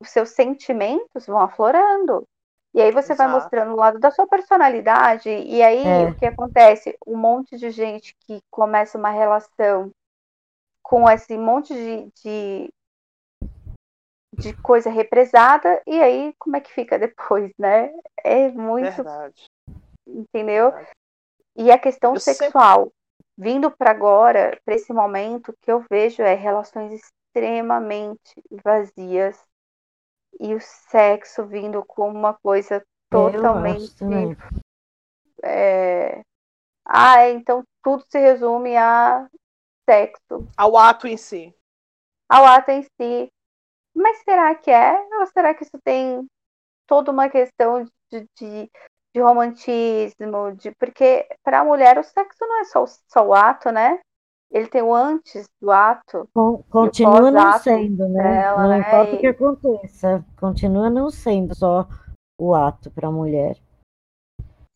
os 0.01 0.11
seus 0.11 0.31
sentimentos 0.31 1.27
vão 1.27 1.40
aflorando. 1.40 2.23
E 2.74 2.81
aí 2.81 2.93
você 2.93 3.12
Exato. 3.12 3.31
vai 3.31 3.40
mostrando 3.40 3.73
o 3.73 3.77
lado 3.77 3.99
da 3.99 4.11
sua 4.11 4.27
personalidade, 4.27 5.28
e 5.28 5.62
aí 5.62 5.85
é. 5.85 6.11
o 6.11 6.15
que 6.15 6.27
acontece? 6.27 6.97
Um 7.07 7.16
monte 7.16 7.57
de 7.57 7.70
gente 7.70 8.15
que 8.20 8.40
começa 8.51 8.99
uma 8.99 9.11
relação 9.11 9.90
com 10.89 11.06
esse 11.06 11.36
monte 11.36 11.74
de, 11.74 12.10
de, 12.23 12.73
de 14.32 14.56
coisa 14.62 14.89
represada, 14.89 15.82
e 15.86 16.01
aí 16.01 16.35
como 16.39 16.56
é 16.56 16.60
que 16.62 16.73
fica 16.73 16.98
depois, 16.98 17.52
né? 17.59 17.93
É 18.24 18.51
muito. 18.51 18.97
Verdade. 18.97 19.44
Entendeu? 20.06 20.70
Verdade. 20.70 20.90
E 21.55 21.70
a 21.70 21.78
questão 21.78 22.15
eu 22.15 22.20
sexual, 22.20 22.85
sempre... 22.85 22.93
vindo 23.36 23.70
para 23.70 23.90
agora, 23.90 24.59
para 24.65 24.74
esse 24.74 24.90
momento, 24.90 25.55
que 25.60 25.70
eu 25.70 25.85
vejo 25.90 26.23
é 26.23 26.35
relações 26.35 26.98
extremamente 26.98 28.43
vazias 28.65 29.39
e 30.40 30.55
o 30.55 30.60
sexo 30.60 31.44
vindo 31.44 31.85
como 31.85 32.19
uma 32.19 32.32
coisa 32.32 32.82
totalmente. 33.10 33.93
É... 35.44 36.23
Ah, 36.86 37.28
então 37.28 37.62
tudo 37.82 38.02
se 38.09 38.19
resume 38.19 38.74
a 38.74 39.28
sexo. 39.89 40.47
Ao 40.55 40.77
ato 40.77 41.06
em 41.06 41.16
si. 41.16 41.55
Ao 42.28 42.44
ato 42.44 42.70
em 42.70 42.82
si. 42.82 43.32
Mas 43.94 44.19
será 44.19 44.55
que 44.55 44.70
é? 44.70 45.01
Ou 45.19 45.27
será 45.27 45.55
que 45.55 45.65
isso 45.65 45.78
tem 45.82 46.27
toda 46.86 47.10
uma 47.10 47.31
questão 47.31 47.85
de, 48.12 48.27
de, 48.39 48.70
de 49.15 49.20
romantismo? 49.20 50.52
De, 50.56 50.73
porque 50.78 51.27
para 51.43 51.60
a 51.60 51.65
mulher 51.65 51.98
o 51.98 52.05
sexo 52.05 52.39
não 52.40 52.60
é 52.60 52.65
só, 52.65 52.85
só 52.86 53.27
o 53.27 53.35
ato, 53.35 53.73
né? 53.73 53.98
Ele 54.51 54.66
tem 54.66 54.82
o 54.82 54.94
antes 54.94 55.47
do 55.60 55.70
ato. 55.70 56.28
Continua 56.70 57.31
não 57.31 57.59
sendo, 57.59 58.09
né? 58.09 58.23
Dela, 58.23 58.62
não 58.62 58.69
né? 58.69 58.78
importa 58.78 59.10
e... 59.10 59.15
o 59.16 59.20
que 59.20 59.27
aconteça. 59.27 60.24
Continua 60.39 60.90
não 60.90 61.10
sendo 61.10 61.55
só 61.55 61.86
o 62.40 62.55
ato 62.55 62.90
para 62.90 63.09
a 63.09 63.12
mulher. 63.12 63.56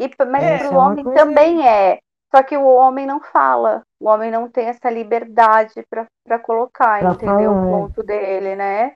E, 0.00 0.10
mas 0.26 0.42
é, 0.42 0.58
para 0.58 0.70
o 0.70 0.76
homem 0.76 1.04
coisa... 1.04 1.18
também 1.18 1.66
é. 1.66 1.98
Só 2.34 2.42
que 2.42 2.56
o 2.56 2.64
homem 2.66 3.06
não 3.06 3.20
fala. 3.20 3.82
O 4.00 4.08
homem 4.08 4.30
não 4.30 4.48
tem 4.48 4.66
essa 4.66 4.88
liberdade 4.88 5.84
para 6.24 6.38
colocar, 6.38 7.00
pra 7.00 7.12
entendeu? 7.12 7.52
Falar. 7.52 7.66
O 7.66 7.70
ponto 7.70 8.02
dele, 8.02 8.56
né? 8.56 8.94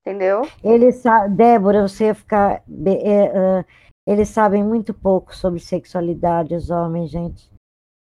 Entendeu? 0.00 0.42
Eles, 0.62 1.02
Débora, 1.30 1.86
você 1.86 2.12
ficar. 2.12 2.62
É, 3.04 3.60
uh, 3.60 3.64
eles 4.06 4.28
sabem 4.28 4.62
muito 4.62 4.92
pouco 4.92 5.34
sobre 5.34 5.60
sexualidade, 5.60 6.54
os 6.54 6.70
homens, 6.70 7.10
gente. 7.10 7.50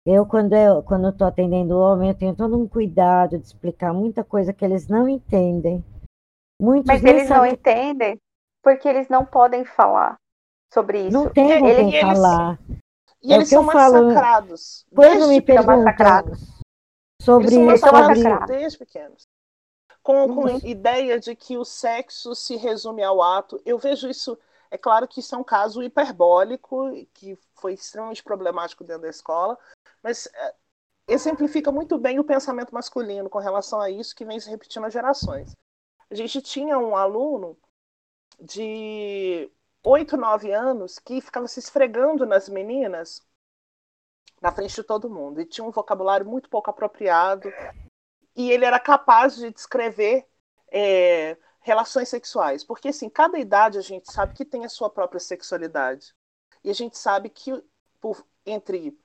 Eu, 0.05 0.25
quando 0.25 0.53
eu 0.53 0.81
quando 0.83 1.09
estou 1.09 1.27
atendendo 1.27 1.75
o 1.75 1.79
homem, 1.79 2.09
eu 2.09 2.15
tenho 2.15 2.35
todo 2.35 2.57
um 2.57 2.67
cuidado 2.67 3.37
de 3.37 3.45
explicar 3.45 3.93
muita 3.93 4.23
coisa 4.23 4.53
que 4.53 4.63
eles 4.63 4.87
não 4.87 5.07
entendem. 5.07 5.83
Muitos 6.59 6.87
Mas 6.87 7.03
eles 7.03 7.27
sabem... 7.27 7.51
não 7.51 7.57
entendem 7.57 8.21
porque 8.63 8.87
eles 8.87 9.09
não 9.09 9.25
podem 9.25 9.63
falar 9.65 10.17
sobre 10.73 11.07
isso. 11.07 11.11
Não 11.11 11.29
tem 11.29 11.59
com 11.59 11.67
eles, 11.67 11.99
falar. 11.99 12.59
E 13.27 13.33
é 13.33 13.35
eles 13.35 13.49
são 13.49 13.61
massacrados. 13.61 14.85
Quando 14.95 15.27
me 15.27 15.41
perguntam 15.41 15.83
sobre 17.21 17.47
eles 17.55 17.79
são 17.81 17.91
massacrados 17.91 18.47
desde 18.47 18.77
pequenos. 18.79 19.27
Com, 20.01 20.33
com 20.33 20.45
uhum. 20.45 20.59
ideia 20.63 21.19
de 21.19 21.35
que 21.35 21.57
o 21.57 21.65
sexo 21.65 22.33
se 22.33 22.55
resume 22.55 23.03
ao 23.03 23.21
ato. 23.21 23.61
Eu 23.65 23.77
vejo 23.77 24.07
isso 24.07 24.37
é 24.71 24.77
claro 24.77 25.07
que 25.07 25.19
isso 25.19 25.35
é 25.35 25.37
um 25.37 25.43
caso 25.43 25.83
hiperbólico, 25.83 26.89
que 27.13 27.37
foi 27.55 27.73
extremamente 27.73 28.23
problemático 28.23 28.83
dentro 28.83 29.03
da 29.03 29.09
escola, 29.09 29.57
mas 30.03 30.27
é, 30.33 30.55
exemplifica 31.07 31.71
muito 31.71 31.97
bem 31.97 32.19
o 32.19 32.23
pensamento 32.23 32.73
masculino 32.73 33.29
com 33.29 33.39
relação 33.39 33.79
a 33.79 33.89
isso 33.89 34.15
que 34.15 34.25
vem 34.25 34.39
se 34.39 34.49
repetindo 34.49 34.85
há 34.85 34.89
gerações. 34.89 35.51
A 36.09 36.15
gente 36.15 36.41
tinha 36.41 36.77
um 36.77 36.95
aluno 36.95 37.57
de 38.39 39.51
8, 39.83 40.17
9 40.17 40.51
anos 40.51 40.99
que 40.99 41.21
ficava 41.21 41.47
se 41.47 41.59
esfregando 41.59 42.25
nas 42.25 42.49
meninas 42.49 43.25
na 44.41 44.51
frente 44.51 44.75
de 44.75 44.83
todo 44.83 45.09
mundo. 45.09 45.41
E 45.41 45.45
tinha 45.45 45.65
um 45.65 45.71
vocabulário 45.71 46.25
muito 46.25 46.49
pouco 46.49 46.69
apropriado. 46.69 47.51
E 48.35 48.51
ele 48.51 48.65
era 48.65 48.79
capaz 48.79 49.35
de 49.35 49.51
descrever 49.51 50.27
é, 50.71 51.37
relações 51.61 52.09
sexuais, 52.09 52.63
porque 52.63 52.89
assim, 52.89 53.09
cada 53.09 53.39
idade 53.39 53.77
a 53.77 53.81
gente 53.81 54.11
sabe 54.11 54.33
que 54.33 54.45
tem 54.45 54.63
a 54.63 54.69
sua 54.69 54.89
própria 54.89 55.19
sexualidade. 55.19 56.13
E 56.63 56.69
a 56.69 56.73
gente 56.73 56.97
sabe 56.97 57.29
que 57.29 57.51
por, 57.99 58.25
entre 58.45 58.97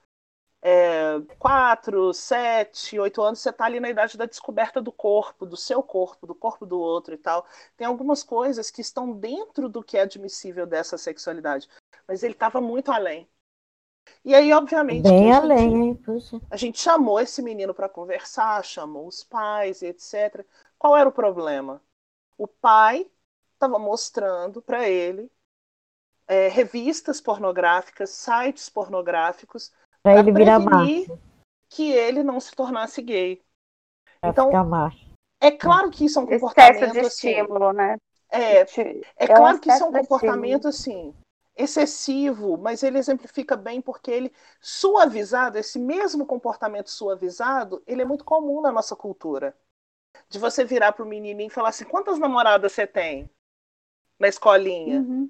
é, 0.64 1.20
quatro, 1.40 2.14
sete, 2.14 2.97
oito 2.98 3.20
anos, 3.20 3.40
você 3.40 3.51
está 3.51 3.64
ali 3.64 3.80
na 3.80 3.90
idade 3.90 4.16
da 4.16 4.26
descoberta 4.26 4.80
do 4.80 4.93
corpo, 4.93 5.44
do 5.44 5.56
seu 5.56 5.82
corpo, 5.82 6.24
do 6.24 6.36
corpo 6.36 6.64
do 6.64 6.78
outro 6.78 7.12
e 7.12 7.18
tal. 7.18 7.44
Tem 7.76 7.84
algumas 7.84 8.22
coisas 8.22 8.70
que 8.70 8.80
estão 8.80 9.12
dentro 9.12 9.68
do 9.68 9.82
que 9.82 9.98
é 9.98 10.02
admissível 10.02 10.64
dessa 10.64 10.97
sexualidade. 10.97 11.68
Mas 12.06 12.22
ele 12.22 12.34
estava 12.34 12.60
muito 12.60 12.93
além. 12.93 13.28
E 14.24 14.34
aí, 14.34 14.52
obviamente, 14.52 15.02
Bem 15.02 15.32
a, 15.32 15.40
gente, 15.40 15.44
além, 15.44 15.84
hein? 15.84 15.94
Puxa. 15.97 16.40
a 16.48 16.56
gente 16.56 16.78
chamou 16.78 17.20
esse 17.20 17.43
menino 17.43 17.74
para 17.74 17.89
conversar, 17.89 18.64
chamou 18.64 19.09
os 19.09 19.24
pais, 19.24 19.82
etc. 19.82 20.44
Qual 20.78 20.97
era 20.97 21.09
o 21.09 21.12
problema? 21.12 21.82
O 22.39 22.47
pai 22.47 23.10
estava 23.55 23.78
mostrando 23.78 24.62
para 24.62 24.89
ele 24.89 25.30
é, 26.26 26.48
revistas 26.48 27.20
pornográficas, 27.20 28.10
sites 28.10 28.68
pornográficos, 28.68 29.72
para 30.02 30.18
ele 30.18 30.32
virar 30.32 30.58
macho. 30.58 31.18
Que 31.68 31.90
ele 31.90 32.22
não 32.22 32.38
se 32.38 32.52
tornasse 32.52 33.00
gay. 33.00 33.42
Pra 34.20 34.30
então, 34.30 34.46
ficar 34.46 34.64
macho. 34.64 35.12
É 35.40 35.50
claro 35.50 35.90
que 35.90 36.04
isso 36.04 36.18
é 36.18 36.22
um 36.22 36.26
comportamento. 36.26 36.76
Excesso 36.76 36.92
de 36.92 37.00
assim, 37.00 37.28
estímulo, 37.30 37.72
né? 37.72 37.96
É, 38.30 38.60
é, 38.60 38.66
é 39.16 39.26
claro 39.26 39.58
que 39.58 39.70
isso 39.70 39.82
é 39.82 39.86
um 39.86 39.92
comportamento 39.92 40.68
assim 40.68 41.14
excessivo, 41.56 42.56
mas 42.56 42.82
ele 42.82 42.98
exemplifica 42.98 43.56
bem 43.56 43.80
porque 43.80 44.10
ele 44.10 44.32
suavizado, 44.60 45.58
esse 45.58 45.78
mesmo 45.78 46.24
comportamento 46.24 46.90
suavizado, 46.90 47.82
ele 47.86 48.02
é 48.02 48.04
muito 48.04 48.24
comum 48.24 48.60
na 48.60 48.72
nossa 48.72 48.96
cultura. 48.96 49.56
De 50.28 50.38
você 50.38 50.64
virar 50.64 50.92
para 50.92 51.04
o 51.04 51.08
menininho 51.08 51.48
e 51.48 51.50
falar 51.50 51.70
assim: 51.70 51.84
quantas 51.84 52.18
namoradas 52.18 52.72
você 52.72 52.86
tem 52.86 53.30
na 54.18 54.28
escolinha? 54.28 55.00
Uhum. 55.00 55.28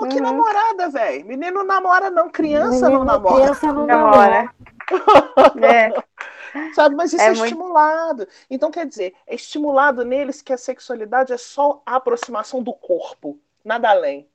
Pô, 0.00 0.08
que 0.08 0.16
uhum. 0.16 0.22
namorada, 0.22 0.88
velho. 0.88 1.26
Menino 1.26 1.62
namora, 1.62 2.08
não. 2.08 2.30
Criança 2.30 2.86
Menino, 2.86 3.00
não 3.00 3.04
namora. 3.04 3.34
Criança 3.34 3.72
não 3.72 3.86
namora. 3.86 4.54
é. 5.62 6.02
Sabe, 6.74 6.96
mas 6.96 7.12
isso 7.12 7.22
é, 7.22 7.26
é 7.26 7.28
muito... 7.28 7.44
estimulado. 7.44 8.26
Então, 8.48 8.70
quer 8.70 8.86
dizer, 8.86 9.14
é 9.26 9.34
estimulado 9.34 10.02
neles 10.02 10.40
que 10.40 10.54
a 10.54 10.56
sexualidade 10.56 11.34
é 11.34 11.36
só 11.36 11.82
a 11.84 11.96
aproximação 11.96 12.62
do 12.62 12.72
corpo, 12.72 13.38
nada 13.62 13.90
além. 13.90 14.26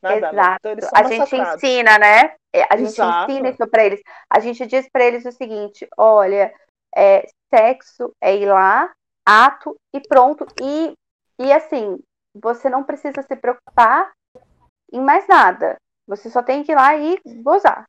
Nada 0.00 0.28
Exato. 0.28 0.68
Além. 0.68 0.78
Então, 0.78 0.90
a 0.94 1.02
gente 1.02 1.36
ensina, 1.36 1.98
né? 1.98 2.36
É, 2.52 2.62
a 2.70 2.76
gente 2.76 2.90
Exato. 2.90 3.32
ensina 3.32 3.48
isso 3.48 3.66
para 3.66 3.84
eles. 3.84 4.00
A 4.30 4.38
gente 4.38 4.66
diz 4.66 4.88
para 4.88 5.04
eles 5.04 5.24
o 5.24 5.32
seguinte: 5.32 5.88
olha, 5.96 6.54
é, 6.94 7.26
sexo 7.52 8.14
é 8.20 8.36
ir 8.36 8.46
lá, 8.46 8.92
ato 9.26 9.76
e 9.92 10.00
pronto. 10.00 10.46
E, 10.62 10.94
e 11.40 11.52
assim, 11.52 11.98
você 12.32 12.68
não 12.70 12.84
precisa 12.84 13.20
se 13.22 13.34
preocupar 13.34 14.12
em 14.94 15.00
mais 15.00 15.26
nada. 15.26 15.76
Você 16.06 16.30
só 16.30 16.42
tem 16.42 16.62
que 16.62 16.72
ir 16.72 16.74
lá 16.74 16.96
e 16.96 17.20
gozar. 17.42 17.84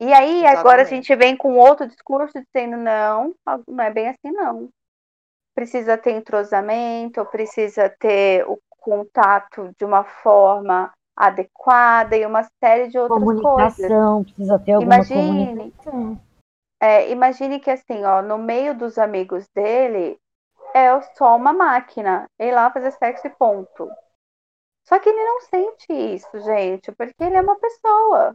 E 0.00 0.12
aí, 0.12 0.38
Exatamente. 0.38 0.58
agora 0.58 0.82
a 0.82 0.84
gente 0.84 1.16
vem 1.16 1.36
com 1.36 1.56
outro 1.56 1.86
discurso 1.86 2.40
dizendo: 2.40 2.76
não, 2.76 3.34
não 3.66 3.84
é 3.84 3.90
bem 3.90 4.08
assim, 4.08 4.32
não. 4.32 4.68
Precisa 5.54 5.98
ter 5.98 6.12
entrosamento, 6.12 7.24
precisa 7.26 7.88
ter 7.98 8.44
o 8.48 8.58
contato 8.80 9.74
de 9.76 9.84
uma 9.84 10.04
forma 10.04 10.92
adequada 11.16 12.16
e 12.16 12.24
uma 12.24 12.44
série 12.62 12.88
de 12.88 12.98
outras 12.98 13.18
comunicação, 13.18 14.24
coisas. 14.24 14.34
precisa 14.34 14.58
ter 14.60 14.72
alguma 14.72 14.94
imagine, 14.94 15.46
comunicação. 15.46 16.20
É, 16.80 17.10
imagine 17.10 17.58
que 17.58 17.70
assim, 17.70 18.04
ó, 18.04 18.22
no 18.22 18.38
meio 18.38 18.72
dos 18.72 18.98
amigos 18.98 19.48
dele 19.52 20.16
é 20.72 21.00
só 21.16 21.36
uma 21.36 21.52
máquina. 21.52 22.26
Ir 22.38 22.52
lá 22.52 22.70
fazer 22.70 22.92
sexo 22.92 23.26
e 23.26 23.30
ponto. 23.30 23.90
Só 24.88 24.98
que 24.98 25.10
ele 25.10 25.22
não 25.22 25.40
sente 25.42 25.92
isso, 25.92 26.40
gente, 26.40 26.90
porque 26.92 27.12
ele 27.22 27.36
é 27.36 27.42
uma 27.42 27.56
pessoa. 27.56 28.34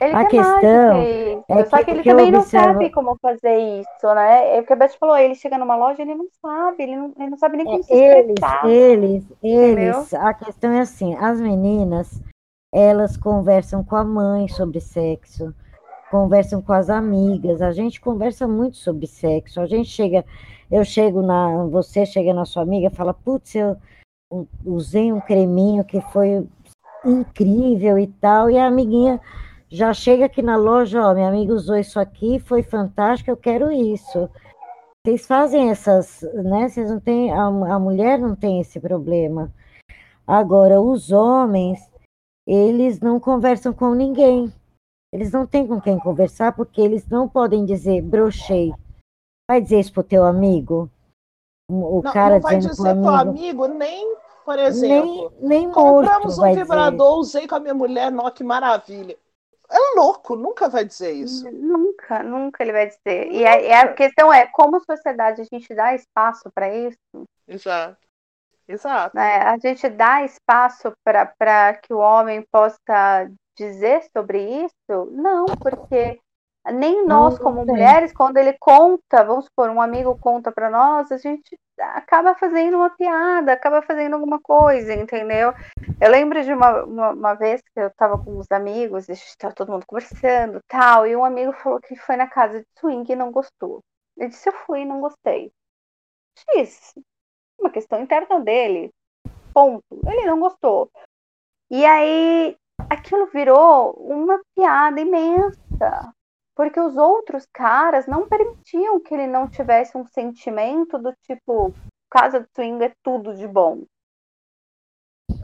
Ele 0.00 0.12
a 0.12 0.24
questão 0.24 1.02
é 1.02 1.42
que, 1.46 1.70
Só 1.70 1.84
que 1.84 1.90
ele 1.92 2.02
que 2.02 2.10
também 2.10 2.32
não 2.32 2.42
sabe 2.42 2.90
como 2.90 3.16
fazer 3.22 3.56
isso, 3.56 4.14
né? 4.14 4.56
É 4.56 4.60
o 4.60 4.66
que 4.66 4.72
a 4.72 4.76
Beth 4.76 4.96
falou, 4.98 5.16
ele 5.16 5.36
chega 5.36 5.56
numa 5.56 5.76
loja, 5.76 6.02
ele 6.02 6.16
não 6.16 6.26
sabe, 6.42 6.82
ele 6.82 6.96
não, 6.96 7.12
ele 7.16 7.30
não 7.30 7.38
sabe 7.38 7.58
nem 7.58 7.66
como 7.66 7.78
é, 7.78 7.82
se 7.84 7.94
eles, 7.94 8.40
eles, 8.64 9.32
eles, 9.40 10.14
a 10.14 10.34
questão 10.34 10.72
é 10.72 10.80
assim, 10.80 11.14
as 11.14 11.40
meninas, 11.40 12.20
elas 12.74 13.16
conversam 13.16 13.84
com 13.84 13.94
a 13.94 14.02
mãe 14.04 14.48
sobre 14.48 14.80
sexo, 14.80 15.54
conversam 16.10 16.60
com 16.60 16.72
as 16.72 16.90
amigas, 16.90 17.62
a 17.62 17.70
gente 17.70 18.00
conversa 18.00 18.48
muito 18.48 18.76
sobre 18.76 19.06
sexo, 19.06 19.60
a 19.60 19.66
gente 19.66 19.88
chega, 19.88 20.24
eu 20.68 20.84
chego 20.84 21.22
na, 21.22 21.66
você 21.66 22.04
chega 22.04 22.34
na 22.34 22.44
sua 22.44 22.64
amiga, 22.64 22.90
fala, 22.90 23.14
putz, 23.14 23.54
eu 23.54 23.76
usei 24.64 25.12
um 25.12 25.20
creminho 25.20 25.84
que 25.84 26.00
foi 26.12 26.46
incrível 27.04 27.98
e 27.98 28.06
tal, 28.06 28.50
e 28.50 28.58
a 28.58 28.66
amiguinha 28.66 29.20
já 29.70 29.92
chega 29.92 30.24
aqui 30.26 30.42
na 30.42 30.56
loja, 30.56 31.02
ó, 31.02 31.14
minha 31.14 31.28
amiga 31.28 31.52
usou 31.52 31.76
isso 31.76 32.00
aqui, 32.00 32.38
foi 32.38 32.62
fantástico, 32.62 33.30
eu 33.30 33.36
quero 33.36 33.70
isso. 33.70 34.28
Vocês 35.04 35.26
fazem 35.26 35.70
essas, 35.70 36.22
né? 36.34 36.68
Vocês 36.68 36.90
não 36.90 37.00
têm, 37.00 37.32
a, 37.32 37.44
a 37.46 37.78
mulher 37.78 38.18
não 38.18 38.34
tem 38.34 38.60
esse 38.60 38.80
problema. 38.80 39.52
Agora, 40.26 40.80
os 40.80 41.10
homens, 41.10 41.80
eles 42.46 43.00
não 43.00 43.18
conversam 43.20 43.72
com 43.72 43.94
ninguém. 43.94 44.52
Eles 45.12 45.32
não 45.32 45.46
têm 45.46 45.66
com 45.66 45.80
quem 45.80 45.98
conversar 45.98 46.52
porque 46.52 46.80
eles 46.80 47.08
não 47.08 47.28
podem 47.28 47.64
dizer 47.64 48.02
brochei. 48.02 48.72
Vai 49.48 49.62
dizer 49.62 49.80
isso 49.80 49.92
pro 49.92 50.02
teu 50.02 50.24
amigo? 50.24 50.90
O 51.68 52.00
não, 52.02 52.12
cara 52.12 52.34
não 52.34 52.40
vai 52.40 52.58
dizer 52.58 52.94
pro 52.94 53.08
amigo, 53.08 53.64
amigo, 53.64 53.68
nem, 53.68 54.16
por 54.44 54.58
exemplo, 54.58 55.32
nem, 55.38 55.48
nem 55.48 55.70
compramos 55.70 56.38
morto, 56.38 56.50
um 56.50 56.54
vibrador, 56.54 57.20
dizer. 57.20 57.20
usei 57.20 57.48
com 57.48 57.54
a 57.56 57.60
minha 57.60 57.74
mulher, 57.74 58.10
nó, 58.10 58.30
que 58.30 58.42
maravilha. 58.42 59.16
É 59.70 59.94
louco, 59.96 60.34
nunca 60.34 60.66
vai 60.66 60.82
dizer 60.82 61.12
isso. 61.12 61.44
Nunca, 61.50 62.22
nunca 62.22 62.62
ele 62.62 62.72
vai 62.72 62.86
dizer. 62.86 63.30
E 63.30 63.46
a, 63.46 63.82
a, 63.82 63.92
questão 63.92 64.32
é 64.32 64.46
como 64.46 64.80
sociedade 64.80 65.42
a 65.42 65.44
gente 65.44 65.74
dá 65.74 65.94
espaço 65.94 66.50
para 66.54 66.74
isso. 66.74 66.96
Exato. 67.46 67.98
Exato. 68.66 69.14
Né? 69.14 69.36
A 69.36 69.58
gente 69.58 69.86
dá 69.90 70.24
espaço 70.24 70.90
para 71.04 71.74
que 71.74 71.92
o 71.92 71.98
homem 71.98 72.46
possa 72.50 73.30
dizer 73.54 74.04
sobre 74.16 74.64
isso? 74.64 75.10
Não, 75.10 75.44
porque 75.60 76.18
nem 76.72 77.06
nós, 77.06 77.38
como 77.38 77.64
mulheres, 77.64 78.12
quando 78.12 78.36
ele 78.36 78.52
conta, 78.58 79.24
vamos 79.24 79.46
supor, 79.46 79.70
um 79.70 79.80
amigo 79.80 80.18
conta 80.18 80.50
para 80.52 80.70
nós, 80.70 81.10
a 81.10 81.16
gente 81.16 81.58
acaba 81.78 82.34
fazendo 82.34 82.76
uma 82.76 82.90
piada, 82.90 83.52
acaba 83.52 83.82
fazendo 83.82 84.14
alguma 84.14 84.40
coisa, 84.40 84.94
entendeu? 84.94 85.52
Eu 86.00 86.10
lembro 86.10 86.42
de 86.42 86.52
uma, 86.52 86.84
uma, 86.84 87.10
uma 87.10 87.34
vez 87.34 87.60
que 87.62 87.80
eu 87.80 87.88
estava 87.88 88.22
com 88.22 88.38
uns 88.38 88.50
amigos, 88.50 89.08
estava 89.08 89.54
todo 89.54 89.72
mundo 89.72 89.86
conversando 89.86 90.60
tal, 90.68 91.06
e 91.06 91.14
um 91.14 91.24
amigo 91.24 91.52
falou 91.52 91.80
que 91.80 91.96
foi 91.96 92.16
na 92.16 92.26
casa 92.26 92.60
de 92.60 92.66
swing 92.78 93.12
e 93.12 93.16
não 93.16 93.30
gostou. 93.30 93.80
Eu 94.16 94.28
disse, 94.28 94.48
eu 94.48 94.52
fui 94.52 94.80
e 94.80 94.84
não 94.84 95.00
gostei. 95.00 95.52
X, 96.54 96.94
uma 97.58 97.70
questão 97.70 98.00
interna 98.00 98.40
dele. 98.40 98.90
Ponto. 99.52 99.82
Ele 100.06 100.26
não 100.26 100.40
gostou. 100.40 100.90
E 101.70 101.84
aí 101.84 102.56
aquilo 102.88 103.26
virou 103.26 103.92
uma 103.92 104.40
piada 104.54 105.00
imensa. 105.00 106.14
Porque 106.58 106.80
os 106.80 106.96
outros 106.96 107.46
caras 107.52 108.08
não 108.08 108.28
permitiam 108.28 108.98
que 108.98 109.14
ele 109.14 109.28
não 109.28 109.48
tivesse 109.48 109.96
um 109.96 110.04
sentimento 110.04 110.98
do 110.98 111.14
tipo, 111.22 111.72
casa 112.10 112.40
de 112.40 112.48
swing 112.52 112.84
é 112.84 112.92
tudo 113.00 113.32
de 113.32 113.46
bom. 113.46 113.84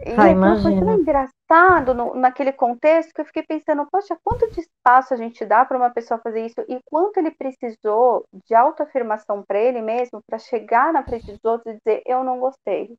E 0.04 0.10
ah, 0.10 0.60
foi 0.60 0.80
tão 0.80 0.94
engraçado 0.94 1.94
no, 1.94 2.16
naquele 2.16 2.50
contexto 2.50 3.14
que 3.14 3.20
eu 3.20 3.24
fiquei 3.26 3.44
pensando, 3.44 3.86
poxa, 3.92 4.18
quanto 4.24 4.50
de 4.50 4.62
espaço 4.62 5.14
a 5.14 5.16
gente 5.16 5.44
dá 5.46 5.64
para 5.64 5.76
uma 5.76 5.90
pessoa 5.90 6.18
fazer 6.18 6.46
isso 6.46 6.60
e 6.68 6.80
quanto 6.84 7.18
ele 7.18 7.30
precisou 7.30 8.24
de 8.48 8.52
autoafirmação 8.52 9.44
para 9.46 9.60
ele 9.60 9.80
mesmo 9.80 10.20
para 10.26 10.40
chegar 10.40 10.92
na 10.92 11.04
frente 11.04 11.30
dos 11.30 11.44
outros 11.44 11.76
e 11.76 11.78
dizer 11.78 12.02
eu 12.06 12.24
não 12.24 12.40
gostei 12.40 12.92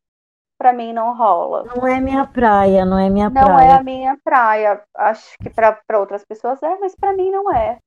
para 0.57 0.71
mim 0.71 0.93
não 0.93 1.13
rola. 1.17 1.65
Não 1.65 1.85
é 1.85 1.99
minha 1.99 2.25
praia, 2.25 2.85
não 2.85 2.97
é 2.97 3.09
minha 3.09 3.29
não 3.29 3.33
praia. 3.33 3.49
Não 3.49 3.59
é 3.59 3.71
a 3.73 3.83
minha 3.83 4.17
praia. 4.23 4.81
Acho 4.95 5.37
que 5.37 5.49
para 5.49 5.99
outras 5.99 6.23
pessoas 6.23 6.63
é, 6.63 6.77
mas 6.79 6.95
para 6.95 7.13
mim 7.13 7.29
não 7.29 7.53
é. 7.53 7.77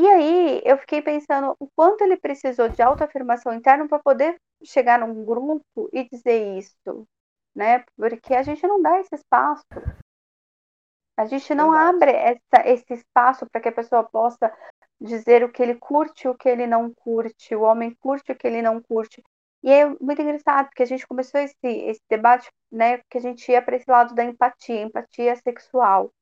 E 0.00 0.08
aí 0.08 0.62
eu 0.64 0.78
fiquei 0.78 1.02
pensando 1.02 1.56
o 1.58 1.68
quanto 1.74 2.02
ele 2.02 2.16
precisou 2.16 2.68
de 2.68 2.80
autoafirmação 2.80 3.52
interna 3.52 3.88
para 3.88 3.98
poder 3.98 4.40
chegar 4.62 5.00
num 5.00 5.24
grupo 5.24 5.90
e 5.92 6.08
dizer 6.08 6.56
isso, 6.56 7.04
né? 7.52 7.84
Porque 7.96 8.32
a 8.32 8.44
gente 8.44 8.64
não 8.64 8.80
dá 8.80 9.00
esse 9.00 9.16
espaço. 9.16 9.66
A 11.16 11.24
gente 11.24 11.52
não 11.52 11.72
abre 11.72 12.12
essa, 12.12 12.64
esse 12.64 12.94
espaço 12.94 13.44
para 13.50 13.60
que 13.60 13.70
a 13.70 13.72
pessoa 13.72 14.04
possa 14.04 14.56
dizer 15.00 15.42
o 15.42 15.50
que 15.50 15.60
ele 15.60 15.74
curte, 15.74 16.28
o 16.28 16.34
que 16.36 16.48
ele 16.48 16.68
não 16.68 16.94
curte, 16.94 17.56
o 17.56 17.62
homem 17.62 17.92
curte, 18.00 18.30
o 18.30 18.36
que 18.36 18.46
ele 18.46 18.62
não 18.62 18.80
curte. 18.80 19.20
E 19.64 19.70
é 19.72 19.84
muito 20.00 20.22
engraçado, 20.22 20.66
porque 20.66 20.84
a 20.84 20.86
gente 20.86 21.08
começou 21.08 21.40
esse, 21.40 21.56
esse 21.66 22.02
debate, 22.08 22.48
né, 22.70 22.98
que 23.10 23.18
a 23.18 23.20
gente 23.20 23.50
ia 23.50 23.60
para 23.60 23.74
esse 23.74 23.90
lado 23.90 24.14
da 24.14 24.24
empatia, 24.24 24.80
empatia 24.80 25.34
sexual. 25.34 26.12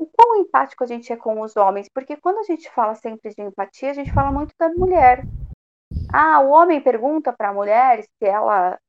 O 0.00 0.06
quão 0.06 0.36
empático 0.36 0.82
a 0.82 0.86
gente 0.86 1.12
é 1.12 1.16
com 1.16 1.42
os 1.42 1.56
homens? 1.56 1.86
Porque 1.92 2.16
quando 2.16 2.38
a 2.38 2.42
gente 2.42 2.70
fala 2.70 2.94
sempre 2.94 3.34
de 3.34 3.42
empatia, 3.42 3.90
a 3.90 3.92
gente 3.92 4.10
fala 4.14 4.32
muito 4.32 4.54
da 4.58 4.70
mulher. 4.70 5.24
Ah, 6.10 6.40
o 6.40 6.48
homem 6.48 6.80
pergunta 6.80 7.34
para 7.34 7.50
a 7.50 7.52
mulher 7.52 8.02
se 8.04 8.24
ela 8.24 8.80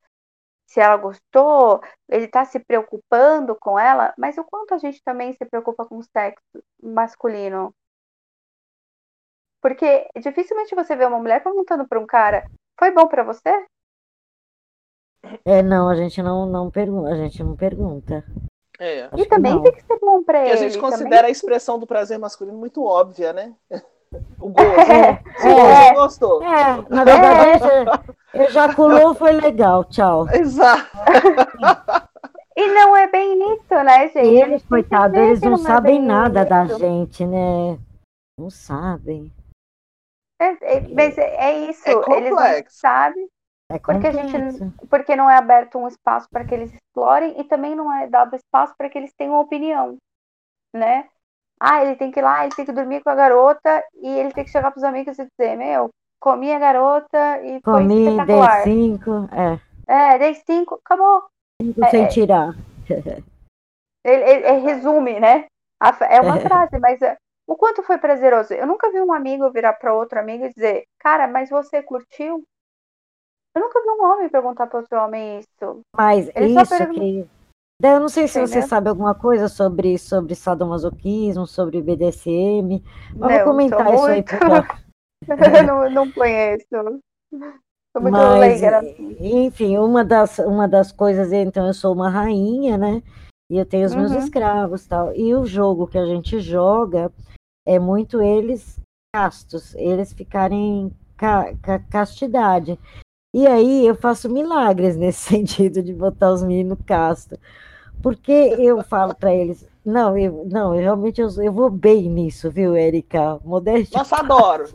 se 0.66 0.80
ela 0.80 0.96
gostou, 0.96 1.82
ele 2.08 2.24
está 2.28 2.46
se 2.46 2.58
preocupando 2.58 3.58
com 3.58 3.78
ela, 3.78 4.14
mas 4.18 4.38
o 4.38 4.44
quanto 4.46 4.74
a 4.74 4.78
gente 4.78 5.04
também 5.04 5.34
se 5.34 5.44
preocupa 5.44 5.86
com 5.86 5.98
o 5.98 6.04
sexo 6.04 6.42
masculino? 6.82 7.76
Porque 9.62 10.08
dificilmente 10.16 10.74
você 10.74 10.96
vê 10.96 11.04
uma 11.04 11.20
mulher 11.20 11.44
perguntando 11.44 11.86
para 11.86 12.00
um 12.00 12.06
cara: 12.06 12.50
foi 12.80 12.90
bom 12.90 13.06
para 13.10 13.22
você? 13.22 13.68
É, 15.44 15.62
não, 15.62 15.90
a 15.90 15.96
gente 15.96 16.24
não, 16.24 16.46
não 16.46 16.72
pergunta, 16.72 17.10
a 17.10 17.18
gente 17.18 17.44
não 17.44 17.58
pergunta. 17.58 18.24
É. 18.84 19.08
E 19.16 19.26
também 19.28 19.62
tem 19.62 19.74
que 19.74 19.84
ser 19.84 20.00
bom 20.00 20.24
pra 20.24 20.42
ele. 20.42 20.54
a 20.54 20.56
gente 20.56 20.80
considera 20.80 21.18
também... 21.18 21.26
a 21.26 21.30
expressão 21.30 21.78
do 21.78 21.86
prazer 21.86 22.18
masculino 22.18 22.58
muito 22.58 22.84
óbvia, 22.84 23.32
né? 23.32 23.54
O 24.40 24.50
gosto. 24.50 24.92
É, 24.92 25.22
Se 25.38 25.48
é, 25.48 25.94
gostou. 25.94 26.44
É, 26.44 26.84
na 26.90 27.04
verdade, 27.04 27.64
é. 28.34 28.46
ejaculou, 28.46 29.14
foi 29.14 29.34
legal, 29.34 29.86
tchau. 29.86 30.28
Exato. 30.34 30.90
E 32.58 32.68
não 32.74 32.98
é 32.98 33.08
bem 33.08 33.54
isso, 33.54 33.74
né, 33.84 34.10
gente? 34.10 34.42
Eles, 34.42 34.66
coitados, 34.66 35.18
eles 35.18 35.42
não, 35.42 35.52
não 35.52 35.58
é 35.58 35.62
sabem 35.62 35.98
é 35.98 36.02
nada 36.02 36.42
isso. 36.42 36.50
da 36.50 36.66
gente, 36.66 37.26
né? 37.26 37.78
Não 38.38 38.50
sabem. 38.50 39.32
É, 40.42 40.78
é, 40.78 40.88
mas 40.90 41.18
é 41.18 41.70
isso, 41.70 41.88
eles 41.88 42.32
não 42.32 42.64
sabem. 42.68 43.30
É 43.76 43.80
porque 43.80 44.08
a 44.08 44.12
gente 44.12 44.38
porque 44.90 45.16
não 45.16 45.30
é 45.30 45.38
aberto 45.38 45.78
um 45.78 45.88
espaço 45.88 46.28
para 46.30 46.46
que 46.46 46.54
eles 46.54 46.74
explorem 46.74 47.40
e 47.40 47.44
também 47.44 47.76
não 47.76 47.92
é 47.94 48.08
dado 48.08 48.36
espaço 48.36 48.74
para 48.78 48.90
que 48.90 48.98
eles 48.98 49.14
tenham 49.14 49.40
opinião, 49.40 49.98
né? 50.74 51.08
Ah, 51.60 51.84
ele 51.84 51.96
tem 51.96 52.12
que 52.12 52.20
ir 52.20 52.24
lá, 52.24 52.44
ele 52.44 52.56
tem 52.56 52.66
que 52.66 52.72
dormir 52.72 53.04
com 53.04 53.10
a 53.10 53.16
garota 53.16 53.84
e 54.02 54.08
ele 54.08 54.32
tem 54.32 54.44
que 54.44 54.50
chegar 54.50 54.72
para 54.72 54.80
os 54.80 54.84
amigos 54.84 55.18
e 55.20 55.28
dizer, 55.28 55.56
meu, 55.56 55.92
comi 56.20 56.52
a 56.52 56.60
garota 56.60 57.40
e 57.44 57.62
comi, 57.62 57.88
foi 57.88 58.14
espetacular. 58.14 58.64
Dei 58.64 58.74
cinco, 58.74 59.30
é. 59.32 59.60
É, 59.88 60.18
dei 60.18 60.36
cinco, 60.36 60.82
acabou. 60.84 61.24
Cinco 61.62 61.86
é, 61.86 61.90
sem 61.90 62.04
é. 62.04 62.08
tirar. 62.08 62.56
Ele, 64.04 64.24
ele, 64.24 64.48
ele, 64.48 64.60
resume, 64.60 65.20
né? 65.20 65.46
É 66.10 66.22
uma 66.22 66.38
frase, 66.42 66.80
mas 66.80 67.02
é, 67.02 67.16
o 67.48 67.56
quanto 67.56 67.84
foi 67.84 67.98
prazeroso. 67.98 68.54
Eu 68.54 68.66
nunca 68.66 68.92
vi 68.92 69.00
um 69.00 69.14
amigo 69.14 69.52
virar 69.52 69.74
para 69.74 69.94
outro 69.94 70.20
amigo 70.20 70.46
e 70.46 70.54
dizer, 70.54 70.86
cara, 71.00 71.28
mas 71.28 71.50
você 71.50 71.84
curtiu? 71.84 72.44
Eu 73.56 73.62
nunca 73.62 73.82
vi 73.82 73.90
um 73.90 74.06
homem 74.06 74.30
perguntar 74.30 74.68
para 74.68 74.80
outro 74.80 74.98
homem 74.98 75.40
isso. 75.40 75.82
Mas 75.96 76.30
Ele 76.36 76.60
isso 76.60 76.78
pergun... 76.78 76.94
que. 76.94 77.28
Eu 77.84 78.00
não 78.00 78.10
sei 78.10 78.28
se 78.28 78.40
Entendeu? 78.40 78.62
você 78.62 78.68
sabe 78.68 78.90
alguma 78.90 79.16
coisa 79.16 79.48
sobre, 79.48 79.98
sobre 79.98 80.36
sadomasoquismo, 80.36 81.48
sobre 81.48 81.82
BDSM. 81.82 82.82
Vamos 83.16 83.38
não, 83.38 83.44
comentar 83.44 83.94
isso 83.94 84.06
aí. 84.06 84.24
eu 85.28 85.64
não, 85.66 85.90
não 85.90 86.12
conheço. 86.12 86.68
Sou 86.72 88.02
muito 88.02 88.14
Mas, 88.14 88.62
leiga. 88.62 88.82
Enfim, 89.20 89.78
uma 89.78 90.06
das, 90.06 90.38
uma 90.40 90.68
das 90.68 90.92
coisas, 90.92 91.34
então, 91.34 91.66
eu 91.66 91.74
sou 91.74 91.94
uma 91.94 92.10
rainha, 92.10 92.78
né? 92.78 93.02
E 93.50 93.58
eu 93.58 93.66
tenho 93.66 93.86
os 93.86 93.96
meus 93.96 94.12
uhum. 94.12 94.20
escravos 94.20 94.88
tal. 94.88 95.14
E 95.16 95.34
o 95.34 95.46
jogo 95.46 95.88
que 95.88 95.98
a 95.98 96.06
gente 96.06 96.40
joga 96.40 97.12
é 97.68 97.80
muito 97.80 98.22
eles 98.22 98.80
castos, 99.14 99.76
eles 99.76 100.14
ficarem 100.14 100.96
ca, 101.18 101.54
ca, 101.62 101.80
castidade. 101.80 102.80
E 103.34 103.48
aí 103.48 103.88
eu 103.88 103.96
faço 103.96 104.30
milagres 104.30 104.98
nesse 104.98 105.20
sentido 105.30 105.82
de 105.82 105.94
botar 105.94 106.32
os 106.32 106.44
meninos 106.44 106.78
castos. 106.86 107.38
Porque 108.02 108.32
eu 108.32 108.84
falo 108.84 109.14
para 109.14 109.34
eles, 109.34 109.68
não, 109.86 110.18
eu, 110.18 110.48
não, 110.50 110.74
eu 110.74 110.82
realmente 110.82 111.22
eu, 111.22 111.30
eu 111.42 111.54
vou 111.54 111.70
bem 111.70 112.10
nisso, 112.10 112.50
viu, 112.50 112.76
Erika? 112.76 113.40
Modéstia. 113.44 114.00
Nossa, 114.00 114.16
adoro. 114.18 114.66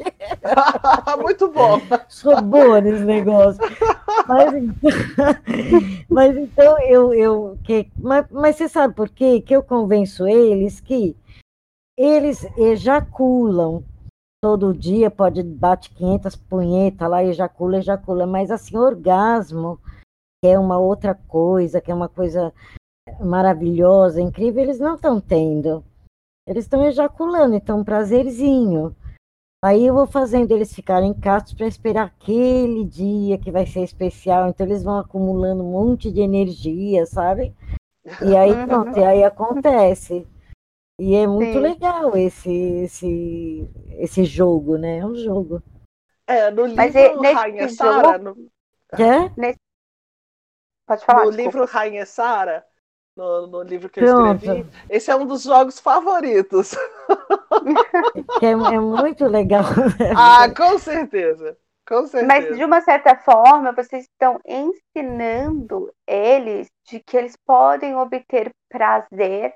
Muito 1.20 1.48
bom. 1.48 1.80
Sou 2.08 2.40
boa 2.40 2.80
nesse 2.80 3.04
negócio. 3.04 3.60
Mas, 4.28 4.54
então, 4.54 4.90
mas 6.08 6.36
então 6.36 6.78
eu, 6.82 7.12
eu 7.12 7.58
que, 7.64 7.90
mas, 7.98 8.26
mas 8.30 8.56
você 8.56 8.68
sabe 8.68 8.94
por 8.94 9.08
quê? 9.08 9.40
Que 9.40 9.56
eu 9.56 9.62
convenço 9.62 10.26
eles 10.26 10.80
que 10.80 11.16
eles 11.96 12.46
ejaculam 12.56 13.82
todo 14.46 14.72
dia, 14.72 15.10
pode 15.10 15.42
bate 15.42 15.90
500 15.90 16.36
punhetas 16.36 17.10
lá, 17.10 17.24
ejacula, 17.24 17.78
ejacula, 17.78 18.28
mas 18.28 18.48
assim, 18.48 18.76
orgasmo, 18.76 19.76
que 20.40 20.48
é 20.48 20.56
uma 20.56 20.78
outra 20.78 21.16
coisa, 21.16 21.80
que 21.80 21.90
é 21.90 21.94
uma 21.94 22.08
coisa 22.08 22.54
maravilhosa, 23.18 24.22
incrível, 24.22 24.62
eles 24.62 24.78
não 24.78 24.94
estão 24.94 25.20
tendo. 25.20 25.82
Eles 26.46 26.64
estão 26.64 26.84
ejaculando, 26.84 27.56
então 27.56 27.80
um 27.80 27.84
prazerzinho. 27.84 28.94
Aí 29.64 29.84
eu 29.84 29.94
vou 29.94 30.06
fazendo 30.06 30.52
eles 30.52 30.72
ficarem 30.72 31.12
castos 31.12 31.54
para 31.54 31.66
esperar 31.66 32.06
aquele 32.06 32.84
dia 32.84 33.36
que 33.38 33.50
vai 33.50 33.66
ser 33.66 33.82
especial. 33.82 34.48
Então 34.48 34.64
eles 34.64 34.84
vão 34.84 34.96
acumulando 34.96 35.64
um 35.64 35.72
monte 35.72 36.12
de 36.12 36.20
energia, 36.20 37.04
sabe? 37.04 37.52
E 38.24 38.36
aí 38.36 38.54
pronto, 38.64 38.96
e 38.96 39.02
aí 39.02 39.24
acontece. 39.24 40.24
E 40.98 41.14
é 41.14 41.26
muito 41.26 41.52
Sim. 41.52 41.60
legal 41.60 42.16
esse, 42.16 42.50
esse, 42.50 43.70
esse 43.98 44.24
jogo, 44.24 44.78
né? 44.78 44.98
É 44.98 45.06
um 45.06 45.14
jogo. 45.14 45.62
É, 46.26 46.50
no 46.50 46.64
livro 46.64 47.20
Mas, 47.22 47.34
Rainha 47.34 47.68
Sara. 47.68 48.18
No... 48.18 48.50
É? 48.92 49.30
Nesse... 49.36 49.58
Pode 50.86 51.04
falar. 51.04 51.24
No 51.24 51.30
livro 51.30 51.64
Rainha 51.66 52.06
Sara, 52.06 52.64
no, 53.14 53.46
no, 53.46 53.62
livro 53.62 53.90
que 53.90 54.00
eu 54.00 54.32
escrevi, 54.34 54.66
esse 54.88 55.10
é 55.10 55.16
um 55.16 55.26
dos 55.26 55.42
jogos 55.42 55.78
favoritos. 55.78 56.74
É, 58.42 58.50
é 58.50 58.78
muito 58.78 59.24
legal. 59.26 59.64
Ah, 60.16 60.48
com 60.54 60.78
certeza. 60.78 61.56
Com 61.88 62.06
certeza. 62.06 62.26
Mas 62.26 62.56
de 62.56 62.64
uma 62.64 62.80
certa 62.80 63.16
forma, 63.16 63.72
vocês 63.72 64.04
estão 64.04 64.38
ensinando 64.44 65.92
eles 66.06 66.68
de 66.86 67.00
que 67.00 67.16
eles 67.16 67.36
podem 67.44 67.96
obter 67.96 68.50
prazer 68.68 69.54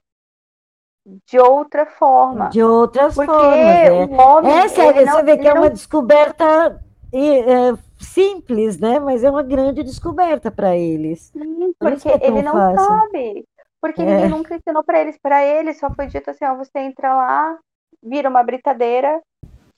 de 1.27 1.39
outra 1.39 1.87
forma. 1.87 2.49
De 2.51 2.63
outras 2.63 3.15
Porque 3.15 3.31
formas. 3.31 3.59
É. 3.59 3.93
O 3.93 4.13
homem, 4.13 4.59
é 4.59 4.69
sério, 4.69 5.07
você 5.07 5.23
vê 5.23 5.39
que 5.39 5.49
é 5.49 5.55
uma 5.55 5.71
descoberta 5.71 6.81
é, 7.13 7.75
simples, 7.99 8.79
né? 8.79 8.99
Mas 8.99 9.25
é 9.25 9.31
uma 9.31 9.43
grande 9.43 9.83
descoberta 9.83 10.51
para 10.51 10.77
eles. 10.77 11.33
Sim, 11.33 11.75
porque 11.79 12.09
é 12.09 12.27
ele 12.27 12.43
não 12.43 12.53
fácil. 12.53 12.87
sabe. 12.87 13.45
Porque 13.81 14.03
é. 14.03 14.05
ninguém 14.05 14.29
nunca 14.29 14.55
ensinou 14.57 14.85
para 14.85 15.01
eles. 15.01 15.19
Para 15.19 15.45
eles 15.45 15.79
só 15.79 15.91
foi 15.95 16.07
dito 16.07 16.31
assim: 16.31 16.45
ó, 16.45 16.55
você 16.55 16.79
entra 16.79 17.15
lá, 17.15 17.59
vira 18.03 18.29
uma 18.29 18.43
britadeira, 18.43 19.21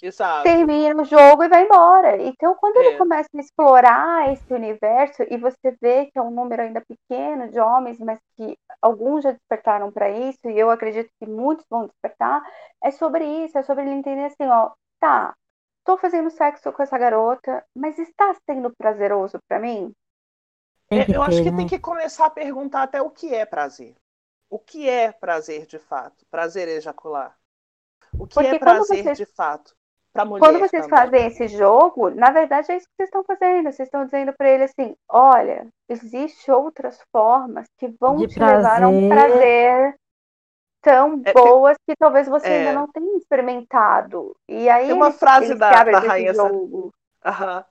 Exato. 0.02 0.42
termina 0.42 1.00
o 1.00 1.04
jogo 1.04 1.44
e 1.44 1.48
vai 1.48 1.64
embora. 1.64 2.20
Então, 2.20 2.56
quando 2.56 2.76
é. 2.78 2.86
ele 2.86 2.98
começa 2.98 3.28
a 3.32 3.40
explorar 3.40 4.32
esse 4.32 4.52
universo 4.52 5.22
e 5.30 5.36
você 5.36 5.76
vê 5.80 6.06
que 6.06 6.18
é 6.18 6.22
um 6.22 6.32
número 6.32 6.60
ainda 6.60 6.80
pequeno 6.80 7.48
de 7.48 7.60
homens, 7.60 8.00
mas 8.00 8.18
que 8.36 8.58
alguns 8.80 9.22
já 9.22 9.30
despertaram 9.30 9.92
para 9.92 10.10
isso, 10.10 10.50
e 10.50 10.58
eu 10.58 10.70
acredito 10.70 11.08
que 11.20 11.30
muitos 11.30 11.64
vão 11.70 11.86
despertar, 11.86 12.42
é 12.82 12.90
sobre 12.90 13.24
isso, 13.44 13.56
é 13.56 13.62
sobre 13.62 13.84
ele 13.84 13.92
entender 13.92 14.24
assim, 14.24 14.44
ó, 14.48 14.72
tá, 14.98 15.36
tô 15.84 15.96
fazendo 15.96 16.30
sexo 16.30 16.72
com 16.72 16.82
essa 16.82 16.98
garota, 16.98 17.64
mas 17.72 17.96
está 17.96 18.34
sendo 18.44 18.74
prazeroso 18.76 19.38
para 19.48 19.60
mim? 19.60 19.92
É, 20.90 21.14
eu 21.14 21.22
acho 21.22 21.44
que 21.44 21.52
tem 21.52 21.66
que 21.66 21.78
começar 21.78 22.26
a 22.26 22.30
perguntar 22.30 22.82
até 22.82 23.00
o 23.00 23.08
que 23.08 23.32
é 23.32 23.46
prazer. 23.46 23.94
O 24.50 24.58
que 24.58 24.88
é 24.88 25.12
prazer 25.12 25.64
de 25.64 25.78
fato? 25.78 26.26
Prazer 26.28 26.66
ejacular. 26.68 27.38
O 28.18 28.26
que 28.26 28.34
Porque 28.34 28.56
é 28.56 28.58
prazer 28.58 29.02
vocês... 29.02 29.16
de 29.16 29.24
fato? 29.24 29.74
Mulher, 30.14 30.40
Quando 30.40 30.58
vocês 30.58 30.86
também. 30.86 30.98
fazem 30.98 31.26
esse 31.26 31.48
jogo, 31.48 32.10
na 32.10 32.30
verdade 32.30 32.70
é 32.70 32.76
isso 32.76 32.86
que 32.86 32.94
vocês 32.96 33.08
estão 33.08 33.24
fazendo. 33.24 33.72
Vocês 33.72 33.86
estão 33.86 34.04
dizendo 34.04 34.32
para 34.34 34.50
ele 34.50 34.64
assim: 34.64 34.94
olha, 35.08 35.66
existem 35.88 36.54
outras 36.54 37.00
formas 37.10 37.66
que 37.78 37.88
vão 37.98 38.16
de 38.16 38.28
te 38.28 38.34
prazer. 38.34 38.56
levar 38.56 38.82
a 38.82 38.88
um 38.88 39.08
prazer 39.08 39.96
tão 40.82 41.22
é, 41.24 41.32
boas 41.32 41.78
que 41.88 41.96
talvez 41.96 42.28
você 42.28 42.46
é, 42.46 42.58
ainda 42.58 42.72
não 42.80 42.88
tenha 42.88 43.16
experimentado. 43.16 44.36
E 44.46 44.68
aí 44.68 44.86
tem 44.86 44.94
uma 44.94 45.06
eles, 45.06 45.18
frase 45.18 45.46
eles 45.46 45.58
da, 45.58 45.82
da 45.82 45.98
rainha 46.00 46.34
jogo. 46.34 46.92
Uhum. 47.24 47.64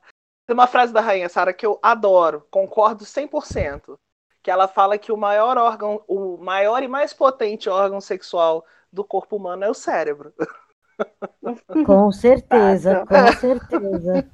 Tem 0.48 0.54
uma 0.56 0.68
frase 0.68 0.92
da 0.92 1.02
rainha 1.02 1.30
Sara 1.30 1.54
que 1.54 1.66
eu 1.66 1.78
adoro, 1.84 2.48
concordo 2.50 3.06
100%, 3.06 4.00
que 4.42 4.50
ela 4.50 4.68
fala 4.68 4.98
que 4.98 5.12
o 5.12 5.18
maior 5.18 5.58
órgão, 5.58 6.04
o 6.08 6.38
maior 6.38 6.82
e 6.82 6.88
mais 6.88 7.14
potente 7.14 7.70
órgão 7.70 8.02
sexual 8.02 8.66
do 8.92 9.04
corpo 9.04 9.36
humano 9.36 9.64
é 9.64 9.70
o 9.70 9.76
cérebro. 9.76 10.34
Com 11.86 12.12
certeza, 12.12 13.06
com 13.06 13.40
certeza. 13.40 14.26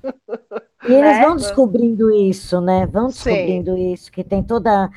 E 0.87 0.93
eles 0.93 1.19
vão 1.19 1.35
descobrindo 1.35 2.11
isso, 2.11 2.61
né? 2.61 2.85
Vão 2.85 3.07
descobrindo 3.07 3.75
Sim. 3.75 3.93
isso, 3.93 4.11
que 4.11 4.23
tem 4.23 4.43
toda. 4.43 4.89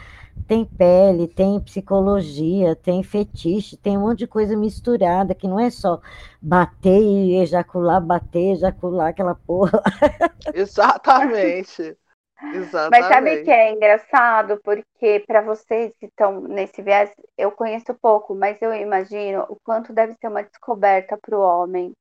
Tem 0.47 0.65
pele, 0.65 1.29
tem 1.29 1.61
psicologia, 1.61 2.75
tem 2.75 3.05
fetiche, 3.05 3.77
tem 3.77 3.97
um 3.97 4.01
monte 4.01 4.21
de 4.21 4.27
coisa 4.27 4.57
misturada, 4.57 5.33
que 5.33 5.47
não 5.47 5.61
é 5.61 5.71
só 5.71 6.01
bater 6.43 7.01
e 7.01 7.37
ejacular, 7.37 8.01
bater, 8.01 8.55
ejacular, 8.55 9.09
aquela 9.09 9.35
porra. 9.35 9.81
Exatamente. 10.53 11.97
Exatamente. 12.43 12.91
Mas 12.91 13.07
sabe 13.07 13.45
que 13.45 13.51
é 13.51 13.73
engraçado? 13.73 14.61
Porque 14.63 15.23
para 15.27 15.43
vocês 15.43 15.93
que 15.99 16.07
estão 16.07 16.41
nesse 16.41 16.83
viés, 16.83 17.11
eu 17.37 17.51
conheço 17.53 17.95
pouco, 17.95 18.35
mas 18.35 18.61
eu 18.63 18.75
imagino 18.75 19.45
o 19.49 19.57
quanto 19.63 19.93
deve 19.93 20.15
ser 20.15 20.29
uma 20.29 20.43
descoberta 20.43 21.19
para 21.19 21.37
o 21.37 21.41
homem. 21.41 21.93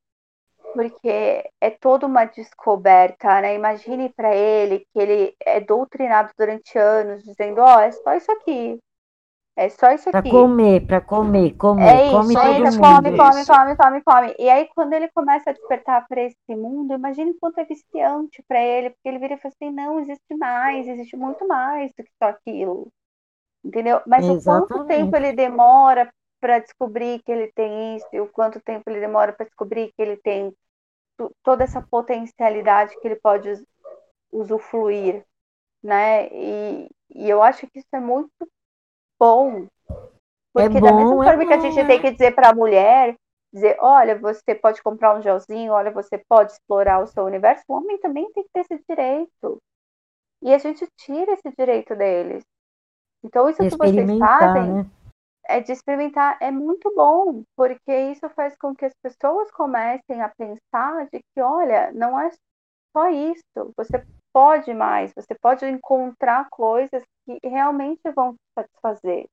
Porque 0.72 1.50
é 1.60 1.70
toda 1.70 2.06
uma 2.06 2.24
descoberta, 2.24 3.40
né? 3.40 3.54
Imagine 3.54 4.08
para 4.10 4.34
ele 4.34 4.86
que 4.92 5.00
ele 5.00 5.34
é 5.44 5.60
doutrinado 5.60 6.30
durante 6.38 6.78
anos, 6.78 7.24
dizendo: 7.24 7.60
Ó, 7.60 7.76
oh, 7.76 7.80
é 7.80 7.90
só 7.90 8.14
isso 8.14 8.30
aqui, 8.30 8.78
é 9.60 9.68
só 9.68 9.92
isso 9.92 10.08
aqui. 10.08 10.22
Pra 10.22 10.30
comer, 10.30 10.86
pra 10.86 11.00
comer, 11.02 11.54
comer. 11.56 11.86
É 11.86 12.06
isso, 12.06 12.16
come 12.16 12.34
todo 12.34 12.64
mundo. 12.64 12.80
come, 12.80 13.16
come, 13.16 13.44
come, 13.44 13.76
come, 13.76 14.02
come. 14.02 14.34
E 14.38 14.48
aí, 14.48 14.66
quando 14.74 14.94
ele 14.94 15.08
começa 15.10 15.50
a 15.50 15.52
despertar 15.52 16.06
para 16.08 16.22
esse 16.22 16.56
mundo, 16.56 16.94
imagine 16.94 17.34
quanto 17.38 17.60
é 17.60 17.64
viciante 17.66 18.42
para 18.48 18.58
ele, 18.58 18.88
porque 18.88 19.06
ele 19.06 19.18
vira 19.18 19.34
e 19.34 19.36
fala 19.36 19.52
assim: 19.54 19.70
não, 19.70 20.00
existe 20.00 20.34
mais, 20.34 20.88
existe 20.88 21.14
muito 21.14 21.46
mais 21.46 21.90
do 21.90 22.02
que 22.02 22.10
só 22.18 22.30
aquilo. 22.30 22.88
Entendeu? 23.62 24.00
Mas 24.06 24.26
Exatamente. 24.26 24.64
o 24.64 24.68
quanto 24.68 24.86
tempo 24.86 25.14
ele 25.14 25.32
demora 25.34 26.10
para 26.40 26.58
descobrir 26.58 27.22
que 27.22 27.30
ele 27.30 27.52
tem 27.52 27.96
isso, 27.96 28.08
e 28.14 28.20
o 28.20 28.28
quanto 28.28 28.58
tempo 28.62 28.84
ele 28.88 29.00
demora 29.00 29.30
para 29.34 29.44
descobrir 29.44 29.92
que 29.94 30.00
ele 30.00 30.16
tem 30.16 30.54
toda 31.42 31.64
essa 31.64 31.82
potencialidade 31.82 32.98
que 32.98 33.06
ele 33.06 33.16
pode 33.16 33.62
usufruir, 34.32 35.22
né? 35.82 36.28
E, 36.32 36.88
e 37.14 37.28
eu 37.28 37.42
acho 37.42 37.66
que 37.66 37.80
isso 37.80 37.88
é 37.92 38.00
muito 38.00 38.30
bom. 39.20 39.66
Porque 40.52 40.78
é 40.78 40.80
bom, 40.80 40.86
da 40.86 40.92
mesma 40.92 41.24
forma 41.24 41.42
é 41.42 41.46
que 41.46 41.52
a 41.52 41.58
gente 41.60 41.86
tem 41.86 42.00
que 42.00 42.10
dizer 42.10 42.34
para 42.34 42.48
a 42.48 42.54
mulher, 42.54 43.14
dizer, 43.52 43.76
olha, 43.80 44.18
você 44.18 44.54
pode 44.54 44.82
comprar 44.82 45.16
um 45.16 45.22
gelzinho, 45.22 45.72
olha, 45.72 45.90
você 45.90 46.18
pode 46.28 46.52
explorar 46.52 47.02
o 47.02 47.06
seu 47.06 47.24
universo, 47.24 47.62
o 47.68 47.74
homem 47.74 47.98
também 47.98 48.30
tem 48.32 48.42
que 48.42 48.50
ter 48.52 48.60
esse 48.60 48.84
direito. 48.88 49.58
E 50.42 50.54
a 50.54 50.58
gente 50.58 50.88
tira 50.96 51.32
esse 51.32 51.52
direito 51.56 51.94
deles. 51.94 52.42
Então, 53.22 53.48
isso 53.48 53.58
que 53.58 53.76
vocês 53.76 54.18
fazem 54.18 54.72
né? 54.72 54.86
é 55.44 55.60
de 55.60 55.72
experimentar, 55.72 56.38
é 56.40 56.50
muito 56.50 56.92
bom, 56.94 57.42
porque 57.54 57.94
isso 58.10 58.28
faz 58.30 58.56
com 58.56 58.74
que 58.74 58.86
as 58.86 58.94
pessoas 59.02 59.50
comecem 59.50 60.22
a 60.22 60.30
pensar 60.30 61.06
de 61.12 61.20
que, 61.20 61.42
olha, 61.42 61.92
não 61.92 62.18
é 62.18 62.30
só 62.96 63.08
isso, 63.10 63.72
você 63.76 64.04
pode 64.32 64.72
mais, 64.74 65.12
você 65.14 65.34
pode 65.34 65.66
encontrar 65.66 66.48
coisas 66.50 67.02
que 67.24 67.38
realmente 67.48 68.02
vão 68.14 68.34
te 68.34 68.40
satisfazer. 68.54 69.28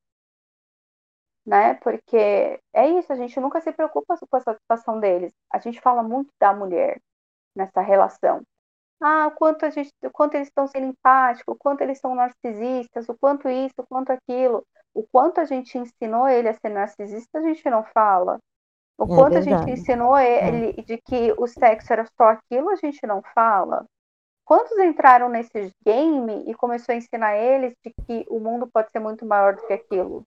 Né? 1.45 1.75
Porque 1.75 2.59
é 2.73 2.87
isso, 2.89 3.11
a 3.11 3.15
gente 3.15 3.39
nunca 3.39 3.61
se 3.61 3.71
preocupa 3.71 4.17
com 4.29 4.37
a 4.37 4.41
satisfação 4.41 4.99
deles. 4.99 5.33
A 5.51 5.59
gente 5.59 5.79
fala 5.79 6.03
muito 6.03 6.29
da 6.39 6.53
mulher 6.53 6.99
nessa 7.55 7.81
relação. 7.81 8.43
Ah, 9.01 9.27
o 9.27 9.31
quanto, 9.31 9.65
a 9.65 9.69
gente, 9.69 9.91
o 10.03 10.11
quanto 10.11 10.35
eles 10.35 10.47
estão 10.47 10.67
sendo 10.67 10.87
empáticos, 10.87 11.53
o 11.53 11.57
quanto 11.57 11.81
eles 11.81 11.99
são 11.99 12.15
narcisistas, 12.15 13.07
o 13.07 13.17
quanto 13.17 13.47
isso, 13.47 13.75
o 13.77 13.87
quanto 13.87 14.11
aquilo. 14.11 14.65
O 14.93 15.05
quanto 15.07 15.39
a 15.39 15.45
gente 15.45 15.77
ensinou 15.77 16.27
ele 16.27 16.49
a 16.49 16.53
ser 16.53 16.69
narcisista, 16.69 17.37
a 17.37 17.41
gente 17.43 17.69
não 17.69 17.83
fala. 17.83 18.39
O 18.97 19.03
é 19.03 19.07
quanto 19.07 19.33
verdade. 19.33 19.53
a 19.53 19.57
gente 19.59 19.79
ensinou 19.79 20.17
ele 20.17 20.73
é. 20.77 20.81
de 20.81 20.97
que 20.97 21.31
o 21.37 21.47
sexo 21.47 21.93
era 21.93 22.05
só 22.17 22.29
aquilo, 22.29 22.71
a 22.71 22.75
gente 22.75 23.05
não 23.05 23.21
fala. 23.35 23.85
Quantos 24.47 24.77
entraram 24.77 25.27
nesse 25.27 25.73
game 25.85 26.45
e 26.47 26.55
começou 26.55 26.93
a 26.93 26.97
ensinar 26.97 27.35
eles 27.35 27.73
de 27.83 27.93
que 28.05 28.25
o 28.29 28.39
mundo 28.39 28.65
pode 28.65 28.89
ser 28.91 28.99
muito 28.99 29.25
maior 29.25 29.53
do 29.53 29.67
que 29.67 29.73
aquilo? 29.73 30.23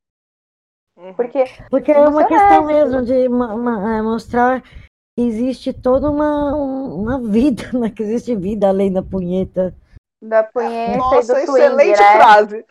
Uhum. 0.95 1.15
Porque, 1.15 1.45
Porque 1.71 1.91
é 1.91 1.99
uma 2.01 2.27
questão 2.27 2.67
mesmo 2.67 3.03
de 3.03 3.15
é, 3.15 4.03
mostrar 4.03 4.61
que 4.61 5.23
existe 5.23 5.73
toda 5.73 6.11
uma, 6.11 6.55
uma 6.55 7.19
vida, 7.19 7.63
né? 7.73 7.89
que 7.89 8.03
existe 8.03 8.37
vida 8.37 8.69
além 8.69 8.93
da 8.93 9.03
punheta. 9.03 9.75
Da 10.21 10.45
punheta 10.45 10.99
Nossa, 10.99 11.41
e 11.41 11.47
do 11.47 11.53
swing, 11.53 11.65
excelente 11.65 12.01
né? 12.01 12.17
frase. 12.19 12.67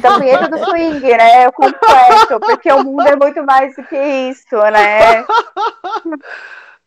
Da 0.00 0.16
punheta 0.16 0.48
do 0.48 0.58
swing, 0.64 1.06
né? 1.06 1.44
Eu 1.44 1.52
completo, 1.52 2.40
porque 2.40 2.72
o 2.72 2.82
mundo 2.82 3.06
é 3.06 3.14
muito 3.14 3.44
mais 3.44 3.76
do 3.76 3.84
que 3.84 3.98
isso, 4.30 4.56
né? 4.56 5.22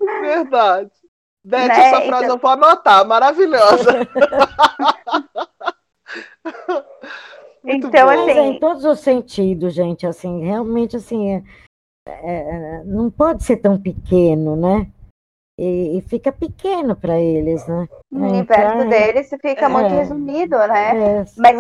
Verdade. 0.22 1.01
Beth, 1.43 1.68
né? 1.68 1.80
essa 1.80 2.01
frase 2.01 2.26
então... 2.26 2.35
eu 2.35 2.38
vou 2.38 2.51
anotar, 2.51 3.07
maravilhosa. 3.07 4.05
então, 7.65 8.09
assim... 8.09 8.39
em 8.39 8.59
todos 8.59 8.85
os 8.85 8.99
sentidos, 8.99 9.73
gente, 9.73 10.05
assim, 10.05 10.43
realmente, 10.43 10.95
assim, 10.95 11.34
é, 11.34 11.43
é, 12.07 12.84
não 12.84 13.09
pode 13.09 13.43
ser 13.43 13.57
tão 13.57 13.81
pequeno, 13.81 14.55
né? 14.55 14.88
E, 15.57 15.97
e 15.97 16.01
fica 16.01 16.31
pequeno 16.31 16.95
para 16.95 17.19
eles, 17.19 17.68
né? 17.68 17.88
O 18.11 18.18
universo 18.18 18.76
então, 18.76 18.89
deles 18.89 19.30
fica 19.30 19.65
é, 19.65 19.68
muito 19.68 19.93
resumido, 19.93 20.57
né? 20.57 21.19
É, 21.19 21.26
mas, 21.38 21.57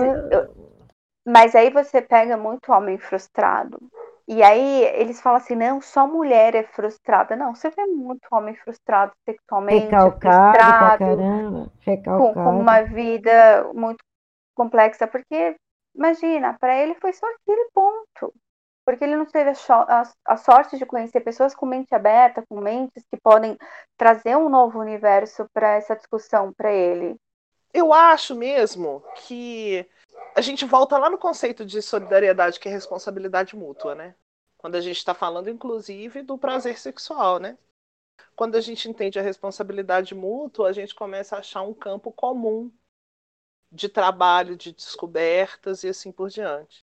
mas 1.25 1.55
aí 1.55 1.69
você 1.69 2.01
pega 2.01 2.37
muito 2.37 2.71
homem 2.71 2.97
frustrado. 2.97 3.79
E 4.33 4.41
aí 4.41 4.83
eles 4.95 5.19
falam 5.19 5.39
assim, 5.39 5.55
não, 5.55 5.81
só 5.81 6.07
mulher 6.07 6.55
é 6.55 6.63
frustrada. 6.63 7.35
Não, 7.35 7.53
você 7.53 7.69
vê 7.69 7.85
muito 7.85 8.25
homem 8.31 8.55
frustrado 8.55 9.11
sexualmente, 9.25 9.87
Recalcado 9.87 10.57
frustrado, 10.57 10.97
caramba. 10.99 11.71
com, 12.05 12.33
com 12.33 12.59
uma 12.61 12.81
vida 12.81 13.69
muito 13.73 14.01
complexa, 14.55 15.05
porque 15.05 15.57
imagina, 15.93 16.55
para 16.57 16.81
ele 16.81 16.95
foi 16.95 17.11
só 17.11 17.27
aquele 17.27 17.69
ponto. 17.73 18.33
Porque 18.85 19.03
ele 19.03 19.17
não 19.17 19.25
teve 19.25 19.49
a, 19.49 19.53
a, 19.73 20.03
a, 20.23 20.37
sorte 20.37 20.77
de 20.77 20.85
conhecer 20.85 21.19
pessoas 21.19 21.53
com 21.53 21.65
mente 21.65 21.93
aberta, 21.93 22.41
com 22.47 22.61
mentes 22.61 23.03
que 23.11 23.19
podem 23.21 23.57
trazer 23.97 24.37
um 24.37 24.47
novo 24.47 24.79
universo 24.79 25.45
para 25.51 25.73
essa 25.73 25.93
discussão 25.93 26.53
para 26.53 26.71
ele. 26.71 27.17
Eu 27.73 27.91
acho 27.91 28.33
mesmo 28.33 29.03
que 29.25 29.85
a 30.35 30.41
gente 30.41 30.65
volta 30.65 30.97
lá 30.97 31.09
no 31.09 31.17
conceito 31.17 31.65
de 31.65 31.81
solidariedade, 31.81 32.59
que 32.59 32.69
é 32.69 32.71
responsabilidade 32.71 33.55
mútua, 33.55 33.95
né? 33.95 34.15
Quando 34.57 34.75
a 34.75 34.81
gente 34.81 34.97
está 34.97 35.13
falando, 35.13 35.49
inclusive, 35.49 36.21
do 36.21 36.37
prazer 36.37 36.77
sexual, 36.77 37.39
né? 37.39 37.57
Quando 38.35 38.55
a 38.55 38.61
gente 38.61 38.89
entende 38.89 39.19
a 39.19 39.23
responsabilidade 39.23 40.15
mútua, 40.15 40.69
a 40.69 40.73
gente 40.73 40.95
começa 40.95 41.35
a 41.35 41.39
achar 41.39 41.61
um 41.61 41.73
campo 41.73 42.11
comum 42.11 42.71
de 43.71 43.87
trabalho, 43.87 44.55
de 44.55 44.71
descobertas 44.71 45.83
e 45.83 45.89
assim 45.89 46.11
por 46.11 46.29
diante. 46.29 46.83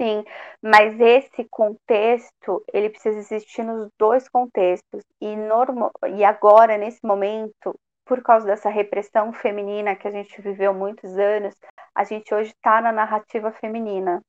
Sim, 0.00 0.24
mas 0.60 0.98
esse 1.00 1.44
contexto, 1.44 2.64
ele 2.72 2.90
precisa 2.90 3.18
existir 3.18 3.62
nos 3.62 3.88
dois 3.96 4.28
contextos. 4.28 5.04
E, 5.20 5.36
normal, 5.36 5.92
e 6.16 6.24
agora, 6.24 6.76
nesse 6.76 7.04
momento, 7.04 7.78
por 8.04 8.22
causa 8.22 8.44
dessa 8.44 8.68
repressão 8.68 9.32
feminina 9.32 9.94
que 9.94 10.08
a 10.08 10.10
gente 10.10 10.40
viveu 10.42 10.74
muitos 10.74 11.16
anos, 11.16 11.54
a 11.94 12.04
gente 12.04 12.34
hoje 12.34 12.50
está 12.50 12.80
na 12.80 12.92
narrativa 12.92 13.52
feminina. 13.52 14.20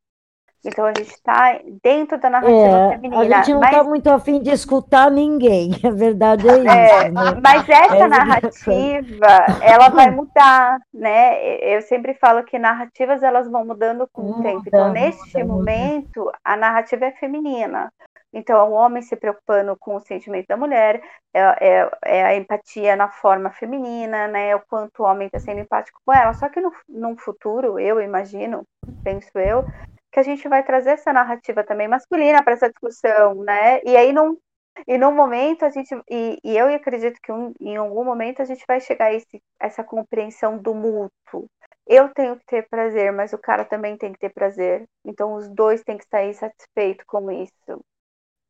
Então 0.67 0.85
a 0.85 0.93
gente 0.97 1.11
está 1.11 1.59
dentro 1.83 2.19
da 2.19 2.29
narrativa 2.29 2.57
é, 2.57 2.89
feminina. 2.93 3.21
A 3.21 3.43
gente 3.43 3.53
não 3.53 3.63
está 3.63 3.77
mas... 3.77 3.87
muito 3.87 4.09
afim 4.09 4.41
de 4.41 4.49
escutar 4.49 5.11
ninguém, 5.11 5.71
a 5.85 5.91
verdade 5.91 6.47
é, 6.47 6.51
é 6.51 6.57
isso. 6.57 6.67
É, 6.67 7.09
né? 7.11 7.41
Mas 7.43 7.69
essa 7.69 7.95
é 7.95 8.07
narrativa, 8.07 9.45
ela 9.61 9.89
vai 9.89 10.09
mudar, 10.09 10.79
né? 10.91 11.57
Eu 11.59 11.81
sempre 11.83 12.15
falo 12.15 12.43
que 12.43 12.57
narrativas 12.57 13.21
elas 13.21 13.47
vão 13.47 13.63
mudando 13.63 14.07
com 14.11 14.31
o 14.31 14.41
tempo. 14.41 14.63
Então, 14.65 14.91
neste 14.91 15.43
momento, 15.43 16.31
a 16.43 16.57
narrativa 16.57 17.05
é 17.05 17.11
feminina. 17.11 17.91
Então, 18.35 18.59
é 18.59 18.63
o 18.63 18.73
homem 18.73 19.01
se 19.01 19.15
preocupando 19.15 19.77
com 19.77 19.95
o 19.95 20.01
sentimento 20.01 20.47
da 20.47 20.57
mulher, 20.57 21.01
é, 21.33 21.39
é, 21.39 21.91
é 22.03 22.23
a 22.25 22.35
empatia 22.35 22.93
na 22.93 23.09
forma 23.09 23.49
feminina, 23.49 24.27
né? 24.27 24.53
O 24.53 24.59
quanto 24.67 25.01
o 25.01 25.05
homem 25.05 25.27
está 25.27 25.39
sendo 25.39 25.61
empático 25.61 26.01
com 26.05 26.13
ela. 26.13 26.33
Só 26.33 26.49
que 26.49 26.59
no, 26.59 26.69
num 26.89 27.17
futuro, 27.17 27.79
eu 27.79 28.01
imagino, 28.01 28.67
penso 29.05 29.39
eu, 29.39 29.63
que 30.11 30.19
a 30.19 30.23
gente 30.23 30.49
vai 30.49 30.63
trazer 30.63 30.91
essa 30.91 31.13
narrativa 31.13 31.63
também 31.63 31.87
masculina 31.87 32.43
para 32.43 32.53
essa 32.53 32.69
discussão, 32.69 33.35
né? 33.35 33.81
E 33.85 33.95
aí 33.95 34.11
não 34.11 34.37
e 34.85 34.97
no 34.97 35.11
momento 35.13 35.63
a 35.63 35.69
gente 35.69 35.95
e, 36.09 36.37
e 36.43 36.57
eu 36.57 36.67
acredito 36.67 37.19
que 37.23 37.31
um, 37.31 37.53
em 37.61 37.77
algum 37.77 38.03
momento 38.03 38.41
a 38.41 38.45
gente 38.45 38.65
vai 38.67 38.81
chegar 38.81 39.05
a 39.05 39.13
esse, 39.13 39.41
essa 39.57 39.83
compreensão 39.83 40.57
do 40.57 40.75
mútuo. 40.75 41.49
Eu 41.87 42.09
tenho 42.13 42.35
que 42.37 42.45
ter 42.45 42.67
prazer, 42.69 43.13
mas 43.13 43.31
o 43.31 43.37
cara 43.37 43.63
também 43.63 43.97
tem 43.97 44.11
que 44.11 44.19
ter 44.19 44.33
prazer. 44.33 44.85
Então 45.05 45.35
os 45.35 45.47
dois 45.49 45.81
têm 45.83 45.97
que 45.97 46.05
sair 46.09 46.33
satisfeitos 46.33 47.05
com 47.07 47.31
isso 47.31 47.81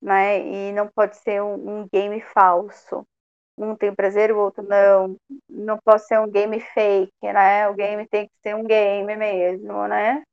né? 0.01 0.39
E 0.39 0.71
não 0.73 0.87
pode 0.87 1.17
ser 1.17 1.41
um, 1.41 1.81
um 1.83 1.87
game 1.91 2.21
falso. 2.21 3.05
Um 3.57 3.75
tem 3.75 3.93
prazer, 3.95 4.31
o 4.31 4.39
outro 4.39 4.63
não. 4.63 5.17
Não 5.49 5.77
pode 5.79 6.05
ser 6.07 6.19
um 6.19 6.29
game 6.29 6.59
fake, 6.59 7.13
né? 7.23 7.67
O 7.69 7.75
game 7.75 8.07
tem 8.07 8.27
que 8.27 8.33
ser 8.43 8.55
um 8.55 8.63
game 8.65 9.15
mesmo, 9.15 9.87
né? 9.87 10.23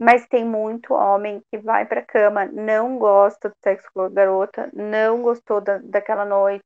Mas 0.00 0.26
tem 0.28 0.44
muito 0.44 0.94
homem 0.94 1.42
que 1.50 1.58
vai 1.58 1.84
pra 1.86 2.04
cama, 2.04 2.44
não 2.46 2.98
gosta 2.98 3.48
do 3.48 3.54
sexo 3.62 3.88
com 3.92 4.02
a 4.02 4.08
garota, 4.08 4.70
não 4.72 5.22
gostou 5.22 5.60
da, 5.60 5.78
daquela 5.78 6.24
noite, 6.24 6.62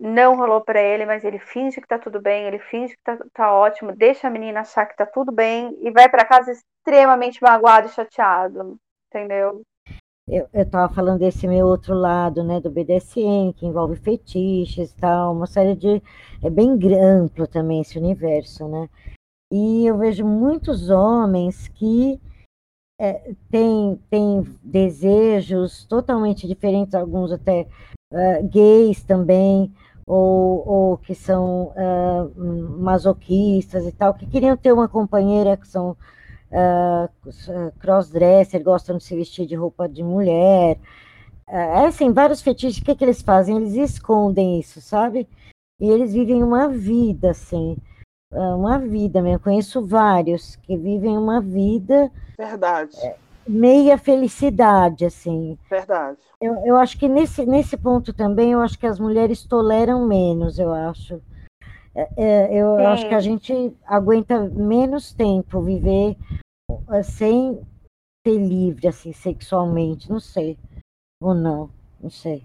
não 0.00 0.36
rolou 0.36 0.62
para 0.62 0.80
ele, 0.80 1.04
mas 1.04 1.22
ele 1.24 1.38
finge 1.38 1.80
que 1.80 1.86
tá 1.86 1.98
tudo 1.98 2.20
bem, 2.20 2.46
ele 2.46 2.58
finge 2.58 2.96
que 2.96 3.02
tá, 3.04 3.18
tá 3.32 3.54
ótimo, 3.54 3.94
deixa 3.94 4.26
a 4.26 4.30
menina 4.30 4.60
achar 4.60 4.86
que 4.86 4.96
tá 4.96 5.06
tudo 5.06 5.30
bem 5.30 5.76
e 5.82 5.90
vai 5.90 6.08
para 6.08 6.24
casa 6.24 6.50
extremamente 6.50 7.42
magoado 7.42 7.86
e 7.86 7.90
chateado 7.90 8.78
entendeu? 9.10 9.62
Eu 10.28 10.48
estava 10.54 10.92
falando 10.94 11.18
desse 11.18 11.48
meu 11.48 11.66
outro 11.66 11.92
lado, 11.92 12.44
né, 12.44 12.60
do 12.60 12.70
BDSM, 12.70 13.52
que 13.52 13.66
envolve 13.66 13.96
fetiches 13.96 14.92
e 14.92 14.96
tal, 14.96 15.34
uma 15.34 15.46
série 15.46 15.74
de. 15.74 16.00
É 16.42 16.48
bem 16.48 16.78
amplo 16.94 17.48
também 17.48 17.80
esse 17.80 17.98
universo, 17.98 18.68
né? 18.68 18.88
E 19.52 19.84
eu 19.84 19.98
vejo 19.98 20.24
muitos 20.24 20.88
homens 20.88 21.66
que 21.66 22.20
é, 23.00 23.34
têm, 23.50 24.00
têm 24.08 24.42
desejos 24.62 25.84
totalmente 25.86 26.46
diferentes, 26.46 26.94
alguns 26.94 27.32
até 27.32 27.66
uh, 28.12 28.48
gays 28.48 29.02
também, 29.02 29.74
ou, 30.06 30.68
ou 30.68 30.98
que 30.98 31.14
são 31.14 31.72
uh, 31.76 32.80
masoquistas 32.80 33.86
e 33.86 33.92
tal, 33.92 34.14
que 34.14 34.26
queriam 34.26 34.56
ter 34.56 34.72
uma 34.72 34.88
companheira 34.88 35.56
que 35.56 35.68
são 35.68 35.96
uh, 36.50 37.72
crossdresser, 37.78 38.62
gostam 38.62 38.96
de 38.96 39.04
se 39.04 39.14
vestir 39.14 39.46
de 39.46 39.54
roupa 39.54 39.88
de 39.88 40.02
mulher. 40.02 40.78
Uh, 41.48 41.54
é 41.54 41.86
assim, 41.86 42.12
vários 42.12 42.42
fetiches, 42.42 42.80
o 42.80 42.84
que, 42.84 42.94
que 42.94 43.04
eles 43.04 43.22
fazem? 43.22 43.56
Eles 43.56 43.74
escondem 43.74 44.58
isso, 44.58 44.80
sabe? 44.80 45.28
E 45.80 45.88
eles 45.88 46.12
vivem 46.12 46.42
uma 46.42 46.68
vida, 46.68 47.30
assim, 47.30 47.76
uma 48.30 48.78
vida 48.78 49.22
mesmo. 49.22 49.36
Eu 49.36 49.40
conheço 49.40 49.86
vários 49.86 50.56
que 50.56 50.76
vivem 50.76 51.16
uma 51.16 51.40
vida. 51.40 52.10
Verdade. 52.36 52.94
É, 52.98 53.16
meia 53.50 53.98
felicidade, 53.98 55.04
assim. 55.04 55.58
Verdade. 55.68 56.18
Eu, 56.40 56.54
eu 56.64 56.76
acho 56.76 56.98
que 56.98 57.08
nesse, 57.08 57.44
nesse 57.44 57.76
ponto 57.76 58.12
também, 58.12 58.52
eu 58.52 58.60
acho 58.60 58.78
que 58.78 58.86
as 58.86 58.98
mulheres 59.00 59.44
toleram 59.44 60.06
menos, 60.06 60.58
eu 60.58 60.72
acho. 60.72 61.20
É, 61.94 62.08
é, 62.16 62.54
eu 62.54 62.76
Sim. 62.76 62.86
acho 62.86 63.08
que 63.08 63.14
a 63.14 63.20
gente 63.20 63.76
aguenta 63.84 64.38
menos 64.48 65.12
tempo 65.12 65.60
viver 65.60 66.16
é, 66.90 67.02
sem 67.02 67.60
ser 68.26 68.38
livre, 68.38 68.86
assim, 68.86 69.12
sexualmente, 69.12 70.08
não 70.08 70.20
sei. 70.20 70.56
Ou 71.20 71.34
não, 71.34 71.68
não 72.00 72.10
sei. 72.10 72.44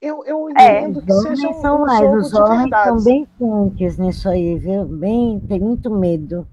Eu, 0.00 0.24
eu 0.24 0.48
é, 0.56 0.80
entendo 0.80 1.00
é, 1.00 1.02
que 1.02 1.12
seja 1.12 1.48
um, 1.48 1.60
são 1.60 1.80
mais, 1.80 2.26
Os 2.26 2.32
homens 2.32 2.70
são 2.70 3.04
bem 3.04 3.28
quentes 3.38 3.98
nisso 3.98 4.30
aí, 4.30 4.58
viu? 4.58 4.86
Bem, 4.86 5.38
tem 5.40 5.60
muito 5.60 5.90
medo. 5.90 6.48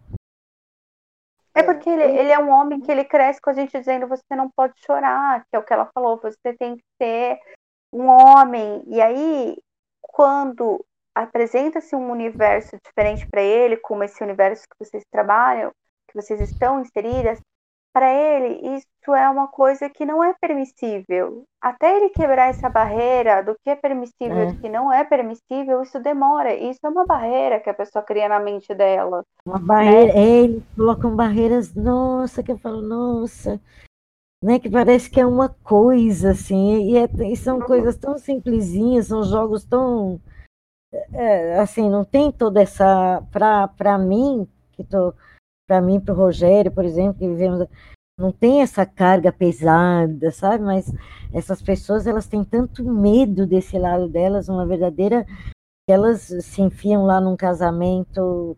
É 1.58 1.64
porque 1.64 1.90
ele, 1.90 2.04
ele, 2.04 2.32
é 2.32 2.40
um 2.40 2.50
homem 2.50 2.80
que 2.80 2.92
ele 2.92 3.04
cresce 3.04 3.42
com 3.42 3.50
a 3.50 3.54
gente 3.54 3.78
dizendo 3.78 4.08
você 4.08 4.36
não 4.36 4.50
pode 4.50 4.74
chorar, 4.86 5.44
que 5.46 5.56
é 5.56 5.60
o 5.60 5.64
que 5.64 5.74
ela 5.74 5.90
falou, 5.94 6.20
você 6.22 6.54
tem 6.54 6.76
que 6.76 6.84
ser 7.02 7.40
um 7.92 8.08
homem. 8.08 8.84
E 8.88 9.02
aí, 9.02 9.58
quando 10.02 10.86
apresenta-se 11.16 11.96
um 11.96 12.12
universo 12.12 12.78
diferente 12.86 13.28
para 13.28 13.42
ele, 13.42 13.78
como 13.78 14.04
esse 14.04 14.24
universo 14.24 14.64
que 14.70 14.86
vocês 14.86 15.04
trabalham, 15.12 15.72
que 16.08 16.16
vocês 16.16 16.40
estão 16.40 16.82
inseridas, 16.82 17.40
para 17.94 18.12
ele 18.12 18.76
isso 18.76 19.16
é 19.16 19.30
uma 19.30 19.48
coisa 19.48 19.90
que 19.90 20.06
não 20.06 20.24
é 20.24 20.34
permissível. 20.40 21.46
Até 21.62 21.96
ele 21.98 22.10
quebrar 22.10 22.50
essa 22.50 22.70
barreira 22.70 23.42
do 23.42 23.56
que 23.64 23.70
é 23.70 23.76
permissível 23.76 24.38
e 24.38 24.42
é. 24.42 24.46
do 24.48 24.60
que 24.60 24.70
não 24.70 24.92
é 24.92 25.04
permissível, 25.04 25.82
isso 25.82 26.00
demora. 26.00 26.54
Isso 26.54 26.80
é 26.84 26.90
uma 26.90 27.06
barreira 27.06 27.60
que 27.60 27.70
a 27.70 27.74
pessoa 27.74 28.04
cria 28.04 28.30
na 28.30 28.40
mente 28.40 28.74
dela. 28.76 29.24
Uma 29.46 29.60
barreira, 29.60 30.14
né? 30.14 30.20
é, 30.20 30.44
eles 30.44 30.64
colocam 30.76 31.16
barreiras, 31.16 31.74
nossa, 31.74 32.44
que 32.44 32.52
eu 32.52 32.58
falo, 32.58 32.82
nossa, 32.82 33.60
né, 34.44 34.60
que 34.60 34.70
parece 34.70 35.10
que 35.10 35.20
é 35.20 35.26
uma 35.26 35.50
coisa, 35.50 36.32
assim, 36.32 36.92
e, 36.92 36.98
é, 36.98 37.10
e 37.32 37.36
são 37.36 37.60
uhum. 37.60 37.66
coisas 37.66 37.98
tão 37.98 38.18
simplesinhas, 38.18 39.08
são 39.08 39.24
jogos 39.24 39.64
tão 39.64 40.20
é, 41.14 41.60
assim, 41.60 41.90
não 41.90 42.04
tem 42.04 42.32
toda 42.32 42.62
essa. 42.62 43.22
Para 43.32 43.98
mim, 43.98 44.48
que 44.74 44.84
tô. 44.84 45.14
Para 45.68 45.82
mim, 45.82 46.00
para 46.00 46.14
o 46.14 46.18
Rogério, 46.18 46.72
por 46.72 46.86
exemplo, 46.86 47.20
que 47.20 47.28
vivemos. 47.28 47.68
Não 48.20 48.32
tem 48.32 48.62
essa 48.62 48.86
carga 48.86 49.32
pesada, 49.32 50.32
sabe? 50.32 50.64
Mas 50.64 50.92
essas 51.32 51.62
pessoas, 51.62 52.08
elas 52.08 52.26
têm 52.26 52.44
tanto 52.44 52.84
medo 52.84 53.46
desse 53.46 53.78
lado 53.78 54.08
delas, 54.08 54.50
uma 54.50 54.66
verdadeira. 54.66 55.26
Elas 55.88 56.22
se 56.42 56.62
enfiam 56.62 57.06
lá 57.06 57.22
num 57.22 57.38
casamento 57.38 58.58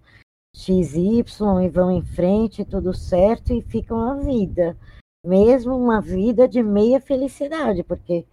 XY 0.55 1.25
e 1.63 1.69
vão 1.69 1.91
em 1.91 2.01
frente, 2.01 2.65
tudo 2.65 2.93
certo, 2.93 3.53
e 3.53 3.61
ficam 3.61 3.99
a 3.99 4.15
vida. 4.15 4.77
Mesmo 5.25 5.75
uma 5.75 5.99
vida 5.99 6.47
de 6.47 6.63
meia 6.63 7.01
felicidade, 7.01 7.83
porque 7.83 8.25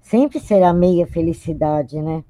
sempre 0.00 0.38
será 0.38 0.72
meia 0.72 1.06
felicidade, 1.06 2.00
né? 2.00 2.24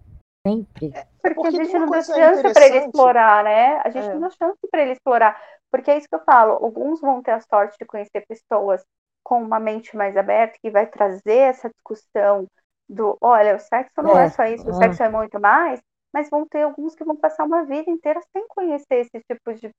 Sempre. 0.46 0.92
É, 0.94 1.06
porque, 1.22 1.34
porque 1.34 1.48
a 1.48 1.64
gente 1.64 1.78
não 1.78 1.90
dá 1.90 2.02
chance 2.02 2.52
para 2.52 2.66
ele 2.66 2.78
explorar, 2.78 3.44
né? 3.44 3.80
A 3.84 3.90
gente 3.90 4.08
é. 4.08 4.14
não 4.14 4.20
dá 4.20 4.30
chance 4.30 4.58
para 4.70 4.82
ele 4.82 4.92
explorar. 4.92 5.40
Porque 5.70 5.90
é 5.90 5.98
isso 5.98 6.08
que 6.08 6.14
eu 6.14 6.24
falo. 6.24 6.52
Alguns 6.54 7.00
vão 7.00 7.22
ter 7.22 7.32
a 7.32 7.40
sorte 7.40 7.76
de 7.78 7.84
conhecer 7.86 8.24
pessoas 8.26 8.84
com 9.22 9.42
uma 9.42 9.60
mente 9.60 9.96
mais 9.96 10.16
aberta 10.16 10.58
que 10.62 10.70
vai 10.70 10.86
trazer 10.86 11.36
essa 11.38 11.68
discussão 11.70 12.46
do, 12.88 13.18
olha, 13.20 13.56
o 13.56 13.58
sexo 13.60 14.02
não 14.02 14.16
é, 14.18 14.26
é 14.26 14.28
só 14.28 14.44
isso, 14.46 14.70
o 14.70 14.72
sexo 14.72 15.02
é 15.02 15.08
muito 15.10 15.38
mais, 15.38 15.80
mas 16.12 16.30
vão 16.30 16.46
ter 16.48 16.62
alguns 16.62 16.94
que 16.94 17.04
vão 17.04 17.14
passar 17.16 17.44
uma 17.44 17.64
vida 17.66 17.90
inteira 17.90 18.20
sem 18.32 18.46
conhecer 18.48 18.96
esse 19.00 19.20
tipo 19.28 19.52
de, 19.54 19.70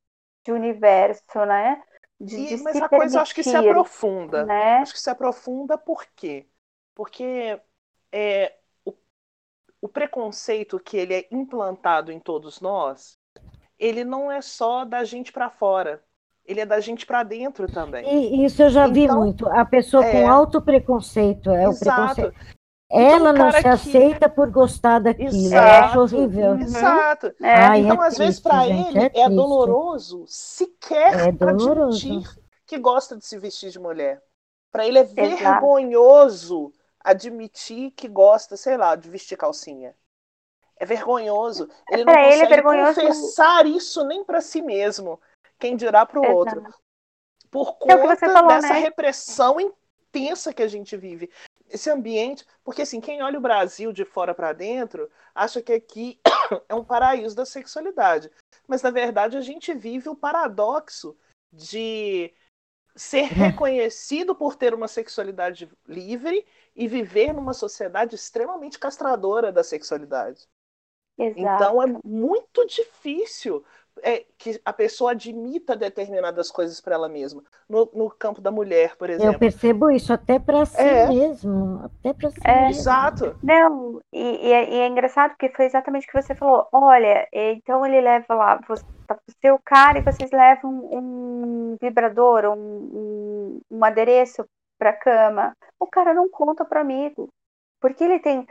de 0.45 0.51
universo, 0.51 1.23
né? 1.47 1.81
De, 2.19 2.37
E- 2.37 2.57
de 2.57 2.57
mas 2.57 2.79
a 2.81 2.89
coisa 2.89 3.17
eu 3.17 3.21
acho 3.21 3.33
que 3.35 3.43
se 3.43 3.57
permitir, 3.57 3.57
aprofunda. 3.57 4.53
né? 4.53 4.81
Acho 4.81 4.93
que 4.93 4.99
se 5.01 5.09
aprofunda 5.09 5.77
por 5.77 6.05
quê? 6.15 6.47
Porque 6.95 7.61
é, 8.11 8.57
o, 8.85 8.93
o 9.81 9.89
preconceito 9.89 10.79
que 10.81 10.97
ele 10.97 11.15
é 11.15 11.29
implantado 11.31 12.11
em 12.13 12.19
todos 12.21 12.61
nós, 12.61 13.18
ele 13.79 14.03
não 14.03 14.31
é 14.31 14.41
só 14.41 14.83
da 14.85 15.03
gente 15.03 15.31
para 15.31 15.49
fora, 15.49 16.03
ele 16.45 16.59
é 16.59 16.65
da 16.65 16.79
gente 16.79 17.05
para 17.05 17.23
dentro 17.23 17.71
também. 17.71 18.05
E 18.07 18.43
isso 18.45 18.61
eu 18.63 18.69
já 18.69 18.87
vi 18.87 19.03
Então, 19.05 19.19
muito. 19.19 19.47
A 19.49 19.63
pessoa 19.65 20.03
é. 20.05 20.11
com 20.11 20.29
alto 20.29 20.61
preconceito, 20.61 21.49
é 21.51 21.67
o 21.67 21.71
Exato. 21.71 22.15
preconceito. 22.15 22.59
Ela 22.91 23.29
o 23.29 23.33
não 23.33 23.51
se 23.51 23.61
que- 23.61 23.67
aceita 23.67 24.27
por 24.27 24.49
gostar 24.49 24.97
daquilo. 24.97 25.29
Eu 25.29 25.35
Exato. 25.35 25.85
acho 25.85 25.99
horrível. 26.17 26.51
Uhum. 26.53 26.59
Exato. 26.61 27.27
É, 27.39 27.53
Ai, 27.53 27.79
então, 27.81 28.03
é 28.03 28.07
às 28.07 28.17
vezes, 28.17 28.39
triste, 28.39 28.43
para 28.43 28.65
gente, 28.67 28.97
ele 28.97 29.11
é 29.13 29.21
é, 29.21 29.29
doloroso 29.29 30.25
sequer 30.27 31.27
É 31.27 31.31
doloroso. 31.31 32.07
admitir 32.07 32.39
que 32.65 32.77
gosta 32.79 33.15
de 33.15 33.23
se 33.25 33.37
vestir 33.37 33.69
de 33.69 33.77
mulher. 33.79 34.19
Para 34.71 34.87
ele 34.87 34.97
é 34.97 35.01
Exato. 35.03 35.17
vergonhoso 35.37 36.73
admitir 37.03 37.91
que 37.91 38.07
gosta, 38.07 38.57
sei 38.57 38.75
lá, 38.75 38.95
de 38.95 39.07
vestir 39.09 39.37
calcinha. 39.37 39.93
É 40.79 40.85
vergonhoso. 40.85 41.69
Ele 41.91 42.05
não 42.05 42.13
pra 42.13 42.23
ele 42.23 42.33
é 42.33 42.47
consegue 42.47 42.55
vergonhoso- 42.55 43.01
confessar 43.01 43.65
isso 43.65 44.03
nem 44.05 44.23
para 44.23 44.39
si 44.41 44.61
mesmo. 44.61 45.19
Quem 45.59 45.75
dirá 45.75 46.05
para 46.05 46.19
o 46.21 46.25
outro. 46.25 46.63
Por 47.51 47.77
É 47.85 47.97
que 47.97 48.01
conta 48.01 48.33
falou, 48.33 48.47
dessa 48.47 48.73
né? 48.73 48.79
repressão 48.79 49.57
intensa 49.59 50.53
que 50.53 50.63
a 50.63 50.67
gente 50.67 50.95
vive. 50.95 51.29
Esse 51.69 51.89
ambiente, 51.89 52.45
porque 52.63 52.81
assim, 52.83 53.01
quem 53.01 53.21
olha 53.21 53.37
o 53.37 53.41
Brasil 53.41 53.91
de 53.91 54.05
fora 54.05 54.33
para 54.33 54.53
dentro, 54.53 55.09
acha 55.35 55.61
que 55.61 55.73
aqui 55.73 56.19
é 56.69 56.73
um 56.73 56.83
paraíso 56.83 57.35
da 57.35 57.45
sexualidade. 57.45 58.31
Mas 58.67 58.81
na 58.81 58.89
verdade 58.89 59.35
a 59.37 59.41
gente 59.41 59.73
vive 59.73 60.09
o 60.09 60.15
paradoxo 60.15 61.17
de 61.51 62.33
ser 62.95 63.23
reconhecido 63.33 64.33
por 64.33 64.55
ter 64.55 64.73
uma 64.73 64.87
sexualidade 64.87 65.69
livre 65.87 66.45
e 66.75 66.87
viver 66.87 67.33
numa 67.33 67.53
sociedade 67.53 68.15
extremamente 68.15 68.79
castradora 68.79 69.51
da 69.51 69.63
sexualidade. 69.63 70.47
Exato. 71.19 71.63
Então 71.63 71.83
é 71.83 71.87
muito 72.03 72.65
difícil 72.65 73.63
é, 74.01 74.25
que 74.37 74.59
a 74.63 74.71
pessoa 74.73 75.11
admita 75.11 75.75
determinadas 75.75 76.49
coisas 76.49 76.79
para 76.79 76.95
ela 76.95 77.09
mesma. 77.09 77.43
No, 77.67 77.89
no 77.93 78.09
campo 78.09 78.41
da 78.41 78.51
mulher, 78.51 78.95
por 78.95 79.09
Eu 79.09 79.15
exemplo. 79.15 79.39
percebo 79.39 79.91
isso 79.91 80.13
até 80.13 80.39
para 80.39 80.65
si 80.65 80.81
É. 80.81 81.07
mesmo. 81.07 81.81
Até 81.83 82.13
para 82.13 82.29
si 82.29 82.39
É. 82.45 82.67
mesmo. 82.67 82.79
Exato. 82.79 83.35
Não, 83.43 84.01
e, 84.13 84.47
e 84.47 84.51
é, 84.53 84.69
e 84.69 84.75
é 84.79 84.87
engraçado 84.87 85.31
porque 85.31 85.49
foi 85.55 85.65
exatamente 85.65 86.07
o 86.07 86.11
que 86.11 86.21
você 86.21 86.33
falou. 86.35 86.67
Olha, 86.71 87.27
então 87.33 87.85
ele 87.85 87.99
leva 88.01 88.33
lá, 88.33 88.59
você, 88.67 88.83
tá- 89.07 89.19
é 89.43 89.51
o 89.53 89.59
cara 89.59 89.99
e 89.99 90.03
vocês 90.03 90.31
levam 90.31 90.71
um 90.91 91.75
vibrador, 91.81 92.45
um, 92.45 92.57
um, 92.57 93.61
um 93.69 93.83
adereço 93.85 94.45
pra 94.77 94.93
cama. 94.93 95.53
O 95.79 95.87
cara 95.87 96.13
não 96.13 96.29
conta 96.29 96.63
pro 96.65 96.79
amigo. 96.79 97.29
Porque 97.81 98.03
ele 98.03 98.19
tem, 98.19 98.45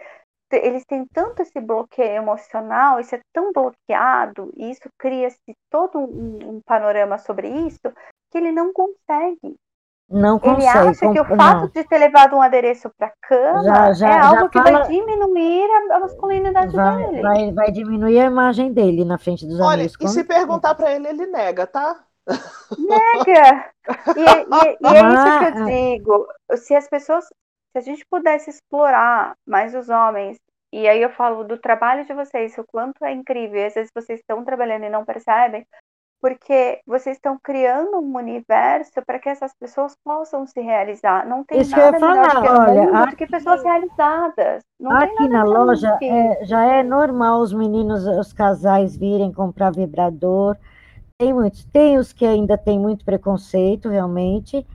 eles 0.57 0.85
têm 0.87 1.05
tanto 1.13 1.43
esse 1.43 1.61
bloqueio 1.61 2.17
emocional, 2.17 2.99
isso 3.01 3.15
é 3.15 3.21
tão 3.33 3.53
bloqueado, 3.53 4.51
e 4.57 4.71
isso 4.71 4.89
cria-se 4.99 5.55
todo 5.71 5.99
um, 5.99 6.57
um 6.57 6.61
panorama 6.65 7.19
sobre 7.19 7.49
isso, 7.49 7.81
que 8.31 8.39
ele 8.39 8.53
não 8.53 8.73
consegue. 8.73 9.57
Não 10.11 10.37
Ele 10.43 10.55
consegue. 10.55 10.89
acha 10.89 11.13
que 11.13 11.21
o 11.21 11.25
fato 11.37 11.61
não. 11.61 11.67
de 11.69 11.85
ter 11.85 11.99
levado 11.99 12.35
um 12.35 12.41
adereço 12.41 12.91
para 12.97 13.13
cama 13.21 13.63
Já- 13.63 13.93
já- 13.93 14.09
é 14.09 14.19
algo 14.19 14.49
que 14.49 14.59
fala- 14.59 14.79
vai 14.79 14.89
diminuir 14.89 15.69
a, 15.71 15.97
a 15.97 16.01
masculinidade 16.01 16.75
vai, 16.75 16.97
dele. 17.07 17.21
vai, 17.23 17.53
vai 17.53 17.71
diminuir 17.71 18.19
a 18.21 18.25
imagem 18.25 18.73
dele 18.73 19.05
na 19.05 19.19
frente 19.19 19.47
dos 19.47 19.61
Olha, 19.61 19.75
amigos. 19.83 19.95
e 19.95 19.99
com 19.99 20.09
se 20.09 20.25
perguntar 20.25 20.75
para 20.77 20.93
ele, 20.93 21.09
ele 21.09 21.27
nega, 21.27 21.67
tá? 21.67 22.03
Nega! 22.79 23.71
E, 24.17 24.21
e- 24.21 24.79
e 24.81 24.97
é 24.97 25.03
isso 25.13 25.39
que 25.39 25.45
eu 25.45 25.63
Ah, 25.63 25.65
digo. 25.67 26.27
Se 26.57 26.75
as 26.75 26.89
pessoas, 26.89 27.27
se 27.73 27.79
a 27.79 27.81
gente 27.81 28.05
pudesse 28.11 28.51
explorar 28.51 29.35
mais 29.47 29.75
os 29.75 29.89
homens, 29.89 30.39
e 30.73 30.87
aí 30.87 31.01
eu 31.03 31.11
falo 31.11 31.45
do 31.45 31.57
trabalho 31.59 32.05
de 32.05 32.13
vocês, 32.13 32.57
o 32.59 32.65
quanto 32.67 33.05
é 33.05 33.13
incrível, 33.13 33.61
e 33.61 33.65
às 33.67 33.75
vezes 33.75 33.91
vocês 33.95 34.21
estão 34.21 34.45
trabalhando 34.45 34.85
e 34.85 34.91
não 34.91 35.05
percebem, 35.05 35.67
porque 36.21 36.81
vocês 36.85 37.17
estão 37.17 37.39
criando 37.43 37.99
um 37.99 38.17
universo 38.17 39.01
para 39.07 39.19
que 39.21 39.29
essas 39.29 39.53
pessoas 39.55 39.95
possam 40.05 40.45
se 40.47 40.61
realizar. 40.61 41.27
Não 41.27 41.45
tem 41.45 41.61
Isso 41.61 41.73
que 41.73 41.81
eu 41.81 41.85
ia 41.85 41.93
nada 41.93 42.07
melhor 42.07 42.31
falar, 42.31 42.43
que 42.43 42.49
olha, 42.49 42.81
mundo 42.83 42.93
do 42.93 42.99
aqui- 43.05 43.17
que 43.17 43.27
pessoas 43.29 43.63
realizadas. 43.63 44.63
Não 44.81 44.91
Aqui 44.93 45.15
nada 45.15 45.29
na 45.29 45.45
loja 45.45 45.99
é, 46.03 46.45
já 46.45 46.65
é 46.65 46.83
normal 46.83 47.41
os 47.41 47.53
meninos, 47.53 48.05
os 48.05 48.33
casais 48.33 48.97
virem 48.97 49.33
comprar 49.33 49.71
vibrador. 49.71 50.57
Tem 51.17 51.33
muitos, 51.33 51.65
tem 51.67 51.99
os 51.99 52.13
que 52.13 52.27
ainda 52.27 52.59
tem 52.59 52.79
muito 52.79 53.05
preconceito, 53.05 53.89
realmente, 53.89 54.67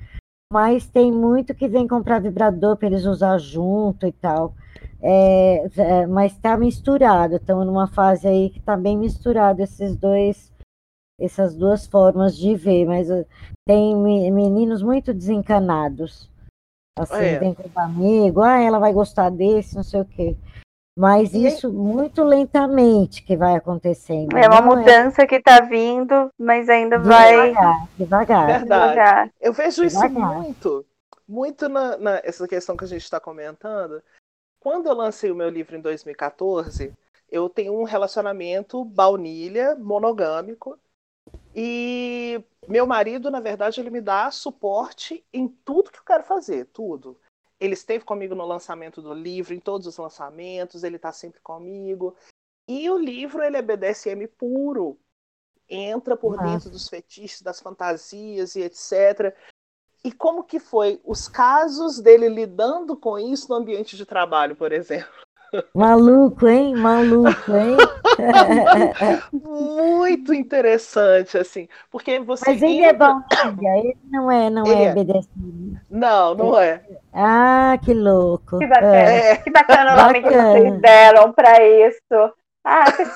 mas 0.53 0.85
tem 0.85 1.11
muito 1.11 1.55
que 1.55 1.67
vem 1.67 1.87
comprar 1.87 2.19
vibrador 2.21 2.77
para 2.77 2.87
eles 2.87 3.05
usar 3.05 3.39
junto 3.39 4.05
e 4.05 4.11
tal. 4.11 4.53
É, 5.01 5.65
é, 5.75 6.05
mas 6.05 6.31
está 6.31 6.55
misturado, 6.55 7.37
estamos 7.37 7.65
numa 7.65 7.87
fase 7.87 8.27
aí 8.27 8.51
que 8.51 8.59
está 8.59 8.77
bem 8.77 8.95
misturado 8.95 9.63
esses 9.63 9.95
dois, 9.95 10.53
essas 11.19 11.55
duas 11.55 11.87
formas 11.87 12.37
de 12.37 12.55
ver, 12.55 12.85
mas 12.85 13.09
uh, 13.09 13.25
tem 13.67 13.95
me- 13.97 14.29
meninos 14.29 14.83
muito 14.83 15.11
desencanados. 15.11 16.29
Assim, 16.99 17.15
É. 17.15 17.39
vem 17.39 17.55
com 17.55 17.63
o 17.63 17.79
amigo, 17.81 18.41
ah, 18.41 18.61
ela 18.61 18.77
vai 18.77 18.93
gostar 18.93 19.31
desse, 19.31 19.75
não 19.75 19.83
sei 19.83 20.01
o 20.01 20.05
quê. 20.05 20.37
Mas 20.95 21.33
E 21.33 21.47
isso 21.47 21.71
muito 21.71 22.23
lentamente 22.23 23.23
que 23.23 23.35
vai 23.35 23.55
acontecendo. 23.55 24.37
É 24.37 24.47
uma 24.47 24.61
não 24.61 24.75
mudança 24.75 25.25
que 25.27 25.35
está 25.35 25.59
vindo, 25.61 26.29
mas 26.37 26.69
ainda 26.69 26.99
vai 26.99 27.31
devagar, 27.31 27.87
devagar. 27.97 28.45
Verdade. 28.45 28.65
devagar. 28.65 29.33
Eu 29.41 29.53
vejo 29.53 29.83
isso 29.83 30.07
Devagar. 30.07 30.35
muito, 30.39 30.85
muito 31.27 31.67
na, 31.69 31.97
na- 31.97 32.21
essa 32.23 32.47
questão 32.47 32.77
que 32.77 32.83
a 32.83 32.87
gente 32.87 33.03
está 33.03 33.19
comentando. 33.19 34.01
Quando 34.59 34.87
eu 34.87 34.93
lancei 34.95 35.31
o 35.31 35.35
meu 35.35 35.49
livro 35.49 35.75
em 35.75 35.81
2014, 35.81 36.93
eu 37.31 37.49
tenho 37.49 37.73
um 37.73 37.83
relacionamento 37.83 38.83
baunilha, 38.85 39.75
monogâmico, 39.75 40.79
e 41.55 42.43
meu 42.67 42.87
marido, 42.87 43.29
na 43.31 43.39
verdade, 43.39 43.79
ele 43.79 43.89
me 43.89 44.01
dá 44.01 44.29
suporte 44.31 45.23
em 45.33 45.47
tudo 45.47 45.91
que 45.91 45.99
eu 45.99 46.03
quero 46.03 46.23
fazer, 46.23 46.65
tudo. 46.67 47.17
Ele 47.63 47.75
esteve 47.75 48.03
comigo 48.03 48.35
no 48.35 48.45
lançamento 48.45 49.01
do 49.01 49.13
livro, 49.13 49.53
em 49.53 49.59
todos 49.59 49.87
os 49.87 49.95
lançamentos, 49.97 50.83
ele 50.83 50.97
está 50.97 51.13
sempre 51.13 51.39
comigo. 51.39 52.13
E 52.67 52.89
o 52.89 52.97
livro, 52.97 53.41
ele 53.41 53.55
é 53.55 53.61
BDSM 53.61 54.27
puro. 54.27 54.99
Entra 55.69 56.17
por 56.17 56.35
Massa. 56.35 56.51
dentro 56.51 56.69
dos 56.69 56.89
fetiches, 56.89 57.41
das 57.41 57.61
fantasias 57.61 58.57
e 58.57 58.63
etc. 58.63 59.33
E 60.03 60.11
como 60.11 60.43
que 60.43 60.59
foi 60.59 60.99
os 61.05 61.29
casos 61.29 62.01
dele 62.01 62.27
lidando 62.27 62.97
com 62.97 63.17
isso 63.17 63.47
no 63.47 63.55
ambiente 63.55 63.95
de 63.95 64.05
trabalho, 64.05 64.57
por 64.57 64.73
exemplo? 64.73 65.23
Maluco, 65.73 66.47
hein? 66.47 66.75
Maluco, 66.75 67.51
hein? 67.55 67.77
Muito 69.31 70.33
interessante, 70.33 71.37
assim, 71.37 71.67
porque 71.91 72.19
você 72.19 72.43
Mas 72.51 72.61
ele 72.61 72.81
é 72.83 72.89
entra- 72.89 73.15
baunilha, 73.41 73.77
ele 73.79 73.97
não 74.11 74.31
é, 74.31 74.49
não 74.49 74.65
Ele 74.65 74.81
é, 74.81 74.85
é. 74.85 74.93
BDSM. 74.93 75.77
Não, 75.89 76.35
não 76.35 76.59
é. 76.59 76.81
Ah, 77.13 77.77
que 77.83 77.93
louco. 77.93 78.57
Que 78.59 78.67
bacana. 78.67 78.95
É. 78.95 79.31
É, 79.31 79.35
Que 79.37 79.51
bacana 79.51 79.93
o 79.93 79.97
nome 80.03 80.21
que 80.21 80.29
vocês 80.29 80.81
deram 80.81 81.31
para 81.33 81.63
isso. 81.63 82.33
Ah, 82.65 82.89
tem 82.93 83.05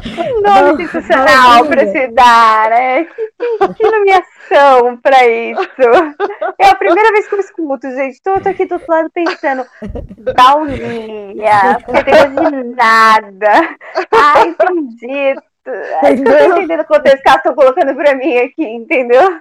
que 0.00 0.40
nome 0.40 0.86
sensacional 0.86 1.66
para 1.66 1.84
se 1.88 2.06
dar, 2.08 2.70
né? 2.70 3.04
Que, 3.04 3.32
que, 3.38 3.74
que 3.74 3.90
nomeação 3.90 4.96
para 5.02 5.26
isso. 5.26 5.66
É 6.60 6.68
a 6.68 6.76
primeira 6.76 7.10
vez 7.10 7.26
que 7.26 7.34
eu 7.34 7.40
escuto, 7.40 7.90
gente. 7.90 8.22
Tô, 8.22 8.40
tô 8.40 8.48
aqui 8.48 8.66
do 8.66 8.74
outro 8.74 8.88
lado 8.88 9.10
pensando, 9.12 9.66
baunilha, 10.36 11.80
porque 11.84 12.04
tem 12.04 12.50
de 12.50 12.62
nada. 12.76 13.76
Ah, 14.14 14.46
entendi. 14.46 15.34
Tô 15.64 15.72
entendendo 16.06 16.82
o 16.82 16.86
contexto 16.86 17.22
que 17.22 17.28
elas 17.28 17.38
estão 17.38 17.56
colocando 17.56 17.96
para 17.96 18.14
mim 18.14 18.38
aqui, 18.38 18.64
entendeu? 18.64 19.40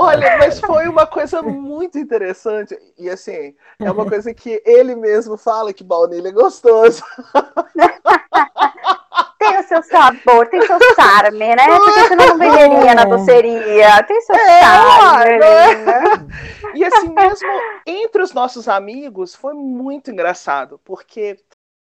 Olha, 0.00 0.38
mas 0.38 0.60
foi 0.60 0.86
uma 0.86 1.08
coisa 1.08 1.42
muito 1.42 1.98
interessante. 1.98 2.78
E 2.96 3.10
assim, 3.10 3.52
é 3.80 3.90
uma 3.90 4.06
coisa 4.06 4.32
que 4.32 4.62
ele 4.64 4.94
mesmo 4.94 5.36
fala 5.36 5.72
que 5.72 5.82
baunilha 5.82 6.28
é 6.28 6.32
gostoso. 6.32 7.02
Tem 9.38 9.58
o 9.58 9.62
seu 9.62 9.82
sabor, 9.84 10.48
tem 10.48 10.60
o 10.60 10.66
seu 10.66 10.78
charme, 10.96 11.54
né? 11.54 11.78
Porque 11.78 12.08
senão 12.08 12.26
não 12.26 12.38
venderia 12.58 12.94
na 12.94 13.04
doceria. 13.04 14.02
Tem 14.02 14.20
seu 14.20 14.34
É, 14.34 14.60
charme. 14.60 15.38
né? 15.38 16.26
E 16.74 16.84
assim, 16.84 17.08
mesmo 17.08 17.48
entre 17.86 18.22
os 18.22 18.32
nossos 18.32 18.68
amigos, 18.68 19.34
foi 19.34 19.54
muito 19.54 20.10
engraçado, 20.10 20.80
porque 20.84 21.38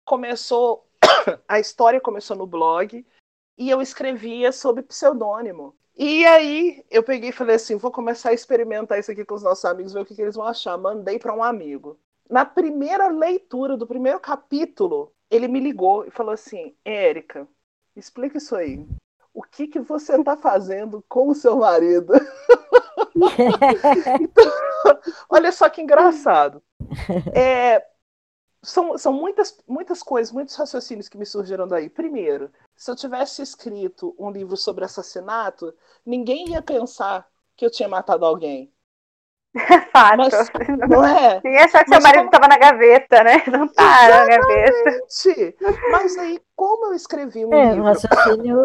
começou. 0.04 0.84
A 1.48 1.60
história 1.60 2.00
começou 2.00 2.36
no 2.36 2.46
blog 2.46 3.06
e 3.56 3.70
eu 3.70 3.80
escrevia 3.80 4.50
sob 4.50 4.82
pseudônimo. 4.82 5.74
E 5.96 6.24
aí 6.26 6.84
eu 6.90 7.02
peguei 7.02 7.30
e 7.30 7.32
falei 7.32 7.56
assim: 7.56 7.76
vou 7.76 7.90
começar 7.90 8.30
a 8.30 8.34
experimentar 8.34 8.98
isso 8.98 9.10
aqui 9.10 9.24
com 9.24 9.34
os 9.34 9.42
nossos 9.42 9.64
amigos, 9.64 9.92
ver 9.92 10.00
o 10.00 10.04
que, 10.04 10.14
que 10.14 10.22
eles 10.22 10.36
vão 10.36 10.46
achar. 10.46 10.76
Mandei 10.76 11.18
para 11.18 11.34
um 11.34 11.42
amigo. 11.42 11.98
Na 12.28 12.44
primeira 12.44 13.08
leitura 13.08 13.76
do 13.76 13.86
primeiro 13.86 14.18
capítulo, 14.18 15.12
ele 15.30 15.48
me 15.48 15.60
ligou 15.60 16.06
e 16.06 16.10
falou 16.10 16.32
assim: 16.32 16.74
Érica, 16.84 17.46
explica 17.96 18.38
isso 18.38 18.56
aí. 18.56 18.86
o 19.32 19.42
que, 19.42 19.66
que 19.66 19.80
você 19.80 20.16
está 20.16 20.36
fazendo 20.36 21.04
com 21.08 21.28
o 21.28 21.34
seu 21.34 21.56
marido? 21.58 22.12
então, 24.20 24.52
olha 25.28 25.52
só 25.52 25.68
que 25.68 25.82
engraçado. 25.82 26.62
É, 27.34 27.82
são, 28.64 28.96
são 28.98 29.12
muitas, 29.12 29.56
muitas 29.68 30.02
coisas, 30.02 30.32
muitos 30.32 30.56
raciocínios 30.56 31.08
que 31.08 31.18
me 31.18 31.26
surgiram 31.26 31.68
daí. 31.68 31.88
Primeiro, 31.88 32.50
se 32.74 32.90
eu 32.90 32.96
tivesse 32.96 33.42
escrito 33.42 34.14
um 34.18 34.30
livro 34.30 34.56
sobre 34.56 34.84
assassinato, 34.84 35.72
ninguém 36.04 36.50
ia 36.50 36.62
pensar 36.62 37.28
que 37.56 37.64
eu 37.64 37.70
tinha 37.70 37.88
matado 37.88 38.24
alguém. 38.24 38.72
Fato. 39.92 40.16
Mas, 40.16 40.32
não 40.88 41.04
é? 41.04 41.40
Ninguém 41.44 41.60
achar 41.60 41.84
que 41.84 41.90
seu 41.90 42.02
marido 42.02 42.24
estava 42.24 42.48
como... 42.48 42.48
na 42.48 42.58
gaveta, 42.58 43.22
né? 43.22 43.44
Não 43.46 43.68
tá 43.68 44.08
na 44.08 44.26
gaveta. 44.26 45.00
Mas 45.92 46.18
aí, 46.18 46.40
como 46.56 46.86
eu 46.86 46.94
escrevi 46.94 47.44
um 47.44 47.54
é, 47.54 47.70
livro... 47.70 47.84
raciocínio 47.84 48.64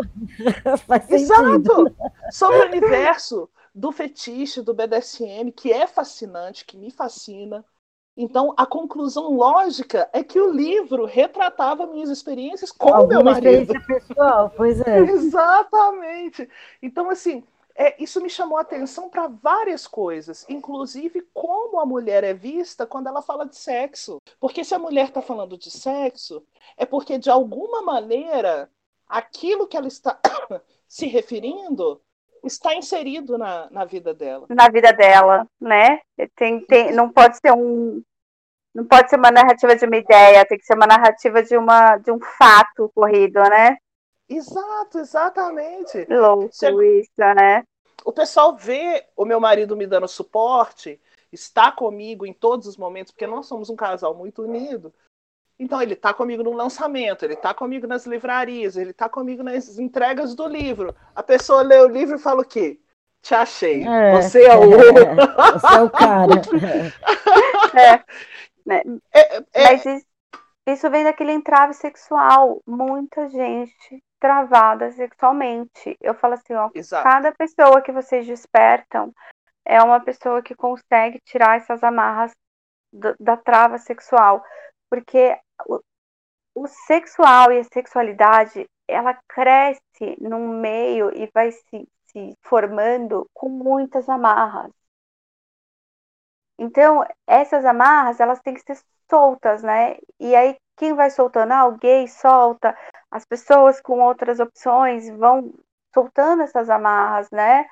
faz 0.87 1.09
Exato! 1.11 1.95
Sobre 2.31 2.57
o 2.57 2.65
universo 2.65 3.47
do 3.73 3.91
fetiche, 3.91 4.61
do 4.61 4.73
BDSM, 4.73 5.51
que 5.55 5.71
é 5.71 5.85
fascinante, 5.85 6.65
que 6.65 6.75
me 6.75 6.89
fascina. 6.89 7.63
Então, 8.21 8.53
a 8.57 8.65
conclusão 8.65 9.33
lógica 9.33 10.09
é 10.11 10.21
que 10.21 10.37
o 10.41 10.51
livro 10.51 11.05
retratava 11.05 11.87
minhas 11.87 12.09
experiências 12.09 12.69
com 12.69 12.91
o 12.91 13.07
meu 13.07 13.23
marido. 13.23 13.71
experiência 13.71 13.81
pessoal, 13.87 14.51
pois 14.57 14.81
é. 14.81 14.99
Exatamente. 15.07 16.49
Então, 16.81 17.09
assim, 17.09 17.45
é, 17.73 17.95
isso 17.97 18.21
me 18.21 18.29
chamou 18.29 18.57
a 18.57 18.61
atenção 18.61 19.09
para 19.09 19.29
várias 19.29 19.87
coisas, 19.87 20.45
inclusive 20.49 21.25
como 21.33 21.79
a 21.79 21.85
mulher 21.85 22.25
é 22.25 22.33
vista 22.33 22.85
quando 22.85 23.07
ela 23.07 23.21
fala 23.21 23.45
de 23.45 23.55
sexo. 23.55 24.21
Porque 24.37 24.65
se 24.65 24.75
a 24.75 24.79
mulher 24.79 25.05
está 25.07 25.21
falando 25.21 25.57
de 25.57 25.71
sexo, 25.71 26.43
é 26.75 26.85
porque, 26.85 27.17
de 27.17 27.29
alguma 27.29 27.81
maneira, 27.81 28.69
aquilo 29.07 29.65
que 29.65 29.77
ela 29.77 29.87
está 29.87 30.19
se 30.89 31.07
referindo 31.07 32.01
está 32.43 32.75
inserido 32.75 33.37
na, 33.37 33.69
na 33.69 33.85
vida 33.85 34.13
dela. 34.13 34.45
Na 34.49 34.69
vida 34.69 34.91
dela, 34.91 35.47
né? 35.59 36.01
Tem, 36.35 36.59
tem, 36.65 36.91
não 36.93 37.09
pode 37.09 37.37
ser 37.37 37.53
um. 37.53 38.01
Não 38.73 38.85
pode 38.85 39.09
ser 39.09 39.17
uma 39.17 39.31
narrativa 39.31 39.75
de 39.75 39.85
uma 39.85 39.97
ideia, 39.97 40.45
tem 40.45 40.57
que 40.57 40.65
ser 40.65 40.75
uma 40.75 40.87
narrativa 40.87 41.41
de, 41.41 41.57
uma, 41.57 41.97
de 41.97 42.11
um 42.11 42.19
fato 42.19 42.85
ocorrido, 42.85 43.39
né? 43.41 43.77
Exato, 44.27 44.99
exatamente. 44.99 46.05
Louco 46.09 46.49
Você... 46.51 46.69
isso, 46.99 47.11
né? 47.17 47.63
O 48.05 48.13
pessoal 48.13 48.55
vê 48.55 49.05
o 49.17 49.25
meu 49.25 49.39
marido 49.39 49.75
me 49.75 49.87
dando 49.87 50.07
suporte, 50.07 51.01
está 51.31 51.71
comigo 51.71 52.25
em 52.25 52.33
todos 52.33 52.67
os 52.67 52.77
momentos, 52.77 53.11
porque 53.11 53.27
nós 53.27 53.47
somos 53.47 53.69
um 53.69 53.75
casal 53.75 54.13
muito 54.13 54.43
unido. 54.43 54.93
Então 55.59 55.81
ele 55.81 55.93
está 55.93 56.13
comigo 56.13 56.41
no 56.41 56.53
lançamento, 56.53 57.25
ele 57.25 57.33
está 57.33 57.53
comigo 57.53 57.85
nas 57.85 58.05
livrarias, 58.05 58.77
ele 58.77 58.91
está 58.91 59.09
comigo 59.09 59.43
nas 59.43 59.77
entregas 59.77 60.33
do 60.33 60.47
livro. 60.47 60.95
A 61.13 61.21
pessoa 61.21 61.61
lê 61.61 61.77
o 61.81 61.89
livro 61.89 62.15
e 62.15 62.19
fala 62.19 62.41
o 62.41 62.45
quê? 62.45 62.79
Te 63.21 63.35
achei. 63.35 63.85
É, 63.85 64.21
você 64.21 64.45
é 64.45 64.55
o. 64.57 64.69
você 64.69 65.75
é 65.75 65.81
o 65.81 65.89
cara. 65.89 66.35
é. 67.77 68.03
Né? 68.69 68.81
É, 69.11 69.37
é, 69.37 69.43
Mas 69.63 69.85
isso, 69.85 70.05
isso 70.67 70.89
vem 70.89 71.03
daquele 71.03 71.31
entrave 71.31 71.73
sexual. 71.73 72.61
Muita 72.67 73.27
gente 73.29 74.03
travada 74.19 74.91
sexualmente. 74.91 75.97
Eu 75.99 76.13
falo 76.13 76.35
assim, 76.35 76.53
ó, 76.53 76.69
Exato. 76.73 77.03
cada 77.03 77.31
pessoa 77.31 77.81
que 77.81 77.91
vocês 77.91 78.27
despertam 78.27 79.13
é 79.65 79.81
uma 79.81 79.99
pessoa 79.99 80.41
que 80.41 80.55
consegue 80.55 81.19
tirar 81.25 81.57
essas 81.57 81.83
amarras 81.83 82.31
do, 82.93 83.15
da 83.19 83.37
trava 83.37 83.77
sexual, 83.77 84.43
porque 84.89 85.37
o, 85.67 85.79
o 86.55 86.67
sexual 86.67 87.51
e 87.51 87.59
a 87.59 87.63
sexualidade 87.63 88.67
ela 88.87 89.17
cresce 89.27 90.17
num 90.19 90.59
meio 90.59 91.15
e 91.15 91.29
vai 91.33 91.51
se, 91.51 91.87
se 92.07 92.37
formando 92.41 93.29
com 93.33 93.47
muitas 93.47 94.09
amarras. 94.09 94.71
Então, 96.59 97.05
essas 97.25 97.63
amarras, 97.63 98.19
elas 98.19 98.39
têm 98.41 98.53
que 98.53 98.61
ser 98.61 98.77
soltas, 99.09 99.63
né? 99.63 99.97
E 100.19 100.35
aí, 100.35 100.55
quem 100.77 100.93
vai 100.93 101.09
soltando? 101.09 101.53
Ah, 101.53 101.65
o 101.65 101.77
gay 101.77 102.07
solta, 102.07 102.77
as 103.09 103.25
pessoas 103.25 103.81
com 103.81 103.99
outras 103.99 104.39
opções 104.39 105.09
vão 105.09 105.53
soltando 105.93 106.43
essas 106.43 106.69
amarras, 106.69 107.29
né? 107.31 107.65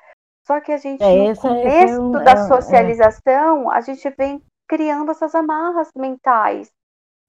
Só 0.46 0.60
que 0.60 0.72
a 0.72 0.78
gente, 0.78 1.02
é, 1.02 1.28
no 1.28 1.36
começo 1.36 1.94
é 1.94 2.00
um, 2.00 2.12
da 2.12 2.32
é, 2.32 2.48
socialização, 2.48 3.70
a 3.70 3.82
gente 3.82 4.08
vem 4.16 4.42
criando 4.66 5.10
essas 5.10 5.34
amarras 5.34 5.90
mentais. 5.94 6.70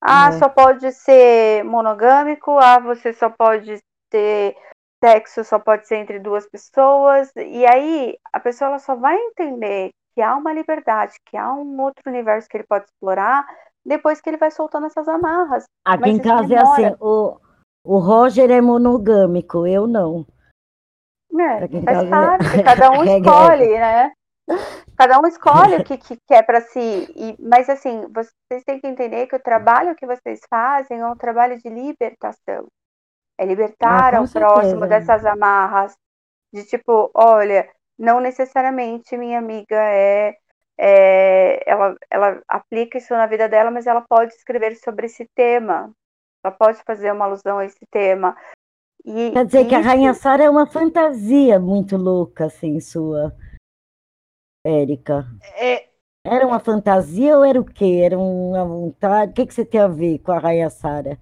Ah, 0.01 0.31
só 0.31 0.47
pode 0.47 0.93
ser 0.93 1.63
monogâmico, 1.65 2.57
ah, 2.57 2.79
você 2.79 3.11
só 3.11 3.29
pode 3.29 3.79
ter 4.09 4.55
sexo, 5.03 5.43
só 5.43 5.59
pode 5.59 5.87
ser 5.87 5.97
entre 5.97 6.19
duas 6.19 6.47
pessoas. 6.47 7.29
E 7.35 7.65
aí 7.65 8.17
a 8.31 8.39
pessoa 8.39 8.69
ela 8.69 8.79
só 8.79 8.95
vai 8.95 9.17
entender 9.17 9.91
que 10.13 10.21
há 10.21 10.35
uma 10.35 10.53
liberdade, 10.53 11.15
que 11.25 11.37
há 11.37 11.53
um 11.53 11.79
outro 11.81 12.03
universo 12.07 12.47
que 12.49 12.57
ele 12.57 12.67
pode 12.67 12.85
explorar 12.85 13.45
depois 13.85 14.21
que 14.21 14.29
ele 14.29 14.37
vai 14.37 14.51
soltando 14.51 14.87
essas 14.87 15.07
amarras. 15.07 15.63
Aqui 15.85 16.01
Mas 16.01 16.17
em 16.17 16.21
casa 16.21 16.47
demora. 16.47 16.81
é 16.81 16.85
assim, 16.85 16.95
o, 16.99 17.39
o 17.83 17.97
Roger 17.97 18.51
é 18.51 18.61
monogâmico, 18.61 19.65
eu 19.65 19.87
não. 19.87 20.25
É, 21.39 21.67
faz 21.83 22.03
é 22.03 22.09
parte, 22.09 22.45
cada 22.63 22.91
um 22.91 23.03
escolhe, 23.03 23.79
né? 23.79 24.11
Cada 24.97 25.19
um 25.19 25.27
escolhe 25.27 25.75
o 25.75 25.83
que, 25.83 25.97
que 25.97 26.17
quer 26.27 26.43
para 26.43 26.61
si. 26.61 27.07
E, 27.15 27.35
mas 27.39 27.69
assim, 27.69 28.05
vocês 28.11 28.63
têm 28.65 28.79
que 28.79 28.87
entender 28.87 29.27
que 29.27 29.35
o 29.35 29.41
trabalho 29.41 29.95
que 29.95 30.05
vocês 30.05 30.41
fazem 30.49 30.99
é 30.99 31.05
um 31.05 31.15
trabalho 31.15 31.57
de 31.59 31.69
libertação. 31.69 32.67
É 33.37 33.45
libertar 33.45 34.13
ah, 34.13 34.17
ao 34.17 34.27
próximo 34.27 34.85
dessas 34.87 35.25
amarras. 35.25 35.95
De 36.51 36.65
tipo, 36.65 37.11
olha, 37.13 37.69
não 37.99 38.21
necessariamente 38.21 39.17
minha 39.17 39.37
amiga 39.37 39.75
é, 39.75 40.37
é, 40.77 41.69
ela, 41.69 41.95
ela 42.09 42.41
aplica 42.47 42.97
isso 42.97 43.13
na 43.13 43.27
vida 43.27 43.49
dela, 43.49 43.69
mas 43.69 43.85
ela 43.85 44.01
pode 44.01 44.33
escrever 44.33 44.77
sobre 44.77 45.07
esse 45.07 45.29
tema. 45.35 45.91
Ela 46.41 46.53
pode 46.53 46.81
fazer 46.83 47.11
uma 47.11 47.25
alusão 47.25 47.59
a 47.59 47.65
esse 47.65 47.85
tema. 47.91 48.37
E 49.03 49.31
Quer 49.31 49.45
dizer 49.45 49.59
isso... 49.59 49.69
que 49.69 49.75
a 49.75 49.81
Rainha 49.81 50.13
Sara 50.13 50.45
é 50.45 50.49
uma 50.49 50.65
fantasia 50.65 51.59
muito 51.59 51.97
louca, 51.97 52.45
assim, 52.45 52.79
sua, 52.79 53.35
Érica. 54.65 55.25
É... 55.57 55.89
Era 56.25 56.47
uma 56.47 56.59
fantasia 56.59 57.37
ou 57.37 57.43
era 57.43 57.59
o 57.59 57.65
quê? 57.65 58.01
Era 58.03 58.17
uma 58.17 58.63
vontade? 58.63 59.31
O 59.31 59.35
que, 59.35 59.45
que 59.45 59.53
você 59.53 59.65
tem 59.65 59.81
a 59.81 59.87
ver 59.87 60.19
com 60.19 60.31
a 60.31 60.39
Rainha 60.39 60.69
Sara? 60.69 61.17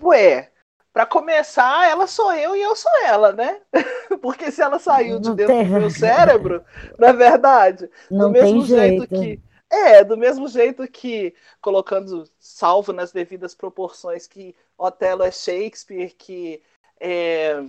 Ué, 0.00 0.51
para 0.92 1.06
começar, 1.06 1.88
ela 1.88 2.06
sou 2.06 2.32
eu 2.34 2.54
e 2.54 2.60
eu 2.60 2.76
sou 2.76 2.92
ela, 3.04 3.32
né? 3.32 3.60
Porque 4.20 4.50
se 4.50 4.60
ela 4.60 4.78
saiu 4.78 5.18
de 5.18 5.28
não 5.28 5.34
dentro 5.34 5.54
tem... 5.54 5.64
do 5.64 5.80
meu 5.80 5.90
cérebro, 5.90 6.64
na 6.98 7.12
verdade, 7.12 7.90
não 8.10 8.26
do 8.26 8.30
mesmo 8.30 8.64
jeito. 8.64 9.06
jeito 9.06 9.08
que. 9.08 9.52
É, 9.70 10.04
do 10.04 10.18
mesmo 10.18 10.46
jeito 10.48 10.86
que, 10.86 11.34
colocando 11.58 12.28
salvo 12.38 12.92
nas 12.92 13.10
devidas 13.10 13.54
proporções, 13.54 14.26
que 14.26 14.54
Otelo 14.76 15.22
é 15.22 15.30
Shakespeare, 15.30 16.10
que 16.10 16.62
é, 17.00 17.64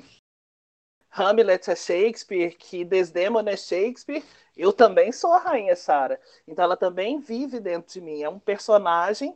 Hamlet 1.10 1.72
é 1.72 1.76
Shakespeare, 1.78 2.56
que 2.58 2.84
Desdemona 2.84 3.52
é 3.52 3.56
Shakespeare, 3.56 4.22
eu 4.58 4.74
também 4.74 5.14
sou 5.14 5.32
a 5.32 5.40
rainha 5.40 5.78
Sara. 5.78 6.20
Então 6.46 6.66
ela 6.66 6.76
também 6.76 7.20
vive 7.20 7.62
dentro 7.62 7.94
de 7.94 8.02
mim. 8.02 8.22
É 8.22 8.28
um 8.28 8.40
personagem 8.40 9.34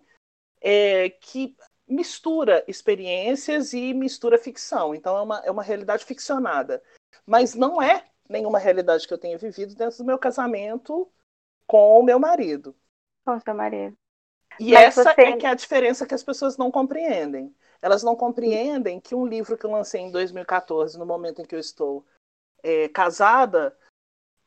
é, 0.59 1.09
que 1.09 1.55
mistura 1.87 2.63
experiências 2.67 3.73
e 3.73 3.93
mistura 3.93 4.37
ficção. 4.37 4.93
Então 4.93 5.17
é 5.17 5.21
uma, 5.21 5.39
é 5.45 5.51
uma 5.51 5.63
realidade 5.63 6.03
ficcionada. 6.05 6.83
Mas 7.25 7.55
não 7.55 7.81
é 7.81 8.05
nenhuma 8.29 8.59
realidade 8.59 9.07
que 9.07 9.13
eu 9.13 9.17
tenha 9.17 9.37
vivido 9.37 9.75
dentro 9.75 9.97
do 9.97 10.05
meu 10.05 10.17
casamento 10.17 11.09
com 11.65 11.99
o 11.99 12.03
meu 12.03 12.19
marido. 12.19 12.75
Com 13.25 13.35
o 13.35 13.41
seu 13.41 13.53
marido. 13.53 13.97
E 14.59 14.73
Mas 14.73 14.97
essa 14.97 15.13
você... 15.13 15.21
é 15.21 15.37
que 15.37 15.45
é 15.45 15.49
a 15.49 15.55
diferença 15.55 16.05
que 16.05 16.15
as 16.15 16.23
pessoas 16.23 16.57
não 16.57 16.71
compreendem. 16.71 17.55
Elas 17.81 18.03
não 18.03 18.15
compreendem 18.15 18.99
que 18.99 19.13
um 19.13 19.25
livro 19.25 19.57
que 19.57 19.65
eu 19.65 19.71
lancei 19.71 20.01
em 20.01 20.11
2014, 20.11 20.97
no 20.97 21.05
momento 21.05 21.41
em 21.41 21.45
que 21.45 21.55
eu 21.55 21.59
estou 21.59 22.05
é, 22.63 22.89
casada, 22.89 23.77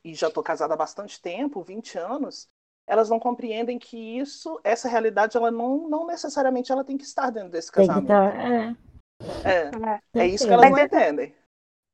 e 0.03 0.15
já 0.15 0.29
estou 0.29 0.43
casada 0.43 0.75
há 0.75 0.77
bastante 0.77 1.21
tempo, 1.21 1.63
20 1.63 1.99
anos, 1.99 2.49
elas 2.87 3.09
não 3.09 3.19
compreendem 3.19 3.79
que 3.79 3.97
isso, 4.19 4.61
essa 4.65 4.89
realidade, 4.89 5.37
ela 5.37 5.51
não, 5.51 5.89
não 5.89 6.07
necessariamente 6.07 6.73
ela 6.73 6.85
tem 6.85 6.97
que 6.97 7.05
estar 7.05 7.31
dentro 7.31 7.51
desse 7.51 7.71
casamento. 7.71 8.09
Tá, 8.09 8.27
é. 8.27 8.77
É, 9.45 10.21
é 10.21 10.27
isso 10.27 10.47
que 10.47 10.53
elas 10.53 10.71
mas, 10.71 10.79
não 10.79 10.87
entendem. 10.87 11.35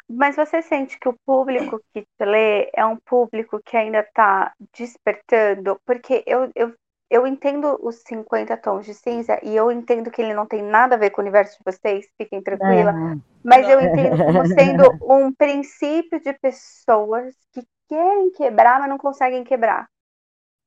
Mas 0.08 0.36
você 0.36 0.62
sente 0.62 0.98
que 0.98 1.08
o 1.08 1.16
público 1.26 1.80
que 1.92 2.02
te 2.02 2.24
lê 2.24 2.70
é 2.74 2.84
um 2.84 2.96
público 2.96 3.60
que 3.64 3.76
ainda 3.76 4.00
está 4.00 4.52
despertando? 4.72 5.80
Porque 5.84 6.22
eu, 6.26 6.50
eu, 6.54 6.72
eu 7.10 7.26
entendo 7.26 7.78
os 7.82 7.96
50 8.06 8.56
tons 8.58 8.86
de 8.86 8.94
cinza 8.94 9.38
e 9.42 9.54
eu 9.54 9.70
entendo 9.72 10.10
que 10.10 10.22
ele 10.22 10.34
não 10.34 10.46
tem 10.46 10.62
nada 10.62 10.94
a 10.94 10.98
ver 10.98 11.10
com 11.10 11.20
o 11.20 11.24
universo 11.24 11.58
de 11.58 11.64
vocês, 11.64 12.06
fiquem 12.16 12.40
tranquila. 12.40 12.90
É. 12.90 13.18
Mas 13.44 13.68
eu 13.68 13.80
entendo 13.80 14.24
como 14.24 14.46
sendo 14.46 14.84
um 15.02 15.32
princípio 15.32 16.20
de 16.20 16.32
pessoas 16.34 17.34
que 17.52 17.66
querem 17.88 18.30
quebrar, 18.30 18.78
mas 18.78 18.88
não 18.88 18.98
conseguem 18.98 19.42
quebrar. 19.42 19.88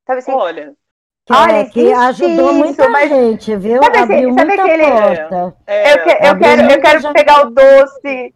Sabe 0.10 0.20
assim? 0.20 0.32
Olha. 0.32 0.76
Que, 1.24 1.34
Olha, 1.34 1.70
que 1.70 1.94
ajudou 1.94 2.50
isso, 2.50 2.54
muita 2.54 2.90
mas... 2.90 3.10
gente, 3.10 3.56
viu? 3.56 3.84
Sabe, 3.84 3.98
Abriu 4.00 4.34
sabe 4.34 4.48
muita 4.48 4.64
aquele... 4.64 4.92
porta. 4.92 5.58
É, 5.68 5.94
eu, 5.94 6.04
que, 6.04 6.10
eu 6.10 6.40
quero, 6.40 6.72
eu 6.72 6.82
quero 6.82 7.14
pegar 7.14 7.46
o 7.46 7.52
doce. 7.52 8.34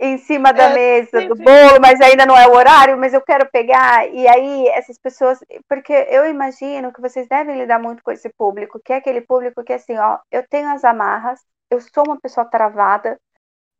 em 0.00 0.16
cima 0.16 0.50
da 0.50 0.70
é, 0.70 0.74
mesa 0.74 1.28
do 1.28 1.34
bolo, 1.34 1.78
mas 1.78 2.00
ainda 2.00 2.24
não 2.24 2.34
é 2.34 2.48
o 2.48 2.54
horário, 2.54 2.96
mas 2.96 3.12
eu 3.12 3.20
quero 3.20 3.46
pegar. 3.50 4.08
E 4.08 4.26
aí, 4.26 4.66
essas 4.68 4.96
pessoas. 4.96 5.38
Porque 5.68 5.92
eu 5.92 6.26
imagino 6.26 6.90
que 6.90 7.02
vocês 7.02 7.28
devem 7.28 7.58
lidar 7.58 7.78
muito 7.78 8.02
com 8.02 8.10
esse 8.10 8.30
público, 8.30 8.80
que 8.82 8.94
é 8.94 8.96
aquele 8.96 9.20
público 9.20 9.62
que, 9.62 9.74
assim, 9.74 9.98
ó, 9.98 10.20
eu 10.30 10.42
tenho 10.48 10.70
as 10.70 10.84
amarras, 10.84 11.40
eu 11.70 11.82
sou 11.82 12.04
uma 12.06 12.18
pessoa 12.18 12.46
travada, 12.46 13.20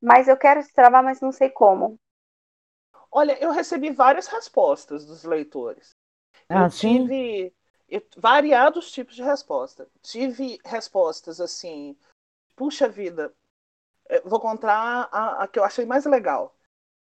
mas 0.03 0.29
eu 0.29 0.37
quero 0.37 0.61
destravar, 0.61 1.03
mas 1.03 1.23
não 1.23 1.33
sei 1.33 1.49
como. 1.49 1.97
Olha, 3.11 3.43
eu 3.43 3.51
recebi 3.51 3.89
várias 3.89 4.27
respostas 4.27 5.07
dos 5.07 5.25
leitores. 5.25 5.97
Ah, 6.49 6.65
eu 6.65 6.71
sim? 6.71 7.07
tive 7.07 7.53
variados 8.17 8.91
tipos 8.91 9.15
de 9.15 9.23
resposta. 9.23 9.89
Tive 10.03 10.59
respostas 10.65 11.41
assim, 11.41 11.97
puxa 12.57 12.89
vida, 12.89 13.33
vou 14.25 14.41
contar 14.41 15.09
a, 15.11 15.45
a 15.45 15.49
que 15.49 15.59
eu 15.59 15.65
achei 15.65 15.85
mais 15.85 16.05
legal. 16.05 16.55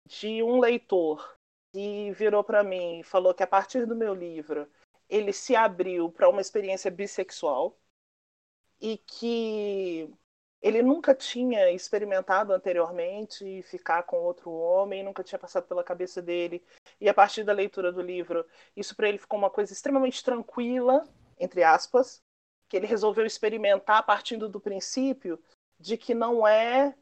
De 0.06 0.43
um 0.43 0.59
leitor 0.59 1.36
que 1.73 2.10
virou 2.12 2.43
para 2.43 2.65
mim 2.65 3.01
e 3.01 3.05
falou 3.05 3.35
que 3.35 3.43
a 3.43 3.47
partir 3.47 3.86
do 3.86 3.94
meu 3.94 4.15
livro 4.15 4.69
ele 5.09 5.32
se 5.32 5.55
abriu 5.55 6.10
para 6.10 6.28
uma 6.28 6.40
experiência 6.40 6.90
bissexual 6.90 7.77
e 8.81 8.97
que 8.98 10.10
ele 10.60 10.82
nunca 10.82 11.14
tinha 11.14 11.70
experimentado 11.70 12.52
anteriormente 12.52 13.62
ficar 13.62 14.02
com 14.02 14.16
outro 14.18 14.51
homem, 14.51 15.05
nunca 15.05 15.22
tinha 15.22 15.39
passado 15.39 15.66
pela 15.66 15.85
cabeça 15.85 16.20
dele. 16.20 16.62
E 17.01 17.09
a 17.09 17.14
partir 17.14 17.44
da 17.44 17.52
leitura 17.52 17.93
do 17.93 18.02
livro, 18.02 18.44
isso 18.76 18.94
para 18.97 19.09
ele 19.09 19.18
ficou 19.18 19.39
uma 19.39 19.51
coisa 19.51 19.72
extremamente 19.72 20.22
tranquila, 20.22 21.06
entre 21.39 21.62
aspas, 21.62 22.20
que 22.68 22.76
ele 22.76 22.86
resolveu 22.86 23.24
experimentar 23.24 24.05
partindo 24.05 24.48
do 24.48 24.60
princípio 24.60 25.39
de 25.78 25.97
que 25.97 26.12
não 26.12 26.47
é 26.47 26.94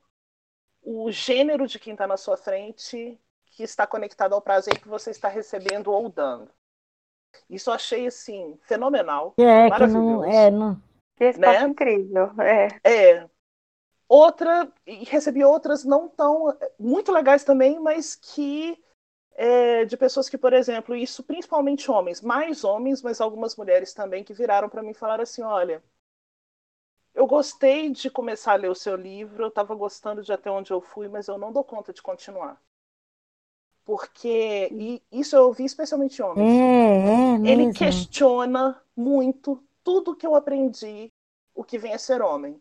o 0.83 1.11
gênero 1.11 1.66
de 1.66 1.78
quem 1.78 1.95
está 1.95 2.07
na 2.07 2.16
sua 2.16 2.37
frente 2.37 3.19
que 3.47 3.62
está 3.62 3.87
conectado 3.87 4.35
ao 4.35 4.43
prazer 4.43 4.78
que 4.78 4.87
você 4.87 5.11
está 5.11 5.28
recebendo 5.28 5.91
ou 5.91 6.11
dando. 6.11 6.51
Isso 7.49 7.70
eu 7.70 7.74
achei 7.74 8.07
assim 8.07 8.59
fenomenal, 8.62 9.35
é, 9.39 9.69
maravilhoso. 9.69 10.20
Que 10.20 10.27
não, 10.27 10.33
é, 10.33 10.51
não... 10.51 10.83
Esse 11.19 11.41
né? 11.41 11.62
incrível, 11.62 12.31
é. 12.41 12.69
É, 12.85 13.28
Outra, 14.09 14.70
e 14.87 15.05
recebi 15.05 15.45
outras 15.45 15.85
não 15.85 16.09
tão. 16.09 16.57
muito 16.78 17.12
legais 17.12 17.45
também, 17.45 17.78
mas 17.81 18.15
que. 18.15 18.81
É, 19.39 19.85
de 19.85 19.99
pessoas 19.99 20.31
que, 20.31 20.39
por 20.39 20.55
exemplo, 20.55 20.97
isso 20.97 21.23
principalmente 21.23 21.91
homens, 21.91 22.23
mais 22.23 22.65
homens, 22.65 23.03
mas 23.03 23.20
algumas 23.20 23.55
mulheres 23.55 23.93
também, 23.93 24.24
que 24.24 24.33
viraram 24.33 24.66
para 24.66 24.83
mim 24.83 24.91
e 24.91 24.95
falaram 24.95 25.23
assim: 25.23 25.43
olha, 25.43 25.83
eu 27.16 27.27
gostei 27.27 27.91
de 27.91 28.11
começar 28.11 28.53
a 28.53 28.57
ler 28.57 28.70
o 28.70 28.74
seu 28.74 28.95
livro, 28.95 29.45
eu 29.45 29.49
estava 29.49 29.74
gostando 29.74 30.23
de 30.23 30.33
até 30.33 30.51
onde 30.51 30.70
eu 30.70 30.83
fui, 30.83 31.09
mas 31.09 31.28
eu 31.28 31.39
não 31.39 31.51
dou 31.51 31.65
conta 31.65 31.93
de 31.93 32.03
continuar. 32.03 32.61
Porque, 33.87 34.69
e 34.70 35.03
isso 35.11 35.35
eu 35.35 35.45
ouvi 35.45 35.65
especialmente 35.65 36.20
homens, 36.20 36.47
é, 36.47 37.47
é 37.47 37.51
ele 37.51 37.73
questiona 37.73 38.83
muito 38.95 39.62
tudo 39.83 40.15
que 40.15 40.27
eu 40.27 40.35
aprendi, 40.35 41.11
o 41.55 41.65
que 41.65 41.78
vem 41.78 41.95
a 41.95 41.99
ser 41.99 42.20
homem. 42.20 42.61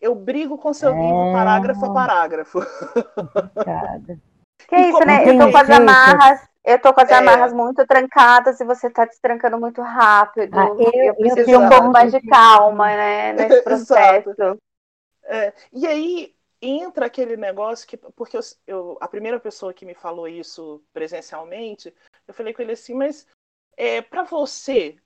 Eu 0.00 0.14
brigo 0.14 0.58
com 0.58 0.72
seu 0.72 0.90
é... 0.90 1.00
livro 1.00 1.32
parágrafo 1.32 1.86
a 1.86 1.94
parágrafo. 1.94 2.60
Que 4.68 4.74
é 4.74 4.88
isso, 4.88 5.04
né? 5.04 5.28
Eu 5.28 5.38
tô 5.38 5.52
com 5.52 5.58
as 5.58 5.70
amarras, 5.70 6.48
eu 6.64 6.78
tô 6.80 6.94
com 6.94 7.00
as 7.00 7.10
é. 7.10 7.14
amarras 7.14 7.52
muito 7.52 7.86
trancadas 7.86 8.58
e 8.60 8.64
você 8.64 8.88
tá 8.88 9.04
destrancando 9.04 9.58
muito 9.58 9.82
rápido. 9.82 10.58
Ah, 10.58 10.68
eu, 10.68 11.04
eu, 11.04 11.14
preciso 11.14 11.46
de 11.46 11.56
um 11.56 11.68
pouco 11.68 11.90
mais 11.90 12.12
de 12.12 12.20
calma, 12.22 12.86
né, 12.86 13.32
nesse 13.34 13.62
processo. 13.62 14.30
É. 15.24 15.52
E 15.72 15.86
aí 15.86 16.34
entra 16.62 17.06
aquele 17.06 17.36
negócio 17.36 17.86
que, 17.86 17.96
porque 17.96 18.36
eu, 18.36 18.40
eu, 18.66 18.98
a 19.00 19.06
primeira 19.06 19.38
pessoa 19.38 19.74
que 19.74 19.84
me 19.84 19.94
falou 19.94 20.26
isso 20.26 20.82
presencialmente, 20.92 21.94
eu 22.26 22.32
falei 22.32 22.54
com 22.54 22.62
ele 22.62 22.72
assim, 22.72 22.94
mas 22.94 23.26
é, 23.76 24.00
para 24.00 24.22
você 24.22 24.96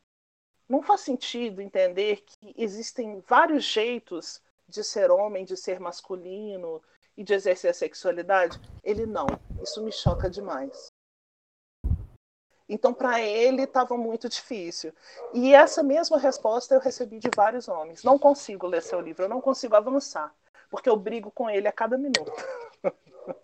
não 0.68 0.82
faz 0.82 1.00
sentido 1.00 1.60
entender 1.60 2.22
que 2.24 2.54
existem 2.56 3.20
vários 3.26 3.64
jeitos 3.64 4.40
de 4.68 4.84
ser 4.84 5.10
homem, 5.10 5.44
de 5.44 5.56
ser 5.56 5.80
masculino 5.80 6.82
e 7.16 7.24
de 7.24 7.34
exercer 7.34 7.70
a 7.70 7.74
sexualidade? 7.74 8.60
Ele 8.84 9.06
não. 9.06 9.26
Isso 9.62 9.82
me 9.82 9.90
choca 9.90 10.28
demais. 10.28 10.88
Então, 12.68 12.92
para 12.92 13.22
ele, 13.22 13.62
estava 13.62 13.96
muito 13.96 14.28
difícil. 14.28 14.92
E 15.32 15.54
essa 15.54 15.82
mesma 15.82 16.18
resposta 16.18 16.74
eu 16.74 16.80
recebi 16.80 17.18
de 17.18 17.30
vários 17.34 17.66
homens. 17.66 18.04
Não 18.04 18.18
consigo 18.18 18.66
ler 18.66 18.82
seu 18.82 19.00
livro, 19.00 19.24
eu 19.24 19.28
não 19.28 19.40
consigo 19.40 19.74
avançar, 19.74 20.32
porque 20.70 20.88
eu 20.88 20.96
brigo 20.96 21.30
com 21.30 21.48
ele 21.48 21.66
a 21.66 21.72
cada 21.72 21.96
minuto. 21.96 22.30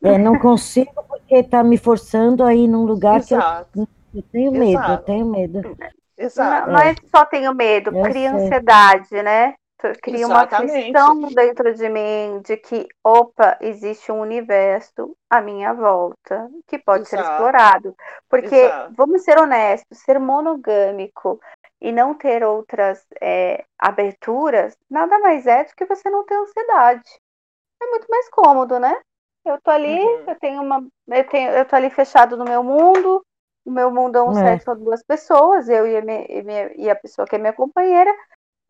É, 0.03 0.19
não 0.19 0.39
consigo 0.39 0.93
porque 1.09 1.37
está 1.37 1.63
me 1.63 1.77
forçando 1.77 2.45
a 2.45 2.55
ir 2.55 2.69
num 2.69 2.85
lugar 2.85 3.21
Exato. 3.21 3.71
que 3.73 3.81
eu, 3.81 3.89
eu 4.15 4.23
tenho 4.31 4.53
medo, 4.53 4.79
Exato. 4.79 4.93
eu 4.93 4.99
tenho 4.99 5.27
medo. 5.27 5.77
Exato. 6.17 6.67
Não, 6.67 6.75
não 6.75 6.81
é 6.81 6.95
só 7.15 7.25
tenho 7.27 7.55
medo, 7.55 7.97
eu 7.97 8.03
cria 8.03 8.31
sei. 8.31 8.47
ansiedade, 8.47 9.23
né? 9.23 9.55
Cria 9.93 10.27
uma 10.27 10.43
aflição 10.43 11.21
dentro 11.35 11.75
de 11.75 11.89
mim 11.89 12.41
de 12.45 12.57
que, 12.57 12.87
opa, 13.03 13.57
existe 13.61 14.11
um 14.11 14.21
universo 14.21 15.17
à 15.29 15.41
minha 15.41 15.73
volta 15.73 16.51
que 16.67 16.79
pode 16.79 17.03
Exato. 17.03 17.23
ser 17.23 17.31
explorado. 17.31 17.97
Porque, 18.29 18.55
Exato. 18.55 18.95
vamos 18.97 19.23
ser 19.23 19.39
honestos, 19.39 19.99
ser 19.99 20.19
monogâmico 20.19 21.41
e 21.81 21.93
não 21.93 22.15
ter 22.15 22.43
outras 22.43 23.07
é, 23.21 23.65
aberturas, 23.79 24.77
nada 24.91 25.19
mais 25.19 25.47
é 25.47 25.65
do 25.65 25.75
que 25.75 25.85
você 25.85 26.09
não 26.09 26.25
ter 26.25 26.35
ansiedade. 26.35 27.21
É 27.83 27.87
muito 27.87 28.07
mais 28.09 28.29
cômodo, 28.31 28.79
né? 28.79 28.99
Eu 29.45 29.61
tô 29.61 29.71
ali, 29.71 29.99
uhum. 29.99 30.25
eu 30.27 30.39
tenho 30.41 30.63
uma. 30.63 30.87
Eu, 31.09 31.29
tenho, 31.29 31.51
eu 31.51 31.65
tô 31.67 31.77
ali 31.77 31.91
fechado 31.91 32.37
no 32.37 32.45
meu 32.45 32.65
mundo. 32.65 33.25
O 33.65 33.71
meu 33.71 33.91
mundo 33.91 34.17
é 34.17 34.23
um 34.23 34.31
é. 34.33 34.35
sexo 34.35 34.71
a 34.71 34.75
duas 34.75 35.03
pessoas, 35.03 35.69
eu 35.69 35.87
e 35.87 35.97
a, 35.97 36.03
minha, 36.03 36.27
e, 36.29 36.43
minha, 36.43 36.73
e 36.77 36.91
a 36.91 36.95
pessoa 36.95 37.27
que 37.27 37.35
é 37.35 37.39
minha 37.39 37.53
companheira 37.53 38.15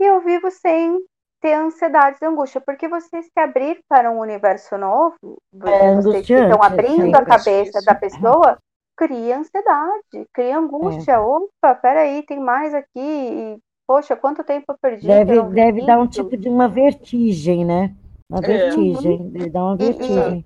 e 0.01 0.05
eu 0.05 0.21
vivo 0.21 0.51
sem 0.51 0.99
ter 1.41 1.53
ansiedade 1.53 2.16
e 2.23 2.27
angústia, 2.27 2.61
porque 2.61 2.89
você 2.89 3.23
se 3.23 3.39
abrir 3.39 3.79
para 3.87 4.11
um 4.11 4.19
universo 4.19 4.79
novo, 4.79 5.37
é, 5.62 5.95
vocês 5.97 6.29
estão 6.29 6.62
abrindo 6.62 7.15
a 7.15 7.25
cabeça 7.25 7.83
da 7.83 7.95
pessoa, 7.95 8.59
cria 8.97 9.39
ansiedade, 9.39 10.27
cria 10.33 10.59
angústia. 10.59 11.12
É. 11.12 11.19
Opa, 11.19 11.75
peraí, 11.75 12.23
tem 12.23 12.41
mais 12.41 12.73
aqui. 12.73 12.89
E, 12.97 13.59
poxa, 13.87 14.16
quanto 14.16 14.43
tempo 14.43 14.65
eu 14.69 14.77
perdi? 14.81 15.07
Deve, 15.07 15.43
deve 15.43 15.85
dar 15.85 15.99
um 15.99 16.07
tipo 16.07 16.37
de 16.37 16.49
uma 16.49 16.66
vertigem, 16.66 17.65
né? 17.65 17.95
Uma 18.31 18.39
é. 18.39 18.47
vertigem, 18.47 19.21
uhum. 19.21 19.31
deve 19.31 19.51
dar 19.51 19.65
uma 19.65 19.77
vertigem. 19.77 20.45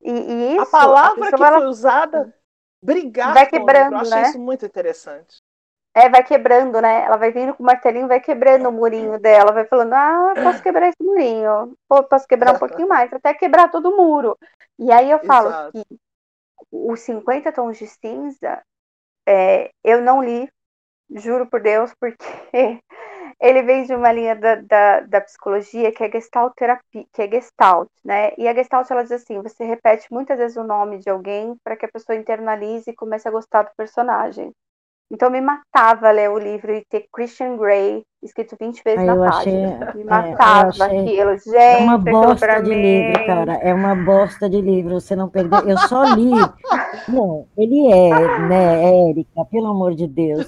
E, 0.00 0.10
e, 0.10 0.12
e 0.12 0.56
isso, 0.56 0.62
a 0.62 0.66
palavra 0.66 1.28
a 1.28 1.36
que 1.36 1.42
ela... 1.42 1.58
foi 1.58 1.66
usada, 1.66 2.34
brigar, 2.80 3.34
vai 3.34 3.46
quebrando, 3.46 3.94
eu 3.94 3.98
achei 3.98 4.20
né? 4.20 4.28
isso 4.28 4.38
muito 4.38 4.64
interessante. 4.64 5.37
É, 5.98 6.08
vai 6.08 6.22
quebrando, 6.22 6.80
né? 6.80 7.02
Ela 7.02 7.16
vai 7.16 7.32
vindo 7.32 7.52
com 7.54 7.62
o 7.62 7.66
martelinho, 7.66 8.06
vai 8.06 8.20
quebrando 8.20 8.68
o 8.68 8.72
murinho 8.72 9.18
dela, 9.18 9.50
vai 9.50 9.64
falando, 9.64 9.94
ah, 9.94 10.32
posso 10.44 10.62
quebrar 10.62 10.88
esse 10.88 11.02
murinho, 11.02 11.76
Pô, 11.88 12.04
posso 12.04 12.24
quebrar 12.28 12.54
um 12.54 12.58
pouquinho 12.58 12.86
mais, 12.86 13.12
até 13.12 13.34
quebrar 13.34 13.68
todo 13.68 13.90
o 13.90 13.96
muro. 13.96 14.38
E 14.78 14.92
aí 14.92 15.10
eu 15.10 15.18
falo 15.24 15.48
Exato. 15.48 15.72
que 15.72 15.98
os 16.70 17.00
50 17.00 17.50
tons 17.50 17.78
de 17.78 17.88
cinza, 17.88 18.62
é, 19.26 19.72
eu 19.82 20.00
não 20.00 20.22
li, 20.22 20.48
juro 21.10 21.46
por 21.46 21.60
Deus, 21.60 21.92
porque 21.98 22.16
ele 23.40 23.62
vem 23.62 23.82
de 23.82 23.92
uma 23.92 24.12
linha 24.12 24.36
da, 24.36 24.54
da, 24.54 25.00
da, 25.00 25.20
psicologia 25.20 25.90
que 25.90 26.04
é 26.04 26.10
gestalt 26.12 26.54
terapia, 26.54 27.06
que 27.12 27.22
é 27.22 27.28
gestalt, 27.28 27.88
né? 28.04 28.32
E 28.38 28.46
a 28.46 28.54
gestalt 28.54 28.88
ela 28.88 29.02
diz 29.02 29.12
assim, 29.12 29.42
você 29.42 29.64
repete 29.64 30.06
muitas 30.12 30.38
vezes 30.38 30.56
o 30.56 30.62
nome 30.62 30.98
de 30.98 31.10
alguém 31.10 31.56
para 31.64 31.76
que 31.76 31.86
a 31.86 31.90
pessoa 31.90 32.16
internalize 32.16 32.88
e 32.88 32.94
comece 32.94 33.26
a 33.26 33.32
gostar 33.32 33.62
do 33.62 33.70
personagem. 33.76 34.54
Então 35.10 35.30
me 35.30 35.40
matava 35.40 36.10
ler 36.10 36.30
o 36.30 36.38
livro 36.38 36.70
e 36.70 36.84
ter 36.84 37.06
Christian 37.10 37.56
Grey 37.56 38.04
escrito 38.22 38.56
20 38.60 38.82
vezes 38.84 39.00
Aí 39.00 39.06
na 39.06 39.16
página. 39.16 39.88
Achei, 39.88 39.94
me 39.94 40.02
é, 40.02 40.04
matava 40.04 40.84
é, 40.84 41.00
aquilo. 41.00 41.38
Gente, 41.38 41.56
é 41.56 41.78
uma 41.78 41.98
bosta 41.98 42.62
de 42.62 42.70
mim. 42.70 42.82
livro, 42.82 43.26
cara. 43.26 43.54
É 43.54 43.72
uma 43.72 43.94
bosta 43.94 44.50
de 44.50 44.60
livro. 44.60 45.00
Você 45.00 45.16
não 45.16 45.28
perdeu. 45.30 45.60
Eu 45.60 45.78
só 45.78 46.04
li. 46.14 46.30
Não, 47.08 47.46
ele 47.56 47.90
é, 47.90 48.38
né, 48.40 49.08
Érica, 49.08 49.44
pelo 49.50 49.68
amor 49.68 49.94
de 49.94 50.06
Deus. 50.06 50.46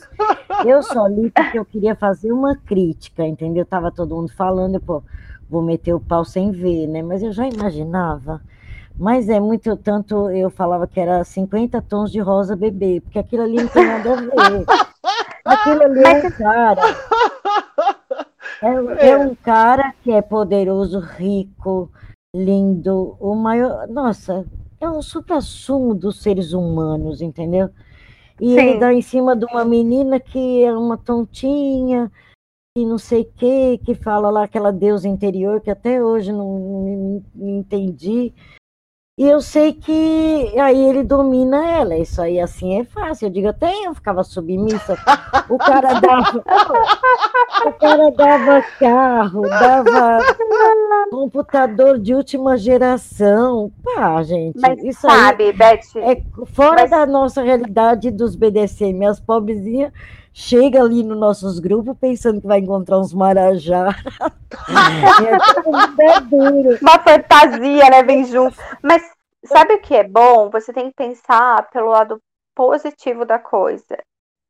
Eu 0.66 0.82
só 0.82 1.06
li 1.06 1.30
porque 1.30 1.58
eu 1.58 1.64
queria 1.64 1.94
fazer 1.94 2.32
uma 2.32 2.54
crítica, 2.54 3.24
entendeu? 3.24 3.64
Tava 3.64 3.90
todo 3.90 4.14
mundo 4.14 4.30
falando, 4.34 4.78
pô, 4.78 5.02
vou 5.48 5.62
meter 5.62 5.94
o 5.94 6.00
pau 6.00 6.22
sem 6.22 6.50
ver, 6.50 6.86
né? 6.86 7.02
Mas 7.02 7.22
eu 7.22 7.32
já 7.32 7.48
imaginava. 7.48 8.42
Mas 9.00 9.30
é 9.30 9.40
muito, 9.40 9.74
tanto 9.78 10.28
eu 10.28 10.50
falava 10.50 10.86
que 10.86 11.00
era 11.00 11.24
50 11.24 11.80
tons 11.80 12.12
de 12.12 12.20
rosa 12.20 12.54
bebê, 12.54 13.00
porque 13.00 13.18
aquilo 13.18 13.44
ali 13.44 13.56
não 13.56 13.68
tem 13.68 13.86
nada 13.86 14.12
a 14.12 14.16
ver. 14.50 14.66
Aquilo 15.42 15.82
ali 15.84 16.02
é 16.04 16.26
um 16.26 16.30
cara. 16.30 16.82
É, 18.62 19.12
é 19.12 19.16
um 19.16 19.34
cara 19.34 19.94
que 20.02 20.12
é 20.12 20.20
poderoso, 20.20 21.00
rico, 21.00 21.90
lindo, 22.36 23.16
o 23.18 23.34
maior. 23.34 23.88
Nossa, 23.88 24.44
é 24.78 24.86
um 24.86 25.00
supra-sumo 25.00 25.94
dos 25.94 26.20
seres 26.20 26.52
humanos, 26.52 27.22
entendeu? 27.22 27.70
E 28.38 28.50
Sim. 28.50 28.58
ele 28.58 28.78
dá 28.78 28.92
em 28.92 29.00
cima 29.00 29.34
de 29.34 29.46
uma 29.46 29.64
menina 29.64 30.20
que 30.20 30.62
é 30.62 30.74
uma 30.74 30.98
tontinha, 30.98 32.12
e 32.76 32.84
não 32.84 32.98
sei 32.98 33.22
o 33.22 33.32
que, 33.34 33.78
que 33.78 33.94
fala 33.94 34.28
lá 34.28 34.44
aquela 34.44 34.70
deusa 34.70 35.08
interior 35.08 35.62
que 35.62 35.70
até 35.70 36.04
hoje 36.04 36.30
não, 36.30 36.58
não, 36.58 37.24
não 37.34 37.48
entendi. 37.60 38.34
E 39.20 39.28
eu 39.28 39.42
sei 39.42 39.74
que 39.74 40.58
aí 40.58 40.82
ele 40.82 41.02
domina 41.02 41.70
ela. 41.72 41.94
Isso 41.94 42.22
aí 42.22 42.40
assim 42.40 42.80
é 42.80 42.84
fácil. 42.84 43.26
Eu 43.26 43.30
digo, 43.30 43.48
até 43.48 43.70
eu 43.84 43.94
ficava 43.94 44.24
submissa. 44.24 44.96
O 45.46 45.58
cara 45.58 46.00
dava. 46.00 46.38
o 47.66 47.72
cara 47.72 48.10
dava 48.12 48.62
carro, 48.78 49.42
dava 49.42 50.20
computador 51.10 51.98
de 51.98 52.14
última 52.14 52.56
geração. 52.56 53.70
Pá, 53.84 54.22
gente. 54.22 54.58
Mas 54.58 54.82
isso 54.82 55.02
sabe, 55.02 55.44
aí 55.44 55.52
Beth. 55.52 55.80
é 55.96 56.22
fora 56.46 56.80
mas... 56.80 56.90
da 56.90 57.04
nossa 57.04 57.42
realidade 57.42 58.10
dos 58.10 58.34
BDSM. 58.34 59.04
As 59.04 59.20
pobrezinhas 59.20 59.92
chega 60.40 60.80
ali 60.80 61.02
nos 61.02 61.18
nossos 61.18 61.58
grupos 61.58 61.96
pensando 61.98 62.40
que 62.40 62.46
vai 62.46 62.60
encontrar 62.60 62.98
uns 62.98 63.12
marajá. 63.12 63.88
é 66.00 66.20
duro. 66.20 66.78
Uma 66.80 66.98
fantasia, 66.98 67.90
né? 67.90 68.02
Vem 68.02 68.24
junto. 68.24 68.56
Mas 68.82 69.02
sabe 69.44 69.74
o 69.74 69.80
que 69.80 69.94
é 69.94 70.08
bom? 70.08 70.48
Você 70.50 70.72
tem 70.72 70.88
que 70.88 70.96
pensar 70.96 71.68
pelo 71.70 71.90
lado 71.90 72.18
positivo 72.54 73.24
da 73.24 73.38
coisa. 73.38 73.98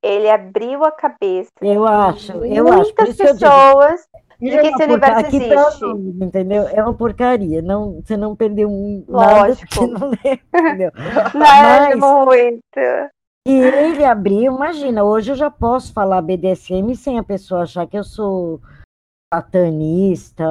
Ele 0.03 0.31
abriu 0.31 0.85
a 0.85 0.93
cabeça. 0.93 1.51
Eu 1.61 1.87
acho, 1.87 2.33
eu 2.45 2.65
muitas 2.65 3.11
acho. 3.11 3.19
pessoas 3.19 4.01
de 4.41 4.59
que 4.59 4.69
esse 4.69 4.85
universo 4.85 5.37
existe. 5.37 5.85
Mundo, 5.85 6.25
entendeu? 6.25 6.67
É 6.69 6.83
uma 6.83 6.95
porcaria. 6.95 7.61
Não, 7.61 8.01
você 8.01 8.17
não 8.17 8.35
perdeu 8.35 8.71
um 8.71 9.05
nada 9.09 9.55
que 9.57 9.81
não 9.87 10.13
é, 10.25 10.39
entendeu? 10.55 10.91
Não 11.35 11.47
é 11.47 11.97
muito. 11.97 13.11
E 13.47 13.53
ele 13.53 14.05
abriu, 14.05 14.55
imagina, 14.55 15.03
hoje 15.03 15.33
eu 15.33 15.37
já 15.37 15.51
posso 15.51 15.93
falar 15.93 16.21
BDSM 16.21 16.95
sem 16.95 17.19
a 17.19 17.23
pessoa 17.23 17.63
achar 17.63 17.87
que 17.87 17.97
eu 17.97 18.05
sou 18.05 18.61
satanista, 19.33 20.45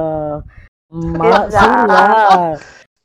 ma, 0.90 1.50
sei 1.50 1.86
lá, 1.86 2.54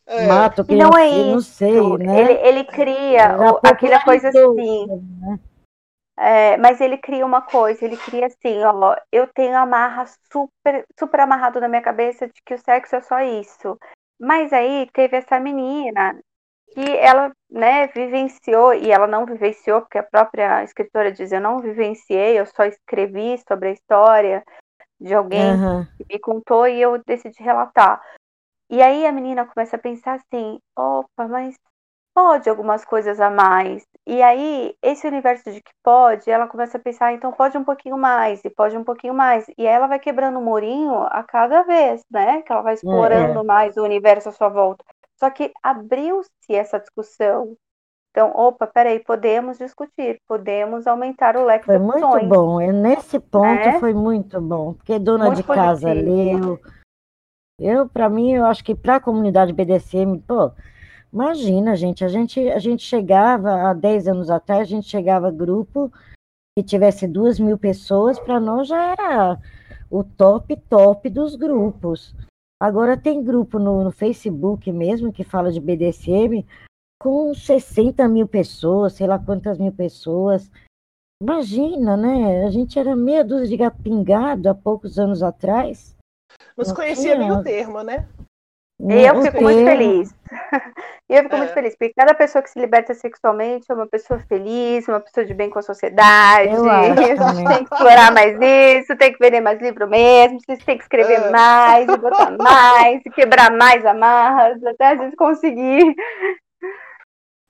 é. 0.07 0.27
mato 0.27 0.65
quem 0.65 0.77
não 0.77 0.91
eu, 0.91 0.97
é 0.97 1.07
isso. 1.07 1.31
não 1.31 1.41
sei, 1.41 1.97
né? 1.97 2.19
Ele, 2.19 2.33
ele 2.33 2.63
cria 2.63 3.37
o, 3.37 3.59
aquela 3.63 4.03
coisa 4.03 4.29
assim. 4.29 4.87
Né? 5.21 5.39
É, 6.17 6.57
mas 6.57 6.79
ele 6.79 6.97
cria 6.97 7.25
uma 7.25 7.41
coisa, 7.41 7.83
ele 7.83 7.97
cria 7.97 8.27
assim, 8.27 8.63
ó, 8.63 8.95
eu 9.11 9.27
tenho 9.27 9.55
amarra 9.57 10.05
super, 10.31 10.85
super 10.97 11.19
amarrado 11.19 11.59
na 11.59 11.67
minha 11.67 11.81
cabeça 11.81 12.25
de 12.25 12.41
que 12.43 12.53
o 12.53 12.57
sexo 12.57 12.95
é 12.95 13.01
só 13.01 13.19
isso. 13.21 13.77
Mas 14.19 14.53
aí 14.53 14.89
teve 14.93 15.17
essa 15.17 15.39
menina 15.39 16.17
que 16.75 16.97
ela 16.97 17.31
né, 17.49 17.87
vivenciou, 17.87 18.73
e 18.73 18.91
ela 18.91 19.07
não 19.07 19.25
vivenciou, 19.25 19.79
porque 19.79 19.97
a 19.97 20.03
própria 20.03 20.61
escritora 20.63 21.09
diz: 21.09 21.31
Eu 21.31 21.39
não 21.39 21.59
vivenciei, 21.59 22.37
eu 22.37 22.45
só 22.45 22.65
escrevi 22.65 23.41
sobre 23.47 23.69
a 23.69 23.71
história 23.71 24.43
de 24.99 25.13
alguém 25.13 25.53
uhum. 25.53 25.85
que 25.97 26.05
me 26.13 26.19
contou 26.19 26.67
e 26.67 26.81
eu 26.81 27.01
decidi 27.05 27.41
relatar. 27.41 28.01
E 28.69 28.81
aí 28.81 29.05
a 29.07 29.11
menina 29.11 29.45
começa 29.45 29.77
a 29.77 29.79
pensar 29.79 30.15
assim: 30.15 30.59
opa, 30.75 31.27
mas 31.29 31.55
pode 32.13 32.49
algumas 32.49 32.83
coisas 32.83 33.21
a 33.21 33.29
mais. 33.29 33.85
E 34.07 34.21
aí, 34.21 34.75
esse 34.83 35.07
universo 35.07 35.51
de 35.51 35.61
que 35.61 35.71
pode, 35.83 36.29
ela 36.29 36.47
começa 36.47 36.77
a 36.77 36.81
pensar, 36.81 37.13
então 37.13 37.31
pode 37.31 37.57
um 37.57 37.63
pouquinho 37.63 37.97
mais, 37.97 38.43
e 38.45 38.49
pode 38.49 38.77
um 38.77 38.83
pouquinho 38.83 39.13
mais. 39.13 39.45
E 39.57 39.67
aí 39.67 39.73
ela 39.73 39.87
vai 39.87 39.99
quebrando 39.99 40.39
o 40.39 40.43
murinho 40.43 40.93
a 41.03 41.23
cada 41.23 41.63
vez, 41.63 42.01
né? 42.11 42.41
Que 42.41 42.51
ela 42.51 42.61
vai 42.61 42.75
explorando 42.75 43.39
é. 43.39 43.43
mais 43.43 43.77
o 43.77 43.83
universo 43.83 44.29
à 44.29 44.31
sua 44.31 44.49
volta. 44.49 44.83
Só 45.17 45.29
que 45.29 45.51
abriu-se 45.63 46.53
essa 46.53 46.79
discussão. 46.79 47.55
Então, 48.11 48.31
opa, 48.33 48.65
peraí, 48.65 48.99
podemos 48.99 49.57
discutir, 49.57 50.21
podemos 50.25 50.87
aumentar 50.87 51.35
o 51.35 51.45
leque 51.45 51.65
foi 51.65 51.77
de 51.77 51.83
opções. 51.83 52.01
Foi 52.01 52.19
muito 52.21 52.29
bom, 52.29 52.61
é, 52.61 52.71
nesse 52.71 53.19
ponto 53.19 53.45
né? 53.45 53.79
foi 53.79 53.93
muito 53.93 54.39
bom, 54.39 54.73
porque 54.73 54.97
dona 54.97 55.25
muito 55.25 55.37
de 55.37 55.43
casa 55.43 55.91
leu. 55.91 56.59
Eu, 57.59 57.89
para 57.89 58.09
mim, 58.09 58.33
eu 58.33 58.45
acho 58.45 58.63
que 58.63 58.73
para 58.73 58.95
a 58.95 59.01
comunidade 59.01 59.51
BDSM, 59.51 60.19
pô, 60.25 60.51
imagina, 61.11 61.75
gente, 61.75 62.05
a 62.05 62.07
gente, 62.07 62.39
a 62.49 62.59
gente 62.59 62.83
chegava, 62.83 63.69
há 63.69 63.73
10 63.73 64.07
anos 64.07 64.29
atrás, 64.29 64.61
a 64.61 64.65
gente 64.65 64.87
chegava 64.87 65.29
grupo 65.29 65.91
que 66.57 66.63
tivesse 66.63 67.05
duas 67.05 67.37
mil 67.37 67.57
pessoas, 67.57 68.17
para 68.17 68.39
nós 68.39 68.69
já 68.69 68.93
era 68.93 69.37
o 69.89 70.03
top, 70.05 70.55
top 70.69 71.09
dos 71.09 71.35
grupos. 71.35 72.15
Agora 72.65 72.97
tem 72.97 73.23
grupo 73.23 73.59
no, 73.59 73.83
no 73.83 73.91
Facebook 73.91 74.71
mesmo 74.71 75.13
que 75.13 75.23
fala 75.23 75.51
de 75.51 75.61
BDSM 75.61 76.43
com 76.99 77.31
60 77.31 78.07
mil 78.07 78.27
pessoas, 78.27 78.93
sei 78.93 79.05
lá 79.05 79.19
quantas 79.19 79.59
mil 79.59 79.71
pessoas. 79.71 80.49
Imagina, 81.21 81.95
né? 81.95 82.43
A 82.43 82.49
gente 82.49 82.79
era 82.79 82.95
meia 82.95 83.23
dúzia 83.23 83.49
de 83.49 83.57
gato 83.57 83.83
pingado 83.83 84.49
há 84.49 84.55
poucos 84.55 84.97
anos 84.97 85.21
atrás. 85.21 85.95
Não 86.57 86.73
conhecia 86.73 87.15
nem 87.15 87.31
o 87.31 87.43
termo, 87.43 87.83
né? 87.83 88.09
Eu 88.79 89.21
fico 89.21 89.41
muito 89.41 89.63
feliz. 89.63 90.13
eu 91.09 91.23
fico 91.23 91.35
é. 91.35 91.37
muito 91.37 91.53
feliz, 91.53 91.75
porque 91.75 91.93
cada 91.93 92.13
pessoa 92.13 92.41
que 92.41 92.49
se 92.49 92.59
liberta 92.59 92.93
sexualmente 92.93 93.65
é 93.69 93.73
uma 93.73 93.87
pessoa 93.87 94.19
feliz, 94.27 94.87
uma 94.87 94.99
pessoa 94.99 95.25
de 95.25 95.33
bem 95.33 95.49
com 95.49 95.59
a 95.59 95.61
sociedade. 95.61 96.49
a 96.49 97.33
gente 97.33 97.47
tem 97.47 97.65
que 97.65 97.73
explorar 97.73 98.11
mais 98.11 98.37
isso, 98.39 98.97
tem 98.97 99.13
que 99.13 99.19
vender 99.19 99.39
mais 99.39 99.61
livro 99.61 99.87
mesmo, 99.87 100.39
vocês 100.41 100.63
tem 100.63 100.77
que 100.77 100.83
escrever 100.83 101.21
é. 101.21 101.29
mais, 101.29 101.87
e 101.87 101.97
botar 101.97 102.31
mais, 102.37 103.01
e 103.05 103.09
quebrar 103.11 103.51
mais 103.51 103.85
amarras, 103.85 104.61
até 104.65 104.87
a 104.87 104.95
gente 104.97 105.15
conseguir. 105.15 105.95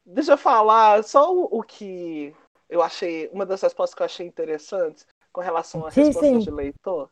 Deixa 0.06 0.34
eu 0.34 0.38
falar 0.38 1.03
só 1.03 1.34
o 1.34 1.64
que 1.64 2.35
eu 2.69 2.84
achei, 2.84 3.30
uma 3.34 3.45
das 3.45 3.61
respostas 3.61 3.95
que 3.95 4.02
eu 4.02 4.06
achei 4.06 4.27
interessantes 4.27 5.07
com 5.31 5.41
relação 5.41 5.85
à 5.85 5.89
resposta 5.89 6.39
de 6.39 6.52
leitor, 6.52 7.10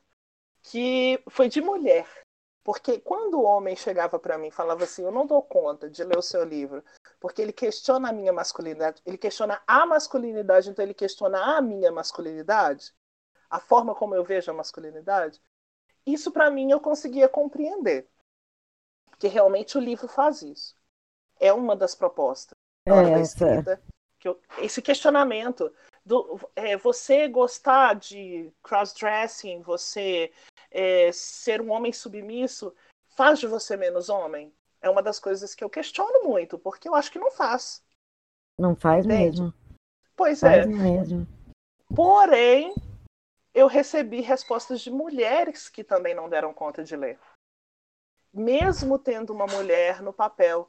que 0.62 1.20
foi 1.30 1.50
de 1.50 1.62
mulher. 1.62 2.06
Porque 2.64 3.00
quando 3.00 3.40
o 3.40 3.44
homem 3.44 3.76
chegava 3.76 4.18
para 4.18 4.38
mim 4.38 4.48
e 4.48 4.52
falava 4.52 4.86
assim, 4.86 5.04
eu 5.04 5.12
não 5.12 5.26
dou 5.26 5.42
conta 5.42 5.90
de 5.90 6.04
ler 6.04 6.18
o 6.18 6.22
seu 6.22 6.44
livro, 6.44 6.84
porque 7.20 7.42
ele 7.42 7.52
questiona 7.52 8.10
a 8.10 8.14
minha 8.14 8.32
masculinidade, 8.32 9.02
ele 9.06 9.18
questiona 9.18 9.62
a 9.68 9.86
masculinidade, 9.86 10.70
então 10.70 10.84
ele 10.84 10.94
questiona 10.94 11.58
a 11.58 11.62
minha 11.62 11.92
masculinidade, 11.92 12.94
a 13.50 13.60
forma 13.60 13.94
como 13.94 14.16
eu 14.16 14.24
vejo 14.24 14.50
a 14.50 14.54
masculinidade, 14.54 15.42
isso 16.06 16.32
para 16.32 16.50
mim 16.50 16.72
eu 16.72 16.80
conseguia 16.80 17.28
compreender. 17.28 18.10
Que 19.20 19.28
realmente 19.28 19.78
o 19.78 19.82
livro 19.82 20.08
faz 20.08 20.42
isso. 20.42 20.76
É 21.40 21.52
uma 21.52 21.76
das 21.76 21.96
propostas. 21.96 22.58
É, 22.86 23.22
escrita, 23.22 23.82
que 24.20 24.28
eu, 24.28 24.40
esse 24.60 24.82
questionamento 24.82 25.74
do 26.06 26.40
é, 26.56 26.76
você 26.78 27.28
gostar 27.28 27.96
de 27.96 28.52
crossdressing, 28.62 29.62
você 29.62 30.32
é, 30.74 31.12
ser 31.12 31.62
um 31.62 31.72
homem 31.72 31.94
submisso 31.94 32.76
faz 33.16 33.40
de 33.40 33.48
você 33.48 33.78
menos 33.78 34.10
homem? 34.10 34.54
É 34.82 34.90
uma 34.90 35.02
das 35.02 35.20
coisas 35.20 35.56
que 35.56 35.64
eu 35.64 35.70
questiono 35.70 36.24
muito, 36.28 36.60
porque 36.60 36.90
eu 36.90 36.96
acho 36.96 37.12
que 37.12 37.20
não 37.20 37.32
faz. 37.32 37.82
Não 38.60 38.76
faz 38.76 39.06
Entende? 39.06 39.42
mesmo. 39.42 39.54
Pois 40.16 40.42
faz 40.42 40.66
é. 40.66 40.70
mesmo. 40.70 41.26
Porém, 41.96 42.74
eu 43.54 43.68
recebi 43.68 44.20
respostas 44.20 44.82
de 44.82 44.92
mulheres 44.92 45.70
que 45.70 45.84
também 45.84 46.14
não 46.14 46.28
deram 46.28 46.54
conta 46.54 46.84
de 46.84 46.96
ler. 46.96 47.20
Mesmo 48.34 48.98
tendo 48.98 49.32
uma 49.32 49.46
mulher 49.46 50.02
no 50.02 50.12
papel 50.12 50.68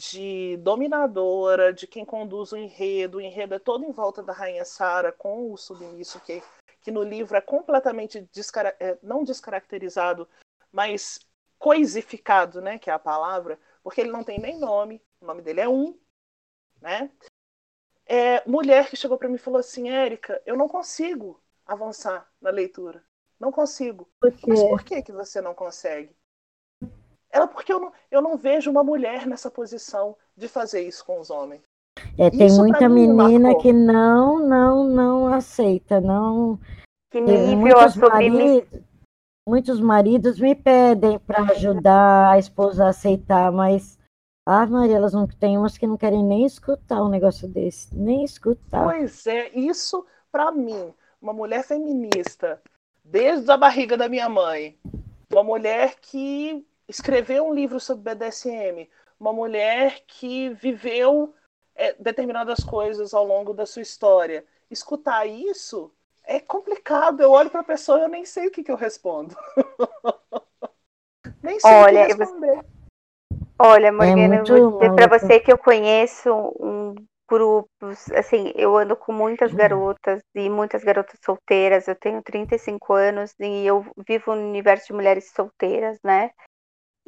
de 0.00 0.56
dominadora, 0.58 1.72
de 1.72 1.86
quem 1.86 2.04
conduz 2.04 2.52
o 2.52 2.56
enredo, 2.56 3.18
o 3.18 3.20
enredo 3.20 3.54
é 3.54 3.58
todo 3.58 3.84
em 3.84 3.92
volta 3.92 4.22
da 4.22 4.32
rainha 4.32 4.64
Sara 4.64 5.12
com 5.12 5.52
o 5.52 5.58
submisso 5.58 6.20
que 6.20 6.42
que 6.80 6.90
no 6.90 7.02
livro 7.02 7.36
é 7.36 7.40
completamente 7.40 8.28
é, 8.78 8.98
não 9.02 9.22
descaracterizado, 9.22 10.28
mas 10.72 11.20
coisificado, 11.58 12.60
né, 12.60 12.78
que 12.78 12.88
é 12.88 12.92
a 12.92 12.98
palavra, 12.98 13.58
porque 13.82 14.00
ele 14.00 14.10
não 14.10 14.24
tem 14.24 14.38
nem 14.38 14.58
nome, 14.58 15.02
o 15.20 15.26
nome 15.26 15.42
dele 15.42 15.60
é 15.60 15.68
um, 15.68 15.98
né? 16.80 17.10
É, 18.06 18.48
mulher 18.48 18.88
que 18.88 18.96
chegou 18.96 19.18
para 19.18 19.28
mim 19.28 19.36
e 19.36 19.38
falou 19.38 19.60
assim, 19.60 19.90
Érica, 19.90 20.42
eu 20.44 20.56
não 20.56 20.68
consigo 20.68 21.40
avançar 21.66 22.28
na 22.40 22.50
leitura, 22.50 23.04
não 23.38 23.52
consigo. 23.52 24.10
Por 24.20 24.32
Mas 24.46 24.60
por 24.60 24.82
que 24.82 25.02
que 25.02 25.12
você 25.12 25.40
não 25.40 25.54
consegue? 25.54 26.16
Ela, 27.30 27.46
porque 27.46 27.72
eu 27.72 27.78
não, 27.78 27.92
eu 28.10 28.20
não 28.20 28.36
vejo 28.36 28.70
uma 28.70 28.82
mulher 28.82 29.26
nessa 29.26 29.50
posição 29.50 30.16
de 30.36 30.48
fazer 30.48 30.82
isso 30.82 31.04
com 31.04 31.20
os 31.20 31.30
homens. 31.30 31.62
É, 32.18 32.30
tem 32.30 32.46
Isso 32.46 32.58
muita 32.58 32.88
menina 32.88 33.54
que 33.56 33.72
não, 33.72 34.38
não, 34.38 34.84
não 34.84 35.26
aceita, 35.26 36.00
não. 36.00 36.58
Que 37.10 37.20
nível 37.20 37.56
muitos 37.56 37.96
maridos, 37.96 38.80
muitos 39.48 39.80
maridos 39.80 40.38
me 40.38 40.54
pedem 40.54 41.18
para 41.18 41.42
ajudar 41.52 42.32
a 42.32 42.38
esposa 42.38 42.86
a 42.86 42.88
aceitar, 42.90 43.50
mas 43.50 43.98
ah, 44.46 44.66
Maria, 44.66 44.96
elas 44.96 45.12
não 45.12 45.26
tem 45.26 45.58
umas 45.58 45.76
que 45.76 45.86
não 45.86 45.96
querem 45.96 46.24
nem 46.24 46.44
escutar 46.44 47.02
um 47.02 47.08
negócio 47.08 47.48
desse, 47.48 47.94
nem 47.94 48.24
escutar. 48.24 48.84
Pois 48.84 49.26
é, 49.26 49.50
isso 49.50 50.04
para 50.30 50.50
mim, 50.50 50.94
uma 51.20 51.32
mulher 51.32 51.64
feminista, 51.64 52.60
desde 53.04 53.50
a 53.50 53.56
barriga 53.56 53.96
da 53.96 54.08
minha 54.08 54.28
mãe, 54.28 54.78
uma 55.30 55.42
mulher 55.42 55.96
que 56.00 56.64
escreveu 56.88 57.46
um 57.46 57.54
livro 57.54 57.78
sobre 57.78 58.14
BDSM, 58.14 58.88
uma 59.18 59.32
mulher 59.32 60.00
que 60.06 60.50
viveu 60.50 61.34
é, 61.80 61.96
determinadas 61.98 62.62
coisas 62.62 63.14
ao 63.14 63.24
longo 63.24 63.54
da 63.54 63.64
sua 63.64 63.80
história. 63.80 64.44
Escutar 64.70 65.24
isso 65.24 65.90
é 66.24 66.38
complicado. 66.38 67.22
Eu 67.22 67.30
olho 67.30 67.48
para 67.48 67.60
a 67.60 67.64
pessoa 67.64 67.98
e 67.98 68.02
eu 68.02 68.08
nem 68.08 68.26
sei 68.26 68.48
o 68.48 68.50
que, 68.50 68.62
que 68.62 68.70
eu 68.70 68.76
respondo. 68.76 69.34
nem 71.42 71.58
sei 71.58 71.70
Olha, 71.70 72.02
o 72.02 72.06
que 72.06 72.12
responder. 72.12 72.64
Olha, 73.58 73.86
é 73.86 73.90
Morgana, 73.90 74.36
é 74.36 74.40
eu 74.40 74.44
vou 74.44 74.72
dizer 74.72 74.94
para 74.94 75.18
você 75.18 75.40
que 75.40 75.50
eu 75.50 75.56
conheço 75.56 76.30
um 76.60 76.94
grupos, 77.28 78.10
assim, 78.12 78.52
eu 78.56 78.76
ando 78.76 78.96
com 78.96 79.12
muitas 79.12 79.54
garotas 79.54 80.20
e 80.34 80.50
muitas 80.50 80.84
garotas 80.84 81.18
solteiras. 81.24 81.88
Eu 81.88 81.94
tenho 81.94 82.22
35 82.22 82.92
anos 82.92 83.32
e 83.38 83.64
eu 83.64 83.86
vivo 84.06 84.34
no 84.34 84.42
universo 84.48 84.88
de 84.88 84.92
mulheres 84.92 85.30
solteiras, 85.30 85.98
né? 86.04 86.30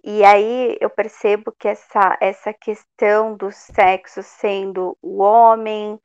E 0.04 0.24
aí 0.24 0.76
eu 0.80 0.90
percebo 0.90 1.52
que 1.56 1.68
essa, 1.68 2.16
essa 2.20 2.52
questão 2.52 3.36
do 3.36 3.52
sexo 3.52 4.22
sendo 4.22 4.96
o 5.00 5.22
homem 5.22 5.98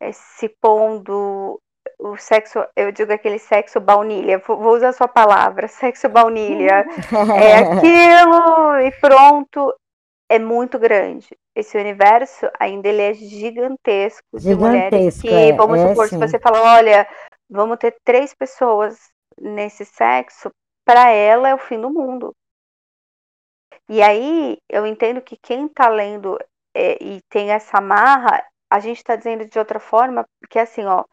eh, 0.00 0.12
se 0.12 0.48
pondo 0.60 1.58
o 1.98 2.16
sexo, 2.16 2.64
eu 2.76 2.92
digo 2.92 3.12
aquele 3.12 3.38
sexo 3.38 3.80
baunilha, 3.80 4.38
vou 4.46 4.74
usar 4.74 4.90
a 4.90 4.92
sua 4.92 5.08
palavra, 5.08 5.66
sexo 5.68 6.08
baunilha, 6.08 6.86
é 7.42 7.56
aquilo 7.56 8.78
e 8.80 8.92
pronto, 9.00 9.74
é 10.28 10.38
muito 10.38 10.78
grande. 10.78 11.28
Esse 11.56 11.76
universo 11.76 12.48
ainda 12.58 12.88
ele 12.88 13.02
é 13.02 13.14
gigantesco, 13.14 14.22
gigantesco 14.34 14.38
de 14.38 14.54
mulheres 14.54 15.20
que, 15.20 15.28
é, 15.28 15.52
vamos 15.52 15.80
é, 15.80 15.88
supor, 15.88 16.08
sim. 16.08 16.16
se 16.16 16.28
você 16.28 16.38
fala, 16.38 16.76
olha, 16.76 17.08
vamos 17.50 17.78
ter 17.78 17.96
três 18.04 18.32
pessoas 18.34 18.96
nesse 19.40 19.84
sexo, 19.84 20.50
para 20.84 21.10
ela 21.10 21.48
é 21.48 21.54
o 21.54 21.58
fim 21.58 21.80
do 21.80 21.90
mundo. 21.90 22.32
E 23.88 24.02
aí 24.02 24.58
eu 24.68 24.86
entendo 24.86 25.20
que 25.22 25.36
quem 25.36 25.66
está 25.66 25.88
lendo 25.88 26.38
é, 26.74 27.02
e 27.02 27.20
tem 27.30 27.50
essa 27.50 27.80
marra, 27.80 28.44
a 28.70 28.80
gente 28.80 28.98
está 28.98 29.16
dizendo 29.16 29.46
de 29.46 29.58
outra 29.58 29.80
forma, 29.80 30.24
porque 30.40 30.58
assim, 30.58 30.84
ó, 30.84 31.04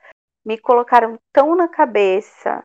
me 0.46 0.58
colocaram 0.58 1.18
tão 1.34 1.56
na 1.56 1.68
cabeça 1.68 2.64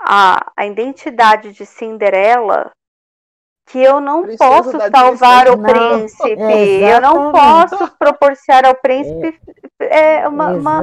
a, 0.00 0.50
a 0.56 0.66
identidade 0.66 1.52
de 1.52 1.66
Cinderela 1.66 2.70
que 3.66 3.78
eu 3.78 4.00
não 4.00 4.26
posso 4.36 4.72
salvar 4.90 5.48
o 5.48 5.62
príncipe, 5.62 6.42
é, 6.42 6.96
eu 6.96 7.00
não 7.00 7.30
posso 7.30 7.96
proporcionar 7.96 8.66
ao 8.66 8.74
príncipe 8.74 9.40
é, 9.78 10.16
é 10.16 10.28
uma, 10.28 10.48
uma, 10.50 10.80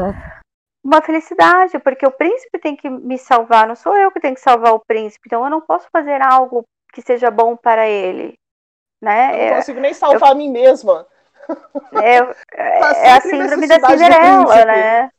uma, 0.83 1.01
felicidade, 1.01 1.77
porque 1.79 2.05
o 2.05 2.11
príncipe 2.11 2.57
tem 2.59 2.77
que 2.77 2.89
me 2.89 3.17
salvar, 3.17 3.67
não 3.67 3.75
sou 3.75 3.95
eu 3.97 4.09
que 4.11 4.21
tenho 4.21 4.35
que 4.35 4.41
salvar 4.41 4.73
o 4.73 4.79
príncipe, 4.79 5.23
então 5.25 5.43
eu 5.43 5.49
não 5.49 5.59
posso 5.59 5.87
fazer 5.91 6.21
algo 6.21 6.63
que 6.93 7.01
seja 7.01 7.29
bom 7.29 7.57
para 7.57 7.87
ele. 7.87 8.37
Né? 9.01 9.45
Eu 9.45 9.49
não 9.49 9.55
consigo 9.57 9.79
nem 9.79 9.93
salvar 9.93 10.29
eu, 10.29 10.33
a 10.33 10.35
mim 10.35 10.49
mesma. 10.49 11.05
É, 11.93 12.17
é 13.07 13.11
a 13.11 13.21
síndrome 13.21 13.67
da 13.67 13.79
Cinderela, 13.79 14.65
né? 14.65 15.09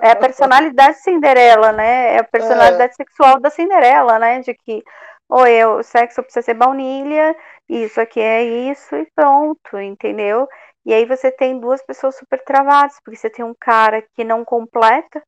É 0.00 0.10
a 0.10 0.16
personalidade 0.16 0.98
Cinderela, 0.98 1.72
né? 1.72 2.16
É 2.16 2.18
a 2.18 2.24
personalidade 2.24 2.92
é. 2.92 2.96
sexual 2.96 3.40
da 3.40 3.50
Cinderela, 3.50 4.18
né? 4.18 4.40
De 4.40 4.54
que 4.54 4.82
ou 5.28 5.46
eu, 5.46 5.78
o 5.78 5.82
sexo 5.82 6.22
precisa 6.22 6.44
ser 6.44 6.54
baunilha, 6.54 7.34
isso 7.68 8.00
aqui 8.00 8.20
é 8.20 8.44
isso 8.70 8.94
e 8.94 9.10
pronto, 9.14 9.78
entendeu? 9.78 10.46
E 10.84 10.92
aí 10.92 11.06
você 11.06 11.30
tem 11.30 11.58
duas 11.58 11.82
pessoas 11.82 12.16
super 12.16 12.42
travadas, 12.44 13.00
porque 13.02 13.16
você 13.16 13.30
tem 13.30 13.44
um 13.44 13.54
cara 13.58 14.02
que 14.14 14.22
não 14.22 14.44
completa, 14.44 15.22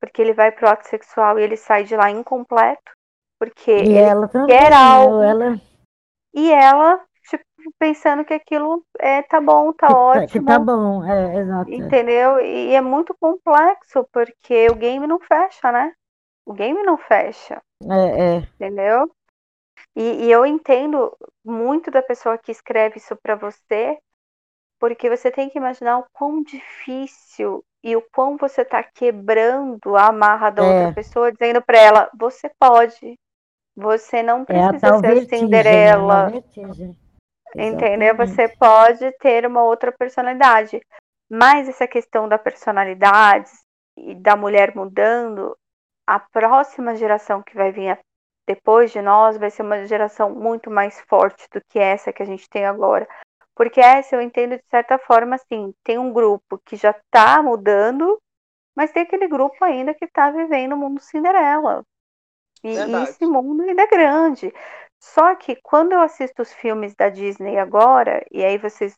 porque 0.00 0.20
ele 0.20 0.34
vai 0.34 0.50
pro 0.50 0.68
ato 0.68 0.88
sexual 0.88 1.38
e 1.38 1.42
ele 1.42 1.56
sai 1.56 1.84
de 1.84 1.96
lá 1.96 2.10
incompleto, 2.10 2.92
porque 3.38 3.70
e 3.70 3.96
ele 3.96 3.98
ela 3.98 4.28
quer 4.46 4.72
algo. 4.72 5.22
Ela... 5.22 5.60
E 6.34 6.52
ela, 6.52 7.00
pensando 7.78 8.24
que 8.24 8.34
aquilo 8.34 8.84
é 8.98 9.22
tá 9.22 9.40
bom, 9.40 9.72
tá 9.72 9.88
que, 9.88 9.92
ótimo. 9.92 10.28
Que 10.28 10.40
tá 10.40 10.58
bom, 10.58 11.04
é, 11.04 11.36
exato. 11.36 11.70
Entendeu? 11.70 12.40
E 12.40 12.74
é 12.74 12.80
muito 12.80 13.16
complexo, 13.20 14.06
porque 14.12 14.68
o 14.70 14.74
game 14.74 15.06
não 15.06 15.18
fecha, 15.18 15.72
né? 15.72 15.92
O 16.46 16.52
game 16.52 16.82
não 16.82 16.96
fecha. 16.96 17.60
É, 17.84 18.36
é. 18.36 18.36
Entendeu? 18.38 19.10
E, 19.94 20.26
e 20.26 20.30
eu 20.30 20.46
entendo 20.46 21.16
muito 21.44 21.90
da 21.90 22.02
pessoa 22.02 22.38
que 22.38 22.52
escreve 22.52 22.98
isso 22.98 23.16
para 23.22 23.34
você, 23.34 23.98
porque 24.78 25.10
você 25.10 25.30
tem 25.30 25.48
que 25.50 25.58
imaginar 25.58 25.98
o 25.98 26.06
quão 26.12 26.42
difícil 26.42 27.64
e 27.82 27.96
o 27.96 28.02
quão 28.12 28.36
você 28.36 28.62
está 28.62 28.82
quebrando 28.82 29.96
a 29.96 30.06
amarra 30.06 30.50
da 30.50 30.64
é. 30.64 30.66
outra 30.66 30.92
pessoa, 30.94 31.32
dizendo 31.32 31.62
para 31.62 31.78
ela: 31.78 32.10
você 32.16 32.50
pode, 32.58 33.18
você 33.76 34.22
não 34.22 34.42
é 34.42 34.44
precisa 34.44 34.86
é 34.86 34.92
ser 34.92 35.00
vertigem, 35.00 35.38
Cinderela. 35.38 36.32
Entendeu? 37.54 38.16
Você 38.16 38.48
pode 38.48 39.10
ter 39.18 39.46
uma 39.46 39.62
outra 39.62 39.92
personalidade. 39.92 40.80
Mas 41.30 41.68
essa 41.68 41.86
questão 41.86 42.28
da 42.28 42.38
personalidade 42.38 43.50
e 43.96 44.14
da 44.14 44.36
mulher 44.36 44.74
mudando, 44.74 45.56
a 46.06 46.18
próxima 46.18 46.96
geração 46.96 47.42
que 47.42 47.54
vai 47.54 47.70
vir 47.70 47.98
depois 48.46 48.90
de 48.90 49.02
nós 49.02 49.36
vai 49.36 49.50
ser 49.50 49.60
uma 49.60 49.86
geração 49.86 50.30
muito 50.30 50.70
mais 50.70 50.98
forte 51.02 51.46
do 51.52 51.60
que 51.68 51.78
essa 51.78 52.12
que 52.12 52.22
a 52.22 52.26
gente 52.26 52.48
tem 52.48 52.64
agora. 52.64 53.06
Porque 53.54 53.78
essa 53.78 54.16
eu 54.16 54.22
entendo 54.22 54.56
de 54.56 54.64
certa 54.70 54.98
forma 54.98 55.34
assim, 55.34 55.74
tem 55.84 55.98
um 55.98 56.12
grupo 56.12 56.58
que 56.64 56.76
já 56.76 56.92
está 56.92 57.42
mudando, 57.42 58.18
mas 58.74 58.90
tem 58.90 59.02
aquele 59.02 59.28
grupo 59.28 59.62
ainda 59.62 59.92
que 59.92 60.06
está 60.06 60.30
vivendo 60.30 60.72
o 60.72 60.78
mundo 60.78 61.00
Cinderela. 61.00 61.84
E, 62.64 62.70
e 62.70 63.02
esse 63.02 63.26
mundo 63.26 63.62
ainda 63.64 63.82
é 63.82 63.86
grande. 63.86 64.52
Só 65.00 65.34
que 65.36 65.56
quando 65.62 65.92
eu 65.92 66.00
assisto 66.00 66.42
os 66.42 66.52
filmes 66.52 66.94
da 66.94 67.08
Disney 67.08 67.58
agora, 67.58 68.24
e 68.30 68.44
aí 68.44 68.58
vocês 68.58 68.94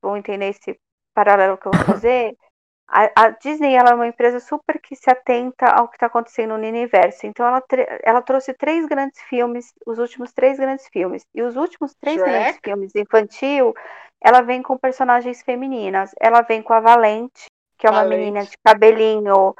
vão 0.00 0.16
entender 0.16 0.50
esse 0.50 0.78
paralelo 1.14 1.56
que 1.56 1.66
eu 1.66 1.72
vou 1.72 1.84
fazer, 1.84 2.36
a, 2.88 3.10
a, 3.14 3.30
Disney 3.30 3.74
ela 3.74 3.90
é 3.90 3.94
uma 3.94 4.06
empresa 4.06 4.40
super 4.40 4.80
que 4.80 4.94
se 4.94 5.10
atenta 5.10 5.66
ao 5.66 5.88
que 5.88 5.96
está 5.96 6.06
acontecendo 6.06 6.56
no 6.56 6.66
universo. 6.66 7.26
Então 7.26 7.46
ela, 7.46 7.62
ela 8.02 8.22
trouxe 8.22 8.52
três 8.54 8.86
grandes 8.86 9.20
filmes, 9.22 9.72
os 9.86 9.98
últimos 9.98 10.32
três 10.32 10.58
grandes 10.58 10.86
filmes. 10.88 11.24
E 11.34 11.42
os 11.42 11.56
últimos 11.56 11.94
três 11.94 12.18
Shrek. 12.18 12.30
grandes 12.30 12.60
filmes 12.62 12.94
infantil, 12.94 13.74
ela 14.22 14.42
vem 14.42 14.62
com 14.62 14.76
personagens 14.76 15.42
femininas. 15.42 16.10
Ela 16.20 16.42
vem 16.42 16.62
com 16.62 16.72
a 16.72 16.80
Valente, 16.80 17.46
que 17.78 17.86
é 17.86 17.90
uma 17.90 18.02
Valente. 18.02 18.18
menina 18.18 18.44
de 18.44 18.56
cabelinho 18.62 19.54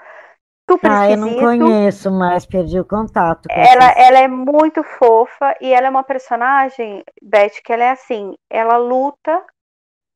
super 0.69 0.91
ah, 0.91 1.11
esquisito. 1.11 1.27
eu 1.27 1.33
não 1.33 1.41
conheço, 1.41 2.11
mas 2.11 2.47
perdi 2.47 2.79
o 2.79 2.85
contato. 2.85 3.47
ela, 3.51 3.91
ela 3.97 4.19
é 4.19 4.29
muito 4.29 4.83
fofa 4.83 5.55
e 5.61 5.73
ela 5.73 5.87
é 5.87 5.91
uma 5.91 6.05
personagem, 6.05 7.03
Beth, 7.23 7.63
que 7.65 7.73
ela 7.73 7.85
é 7.85 7.91
assim, 7.91 8.35
ela 8.51 8.77
luta 8.77 9.43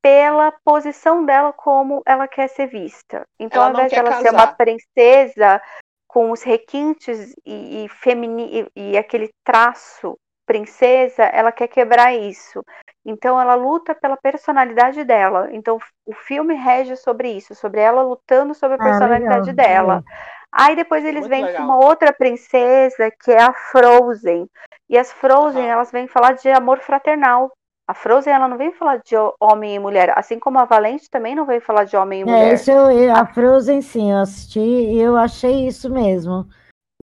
pela 0.02 0.52
posição 0.64 1.24
dela 1.24 1.52
como 1.52 2.02
ela 2.04 2.26
quer 2.26 2.48
ser 2.48 2.66
vista. 2.66 3.24
Então, 3.38 3.62
ela 3.62 3.70
ao 3.70 3.74
invés 3.74 3.92
de 3.92 3.98
ela 3.98 4.10
casar. 4.10 4.22
ser 4.22 4.34
uma 4.34 4.46
princesa 4.48 5.62
com 6.08 6.30
os 6.30 6.42
requintes 6.42 7.34
e, 7.46 7.84
e, 7.84 7.88
femini, 7.88 8.68
e, 8.76 8.90
e 8.92 8.98
aquele 8.98 9.30
traço 9.44 10.18
princesa, 10.44 11.22
ela 11.22 11.50
quer 11.50 11.68
quebrar 11.68 12.12
isso. 12.12 12.62
Então 13.04 13.40
ela 13.40 13.54
luta 13.54 13.94
pela 13.94 14.16
personalidade 14.16 15.04
dela. 15.04 15.48
Então 15.52 15.78
o 16.04 16.12
filme 16.12 16.54
rege 16.54 16.96
sobre 16.96 17.30
isso, 17.30 17.54
sobre 17.54 17.80
ela 17.80 18.02
lutando 18.02 18.54
sobre 18.54 18.76
a 18.76 18.80
ah, 18.80 18.84
personalidade 18.84 19.50
ah, 19.50 19.54
dela. 19.54 20.04
Aí 20.52 20.76
depois 20.76 21.02
eles 21.04 21.20
Muito 21.20 21.30
vêm 21.30 21.44
legal. 21.44 21.66
com 21.66 21.72
uma 21.72 21.84
outra 21.84 22.12
princesa 22.12 23.10
que 23.10 23.30
é 23.30 23.40
a 23.42 23.54
Frozen. 23.54 24.46
E 24.88 24.98
as 24.98 25.10
Frozen, 25.10 25.62
uhum. 25.62 25.70
elas 25.70 25.90
vêm 25.90 26.06
falar 26.06 26.32
de 26.32 26.50
amor 26.50 26.78
fraternal. 26.80 27.50
A 27.88 27.94
Frozen 27.94 28.32
ela 28.32 28.46
não 28.46 28.58
veio 28.58 28.72
falar 28.72 28.98
de 28.98 29.14
homem 29.40 29.74
e 29.74 29.78
mulher, 29.78 30.16
assim 30.16 30.38
como 30.38 30.58
a 30.58 30.64
Valente 30.64 31.10
também 31.10 31.34
não 31.34 31.46
veio 31.46 31.60
falar 31.60 31.84
de 31.84 31.96
homem 31.96 32.20
e 32.20 32.22
é, 32.22 32.24
mulher. 32.26 32.50
É, 32.50 32.54
isso 32.54 32.70
eu, 32.70 33.14
a 33.14 33.26
Frozen 33.26 33.80
sim, 33.80 34.12
eu 34.12 34.18
assisti 34.18 34.60
e 34.60 35.00
eu 35.00 35.16
achei 35.16 35.66
isso 35.66 35.90
mesmo. 35.90 36.46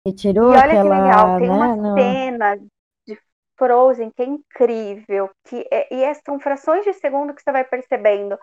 E 0.05 0.13
tirou 0.13 0.53
e 0.53 0.57
olha 0.57 0.65
aquela, 0.65 0.83
que 0.83 1.01
legal, 1.01 1.37
tem 1.37 1.47
né, 1.47 1.53
uma 1.53 1.75
no... 1.75 1.97
cena 1.97 2.57
de 3.07 3.19
Frozen 3.57 4.11
que 4.15 4.21
é 4.21 4.25
incrível, 4.25 5.29
que 5.45 5.67
é, 5.71 5.93
e 5.93 6.03
é, 6.03 6.13
são 6.13 6.39
frações 6.39 6.83
de 6.83 6.93
segundo 6.93 7.33
que 7.33 7.41
você 7.41 7.51
vai 7.51 7.63
percebendo. 7.63 8.37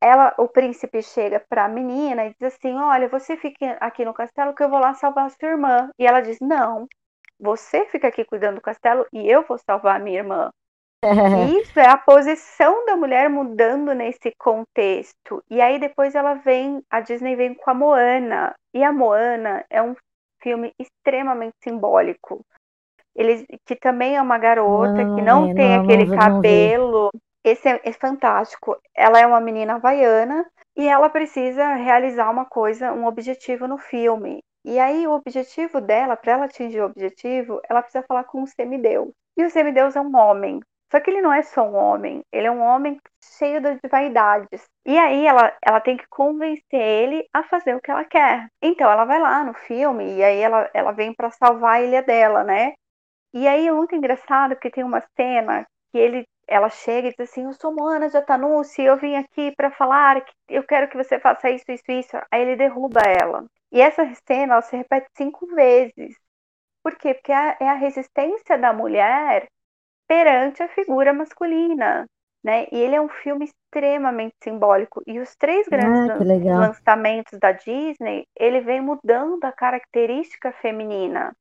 Ela, 0.00 0.34
o 0.38 0.48
príncipe 0.48 1.02
chega 1.02 1.40
para 1.48 1.64
a 1.64 1.68
menina 1.68 2.26
e 2.26 2.30
diz 2.30 2.54
assim: 2.54 2.74
"Olha, 2.76 3.08
você 3.08 3.36
fica 3.36 3.76
aqui 3.80 4.04
no 4.04 4.14
castelo 4.14 4.54
que 4.54 4.62
eu 4.62 4.68
vou 4.70 4.78
lá 4.78 4.94
salvar 4.94 5.26
a 5.26 5.30
sua 5.30 5.48
irmã". 5.48 5.90
E 5.98 6.06
ela 6.06 6.20
diz: 6.20 6.38
"Não, 6.40 6.86
você 7.38 7.84
fica 7.86 8.08
aqui 8.08 8.24
cuidando 8.24 8.56
do 8.56 8.60
castelo 8.60 9.06
e 9.12 9.28
eu 9.28 9.42
vou 9.42 9.58
salvar 9.58 9.96
a 9.96 9.98
minha 9.98 10.18
irmã". 10.18 10.50
Isso 11.60 11.78
é 11.78 11.86
a 11.86 11.96
posição 11.96 12.84
da 12.86 12.96
mulher 12.96 13.30
mudando 13.30 13.92
nesse 13.94 14.32
contexto. 14.38 15.42
E 15.50 15.60
aí 15.60 15.78
depois 15.78 16.14
ela 16.14 16.34
vem, 16.34 16.82
a 16.90 17.00
Disney 17.00 17.36
vem 17.36 17.54
com 17.54 17.70
a 17.70 17.74
Moana. 17.74 18.54
E 18.74 18.82
a 18.82 18.92
Moana 18.92 19.64
é 19.70 19.82
um 19.82 19.94
filme 20.42 20.72
extremamente 20.78 21.54
simbólico. 21.62 22.44
Ele, 23.14 23.46
que 23.66 23.74
também 23.74 24.16
é 24.16 24.22
uma 24.22 24.38
garota 24.38 25.02
não, 25.02 25.14
que 25.14 25.22
não, 25.22 25.54
tem 25.54 25.74
não, 25.74 25.82
aquele 25.82 26.06
não, 26.06 26.16
cabelo. 26.16 27.10
Esse 27.44 27.68
é, 27.68 27.80
é 27.84 27.92
fantástico. 27.92 28.76
Ela 28.94 29.20
é 29.20 29.26
uma 29.26 29.40
menina 29.40 29.74
havaiana 29.74 30.44
e 30.76 30.86
ela 30.86 31.08
precisa 31.08 31.74
realizar 31.74 32.30
uma 32.30 32.44
coisa, 32.44 32.92
um 32.92 33.06
objetivo 33.06 33.66
no 33.66 33.78
filme. 33.78 34.40
E 34.64 34.78
aí 34.78 35.06
o 35.06 35.12
objetivo 35.12 35.80
dela, 35.80 36.16
para 36.16 36.32
ela 36.32 36.44
atingir 36.44 36.80
o 36.80 36.86
objetivo, 36.86 37.60
ela 37.68 37.82
precisa 37.82 38.04
falar 38.06 38.24
com 38.24 38.42
o 38.42 38.46
semideus. 38.46 39.10
E 39.36 39.44
o 39.44 39.50
semideus 39.50 39.96
é 39.96 40.00
um 40.00 40.14
homem. 40.16 40.60
Só 40.90 41.00
que 41.00 41.10
ele 41.10 41.20
não 41.20 41.32
é 41.32 41.42
só 41.42 41.62
um 41.62 41.74
homem, 41.74 42.22
ele 42.32 42.46
é 42.46 42.50
um 42.50 42.62
homem 42.62 42.98
cheio 43.22 43.60
de 43.60 43.78
vaidades. 43.90 44.64
E 44.86 44.98
aí 44.98 45.26
ela, 45.26 45.54
ela 45.62 45.80
tem 45.80 45.96
que 45.98 46.06
convencer 46.08 46.80
ele 46.80 47.28
a 47.32 47.42
fazer 47.42 47.74
o 47.74 47.80
que 47.80 47.90
ela 47.90 48.04
quer. 48.04 48.48
Então 48.62 48.90
ela 48.90 49.04
vai 49.04 49.20
lá 49.20 49.44
no 49.44 49.52
filme 49.52 50.16
e 50.16 50.24
aí 50.24 50.38
ela, 50.38 50.70
ela 50.72 50.92
vem 50.92 51.12
para 51.12 51.30
salvar 51.30 51.74
a 51.76 51.82
ilha 51.82 52.02
dela, 52.02 52.42
né? 52.42 52.72
E 53.34 53.46
aí 53.46 53.66
é 53.66 53.72
muito 53.72 53.94
engraçado 53.94 54.54
porque 54.54 54.70
tem 54.70 54.82
uma 54.82 55.02
cena 55.14 55.66
que 55.92 55.98
ele 55.98 56.26
ela 56.48 56.68
chega 56.70 57.08
e 57.08 57.10
diz 57.12 57.20
assim: 57.30 57.44
Eu 57.44 57.52
sou 57.54 57.74
Moana 57.74 58.08
de 58.08 58.16
Atanusse, 58.16 58.82
eu 58.82 58.96
vim 58.96 59.16
aqui 59.16 59.52
para 59.56 59.70
falar 59.70 60.22
que 60.24 60.32
eu 60.48 60.64
quero 60.64 60.88
que 60.88 60.96
você 60.96 61.18
faça 61.20 61.50
isso, 61.50 61.70
isso, 61.70 61.90
isso. 61.92 62.16
Aí 62.30 62.42
ele 62.42 62.56
derruba 62.56 63.00
ela. 63.02 63.44
E 63.72 63.80
essa 63.80 64.04
cena 64.26 64.54
ela 64.54 64.62
se 64.62 64.76
repete 64.76 65.08
cinco 65.16 65.46
vezes. 65.54 66.16
Por 66.82 66.96
quê? 66.96 67.14
Porque 67.14 67.32
é 67.32 67.68
a 67.68 67.74
resistência 67.74 68.58
da 68.58 68.72
mulher 68.72 69.48
perante 70.08 70.62
a 70.62 70.68
figura 70.68 71.12
masculina. 71.12 72.06
Né? 72.44 72.66
E 72.72 72.78
ele 72.78 72.94
é 72.96 73.00
um 73.00 73.08
filme 73.08 73.46
extremamente 73.46 74.34
simbólico. 74.42 75.02
E 75.06 75.18
os 75.20 75.34
três 75.36 75.68
Ah, 75.70 75.70
grandes 75.70 76.18
legal. 76.24 76.60
lançamentos 76.60 77.38
da 77.38 77.52
Disney, 77.52 78.26
ele 78.36 78.60
vem 78.60 78.80
mudando 78.80 79.44
a 79.44 79.52
característica 79.52 80.52
feminina. 80.52 81.34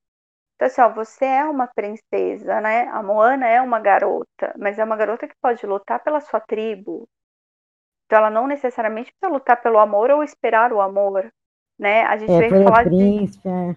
Então, 0.57 0.67
assim, 0.67 0.81
ó, 0.81 0.89
você 0.89 1.23
é 1.25 1.45
uma 1.45 1.67
princesa, 1.67 2.59
né? 2.61 2.87
A 2.89 3.03
Moana 3.03 3.47
é 3.47 3.61
uma 3.61 3.79
garota, 3.79 4.53
mas 4.57 4.79
é 4.79 4.83
uma 4.83 4.97
garota 4.97 5.27
que 5.27 5.35
pode 5.39 5.65
lutar 5.65 6.03
pela 6.03 6.19
sua 6.19 6.39
tribo. 6.39 7.07
Então, 8.05 8.17
ela 8.19 8.29
não 8.31 8.47
necessariamente 8.47 9.11
precisa 9.13 9.31
lutar 9.31 9.61
pelo 9.61 9.77
amor 9.77 10.09
ou 10.09 10.23
esperar 10.23 10.73
o 10.73 10.81
amor, 10.81 11.31
né? 11.77 12.01
A 12.03 12.17
gente 12.17 12.31
É, 12.31 12.39
vem 12.49 12.63
falar 12.63 12.83
de 12.85 12.89
príncipe, 12.89 13.47
é. 13.47 13.75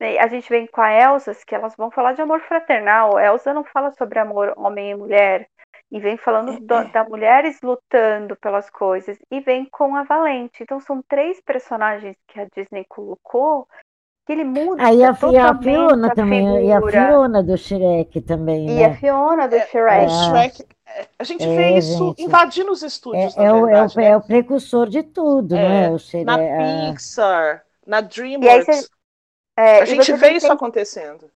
né, 0.00 0.18
A 0.18 0.26
gente 0.26 0.48
vem 0.48 0.66
com 0.66 0.80
a 0.80 0.92
Elsa, 0.92 1.32
que 1.46 1.54
elas 1.54 1.76
vão 1.76 1.90
falar 1.90 2.12
de 2.14 2.22
amor 2.22 2.40
fraternal. 2.40 3.16
A 3.16 3.24
Elsa 3.24 3.54
não 3.54 3.64
fala 3.64 3.92
sobre 3.92 4.18
amor 4.18 4.52
homem 4.56 4.90
e 4.90 4.94
mulher. 4.96 5.48
E 5.92 6.00
vem 6.00 6.16
falando 6.16 6.58
do- 6.60 6.92
da 6.92 7.04
mulheres 7.04 7.60
lutando 7.62 8.36
pelas 8.36 8.68
coisas. 8.70 9.18
E 9.30 9.40
vem 9.40 9.66
com 9.66 9.94
a 9.96 10.02
Valente. 10.04 10.62
Então 10.62 10.80
são 10.80 11.02
três 11.02 11.40
personagens 11.40 12.16
que 12.28 12.40
a 12.40 12.46
Disney 12.54 12.84
colocou 12.88 13.68
que 14.30 14.34
ele 14.34 14.44
muda 14.44 14.84
Aí 14.84 15.04
a, 15.04 15.14
Fi- 15.14 15.36
a 15.36 15.54
Fiona 15.54 16.10
a 16.10 16.16
também, 16.18 16.66
e 16.66 16.72
a. 16.72 16.82
Fiona 16.82 17.42
do 17.42 17.56
Shrek 17.56 18.20
também, 18.22 18.70
E 18.74 18.82
a 18.82 18.88
né? 18.88 18.98
Fiona 18.98 19.46
do 19.48 19.60
É, 19.60 19.68
Shrek. 19.68 20.06
O 20.06 20.08
Shrek, 20.08 20.66
é, 20.86 21.08
a 21.18 21.24
gente 21.24 21.46
É, 21.46 21.46
vê 21.48 21.76
isso 21.78 22.14
gente. 22.16 22.18
invadindo 22.18 22.72
os 22.72 22.82
estúdios, 22.82 23.36
É, 23.36 23.36
na 23.36 23.44
é 23.46 23.52
o, 23.52 23.66
é, 23.68 23.82
verdade, 23.82 23.96
o, 23.96 24.00
né? 24.00 24.12
é 24.12 24.16
o 24.16 24.22
precursor 24.22 24.88
de 24.88 25.02
tudo, 25.02 25.66
É, 25.68 25.68
é? 25.68 25.90
O 25.90 25.98
Shrek, 25.98 26.28
Na 26.28 26.38
a- 26.38 26.44
Pixar, 26.56 27.64
na 27.86 28.00
E 28.40 28.48
DreamWorks, 28.60 28.90
É, 29.56 29.80
a 29.80 29.84
e 29.84 29.94
gente 29.96 30.12
vê 30.14 30.32
isso 30.36 30.52
que- 30.52 30.52
acontecendo. 30.52 31.30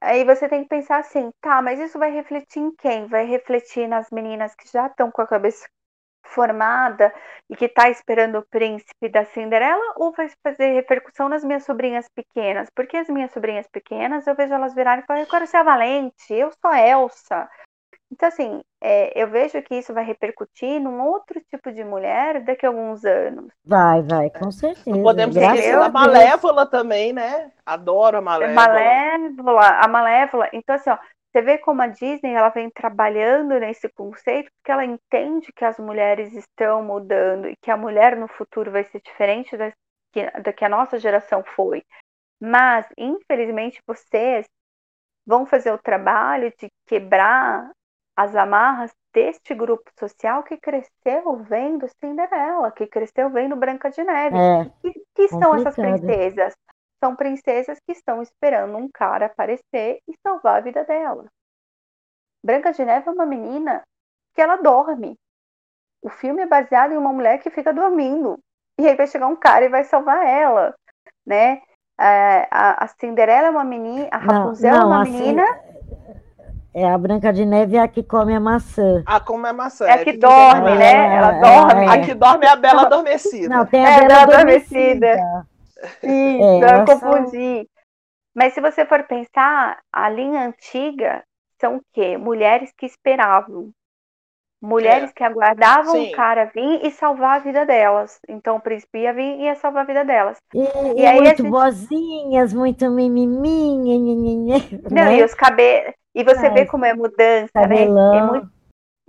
Aí 0.00 0.24
você 0.24 0.48
tem 0.48 0.62
que 0.64 0.68
pensar 0.68 0.98
assim, 0.98 1.30
tá, 1.40 1.62
mas 1.62 1.78
isso 1.80 1.98
vai 2.00 2.10
refletir 2.10 2.58
em 2.60 2.74
quem? 2.74 3.06
Vai 3.06 3.24
refletir 3.26 3.86
nas 3.88 4.10
meninas 4.10 4.54
que 4.56 4.68
já 4.70 4.86
estão 4.88 5.10
com 5.10 5.22
a 5.22 5.26
cabeça 5.26 5.68
formada 6.28 7.12
e 7.50 7.56
que 7.56 7.68
tá 7.68 7.90
esperando 7.90 8.38
o 8.38 8.46
príncipe 8.46 9.08
da 9.08 9.24
Cinderela 9.24 9.94
ou 9.96 10.12
vai 10.12 10.28
fazer 10.42 10.72
repercussão 10.72 11.28
nas 11.28 11.44
minhas 11.44 11.64
sobrinhas 11.64 12.06
pequenas? 12.08 12.68
Porque 12.74 12.96
as 12.96 13.08
minhas 13.08 13.32
sobrinhas 13.32 13.66
pequenas, 13.66 14.26
eu 14.26 14.34
vejo 14.34 14.52
elas 14.52 14.74
virarem 14.74 15.02
e 15.02 15.06
falarem, 15.06 15.24
eu 15.24 15.30
quero 15.30 15.46
ser 15.46 15.58
a 15.58 15.62
Valente, 15.62 16.32
eu 16.32 16.50
sou 16.52 16.70
a 16.70 16.80
Elsa. 16.80 17.48
Então, 18.10 18.28
assim, 18.28 18.62
é, 18.80 19.20
eu 19.20 19.28
vejo 19.28 19.60
que 19.62 19.74
isso 19.74 19.92
vai 19.92 20.02
repercutir 20.02 20.80
num 20.80 21.00
outro 21.02 21.40
tipo 21.50 21.70
de 21.70 21.84
mulher 21.84 22.42
daqui 22.42 22.64
a 22.64 22.70
alguns 22.70 23.04
anos. 23.04 23.52
Vai, 23.64 24.02
vai, 24.02 24.30
com 24.30 24.50
certeza. 24.50 24.88
Não 24.88 25.02
podemos 25.02 25.36
Graças 25.36 25.58
esquecer 25.58 25.76
a 25.76 25.88
da 25.88 25.88
Deus. 25.88 25.92
Malévola 25.92 26.66
também, 26.66 27.12
né? 27.12 27.52
Adoro 27.66 28.16
a 28.16 28.20
É 28.20 28.22
Malévola. 28.22 28.54
Malévola, 28.54 29.68
a 29.68 29.88
Malévola. 29.88 30.48
Então, 30.54 30.74
assim, 30.74 30.88
ó, 30.88 30.98
você 31.38 31.42
vê 31.42 31.58
como 31.58 31.82
a 31.82 31.86
Disney 31.86 32.34
ela 32.34 32.48
vem 32.48 32.68
trabalhando 32.68 33.58
nesse 33.60 33.88
conceito 33.88 34.50
porque 34.56 34.72
ela 34.72 34.84
entende 34.84 35.52
que 35.52 35.64
as 35.64 35.78
mulheres 35.78 36.32
estão 36.32 36.82
mudando 36.82 37.48
e 37.48 37.56
que 37.62 37.70
a 37.70 37.76
mulher 37.76 38.16
no 38.16 38.26
futuro 38.26 38.72
vai 38.72 38.82
ser 38.84 39.00
diferente 39.00 39.56
da 39.56 39.72
que, 40.12 40.28
da 40.40 40.52
que 40.52 40.64
a 40.64 40.68
nossa 40.68 40.98
geração 40.98 41.44
foi. 41.54 41.82
Mas, 42.40 42.86
infelizmente, 42.96 43.80
vocês 43.86 44.46
vão 45.24 45.46
fazer 45.46 45.70
o 45.70 45.78
trabalho 45.78 46.52
de 46.58 46.68
quebrar 46.86 47.70
as 48.16 48.34
amarras 48.34 48.92
deste 49.12 49.54
grupo 49.54 49.90
social 49.98 50.42
que 50.42 50.56
cresceu 50.56 51.36
vendo 51.44 51.86
Cinderela, 52.00 52.72
que 52.72 52.86
cresceu 52.86 53.30
vendo 53.30 53.54
Branca 53.54 53.90
de 53.90 54.02
Neve. 54.02 54.36
É, 54.36 54.64
Que, 54.82 54.92
que 55.14 55.28
são 55.28 55.54
essas 55.54 55.76
princesas? 55.76 56.54
São 57.02 57.14
princesas 57.14 57.78
que 57.86 57.92
estão 57.92 58.20
esperando 58.20 58.76
um 58.76 58.88
cara 58.92 59.26
aparecer 59.26 60.00
e 60.08 60.14
salvar 60.26 60.56
a 60.56 60.60
vida 60.60 60.84
dela. 60.84 61.26
Branca 62.44 62.72
de 62.72 62.84
Neve 62.84 63.08
é 63.08 63.12
uma 63.12 63.26
menina 63.26 63.82
que 64.34 64.40
ela 64.42 64.56
dorme. 64.56 65.16
O 66.02 66.08
filme 66.08 66.42
é 66.42 66.46
baseado 66.46 66.92
em 66.92 66.96
uma 66.96 67.12
mulher 67.12 67.38
que 67.40 67.50
fica 67.50 67.72
dormindo. 67.72 68.38
E 68.80 68.86
aí 68.86 68.94
vai 68.94 69.06
chegar 69.06 69.26
um 69.26 69.36
cara 69.36 69.64
e 69.64 69.68
vai 69.68 69.82
salvar 69.84 70.24
ela, 70.26 70.74
né? 71.26 71.60
É, 72.00 72.46
a, 72.50 72.84
a 72.84 72.86
Cinderela 72.86 73.48
é 73.48 73.50
uma 73.50 73.64
menina, 73.64 74.08
a 74.12 74.18
Não, 74.20 74.26
Rapunzel 74.34 74.72
é 74.74 74.78
não, 74.78 74.86
uma 74.86 75.02
assim, 75.02 75.12
menina, 75.12 75.42
é 76.72 76.88
a 76.88 76.96
Branca 76.96 77.32
de 77.32 77.44
Neve 77.44 77.76
é 77.76 77.80
a 77.80 77.88
que 77.88 78.04
come 78.04 78.32
a 78.34 78.38
maçã. 78.38 79.02
Ah, 79.04 79.18
como 79.18 79.44
é 79.46 79.52
maçã. 79.52 79.86
é 79.88 79.94
a 79.94 79.98
que 80.04 80.12
fica 80.12 80.28
dorme, 80.28 80.76
né? 80.78 81.16
Ela 81.16 81.34
É, 81.34 81.40
dorme. 81.40 81.84
é. 81.86 81.88
A 81.88 82.00
que 82.00 82.14
dorme 82.14 82.46
é 82.46 82.50
a 82.50 82.56
Bela 82.56 82.82
Adormecida. 82.82 83.48
Não, 83.48 83.66
tem 83.66 83.84
a 83.84 83.90
É, 83.90 83.96
Bela 84.06 84.08
Bela 84.08 84.22
Adormecida. 84.22 85.46
Isso, 85.82 86.64
É, 86.64 86.80
eu 86.80 86.84
confundi. 86.84 87.68
Mas 88.34 88.52
se 88.54 88.60
você 88.60 88.84
for 88.84 89.02
pensar, 89.04 89.78
a 89.92 90.08
linha 90.08 90.46
antiga 90.46 91.22
são 91.60 91.76
o 91.76 91.82
quê? 91.92 92.16
Mulheres 92.16 92.72
que 92.76 92.86
esperavam. 92.86 93.70
Mulheres 94.60 95.10
É. 95.10 95.12
que 95.12 95.22
aguardavam 95.22 95.92
Sim. 95.94 96.08
o 96.08 96.12
cara 96.16 96.46
vir 96.46 96.84
e 96.84 96.90
salvar 96.90 97.36
a 97.36 97.38
vida 97.38 97.64
delas. 97.64 98.18
Então 98.28 98.56
o 98.56 98.60
príncipe 98.60 98.98
ia 98.98 99.12
vir 99.12 99.38
e 99.38 99.42
ia 99.44 99.54
salvar 99.54 99.84
a 99.84 99.86
vida 99.86 100.04
delas. 100.04 100.36
E, 100.52 100.58
E 100.60 101.00
e 101.02 101.06
aí 101.06 101.20
muito 101.20 101.36
gente- 101.42 101.50
boazinhas, 101.50 102.52
muito 102.52 102.90
mimiminha, 102.90 104.58
Não, 104.90 105.04
né? 105.04 105.18
e 105.18 105.24
os 105.24 105.34
cabelos. 105.34 105.94
E 106.14 106.24
você 106.24 106.46
Ah, 106.48 106.50
vê 106.50 106.66
como 106.66 106.84
é 106.84 106.92
mudança, 106.94 107.50
né? 107.54 107.82
É 107.82 107.86
Cabelão. 107.86 108.26
muito 108.28 108.50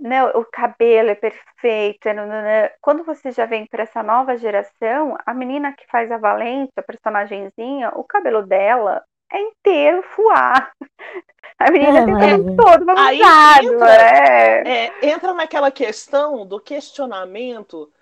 Não, 0.00 0.28
o 0.30 0.44
cabelo 0.44 1.10
é 1.10 1.14
perfeito. 1.14 2.06
é 2.08 2.12
nananã. 2.14 2.70
Quando 2.80 3.04
você 3.04 3.30
já 3.30 3.44
vem 3.46 3.66
para 3.66 3.82
essa 3.82 4.02
nova 4.02 4.36
geração, 4.36 5.16
a 5.26 5.34
menina 5.34 5.72
que 5.74 5.86
faz 5.88 6.10
a 6.10 6.16
Valente, 6.16 6.72
a 6.76 6.82
personagenzinha, 6.82 7.90
o 7.94 8.02
cabelo 8.04 8.42
dela 8.46 9.04
é 9.32 9.40
inteiro 9.40 10.02
fuá. 10.02 10.72
A 11.58 11.70
menina 11.70 12.00
É, 12.00 12.04
tem 12.04 12.14
o 12.14 12.18
cabelo 12.18 12.56
todo 12.56 12.90
Aí 12.98 13.18
bagunçado, 13.18 13.74
entra- 13.74 13.86
né? 13.86 14.62
É, 14.86 15.06
entra 15.10 15.34
naquela 15.34 15.70
questão 15.70 16.46
do 16.46 16.58
questionamento 16.58 17.92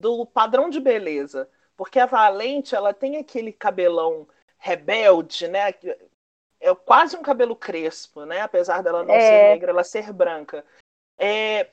do 0.00 0.24
padrão 0.24 0.70
de 0.70 0.78
beleza. 0.80 1.50
Porque 1.76 1.98
a 1.98 2.06
Valente, 2.06 2.74
ela 2.74 2.94
tem 2.94 3.16
aquele 3.16 3.52
cabelão 3.52 4.26
rebelde, 4.58 5.48
né? 5.48 5.74
É 6.60 6.74
quase 6.74 7.16
um 7.16 7.22
cabelo 7.22 7.54
crespo, 7.54 8.24
né? 8.24 8.40
Apesar 8.40 8.82
dela 8.82 9.02
não 9.04 9.14
É. 9.14 9.20
ser 9.20 9.42
negra, 9.50 9.70
ela 9.70 9.84
ser 9.84 10.12
branca. 10.12 10.64
É, 11.18 11.70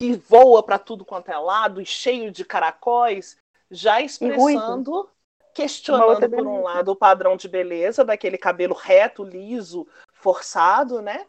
e 0.00 0.14
voa 0.14 0.62
para 0.62 0.78
tudo 0.78 1.04
quanto 1.04 1.30
é 1.30 1.38
lado, 1.38 1.80
e 1.80 1.86
cheio 1.86 2.30
de 2.30 2.44
caracóis, 2.44 3.36
já 3.70 4.00
expressando, 4.00 5.08
questionando 5.54 6.28
por 6.30 6.46
um 6.46 6.62
lado 6.62 6.92
o 6.92 6.96
padrão 6.96 7.36
de 7.36 7.48
beleza 7.48 8.04
daquele 8.04 8.38
cabelo 8.38 8.74
reto, 8.74 9.24
liso, 9.24 9.86
forçado, 10.12 11.00
né? 11.00 11.26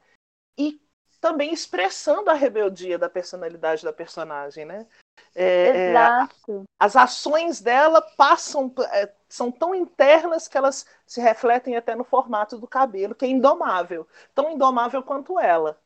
E 0.58 0.80
também 1.20 1.54
expressando 1.54 2.30
a 2.30 2.34
rebeldia 2.34 2.98
da 2.98 3.10
personalidade 3.10 3.84
da 3.84 3.94
personagem, 3.94 4.66
né? 4.66 4.86
É, 5.34 5.68
é, 5.68 5.90
Exato. 5.90 6.64
as 6.80 6.96
ações 6.96 7.60
dela 7.62 8.02
passam, 8.02 8.74
é, 8.92 9.12
são 9.28 9.52
tão 9.52 9.74
internas 9.74 10.48
que 10.48 10.58
elas 10.58 10.86
se 11.06 11.20
refletem 11.22 11.76
até 11.76 11.96
no 11.96 12.04
formato 12.04 12.58
do 12.58 12.68
cabelo, 12.68 13.16
que 13.16 13.26
é 13.26 13.30
indomável, 13.30 14.08
tão 14.34 14.52
indomável 14.52 15.04
quanto 15.04 15.40
ela. 15.40 15.80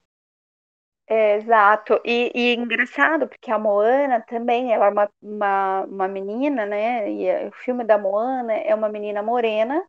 É, 1.11 1.37
exato. 1.37 1.99
E, 2.05 2.31
e 2.35 2.53
engraçado, 2.55 3.27
porque 3.27 3.49
a 3.51 3.57
Moana 3.57 4.21
também, 4.27 4.71
ela 4.71 4.85
é 4.87 4.89
uma, 4.91 5.09
uma, 5.21 5.81
uma 5.85 6.07
menina, 6.07 6.65
né? 6.67 7.09
E 7.11 7.25
é- 7.25 7.47
o 7.47 7.51
filme 7.51 7.83
da 7.83 7.97
Moana 7.97 8.53
é 8.53 8.75
uma 8.75 8.89
menina 8.89 9.23
morena 9.23 9.83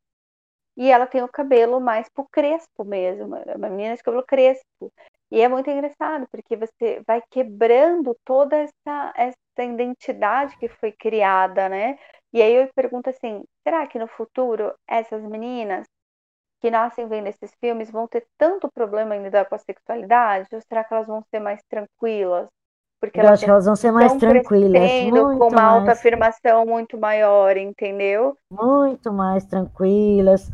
e 0.77 0.91
ela 0.91 1.07
tem 1.07 1.23
o 1.23 1.29
cabelo 1.29 1.81
mais 1.81 2.09
pro 2.11 2.27
crespo 2.31 2.85
mesmo, 2.85 3.37
é 3.37 3.57
uma 3.57 3.71
menina 3.71 3.97
de 3.97 4.03
cabelo 4.05 4.25
crespo. 4.27 4.93
E 5.31 5.41
é 5.43 5.49
muito 5.49 5.71
engraçado, 5.71 6.27
porque 6.31 6.57
você 6.57 7.03
vai 7.07 7.23
quebrando 7.31 8.17
toda 8.25 8.57
essa, 8.59 9.13
essa 9.17 9.37
identidade 9.65 10.57
que 10.59 10.69
foi 10.69 10.93
criada, 10.93 11.69
né? 11.69 11.99
E 12.33 12.43
aí 12.43 12.55
eu 12.55 12.69
pergunto 12.75 13.11
assim, 13.11 13.45
será 13.67 13.87
que 13.87 13.99
no 13.99 14.09
futuro 14.09 14.75
essas 14.89 15.23
meninas 15.25 15.87
que 16.61 16.71
nascem 16.71 17.09
vendo 17.09 17.27
esses 17.29 17.53
filmes 17.61 17.91
vão 17.91 18.07
ter 18.07 18.27
tanto 18.37 18.71
problema 18.73 19.17
em 19.17 19.23
lidar 19.23 19.47
com 19.47 19.55
a 19.55 19.59
sexualidade? 19.59 20.49
Ou 20.53 20.61
será 20.61 20.85
que 20.85 20.93
elas 20.93 21.07
vão 21.07 21.23
ser 21.31 21.41
mais 21.41 21.63
tranquilas? 21.69 22.49
Porque 23.01 23.19
Eu 23.19 23.23
elas 23.23 23.35
acho 23.35 23.45
que 23.45 23.51
elas 23.51 23.65
vão 23.65 23.77
ser 23.77 23.93
mais 23.93 24.15
tranquilas, 24.17 24.91
muito 25.05 25.39
com 25.39 25.49
uma 25.49 25.63
autoafirmação 25.63 26.67
muito 26.67 26.99
maior, 26.99 27.57
entendeu? 27.57 28.37
muito 28.51 29.11
mais 29.11 29.47
tranquilas, 29.47 30.51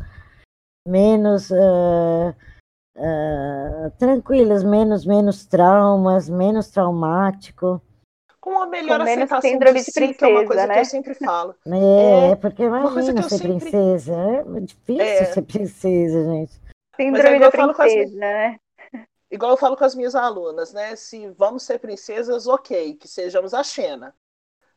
menos 0.87 1.51
ah, 1.51 2.33
ah, 2.97 3.91
tranquilas, 3.99 4.63
menos, 4.63 5.05
menos 5.05 5.45
traumas, 5.45 6.29
menos 6.29 6.69
traumático. 6.69 7.81
Com 8.47 8.53
uma 8.53 8.65
melhor 8.67 8.97
Com 8.99 9.03
aceitação 9.03 9.41
síndrome 9.41 9.79
de 9.79 9.85
de 9.85 9.91
si, 9.91 10.13
que 10.13 10.23
é 10.23 10.27
uma 10.27 10.39
princesa, 10.39 10.47
coisa 10.47 10.61
que 10.61 10.67
né? 10.73 10.79
eu 10.79 10.85
sempre 10.85 11.13
falo. 11.15 11.55
É, 11.65 12.31
É, 12.31 12.35
porque 12.37 12.65
uma 12.65 12.93
coisa 12.93 13.13
que 13.13 13.19
eu 13.19 13.23
ser 13.23 13.29
sempre- 13.37 13.47
princesa, 13.59 14.13
é 14.15 14.59
difícil 14.61 15.01
É. 15.01 15.25
ser 15.25 15.41
princesa, 15.41 16.23
gente. 16.23 16.61
Síndrome 16.95 17.35
igual 17.35 17.39
da 17.39 17.45
eu 17.47 17.51
falo 17.51 17.73
com 17.73 17.81
as 17.81 17.91
princesa, 17.93 18.17
né? 18.17 18.57
igual 19.29 19.51
eu 19.51 19.57
falo 19.57 19.75
com 19.75 19.83
as 19.83 19.93
minhas 19.95 20.15
alunas, 20.15 20.71
né? 20.71 20.95
Se 20.95 21.27
vamos 21.37 21.63
ser 21.63 21.77
princesas, 21.79 22.47
ok, 22.47 22.93
que 22.95 23.07
sejamos 23.09 23.53
a 23.53 23.61
Xena, 23.63 24.15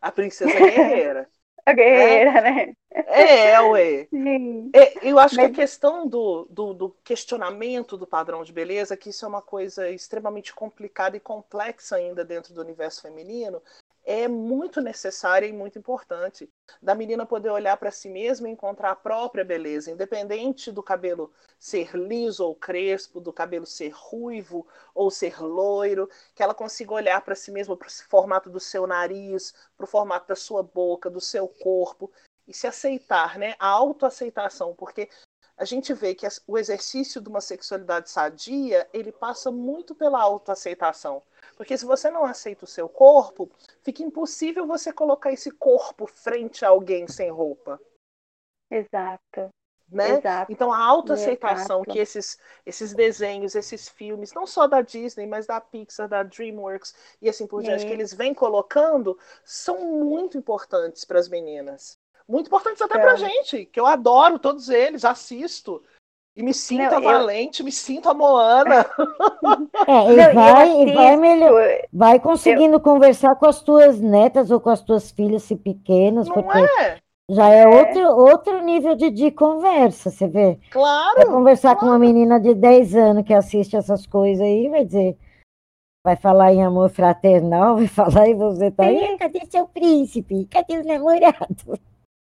a 0.00 0.10
princesa 0.10 0.50
guerreira. 0.58 1.28
Guerreira, 1.72 2.30
é, 2.30 2.42
né? 2.42 2.74
É, 2.92 3.60
ué. 3.60 4.08
É, 4.74 5.08
eu 5.08 5.18
acho 5.18 5.36
Mas... 5.36 5.46
que 5.46 5.52
a 5.52 5.54
questão 5.54 6.06
do, 6.06 6.46
do, 6.50 6.74
do, 6.74 6.96
questionamento 7.04 7.96
do 7.96 8.06
padrão 8.06 8.42
de 8.42 8.52
beleza, 8.52 8.96
que 8.96 9.10
isso 9.10 9.24
é 9.24 9.28
uma 9.28 9.42
coisa 9.42 9.88
extremamente 9.88 10.54
complicada 10.54 11.16
e 11.16 11.20
complexa 11.20 11.96
ainda 11.96 12.24
dentro 12.24 12.52
do 12.52 12.60
universo 12.60 13.02
feminino, 13.02 13.62
é 14.10 14.26
muito 14.26 14.80
necessária 14.80 15.46
e 15.46 15.52
muito 15.52 15.78
importante. 15.78 16.50
Da 16.82 16.96
menina 16.96 17.24
poder 17.24 17.50
olhar 17.50 17.76
para 17.76 17.92
si 17.92 18.08
mesma 18.08 18.48
e 18.48 18.52
encontrar 18.52 18.90
a 18.90 18.96
própria 18.96 19.44
beleza, 19.44 19.92
independente 19.92 20.72
do 20.72 20.82
cabelo 20.82 21.32
ser 21.60 21.94
liso 21.94 22.44
ou 22.44 22.56
crespo, 22.56 23.20
do 23.20 23.32
cabelo 23.32 23.64
ser 23.64 23.90
ruivo 23.90 24.66
ou 24.92 25.12
ser 25.12 25.40
loiro, 25.40 26.10
que 26.34 26.42
ela 26.42 26.52
consiga 26.52 26.92
olhar 26.92 27.20
para 27.20 27.36
si 27.36 27.52
mesma, 27.52 27.76
para 27.76 27.86
o 27.86 27.90
formato 28.08 28.50
do 28.50 28.58
seu 28.58 28.84
nariz, 28.84 29.54
para 29.76 29.84
o 29.84 29.86
formato 29.86 30.26
da 30.26 30.34
sua 30.34 30.64
boca, 30.64 31.08
do 31.08 31.20
seu 31.20 31.46
corpo 31.46 32.10
e 32.48 32.52
se 32.52 32.66
aceitar, 32.66 33.38
né? 33.38 33.54
A 33.60 33.68
autoaceitação, 33.68 34.74
porque 34.74 35.08
a 35.56 35.64
gente 35.64 35.94
vê 35.94 36.16
que 36.16 36.26
o 36.48 36.58
exercício 36.58 37.20
de 37.20 37.28
uma 37.28 37.40
sexualidade 37.40 38.10
sadia, 38.10 38.88
ele 38.92 39.12
passa 39.12 39.52
muito 39.52 39.94
pela 39.94 40.20
autoaceitação. 40.20 41.22
Porque 41.60 41.76
se 41.76 41.84
você 41.84 42.10
não 42.10 42.24
aceita 42.24 42.64
o 42.64 42.66
seu 42.66 42.88
corpo, 42.88 43.50
fica 43.82 44.02
impossível 44.02 44.66
você 44.66 44.90
colocar 44.90 45.30
esse 45.30 45.50
corpo 45.50 46.06
frente 46.06 46.64
a 46.64 46.70
alguém 46.70 47.06
sem 47.06 47.30
roupa. 47.30 47.78
Exato. 48.70 49.50
Né? 49.92 50.12
Exato. 50.12 50.50
Então 50.50 50.72
a 50.72 50.78
autoaceitação 50.82 51.82
que 51.82 51.98
esses, 51.98 52.38
esses 52.64 52.94
desenhos, 52.94 53.54
esses 53.54 53.90
filmes, 53.90 54.32
não 54.32 54.46
só 54.46 54.66
da 54.66 54.80
Disney, 54.80 55.26
mas 55.26 55.46
da 55.46 55.60
Pixar, 55.60 56.08
da 56.08 56.22
DreamWorks 56.22 56.94
e 57.20 57.28
assim 57.28 57.46
por 57.46 57.62
diante, 57.62 57.84
que 57.84 57.92
eles 57.92 58.14
vêm 58.14 58.32
colocando, 58.32 59.18
são 59.44 60.02
muito 60.02 60.38
importantes 60.38 61.04
para 61.04 61.18
as 61.18 61.28
meninas. 61.28 61.98
Muito 62.26 62.46
importantes 62.46 62.80
até 62.80 62.96
é. 62.96 63.02
pra 63.02 63.16
gente, 63.16 63.66
que 63.66 63.78
eu 63.78 63.84
adoro 63.84 64.38
todos 64.38 64.70
eles, 64.70 65.04
assisto. 65.04 65.84
E 66.36 66.42
me 66.42 66.54
sinto 66.54 66.92
não, 66.92 67.02
valente, 67.02 67.60
eu... 67.60 67.64
me 67.64 67.72
sinto 67.72 68.08
a 68.08 68.14
Moana. 68.14 68.86
É, 69.86 70.12
e 70.12 70.16
não, 70.16 70.34
vai, 70.34 70.82
e 70.82 70.92
vai, 70.92 71.16
melhor, 71.16 71.62
vai 71.92 72.20
conseguindo 72.20 72.76
eu... 72.76 72.80
conversar 72.80 73.34
com 73.36 73.46
as 73.46 73.62
tuas 73.62 73.98
netas 73.98 74.50
ou 74.50 74.60
com 74.60 74.70
as 74.70 74.82
tuas 74.82 75.10
filhas, 75.10 75.42
se 75.42 75.56
pequenas, 75.56 76.28
não 76.28 76.34
porque 76.34 76.58
é? 76.58 76.98
já 77.30 77.48
é, 77.48 77.62
é, 77.62 77.66
Outro, 77.66 78.00
outro 78.16 78.62
nível 78.62 78.94
de, 78.94 79.10
de 79.10 79.30
conversa, 79.30 80.10
você 80.10 80.28
vê. 80.28 80.58
Claro. 80.70 81.16
Vai 81.16 81.26
conversar 81.26 81.74
claro. 81.74 81.80
com 81.80 81.86
uma 81.86 81.98
menina 81.98 82.38
de 82.38 82.54
10 82.54 82.94
anos 82.94 83.24
que 83.24 83.32
assiste 83.32 83.76
essas 83.76 84.06
coisas 84.06 84.44
aí, 84.44 84.68
vai 84.68 84.84
dizer, 84.84 85.16
vai 86.04 86.16
falar 86.16 86.52
em 86.52 86.62
amor 86.62 86.90
fraternal, 86.90 87.76
vai 87.78 87.86
falar 87.86 88.28
e 88.28 88.34
você 88.34 88.70
tá 88.70 88.84
aí, 88.84 89.16
cadê 89.18 89.40
seu 89.46 89.66
príncipe? 89.66 90.46
Cadê 90.46 90.78
os 90.78 90.86
namorados? 90.86 91.80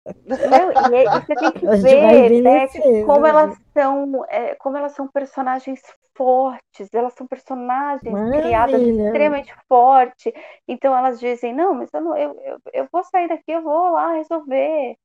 Não, 0.06 0.94
e, 0.94 1.06
você 1.06 1.36
tem 1.36 1.52
que 1.52 1.66
ver 1.82 2.42
né, 2.42 2.68
como 3.06 3.26
elas 3.26 3.58
são, 3.74 4.26
é, 4.30 4.56
como 4.56 4.78
elas 4.78 4.92
são 4.94 5.08
personagens 5.08 5.82
fortes, 6.16 6.94
elas 6.94 7.14
são 7.14 7.28
personagens 7.28 8.14
Maravilha. 8.14 8.42
criadas 8.42 8.82
extremamente 8.82 9.56
fortes. 9.68 10.34
Então 10.68 10.96
elas 10.96 11.20
dizem, 11.20 11.54
não, 11.54 11.74
mas 11.74 11.94
eu, 11.94 12.02
não, 12.02 12.18
eu, 12.18 12.40
eu, 12.44 12.58
eu 12.74 12.88
vou 12.92 13.04
sair 13.04 13.28
daqui, 13.28 13.52
eu 13.52 13.62
vou 13.62 13.92
lá 13.92 14.14
resolver. 14.14 14.96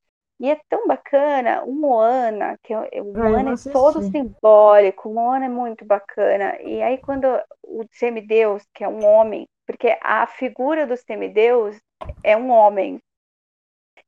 E 0.40 0.50
é 0.50 0.58
tão 0.70 0.86
bacana, 0.86 1.62
o 1.64 1.72
Moana, 1.72 2.58
que 2.62 2.72
é, 2.72 3.02
o 3.02 3.12
Moana 3.12 3.52
é 3.52 3.72
todo 3.72 4.00
simbólico, 4.00 5.10
o 5.10 5.14
Moana 5.14 5.44
é 5.44 5.50
muito 5.50 5.84
bacana. 5.84 6.58
E 6.62 6.82
aí 6.82 6.96
quando 6.96 7.26
o 7.62 7.84
semideus, 7.92 8.66
que 8.74 8.82
é 8.82 8.88
um 8.88 9.04
homem, 9.04 9.46
porque 9.66 9.98
a 10.00 10.26
figura 10.26 10.86
do 10.86 10.96
semideus 10.96 11.78
é 12.24 12.36
um 12.36 12.50
homem, 12.50 12.98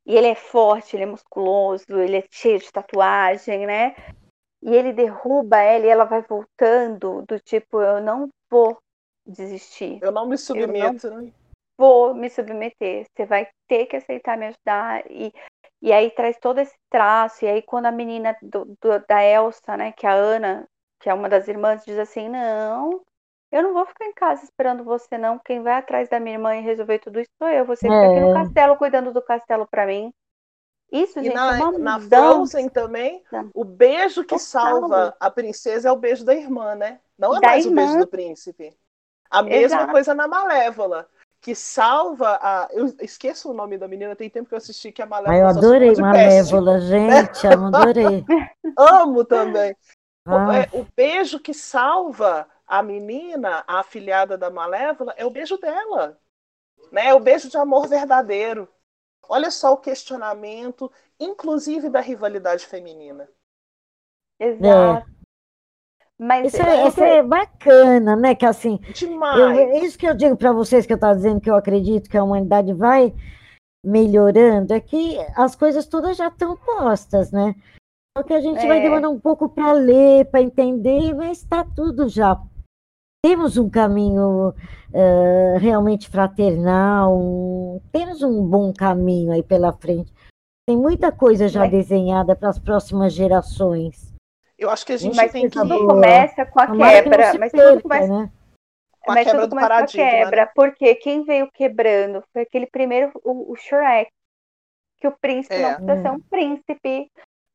e 0.05 0.15
ele 0.15 0.27
é 0.27 0.35
forte, 0.35 0.95
ele 0.95 1.03
é 1.03 1.07
musculoso, 1.07 1.85
ele 1.89 2.17
é 2.17 2.23
cheio 2.29 2.59
de 2.59 2.71
tatuagem, 2.71 3.65
né? 3.65 3.95
E 4.61 4.73
ele 4.73 4.93
derruba 4.93 5.57
ela 5.57 5.85
e 5.85 5.89
ela 5.89 6.05
vai 6.05 6.21
voltando 6.21 7.23
do 7.27 7.39
tipo, 7.39 7.81
eu 7.81 8.01
não 8.01 8.29
vou 8.49 8.77
desistir. 9.25 9.99
Eu 10.01 10.11
não 10.11 10.27
me 10.27 10.37
submeto, 10.37 11.09
não 11.09 11.21
né? 11.21 11.31
Vou 11.77 12.13
me 12.13 12.29
submeter. 12.29 13.05
Você 13.11 13.25
vai 13.25 13.47
ter 13.67 13.87
que 13.87 13.95
aceitar 13.95 14.37
me 14.37 14.47
ajudar. 14.47 15.03
E, 15.09 15.33
e 15.81 15.91
aí 15.91 16.11
traz 16.11 16.37
todo 16.37 16.59
esse 16.59 16.75
traço. 16.89 17.43
E 17.43 17.47
aí 17.47 17.61
quando 17.61 17.87
a 17.87 17.91
menina 17.91 18.37
do, 18.41 18.65
do, 18.65 18.99
da 19.07 19.23
Elsa, 19.23 19.75
né, 19.75 19.91
que 19.91 20.05
é 20.05 20.09
a 20.09 20.13
Ana, 20.13 20.67
que 20.99 21.09
é 21.09 21.13
uma 21.13 21.27
das 21.27 21.47
irmãs, 21.47 21.83
diz 21.83 21.97
assim, 21.97 22.29
não, 22.29 23.01
eu 23.53 23.61
não 23.61 23.71
vou 23.71 23.85
ficar 23.85 24.05
em 24.05 24.13
casa 24.13 24.43
esperando 24.43 24.83
você, 24.83 25.15
não. 25.15 25.37
Quem 25.37 25.61
vai 25.61 25.75
atrás 25.75 26.09
da 26.09 26.19
minha 26.19 26.35
irmã 26.35 26.55
e 26.55 26.61
resolver 26.61 26.97
tudo 26.97 27.19
isso 27.19 27.29
sou 27.37 27.47
eu. 27.47 27.63
Você 27.65 27.85
é. 27.85 27.89
fica 27.89 28.11
aqui 28.11 28.19
no 28.19 28.31
é. 28.31 28.33
castelo 28.33 28.75
cuidando 28.77 29.13
do 29.13 29.21
castelo 29.21 29.67
para 29.67 29.85
mim. 29.85 30.11
Isso, 30.91 31.19
e 31.19 31.25
gente, 31.25 31.35
na, 31.35 31.57
é 31.57 31.63
uma 31.63 31.77
na 31.77 31.99
Frozen 31.99 32.67
também, 32.69 33.23
o 33.53 33.63
beijo 33.63 34.23
que 34.23 34.37
salva 34.39 35.15
a 35.19 35.29
princesa 35.29 35.89
é 35.89 35.91
o 35.91 35.95
beijo 35.95 36.25
da 36.25 36.33
irmã, 36.33 36.75
né? 36.75 36.99
Não 37.17 37.35
é 37.35 37.39
da 37.39 37.47
mais 37.47 37.65
irmã. 37.65 37.81
o 37.81 37.85
beijo 37.85 37.99
do 37.99 38.07
príncipe. 38.07 38.75
A 39.29 39.43
mesma 39.43 39.77
Exato. 39.77 39.91
coisa 39.91 40.13
na 40.15 40.27
Malévola, 40.27 41.07
que 41.39 41.53
salva 41.53 42.39
a. 42.41 42.67
Eu 42.71 42.85
esqueço 43.01 43.51
o 43.51 43.53
nome 43.53 43.77
da 43.77 43.87
menina, 43.87 44.15
tem 44.15 44.29
tempo 44.29 44.49
que 44.49 44.55
eu 44.55 44.57
assisti 44.57 44.91
que 44.91 45.01
a 45.01 45.05
Malévola. 45.05 45.35
Ai, 45.35 45.41
eu 45.41 45.47
adorei 45.47 45.95
Malévola, 45.95 46.79
gente, 46.79 47.47
amo, 47.47 47.67
adorei. 47.75 48.25
amo 48.77 49.25
também. 49.25 49.75
Ah. 50.25 50.67
O, 50.71 50.81
o 50.81 50.87
beijo 50.95 51.39
que 51.39 51.53
salva 51.53 52.47
a 52.67 52.81
menina, 52.81 53.63
a 53.67 53.79
afilhada 53.79 54.37
da 54.37 54.49
Malévola, 54.49 55.13
é 55.17 55.25
o 55.25 55.29
beijo 55.29 55.57
dela. 55.57 56.19
Né? 56.91 57.07
É 57.07 57.13
o 57.13 57.19
beijo 57.19 57.49
de 57.49 57.57
amor 57.57 57.87
verdadeiro. 57.87 58.67
Olha 59.27 59.49
só 59.49 59.73
o 59.73 59.77
questionamento, 59.77 60.91
inclusive 61.19 61.89
da 61.89 61.99
rivalidade 61.99 62.65
feminina. 62.65 63.29
Exato. 64.39 65.09
É. 65.09 65.13
Mas 66.19 66.53
isso, 66.53 66.61
é, 66.61 66.87
isso 66.87 67.03
é 67.03 67.23
bacana, 67.23 68.15
né? 68.15 68.35
Que 68.35 68.45
assim, 68.45 68.77
Demais. 68.93 69.39
Eu, 69.39 69.49
é 69.49 69.79
isso 69.79 69.97
que 69.97 70.07
eu 70.07 70.13
digo 70.13 70.37
para 70.37 70.51
vocês 70.51 70.85
que 70.85 70.93
eu 70.93 70.95
estava 70.95 71.15
dizendo 71.15 71.41
que 71.41 71.49
eu 71.49 71.55
acredito 71.55 72.09
que 72.09 72.17
a 72.17 72.23
humanidade 72.23 72.73
vai 72.73 73.13
melhorando, 73.83 74.73
é 74.73 74.79
que 74.79 75.17
as 75.35 75.55
coisas 75.55 75.85
todas 75.85 76.15
já 76.15 76.29
estão 76.29 76.55
postas, 76.55 77.31
né? 77.31 77.53
Só 78.17 78.23
que 78.23 78.33
a 78.33 78.39
gente 78.39 78.63
é. 78.63 78.67
vai 78.67 78.81
demorar 78.81 79.09
um 79.09 79.19
pouco 79.19 79.49
para 79.49 79.73
ler, 79.73 80.25
para 80.29 80.41
entender, 80.41 81.13
mas 81.13 81.39
está 81.39 81.65
tudo 81.75 82.07
já 82.07 82.39
temos 83.23 83.57
um 83.57 83.69
caminho 83.69 84.49
uh, 84.49 85.57
realmente 85.57 86.09
fraternal, 86.09 87.17
um, 87.17 87.81
temos 87.89 88.21
um 88.21 88.45
bom 88.45 88.73
caminho 88.73 89.31
aí 89.31 89.41
pela 89.41 89.71
frente. 89.71 90.13
Tem 90.67 90.75
muita 90.75 91.09
coisa 91.09 91.47
já 91.47 91.65
é. 91.65 91.69
desenhada 91.69 92.35
para 92.35 92.49
as 92.49 92.59
próximas 92.59 93.13
gerações. 93.13 94.13
Eu 94.59 94.69
acho 94.69 94.85
que 94.85 94.93
a 94.93 94.97
gente 94.97 95.15
mas 95.15 95.31
tem 95.31 95.49
que 95.49 95.57
tudo 95.57 95.87
começa 95.87 96.45
com 96.45 96.59
a 96.59 96.67
quebra, 96.67 97.31
que 97.31 97.37
mas 97.37 97.51
perca, 97.51 97.69
tudo 97.69 97.81
começa, 97.81 98.07
né? 98.07 98.31
com 99.01 99.11
a 99.11 99.15
mas 99.15 99.25
quebra 99.25 99.41
tudo 99.41 99.49
começa 99.49 99.69
com 99.69 99.83
a 99.83 99.87
quebra, 99.87 100.45
né? 100.45 100.51
porque 100.53 100.95
quem 100.95 101.23
veio 101.23 101.49
quebrando 101.53 102.23
foi 102.33 102.41
aquele 102.41 102.67
primeiro 102.67 103.11
o, 103.23 103.53
o 103.53 103.55
Shrek, 103.55 104.11
que 104.99 105.07
o 105.07 105.17
príncipe 105.19 105.55
é. 105.55 105.61
não 105.61 105.75
precisa 105.75 106.01
ser 106.01 106.11
um 106.11 106.19
príncipe, 106.19 107.11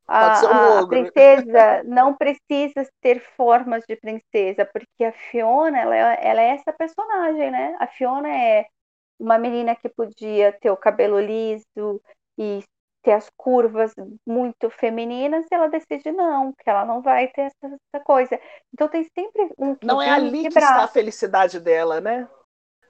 a, 0.08 0.78
a, 0.80 0.86
princesa 0.88 1.82
não 1.84 2.14
precisa 2.14 2.88
ter 3.02 3.20
formas 3.36 3.84
de 3.86 3.94
princesa, 3.94 4.64
porque 4.64 5.04
a 5.04 5.12
Fiona, 5.12 5.78
ela, 5.78 5.96
é, 5.96 6.18
ela 6.22 6.40
é 6.40 6.48
essa 6.48 6.72
personagem, 6.72 7.50
né? 7.50 7.76
A 7.78 7.86
Fiona 7.86 8.28
é 8.28 8.66
uma 9.20 9.36
menina 9.36 9.76
que 9.76 9.88
podia 9.88 10.50
ter 10.52 10.70
o 10.70 10.76
cabelo 10.76 11.20
liso 11.20 12.00
e 12.38 12.64
ter 13.02 13.12
as 13.12 13.28
curvas 13.36 13.92
muito 14.26 14.70
femininas, 14.70 15.44
e 15.50 15.54
ela 15.54 15.68
decide 15.68 16.10
não, 16.10 16.52
que 16.52 16.68
ela 16.68 16.86
não 16.86 17.02
vai 17.02 17.28
ter 17.28 17.42
essa, 17.42 17.66
essa 17.66 18.02
coisa. 18.02 18.40
Então 18.72 18.88
tem 18.88 19.04
sempre 19.14 19.52
um 19.58 19.76
Não 19.82 20.00
é 20.00 20.10
ali 20.10 20.42
que 20.42 20.48
está 20.48 20.84
a 20.84 20.88
felicidade 20.88 21.60
dela, 21.60 22.00
né? 22.00 22.26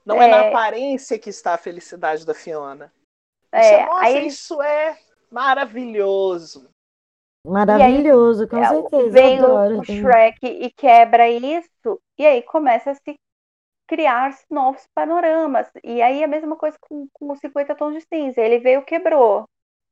Não 0.06 0.22
é, 0.22 0.26
é 0.26 0.30
na 0.30 0.48
aparência 0.48 1.18
que 1.18 1.30
está 1.30 1.54
a 1.54 1.58
felicidade 1.58 2.24
da 2.24 2.32
Fiona. 2.32 2.92
É, 3.50 3.84
Nossa, 3.84 4.04
aí 4.04 4.26
isso 4.26 4.62
é 4.62 4.96
maravilhoso. 5.30 6.70
Maravilhoso, 7.48 8.42
aí, 8.42 8.48
com 8.48 8.58
é, 8.58 8.68
certeza. 8.68 9.10
Vem 9.10 9.42
o, 9.42 9.80
o 9.80 9.84
Shrek 9.84 10.38
e 10.46 10.70
quebra 10.70 11.28
isso, 11.28 12.00
e 12.18 12.26
aí 12.26 12.42
começa 12.42 12.90
a 12.90 12.94
se 12.94 13.16
criar 13.88 14.36
novos 14.50 14.86
panoramas. 14.94 15.66
E 15.82 16.02
aí 16.02 16.22
a 16.22 16.28
mesma 16.28 16.54
coisa 16.56 16.76
com, 16.80 17.08
com 17.12 17.32
os 17.32 17.40
50 17.40 17.74
tons 17.74 17.94
de 17.94 18.00
cinza. 18.02 18.40
Ele 18.40 18.58
veio, 18.58 18.82
quebrou. 18.82 19.48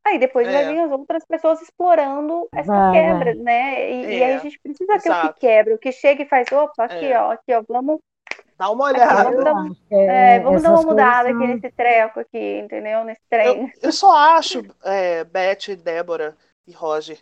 Aí 0.06 0.18
depois 0.18 0.46
é. 0.46 0.52
vai 0.52 0.72
vir 0.72 0.80
as 0.80 0.90
outras 0.92 1.24
pessoas 1.24 1.60
explorando 1.60 2.46
essa 2.54 2.72
vai, 2.72 2.92
quebra, 2.92 3.34
vai. 3.34 3.42
né? 3.42 3.90
E, 3.90 4.04
é. 4.04 4.18
e, 4.18 4.22
aí 4.22 4.34
a 4.34 4.38
gente 4.38 4.60
precisa 4.60 4.98
ter 4.98 5.08
Exato. 5.08 5.26
o 5.26 5.32
que 5.32 5.40
quebra, 5.40 5.74
o 5.74 5.78
que 5.78 5.90
chega 5.90 6.22
e 6.22 6.28
faz, 6.28 6.46
opa, 6.52 6.84
aqui, 6.84 7.06
é. 7.06 7.20
ó, 7.20 7.32
aqui, 7.32 7.52
ó, 7.52 7.62
vamos. 7.68 7.98
Dá 8.56 8.70
uma 8.70 8.84
olhada. 8.84 9.28
Aqui, 9.28 9.42
vamos 9.42 9.44
dar, 9.44 9.96
é, 9.98 10.40
vamos 10.40 10.62
dar 10.62 10.70
uma 10.70 10.82
mudada 10.82 11.28
aqui 11.30 11.46
nesse 11.46 11.70
treco 11.70 12.20
aqui, 12.20 12.58
entendeu? 12.58 13.02
Nesse 13.02 13.20
trem. 13.28 13.46
Eu, 13.46 13.70
eu 13.82 13.92
só 13.92 14.16
acho, 14.16 14.62
é, 14.84 15.24
Beth, 15.24 15.74
Débora 15.82 16.36
e 16.66 16.72
Roger, 16.72 17.18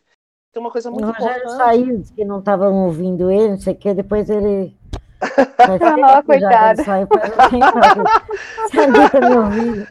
tem 0.55 0.63
uma 0.63 0.71
coisa 0.71 0.91
muito 0.91 1.05
o 1.05 1.13
Rogério 1.13 1.37
importante. 1.39 1.57
saiu, 1.57 1.99
disse 1.99 2.13
que 2.13 2.25
não 2.25 2.39
estavam 2.39 2.85
ouvindo 2.85 3.31
ele, 3.31 3.49
não 3.51 3.59
sei 3.59 3.75
o 3.75 3.77
que, 3.77 3.93
depois 3.93 4.31
ele 4.31 4.75
Oh, 5.21 6.23
coitada. 6.23 6.85
Saiu 6.85 7.07
pra... 7.07 7.21
Sabia 8.73 9.11
tá 9.11 9.21
me 9.21 9.37
ouvindo? 9.37 9.87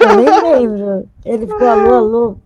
Eu 0.00 0.16
nem 0.16 0.42
lembro. 0.42 1.08
Ele 1.24 1.46
ficou 1.46 1.68
alô, 1.68 1.94
alô. 1.94 2.36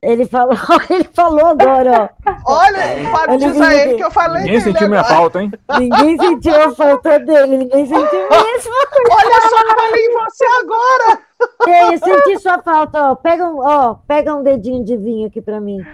Ele 0.00 0.24
falou, 0.26 0.54
ele 0.88 1.04
falou 1.12 1.46
agora, 1.46 2.14
ó. 2.24 2.36
Olha, 2.46 2.94
ele 3.28 3.38
diz 3.38 3.60
a 3.60 3.74
ele 3.74 3.96
que 3.96 4.04
eu 4.04 4.10
falei. 4.10 4.44
Ninguém 4.44 4.60
sentiu 4.60 4.88
minha 4.88 5.02
falta, 5.02 5.42
hein? 5.42 5.50
Ninguém 5.80 6.16
sentiu 6.16 6.62
a 6.62 6.72
falta 6.72 7.18
dele, 7.18 7.56
ninguém 7.56 7.86
sentiu 7.86 8.20
mesmo. 8.30 8.72
Olha 9.10 9.48
só, 9.48 9.62
eu 9.62 9.74
falei 9.74 10.06
em 10.06 10.12
você 10.12 10.44
agora. 10.60 11.22
Ei, 11.66 11.94
eu 11.94 11.98
senti 11.98 12.38
sua 12.38 12.62
falta, 12.62 13.10
ó. 13.10 13.14
Pega 13.16 13.46
um, 13.46 13.58
ó, 13.58 13.94
pega 14.06 14.34
um 14.34 14.44
dedinho 14.44 14.84
de 14.84 14.96
vinho 14.96 15.26
aqui 15.26 15.42
pra 15.42 15.60
mim. 15.60 15.84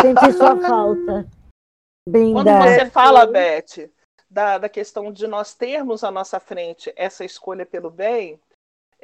Senti 0.00 0.32
sua 0.34 0.54
falta. 0.62 1.26
Quando 2.08 2.50
você 2.50 2.86
fala, 2.86 3.26
Beth, 3.26 3.90
da, 4.30 4.58
da 4.58 4.68
questão 4.68 5.10
de 5.10 5.26
nós 5.26 5.54
termos 5.54 6.04
à 6.04 6.10
nossa 6.10 6.38
frente 6.38 6.92
essa 6.96 7.24
escolha 7.24 7.66
pelo 7.66 7.90
bem, 7.90 8.38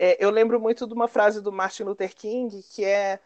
é, 0.00 0.16
eu 0.24 0.30
lembro 0.30 0.60
muito 0.60 0.86
de 0.86 0.94
uma 0.94 1.08
frase 1.08 1.42
do 1.42 1.50
Martin 1.50 1.82
Luther 1.82 2.14
King 2.14 2.62
que 2.62 2.84
é 2.84 3.20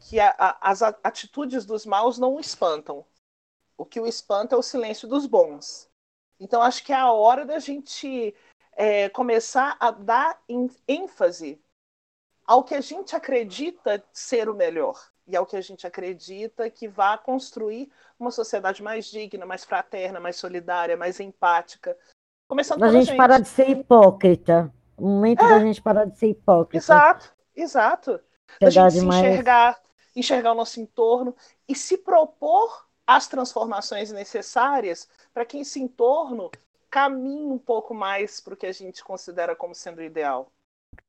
que 0.00 0.18
a, 0.18 0.34
a, 0.38 0.70
as 0.70 0.82
atitudes 0.82 1.66
dos 1.66 1.84
maus 1.84 2.18
não 2.18 2.34
o 2.34 2.40
espantam. 2.40 3.04
O 3.76 3.84
que 3.84 4.00
o 4.00 4.06
espanta 4.06 4.54
é 4.54 4.58
o 4.58 4.62
silêncio 4.62 5.06
dos 5.06 5.26
bons. 5.26 5.88
Então 6.40 6.62
acho 6.62 6.82
que 6.82 6.92
é 6.92 6.96
a 6.96 7.12
hora 7.12 7.44
da 7.44 7.58
gente 7.58 8.34
é, 8.72 9.10
começar 9.10 9.76
a 9.78 9.90
dar 9.90 10.42
ênfase 10.88 11.60
ao 12.46 12.64
que 12.64 12.74
a 12.74 12.80
gente 12.80 13.14
acredita 13.14 14.02
ser 14.10 14.48
o 14.48 14.54
melhor 14.54 14.98
e 15.26 15.36
ao 15.36 15.44
que 15.44 15.56
a 15.56 15.60
gente 15.60 15.86
acredita 15.86 16.70
que 16.70 16.88
vai 16.88 17.18
construir 17.18 17.92
uma 18.18 18.30
sociedade 18.30 18.82
mais 18.82 19.10
digna, 19.10 19.44
mais 19.44 19.62
fraterna, 19.62 20.18
mais 20.18 20.36
solidária, 20.36 20.96
mais 20.96 21.20
empática. 21.20 21.94
Começando 22.48 22.82
a 22.82 22.90
gente, 22.90 23.06
gente 23.06 23.16
parar 23.16 23.40
de 23.40 23.48
ser 23.48 23.68
hipócrita. 23.68 24.72
O 24.98 25.06
momento 25.06 25.44
é. 25.44 25.48
da 25.48 25.60
gente 25.60 25.80
parar 25.80 26.04
de 26.04 26.18
ser 26.18 26.28
hipócrita. 26.28 26.76
Exato, 26.76 27.32
exato. 27.54 28.20
Da 28.60 28.70
gente 28.70 28.92
se 28.92 29.06
enxergar, 29.06 29.80
enxergar 30.16 30.52
o 30.52 30.56
nosso 30.56 30.80
entorno 30.80 31.34
e 31.68 31.74
se 31.74 31.98
propor 31.98 32.86
as 33.06 33.26
transformações 33.26 34.12
necessárias 34.12 35.08
para 35.32 35.44
que 35.44 35.58
esse 35.58 35.80
entorno 35.80 36.50
caminhe 36.90 37.50
um 37.50 37.58
pouco 37.58 37.94
mais 37.94 38.40
para 38.40 38.54
o 38.54 38.56
que 38.56 38.66
a 38.66 38.72
gente 38.72 39.04
considera 39.04 39.54
como 39.54 39.74
sendo 39.74 39.98
o 39.98 40.02
ideal. 40.02 40.50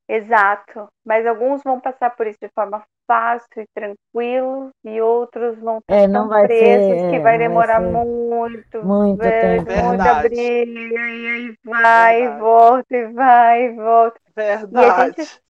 Exato, 0.08 0.88
mas 1.04 1.26
alguns 1.26 1.62
vão 1.62 1.80
passar 1.80 2.10
por 2.10 2.26
isso 2.26 2.38
de 2.40 2.48
forma 2.48 2.84
fácil 3.10 3.62
e 3.62 3.66
tranquilo, 3.74 4.70
e 4.84 5.00
outros 5.00 5.58
vão 5.58 5.80
é, 5.88 6.06
não 6.06 6.28
vai 6.28 6.46
presos, 6.46 7.00
ser, 7.00 7.10
que 7.10 7.18
vai 7.18 7.38
demorar 7.38 7.80
vai 7.80 7.90
muito, 7.90 8.84
muito 8.84 9.20
tempo. 9.20 9.72
muita 9.84 10.14
briga, 10.22 11.00
e 11.00 11.26
aí 11.26 11.54
vai 11.64 12.20
Verdade. 12.20 12.36
e 12.36 12.40
volta, 12.40 12.96
e 12.96 13.12
vai 13.12 13.64
e 13.64 13.72
volta. 13.74 14.20
Verdade. 14.36 14.76
E 14.76 14.88
a, 14.88 15.06
gente, 15.06 15.40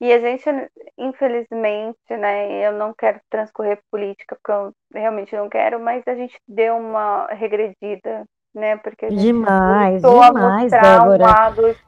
e 0.00 0.12
a 0.12 0.18
gente, 0.18 0.70
infelizmente, 0.98 2.16
né, 2.18 2.66
eu 2.66 2.72
não 2.72 2.92
quero 2.92 3.20
transcorrer 3.30 3.78
política, 3.92 4.36
porque 4.42 4.50
eu 4.50 4.72
realmente 4.92 5.36
não 5.36 5.48
quero, 5.48 5.78
mas 5.78 6.02
a 6.08 6.16
gente 6.16 6.36
deu 6.48 6.76
uma 6.76 7.28
regredida 7.28 8.24
né? 8.52 8.76
Porque 8.76 9.08
demais, 9.08 10.00
demais, 10.00 10.70
Débora. 10.70 11.26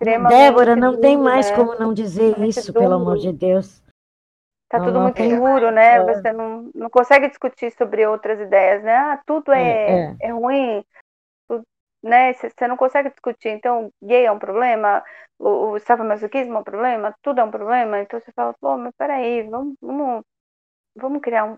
Um 0.00 0.28
Débora, 0.28 0.74
não 0.74 1.00
tem 1.00 1.16
mais 1.16 1.48
né? 1.48 1.56
como 1.56 1.76
não 1.76 1.94
dizer 1.94 2.36
isso, 2.40 2.72
duro. 2.72 2.80
pelo 2.80 2.94
amor 2.94 3.18
de 3.18 3.32
Deus. 3.32 3.80
Tá 4.68 4.80
tudo 4.80 5.00
muito 5.00 5.22
duro, 5.22 5.70
né? 5.70 5.96
É. 5.96 6.04
Você 6.04 6.32
não, 6.32 6.70
não 6.74 6.90
consegue 6.90 7.28
discutir 7.28 7.70
sobre 7.72 8.06
outras 8.06 8.40
ideias, 8.40 8.82
né? 8.82 8.96
Ah, 8.96 9.22
tudo 9.24 9.52
é, 9.52 9.62
é, 9.62 9.90
é. 10.00 10.16
é 10.20 10.32
ruim, 10.32 10.84
tudo, 11.48 11.64
né? 12.02 12.32
Você 12.32 12.66
não 12.66 12.76
consegue 12.76 13.10
discutir. 13.10 13.50
Então, 13.50 13.92
gay 14.02 14.26
é 14.26 14.32
um 14.32 14.38
problema, 14.38 15.04
o, 15.38 15.72
o 15.72 15.78
sadomasoquismo 15.78 16.56
é 16.56 16.58
um 16.58 16.64
problema, 16.64 17.14
tudo 17.22 17.40
é 17.40 17.44
um 17.44 17.50
problema. 17.50 18.00
Então 18.00 18.18
você 18.18 18.32
fala, 18.32 18.54
pô, 18.60 18.76
mas 18.76 18.92
peraí, 18.96 19.42
vamos, 19.48 19.76
vamos 19.80 20.24
vamos 20.96 21.20
criar 21.20 21.44
um, 21.44 21.52
um, 21.52 21.56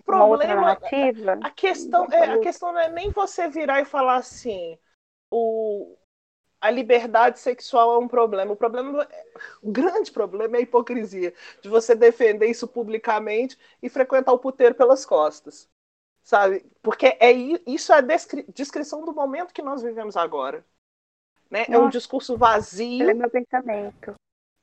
problema, 0.00 0.02
uma 0.06 0.24
outra 0.24 0.54
narrativa. 0.54 1.38
A 1.42 1.50
questão, 1.50 2.06
é, 2.10 2.24
a 2.24 2.38
questão 2.40 2.72
não 2.72 2.80
é 2.80 2.90
nem 2.90 3.10
você 3.10 3.48
virar 3.48 3.80
e 3.80 3.84
falar 3.84 4.16
assim, 4.16 4.76
o, 5.30 5.96
a 6.60 6.70
liberdade 6.70 7.38
sexual 7.38 7.94
é 7.94 7.98
um 7.98 8.08
problema. 8.08 8.52
O 8.52 8.56
problema, 8.56 9.08
o 9.62 9.70
grande 9.70 10.12
problema 10.12 10.56
é 10.56 10.60
a 10.60 10.62
hipocrisia 10.62 11.32
de 11.62 11.68
você 11.68 11.94
defender 11.94 12.46
isso 12.46 12.68
publicamente 12.68 13.58
e 13.82 13.88
frequentar 13.88 14.32
o 14.32 14.38
puteiro 14.38 14.74
pelas 14.74 15.06
costas, 15.06 15.68
sabe? 16.22 16.64
Porque 16.82 17.16
é 17.18 17.32
isso 17.32 17.92
é 17.92 17.98
a 17.98 18.04
descrição 18.54 19.04
do 19.04 19.14
momento 19.14 19.54
que 19.54 19.62
nós 19.62 19.82
vivemos 19.82 20.16
agora. 20.16 20.64
Né? 21.50 21.66
é 21.68 21.76
um 21.76 21.88
discurso 21.88 22.36
vazio. 22.36 23.10
É 23.10 23.14
meu 23.14 23.28
pensamento. 23.28 24.14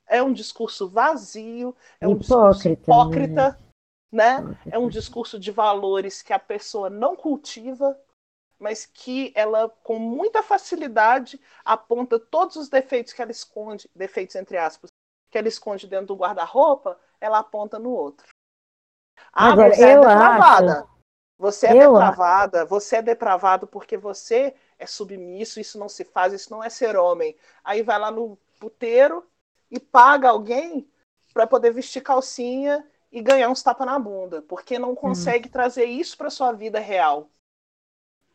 É 0.08 0.24
um 0.24 0.32
discurso 0.32 0.88
vazio, 0.88 1.76
é 2.00 2.08
um 2.08 2.14
hipócrita, 2.14 2.52
discurso 2.54 2.70
hipócrita. 2.70 3.60
Né? 4.10 4.40
né? 4.40 4.58
É 4.72 4.80
um 4.80 4.88
discurso 4.88 5.38
de 5.38 5.52
valores 5.52 6.22
que 6.22 6.32
a 6.32 6.40
pessoa 6.40 6.90
não 6.90 7.14
cultiva, 7.14 8.00
mas 8.60 8.86
que 8.86 9.32
ela, 9.36 9.70
com 9.84 10.00
muita 10.00 10.42
facilidade, 10.42 11.40
aponta 11.64 12.20
todos 12.20 12.56
os 12.56 12.70
defeitos 12.70 13.14
que 13.14 13.22
ela 13.22 13.32
esconde, 13.32 13.90
defeitos 13.96 14.36
entre 14.36 14.58
aspas, 14.58 14.90
que 15.30 15.38
ela 15.38 15.48
esconde 15.48 15.88
dentro 15.88 16.08
do 16.08 16.16
guarda-roupa, 16.16 17.00
ela 17.20 17.40
aponta 17.40 17.78
no 17.78 17.92
outro. 17.92 18.28
Ah, 19.32 19.52
Agora, 19.52 19.74
você 19.74 19.84
é 19.84 19.96
depravada. 19.96 20.80
Acho... 20.80 20.98
Você 21.40 21.68
é 21.68 21.72
eu 21.72 21.94
depravada, 21.94 22.62
acho... 22.62 22.70
você 22.70 22.96
é 22.96 23.02
depravado 23.02 23.68
porque 23.68 23.96
você 23.96 24.56
é 24.80 24.88
submisso, 24.88 25.60
isso 25.60 25.78
não 25.78 25.88
se 25.88 26.04
faz, 26.04 26.34
isso 26.34 26.52
não 26.52 26.64
é 26.64 26.70
ser 26.70 26.96
homem. 26.96 27.36
Aí 27.64 27.84
vai 27.84 28.00
lá 28.00 28.10
no 28.10 28.38
puteiro 28.60 29.24
e 29.70 29.80
paga 29.80 30.30
alguém 30.30 30.90
para 31.34 31.46
poder 31.46 31.72
vestir 31.72 32.02
calcinha 32.02 32.84
e 33.12 33.22
ganhar 33.22 33.50
uns 33.50 33.62
tapas 33.62 33.86
na 33.86 34.00
bunda, 34.00 34.42
porque 34.42 34.80
não 34.80 34.96
consegue 34.96 35.48
hum. 35.48 35.52
trazer 35.52 35.86
isso 35.86 36.18
para 36.18 36.32
sua 36.32 36.52
vida 36.52 36.80
real. 36.80 37.30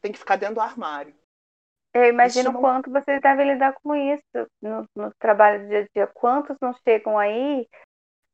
Tem 0.03 0.13
que 0.13 0.19
ficar 0.19 0.37
dentro 0.37 0.57
do 0.57 0.61
armário. 0.61 1.15
Eu 1.95 2.07
imagino 2.07 2.53
não... 2.53 2.61
quanto 2.61 2.91
vocês 2.91 3.21
devem 3.21 3.53
lidar 3.53 3.75
com 3.75 3.95
isso 3.95 4.49
no, 4.61 4.87
no 4.95 5.15
trabalho 5.19 5.63
do 5.63 5.69
dia 5.69 5.81
a 5.81 5.89
dia. 5.95 6.07
Quantos 6.09 6.57
não 6.61 6.75
chegam 6.87 7.19
aí, 7.19 7.69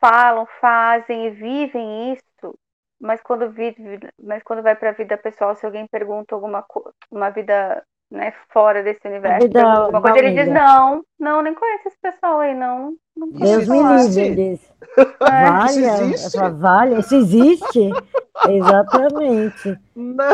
falam, 0.01 0.47
fazem 0.61 1.27
e 1.27 1.31
vivem 1.31 2.13
isso, 2.13 2.59
mas 3.01 3.21
quando 3.21 3.51
vive, 3.51 3.99
mas 4.19 4.43
quando 4.43 4.63
vai 4.63 4.75
para 4.75 4.91
a 4.91 4.95
vida 4.95 5.17
pessoal, 5.19 5.55
se 5.55 5.67
alguém 5.67 5.87
pergunta 5.87 6.35
alguma 6.35 6.63
coisa, 6.63 6.95
uma 7.11 7.31
vida 7.31 7.85
né, 8.11 8.33
fora 8.49 8.83
desse 8.83 9.07
universo, 9.07 9.59
alguma 9.59 10.01
coisa, 10.01 10.19
ele 10.19 10.33
diz 10.33 10.49
não, 10.49 11.05
não, 11.19 11.43
nem 11.43 11.55
conhece 11.55 11.89
esse 11.89 11.99
pessoal 12.01 12.41
aí, 12.41 12.55
não. 12.55 12.95
não 13.17 13.29
Deus 13.31 13.69
me 13.69 13.83
livre, 13.83 14.21
ele 14.21 14.35
diz. 14.35 14.73
É. 14.97 15.51
Vale, 15.51 16.15
isso 16.15 16.55
vale, 16.57 16.99
isso 17.01 17.15
existe. 17.15 17.91
Exatamente. 18.49 19.79
Não. 19.95 20.25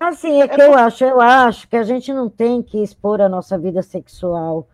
Assim, 0.00 0.40
é 0.40 0.48
que 0.48 0.60
eu 0.60 0.74
acho, 0.74 1.04
eu 1.04 1.20
acho 1.20 1.68
que 1.68 1.76
a 1.76 1.82
gente 1.82 2.12
não 2.12 2.28
tem 2.28 2.62
que 2.62 2.82
expor 2.82 3.20
a 3.20 3.28
nossa 3.28 3.58
vida 3.58 3.82
sexual. 3.82 4.66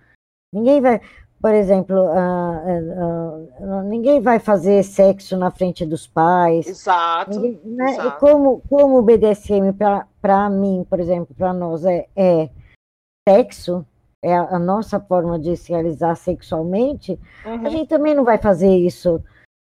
Ninguém 0.53 0.81
vai, 0.81 1.01
por 1.40 1.55
exemplo, 1.55 1.97
uh, 1.97 3.48
uh, 3.60 3.82
ninguém 3.85 4.20
vai 4.20 4.40
fazer 4.40 4.82
sexo 4.82 5.36
na 5.36 5.51
frente 5.51 5.86
dos 5.86 6.06
pais. 6.06 6.66
Exato. 6.66 7.39
Ninguém, 7.39 7.60
né? 7.65 7.93
exato. 7.93 8.09
E 8.09 8.20
como, 8.20 8.60
como 8.69 8.98
o 8.98 9.02
BDSM, 9.02 9.73
para 10.20 10.51
mim, 10.51 10.85
por 10.89 10.98
exemplo, 10.98 11.35
para 11.36 11.52
nós, 11.52 11.85
é, 11.85 12.09
é 12.16 12.51
sexo, 13.28 13.86
é 14.20 14.36
a, 14.36 14.56
a, 14.56 14.59
nossa 14.59 14.98
forma 14.98 15.39
de 15.39 15.56
se 15.56 15.70
realizar 15.70 16.16
sexualmente, 16.16 17.19
uhum. 17.47 17.66
a 17.66 17.69
gente 17.69 17.89
também 17.89 18.15
não 18.15 18.24
vai 18.24 18.39
fazer 18.39 18.77
isso 18.77 19.23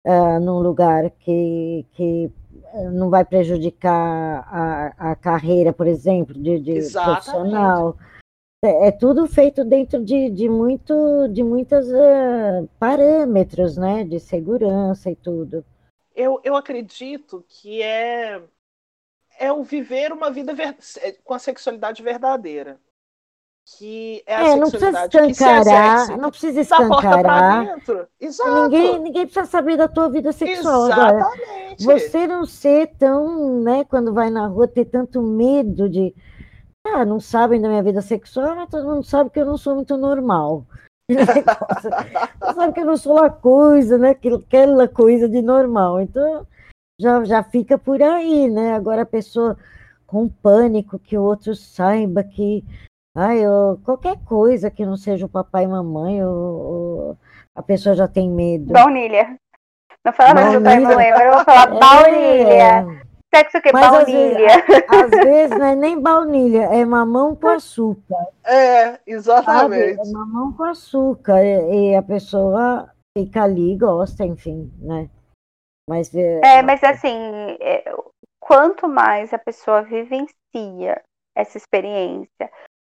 uh, 0.06 0.40
num 0.40 0.60
lugar 0.60 1.10
que, 1.10 1.86
que 1.92 2.32
não 2.92 3.10
vai 3.10 3.24
prejudicar 3.24 4.46
a, 4.50 5.10
a 5.10 5.16
carreira, 5.16 5.72
por 5.72 5.86
exemplo, 5.86 6.34
de, 6.34 6.58
de 6.58 6.90
profissional. 6.90 7.96
É, 8.62 8.88
é, 8.88 8.92
tudo 8.92 9.26
feito 9.26 9.64
dentro 9.64 10.04
de, 10.04 10.28
de, 10.30 10.48
muito, 10.48 11.28
de 11.28 11.42
muitos 11.42 11.88
uh, 11.88 12.68
parâmetros, 12.78 13.76
né? 13.76 14.04
De 14.04 14.20
segurança 14.20 15.10
e 15.10 15.16
tudo. 15.16 15.64
Eu, 16.14 16.40
eu 16.44 16.54
acredito 16.54 17.42
que 17.48 17.82
é, 17.82 18.42
é 19.38 19.52
o 19.52 19.62
viver 19.62 20.12
uma 20.12 20.30
vida 20.30 20.52
ver, 20.52 20.76
com 21.24 21.32
a 21.32 21.38
sexualidade 21.38 22.02
verdadeira 22.02 22.78
que 23.78 24.22
é 24.26 24.34
a 24.34 24.48
é, 24.48 24.56
não 24.56 24.70
precisa 24.70 25.06
escancarar, 25.06 26.18
não 26.18 26.30
precisa 26.30 26.60
escancarar. 26.60 27.78
Exato. 28.18 28.62
Ninguém, 28.62 28.98
ninguém 28.98 29.26
precisa 29.26 29.46
saber 29.46 29.76
da 29.76 29.86
tua 29.86 30.08
vida 30.08 30.32
sexual 30.32 30.86
Exatamente. 30.86 31.22
agora. 31.22 31.98
Você 31.98 32.26
não 32.26 32.44
ser 32.46 32.88
tão, 32.98 33.60
né, 33.60 33.84
quando 33.84 34.12
vai 34.12 34.30
na 34.30 34.46
rua 34.46 34.66
ter 34.66 34.86
tanto 34.86 35.22
medo 35.22 35.88
de 35.88 36.14
ah, 36.94 37.04
não 37.04 37.20
sabem 37.20 37.60
da 37.60 37.68
minha 37.68 37.82
vida 37.82 38.00
sexual, 38.00 38.54
mas 38.56 38.68
todo 38.68 38.86
mundo 38.86 39.04
sabe 39.04 39.30
que 39.30 39.40
eu 39.40 39.46
não 39.46 39.56
sou 39.56 39.74
muito 39.74 39.96
normal. 39.96 40.64
sabe 42.54 42.72
que 42.72 42.80
eu 42.80 42.86
não 42.86 42.96
sou 42.96 43.16
uma 43.16 43.30
coisa, 43.30 43.98
né? 43.98 44.10
Aquela 44.10 44.88
coisa 44.88 45.28
de 45.28 45.42
normal. 45.42 46.00
Então 46.00 46.46
já, 47.00 47.24
já 47.24 47.42
fica 47.42 47.76
por 47.78 48.02
aí, 48.02 48.48
né? 48.48 48.74
Agora 48.74 49.02
a 49.02 49.06
pessoa 49.06 49.56
com 50.06 50.28
pânico 50.28 50.98
que 50.98 51.16
o 51.16 51.22
outro 51.22 51.54
saiba 51.54 52.22
que 52.22 52.64
Ai, 53.14 53.44
eu, 53.44 53.80
qualquer 53.84 54.16
coisa 54.24 54.70
que 54.70 54.86
não 54.86 54.96
seja 54.96 55.26
o 55.26 55.28
papai 55.28 55.64
e 55.64 55.66
mamãe, 55.66 56.18
eu, 56.18 57.16
a 57.56 57.62
pessoa 57.62 57.94
já 57.94 58.06
tem 58.06 58.30
medo. 58.30 58.72
Baunilha. 58.72 59.36
Não 60.04 60.12
fala 60.12 60.34
mais 60.34 60.52
do 60.52 60.62
pai 60.62 60.76
e 60.76 60.80
mamãe, 60.80 61.10
agora 61.10 61.24
eu 61.24 61.34
vou 61.34 61.44
falar 61.44 61.74
é, 61.74 61.78
baunilha. 61.78 63.02
Sexo 63.32 63.60
que 63.60 63.72
Mas 63.72 63.88
baunilha. 63.88 64.48
Às 64.48 64.66
vezes, 64.66 64.84
às 64.88 65.10
vezes 65.10 65.58
não 65.58 65.66
é 65.66 65.76
nem 65.76 66.00
baunilha, 66.00 66.64
é 66.64 66.84
mamão 66.84 67.36
com 67.36 67.48
açúcar. 67.48 68.26
É, 68.44 68.98
exatamente. 69.06 69.96
Sabe? 69.96 70.08
É 70.08 70.12
mamão 70.12 70.52
com 70.52 70.64
açúcar. 70.64 71.44
E, 71.44 71.92
e 71.92 71.96
a 71.96 72.02
pessoa 72.02 72.90
fica 73.16 73.44
ali 73.44 73.72
e 73.72 73.78
gosta, 73.78 74.24
enfim, 74.24 74.72
né? 74.78 75.08
Mas, 75.88 76.14
é, 76.14 76.40
é 76.42 76.62
mas 76.62 76.82
assim, 76.82 77.56
é, 77.60 77.84
quanto 78.40 78.88
mais 78.88 79.32
a 79.32 79.38
pessoa 79.38 79.82
vivencia 79.82 81.02
essa 81.34 81.56
experiência 81.56 82.50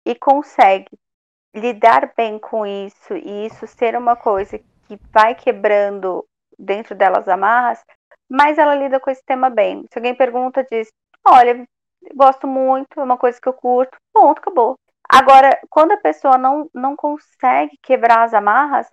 e 0.07 0.15
consegue 0.15 0.99
lidar 1.55 2.13
bem 2.17 2.39
com 2.39 2.67
isso 2.67 3.15
e 3.15 3.47
isso 3.47 3.67
ser 3.67 3.97
uma 3.97 4.15
coisa 4.15 4.59
que 4.59 4.99
vai 5.11 5.35
quebrando 5.35 6.25
dentro 6.59 6.95
delas 6.95 7.29
amarras, 7.29 7.83
mais 8.29 8.59
ela 8.59 8.75
lida 8.75 9.01
com 9.01 9.11
esse 9.11 9.25
tema 9.25 9.51
bem. 9.51 9.85
Se 9.93 9.99
alguém 9.99 10.15
pergunta, 10.15 10.67
diz: 10.71 10.89
Olha, 11.27 11.67
gosto 12.15 12.47
muito, 12.47 13.01
é 13.01 13.03
uma 13.03 13.17
coisa 13.19 13.41
que 13.41 13.49
eu 13.49 13.53
curto, 13.53 13.99
ponto, 14.13 14.39
acabou. 14.39 14.77
Agora, 15.09 15.59
quando 15.71 15.93
a 15.93 15.99
pessoa 15.99 16.37
não, 16.37 16.69
não 16.75 16.97
consegue 16.97 17.79
quebrar 17.83 18.25
as 18.25 18.35
amarras, 18.35 18.89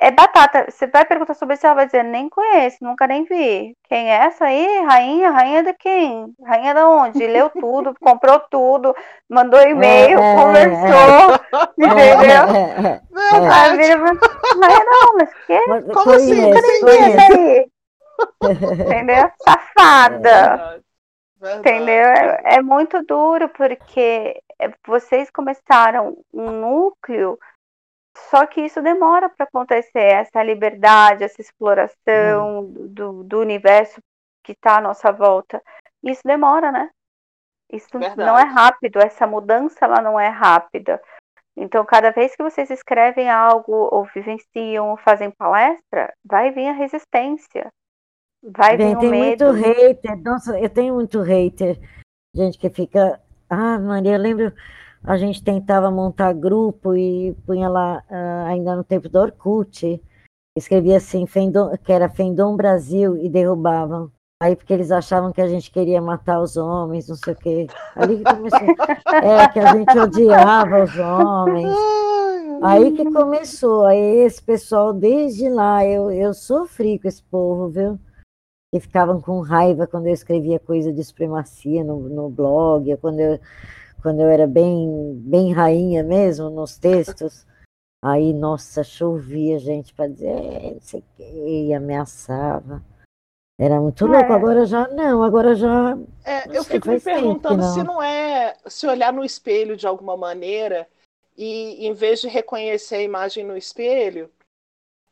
é 0.00 0.10
batata. 0.10 0.66
Você 0.70 0.86
vai 0.86 1.04
perguntar 1.04 1.34
sobre 1.34 1.54
isso, 1.54 1.66
ela 1.66 1.74
vai 1.74 1.86
dizer, 1.86 2.04
nem 2.04 2.28
conheço, 2.28 2.78
nunca 2.82 3.06
nem 3.06 3.24
vi. 3.24 3.74
Quem 3.88 4.10
é 4.10 4.24
essa 4.24 4.44
aí? 4.44 4.84
Rainha? 4.84 5.30
Rainha 5.30 5.62
de 5.62 5.72
quem? 5.74 6.34
Rainha 6.44 6.74
da 6.74 6.88
onde? 6.88 7.26
Leu 7.26 7.50
tudo, 7.50 7.94
comprou 8.00 8.38
tudo, 8.50 8.94
mandou 9.28 9.60
e-mail, 9.60 10.18
é, 10.18 10.34
conversou, 10.36 11.32
é, 11.98 12.14
entendeu? 12.14 12.44
É, 12.80 13.00
Aí 13.52 13.76
vira 13.76 13.96
Rainha 13.96 14.84
não, 14.84 15.16
mas 15.16 15.30
que? 15.46 15.92
Como 15.92 16.10
assim? 16.12 16.40
Nunca 16.40 16.60
nem 16.60 16.84
vi 16.84 16.98
essa 16.98 17.34
aí. 17.34 17.75
Entendeu? 18.42 19.30
Safada. 19.42 20.82
Verdade. 21.38 21.60
Entendeu? 21.60 22.04
É, 22.04 22.56
é 22.56 22.62
muito 22.62 23.02
duro 23.04 23.48
porque 23.50 24.42
vocês 24.86 25.30
começaram 25.30 26.16
um 26.32 26.50
núcleo 26.50 27.38
só 28.30 28.46
que 28.46 28.62
isso 28.62 28.82
demora 28.82 29.28
para 29.28 29.44
acontecer, 29.44 29.98
essa 29.98 30.42
liberdade, 30.42 31.24
essa 31.24 31.40
exploração 31.40 32.60
hum. 32.60 32.88
do, 32.88 33.24
do 33.24 33.40
universo 33.40 34.00
que 34.42 34.52
está 34.52 34.78
à 34.78 34.80
nossa 34.80 35.12
volta. 35.12 35.62
Isso 36.02 36.22
demora, 36.24 36.72
né? 36.72 36.90
Isso 37.70 37.98
Verdade. 37.98 38.18
não 38.18 38.38
é 38.38 38.44
rápido, 38.44 38.98
essa 38.98 39.26
mudança 39.26 39.84
ela 39.84 40.00
não 40.00 40.18
é 40.18 40.28
rápida. 40.28 41.02
Então, 41.56 41.84
cada 41.84 42.10
vez 42.10 42.36
que 42.36 42.42
vocês 42.42 42.70
escrevem 42.70 43.30
algo, 43.30 43.88
ou 43.90 44.04
vivenciam, 44.04 44.90
ou 44.90 44.96
fazem 44.96 45.30
palestra, 45.30 46.12
vai 46.24 46.50
vir 46.52 46.68
a 46.68 46.72
resistência. 46.72 47.72
Vai 48.56 48.76
Bem, 48.76 48.94
vir 48.94 48.98
tem 49.00 49.10
medo. 49.10 49.44
muito 49.46 49.64
hater. 49.64 50.22
Nossa, 50.22 50.58
eu 50.58 50.68
tenho 50.68 50.94
muito 50.94 51.20
hater. 51.20 51.78
Gente 52.34 52.58
que 52.58 52.68
fica. 52.70 53.20
Ah, 53.48 53.78
Maria, 53.78 54.12
eu 54.12 54.20
lembro 54.20 54.52
a 55.06 55.16
gente 55.16 55.42
tentava 55.42 55.88
montar 55.88 56.32
grupo 56.32 56.96
e 56.96 57.32
punha 57.46 57.68
lá, 57.68 58.02
uh, 58.10 58.46
ainda 58.48 58.74
no 58.74 58.82
tempo 58.82 59.08
do 59.08 59.20
Orkut, 59.20 60.02
escrevia 60.56 60.96
assim, 60.96 61.26
Fendom, 61.26 61.76
que 61.78 61.92
era 61.92 62.08
Fendom 62.08 62.56
Brasil, 62.56 63.16
e 63.16 63.28
derrubavam. 63.28 64.10
Aí 64.42 64.56
porque 64.56 64.72
eles 64.72 64.90
achavam 64.90 65.32
que 65.32 65.40
a 65.40 65.48
gente 65.48 65.70
queria 65.70 66.02
matar 66.02 66.40
os 66.40 66.56
homens, 66.56 67.08
não 67.08 67.14
sei 67.14 67.32
o 67.32 67.36
quê. 67.36 67.66
Ali 67.94 68.18
que 68.18 68.24
começou. 68.24 68.60
É, 69.22 69.48
que 69.48 69.60
a 69.60 69.72
gente 69.72 69.98
odiava 69.98 70.84
os 70.84 70.98
homens. 70.98 71.74
Aí 72.62 72.92
que 72.92 73.10
começou. 73.10 73.86
Aí 73.86 73.98
esse 73.98 74.42
pessoal, 74.42 74.92
desde 74.92 75.48
lá, 75.48 75.86
eu, 75.86 76.10
eu 76.10 76.34
sofri 76.34 76.98
com 76.98 77.08
esse 77.08 77.22
povo, 77.22 77.68
viu? 77.68 77.98
Que 78.72 78.80
ficavam 78.80 79.20
com 79.20 79.40
raiva 79.40 79.86
quando 79.86 80.06
eu 80.06 80.12
escrevia 80.12 80.58
coisa 80.58 80.92
de 80.92 81.02
supremacia 81.02 81.84
no, 81.84 82.08
no 82.08 82.28
blog, 82.28 82.96
quando 82.98 83.20
eu 83.20 83.40
quando 84.06 84.20
eu 84.20 84.28
era 84.28 84.46
bem, 84.46 85.14
bem 85.16 85.52
rainha 85.52 86.00
mesmo 86.04 86.48
nos 86.48 86.78
textos, 86.78 87.44
aí, 88.00 88.32
nossa, 88.32 88.84
chovia 88.84 89.58
gente 89.58 89.92
para 89.92 90.06
dizer, 90.06 90.28
é, 90.28 90.70
não 90.74 90.80
sei 90.80 91.00
o 91.00 91.04
que, 91.16 91.22
e 91.24 91.74
ameaçava. 91.74 92.84
Era 93.58 93.80
muito 93.80 94.06
louco, 94.06 94.32
é. 94.32 94.36
agora 94.36 94.64
já 94.64 94.86
não, 94.88 95.24
agora 95.24 95.56
já. 95.56 95.98
É, 96.24 96.46
eu 96.56 96.62
sei, 96.62 96.76
fico 96.76 96.90
me 96.90 97.00
perguntando 97.00 97.56
não. 97.56 97.74
se 97.74 97.82
não 97.82 98.00
é 98.00 98.54
se 98.66 98.86
olhar 98.86 99.12
no 99.12 99.24
espelho 99.24 99.76
de 99.76 99.88
alguma 99.88 100.16
maneira 100.16 100.86
e 101.36 101.84
em 101.84 101.92
vez 101.92 102.20
de 102.20 102.28
reconhecer 102.28 102.96
a 102.96 103.02
imagem 103.02 103.44
no 103.44 103.56
espelho, 103.56 104.30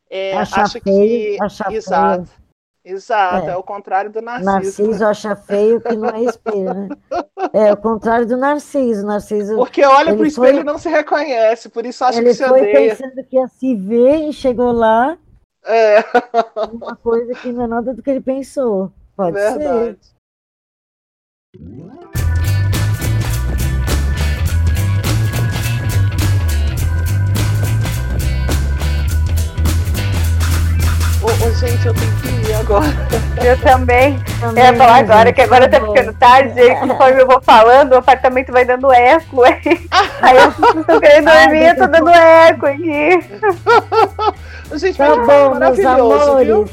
é, 0.09 0.37
acha 0.37 0.69
feio, 0.69 0.83
que. 0.83 1.37
Exato. 1.73 2.27
Feio. 2.27 2.44
Exato, 2.85 3.47
é. 3.47 3.53
é 3.53 3.57
o 3.57 3.63
contrário 3.63 4.11
do 4.11 4.21
Narciso. 4.21 4.51
Narciso 4.51 4.99
né? 4.99 5.05
acha 5.07 5.35
feio 5.35 5.81
que 5.81 5.95
não 5.95 6.09
é 6.09 6.21
espelho, 6.23 6.73
né? 6.73 6.89
É 7.51 7.71
o 7.71 7.77
contrário 7.77 8.25
do 8.27 8.37
Narciso. 8.37 9.05
Narciso 9.05 9.55
Porque 9.55 9.83
olha 9.83 10.13
para 10.13 10.21
o 10.21 10.25
espelho 10.25 10.59
e 10.59 10.63
não 10.63 10.77
se 10.77 10.89
reconhece, 10.89 11.69
por 11.69 11.85
isso 11.85 12.03
acha 12.03 12.21
que 12.21 12.33
se 12.33 12.43
odeia. 12.43 12.63
Ele 12.63 12.71
foi 12.71 12.89
pensando 12.89 13.27
que 13.27 13.37
ia 13.37 13.47
se 13.47 13.75
ver 13.75 14.29
e 14.29 14.33
chegou 14.33 14.71
lá. 14.71 15.17
É. 15.65 16.03
Uma 16.71 16.95
coisa 16.95 17.33
que 17.33 17.51
não 17.51 17.63
é 17.63 17.67
nada 17.67 17.93
do 17.93 18.03
que 18.03 18.09
ele 18.09 18.21
pensou. 18.21 18.91
Pode 19.15 19.31
Verdade. 19.31 19.97
ser. 20.01 20.15
Ô, 31.25 31.51
gente, 31.53 31.87
eu 31.87 31.93
tenho 31.93 32.15
que 32.17 32.51
ir 32.51 32.53
agora. 32.53 32.85
Eu 33.43 33.59
também. 33.59 34.19
também 34.39 34.63
eu 34.63 34.71
ia 34.71 34.77
falar 34.77 34.97
agora, 34.97 35.33
que 35.33 35.41
agora 35.41 35.67
tá 35.67 35.79
ficando 35.81 36.13
tarde, 36.13 36.53
gente. 36.53 36.79
Conforme 36.87 37.21
eu 37.21 37.27
vou 37.27 37.41
falando, 37.41 37.91
o 37.91 37.97
apartamento 37.97 38.51
vai 38.51 38.63
dando 38.63 38.91
eco. 38.93 39.43
Aí, 39.43 39.59
aí 40.21 40.37
eu 40.37 40.81
estou 40.81 41.01
querendo 41.01 41.25
dormir, 41.25 41.67
eu 41.67 41.75
tô 41.75 41.87
dando 41.87 42.09
eco 42.09 42.65
aqui. 42.65 43.09
Gente, 44.77 44.97
tá 44.97 45.15
bom, 45.15 45.55
meus 45.55 45.79
amores. 45.79 46.47
Viu? 46.47 46.69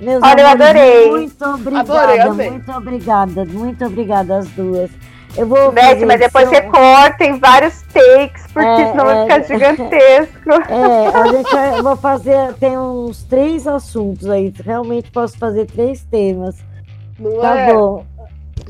Meus 0.00 0.22
Olha, 0.22 0.32
amores, 0.32 0.44
eu 0.44 0.48
adorei. 0.48 1.10
Muito 1.10 1.44
obrigada, 1.44 1.92
adorei, 1.92 2.50
muito 2.50 2.72
obrigada, 2.72 3.44
muito 3.44 3.84
obrigada 3.84 4.38
às 4.38 4.48
duas. 4.48 4.90
Eu 5.36 5.46
vou 5.46 5.72
Beth, 5.72 6.04
mas 6.06 6.20
depois 6.20 6.48
você 6.48 6.60
corta 6.62 7.24
em 7.24 7.38
vários 7.38 7.82
takes, 7.92 8.46
porque 8.52 8.68
é, 8.68 8.90
senão 8.90 9.10
é, 9.10 9.26
vai 9.26 9.42
ficar 9.42 9.42
gigantesco. 9.42 10.42
É, 10.68 11.16
a 11.16 11.26
gente 11.28 11.50
vai, 11.50 11.78
eu 11.78 11.82
vou 11.82 11.96
fazer, 11.96 12.54
tem 12.54 12.76
uns 12.76 13.22
três 13.24 13.66
assuntos 13.66 14.28
aí, 14.28 14.52
realmente 14.64 15.10
posso 15.10 15.38
fazer 15.38 15.66
três 15.66 16.02
temas. 16.04 16.56
Não 17.18 17.40
tá 17.40 17.56
é? 17.56 17.72
bom. 17.72 18.04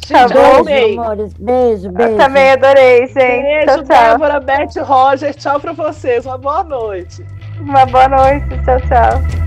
Tá 0.08 0.28
bom, 0.28 0.64
beijo, 0.64 1.00
amores. 1.00 1.32
Beijo, 1.34 1.90
beijo. 1.90 2.12
Eu 2.12 2.16
também 2.16 2.50
adorei, 2.50 3.06
gente. 3.06 3.16
Beijo, 3.16 3.66
tchau, 3.66 3.84
tchau. 3.84 4.12
Débora, 4.12 4.40
Beth, 4.40 4.82
Roger. 4.82 5.34
Tchau 5.34 5.60
pra 5.60 5.72
vocês. 5.72 6.26
Uma 6.26 6.38
boa 6.38 6.64
noite. 6.64 7.24
Uma 7.60 7.86
boa 7.86 8.08
noite. 8.08 8.48
Tchau, 8.64 8.80
tchau. 8.80 9.42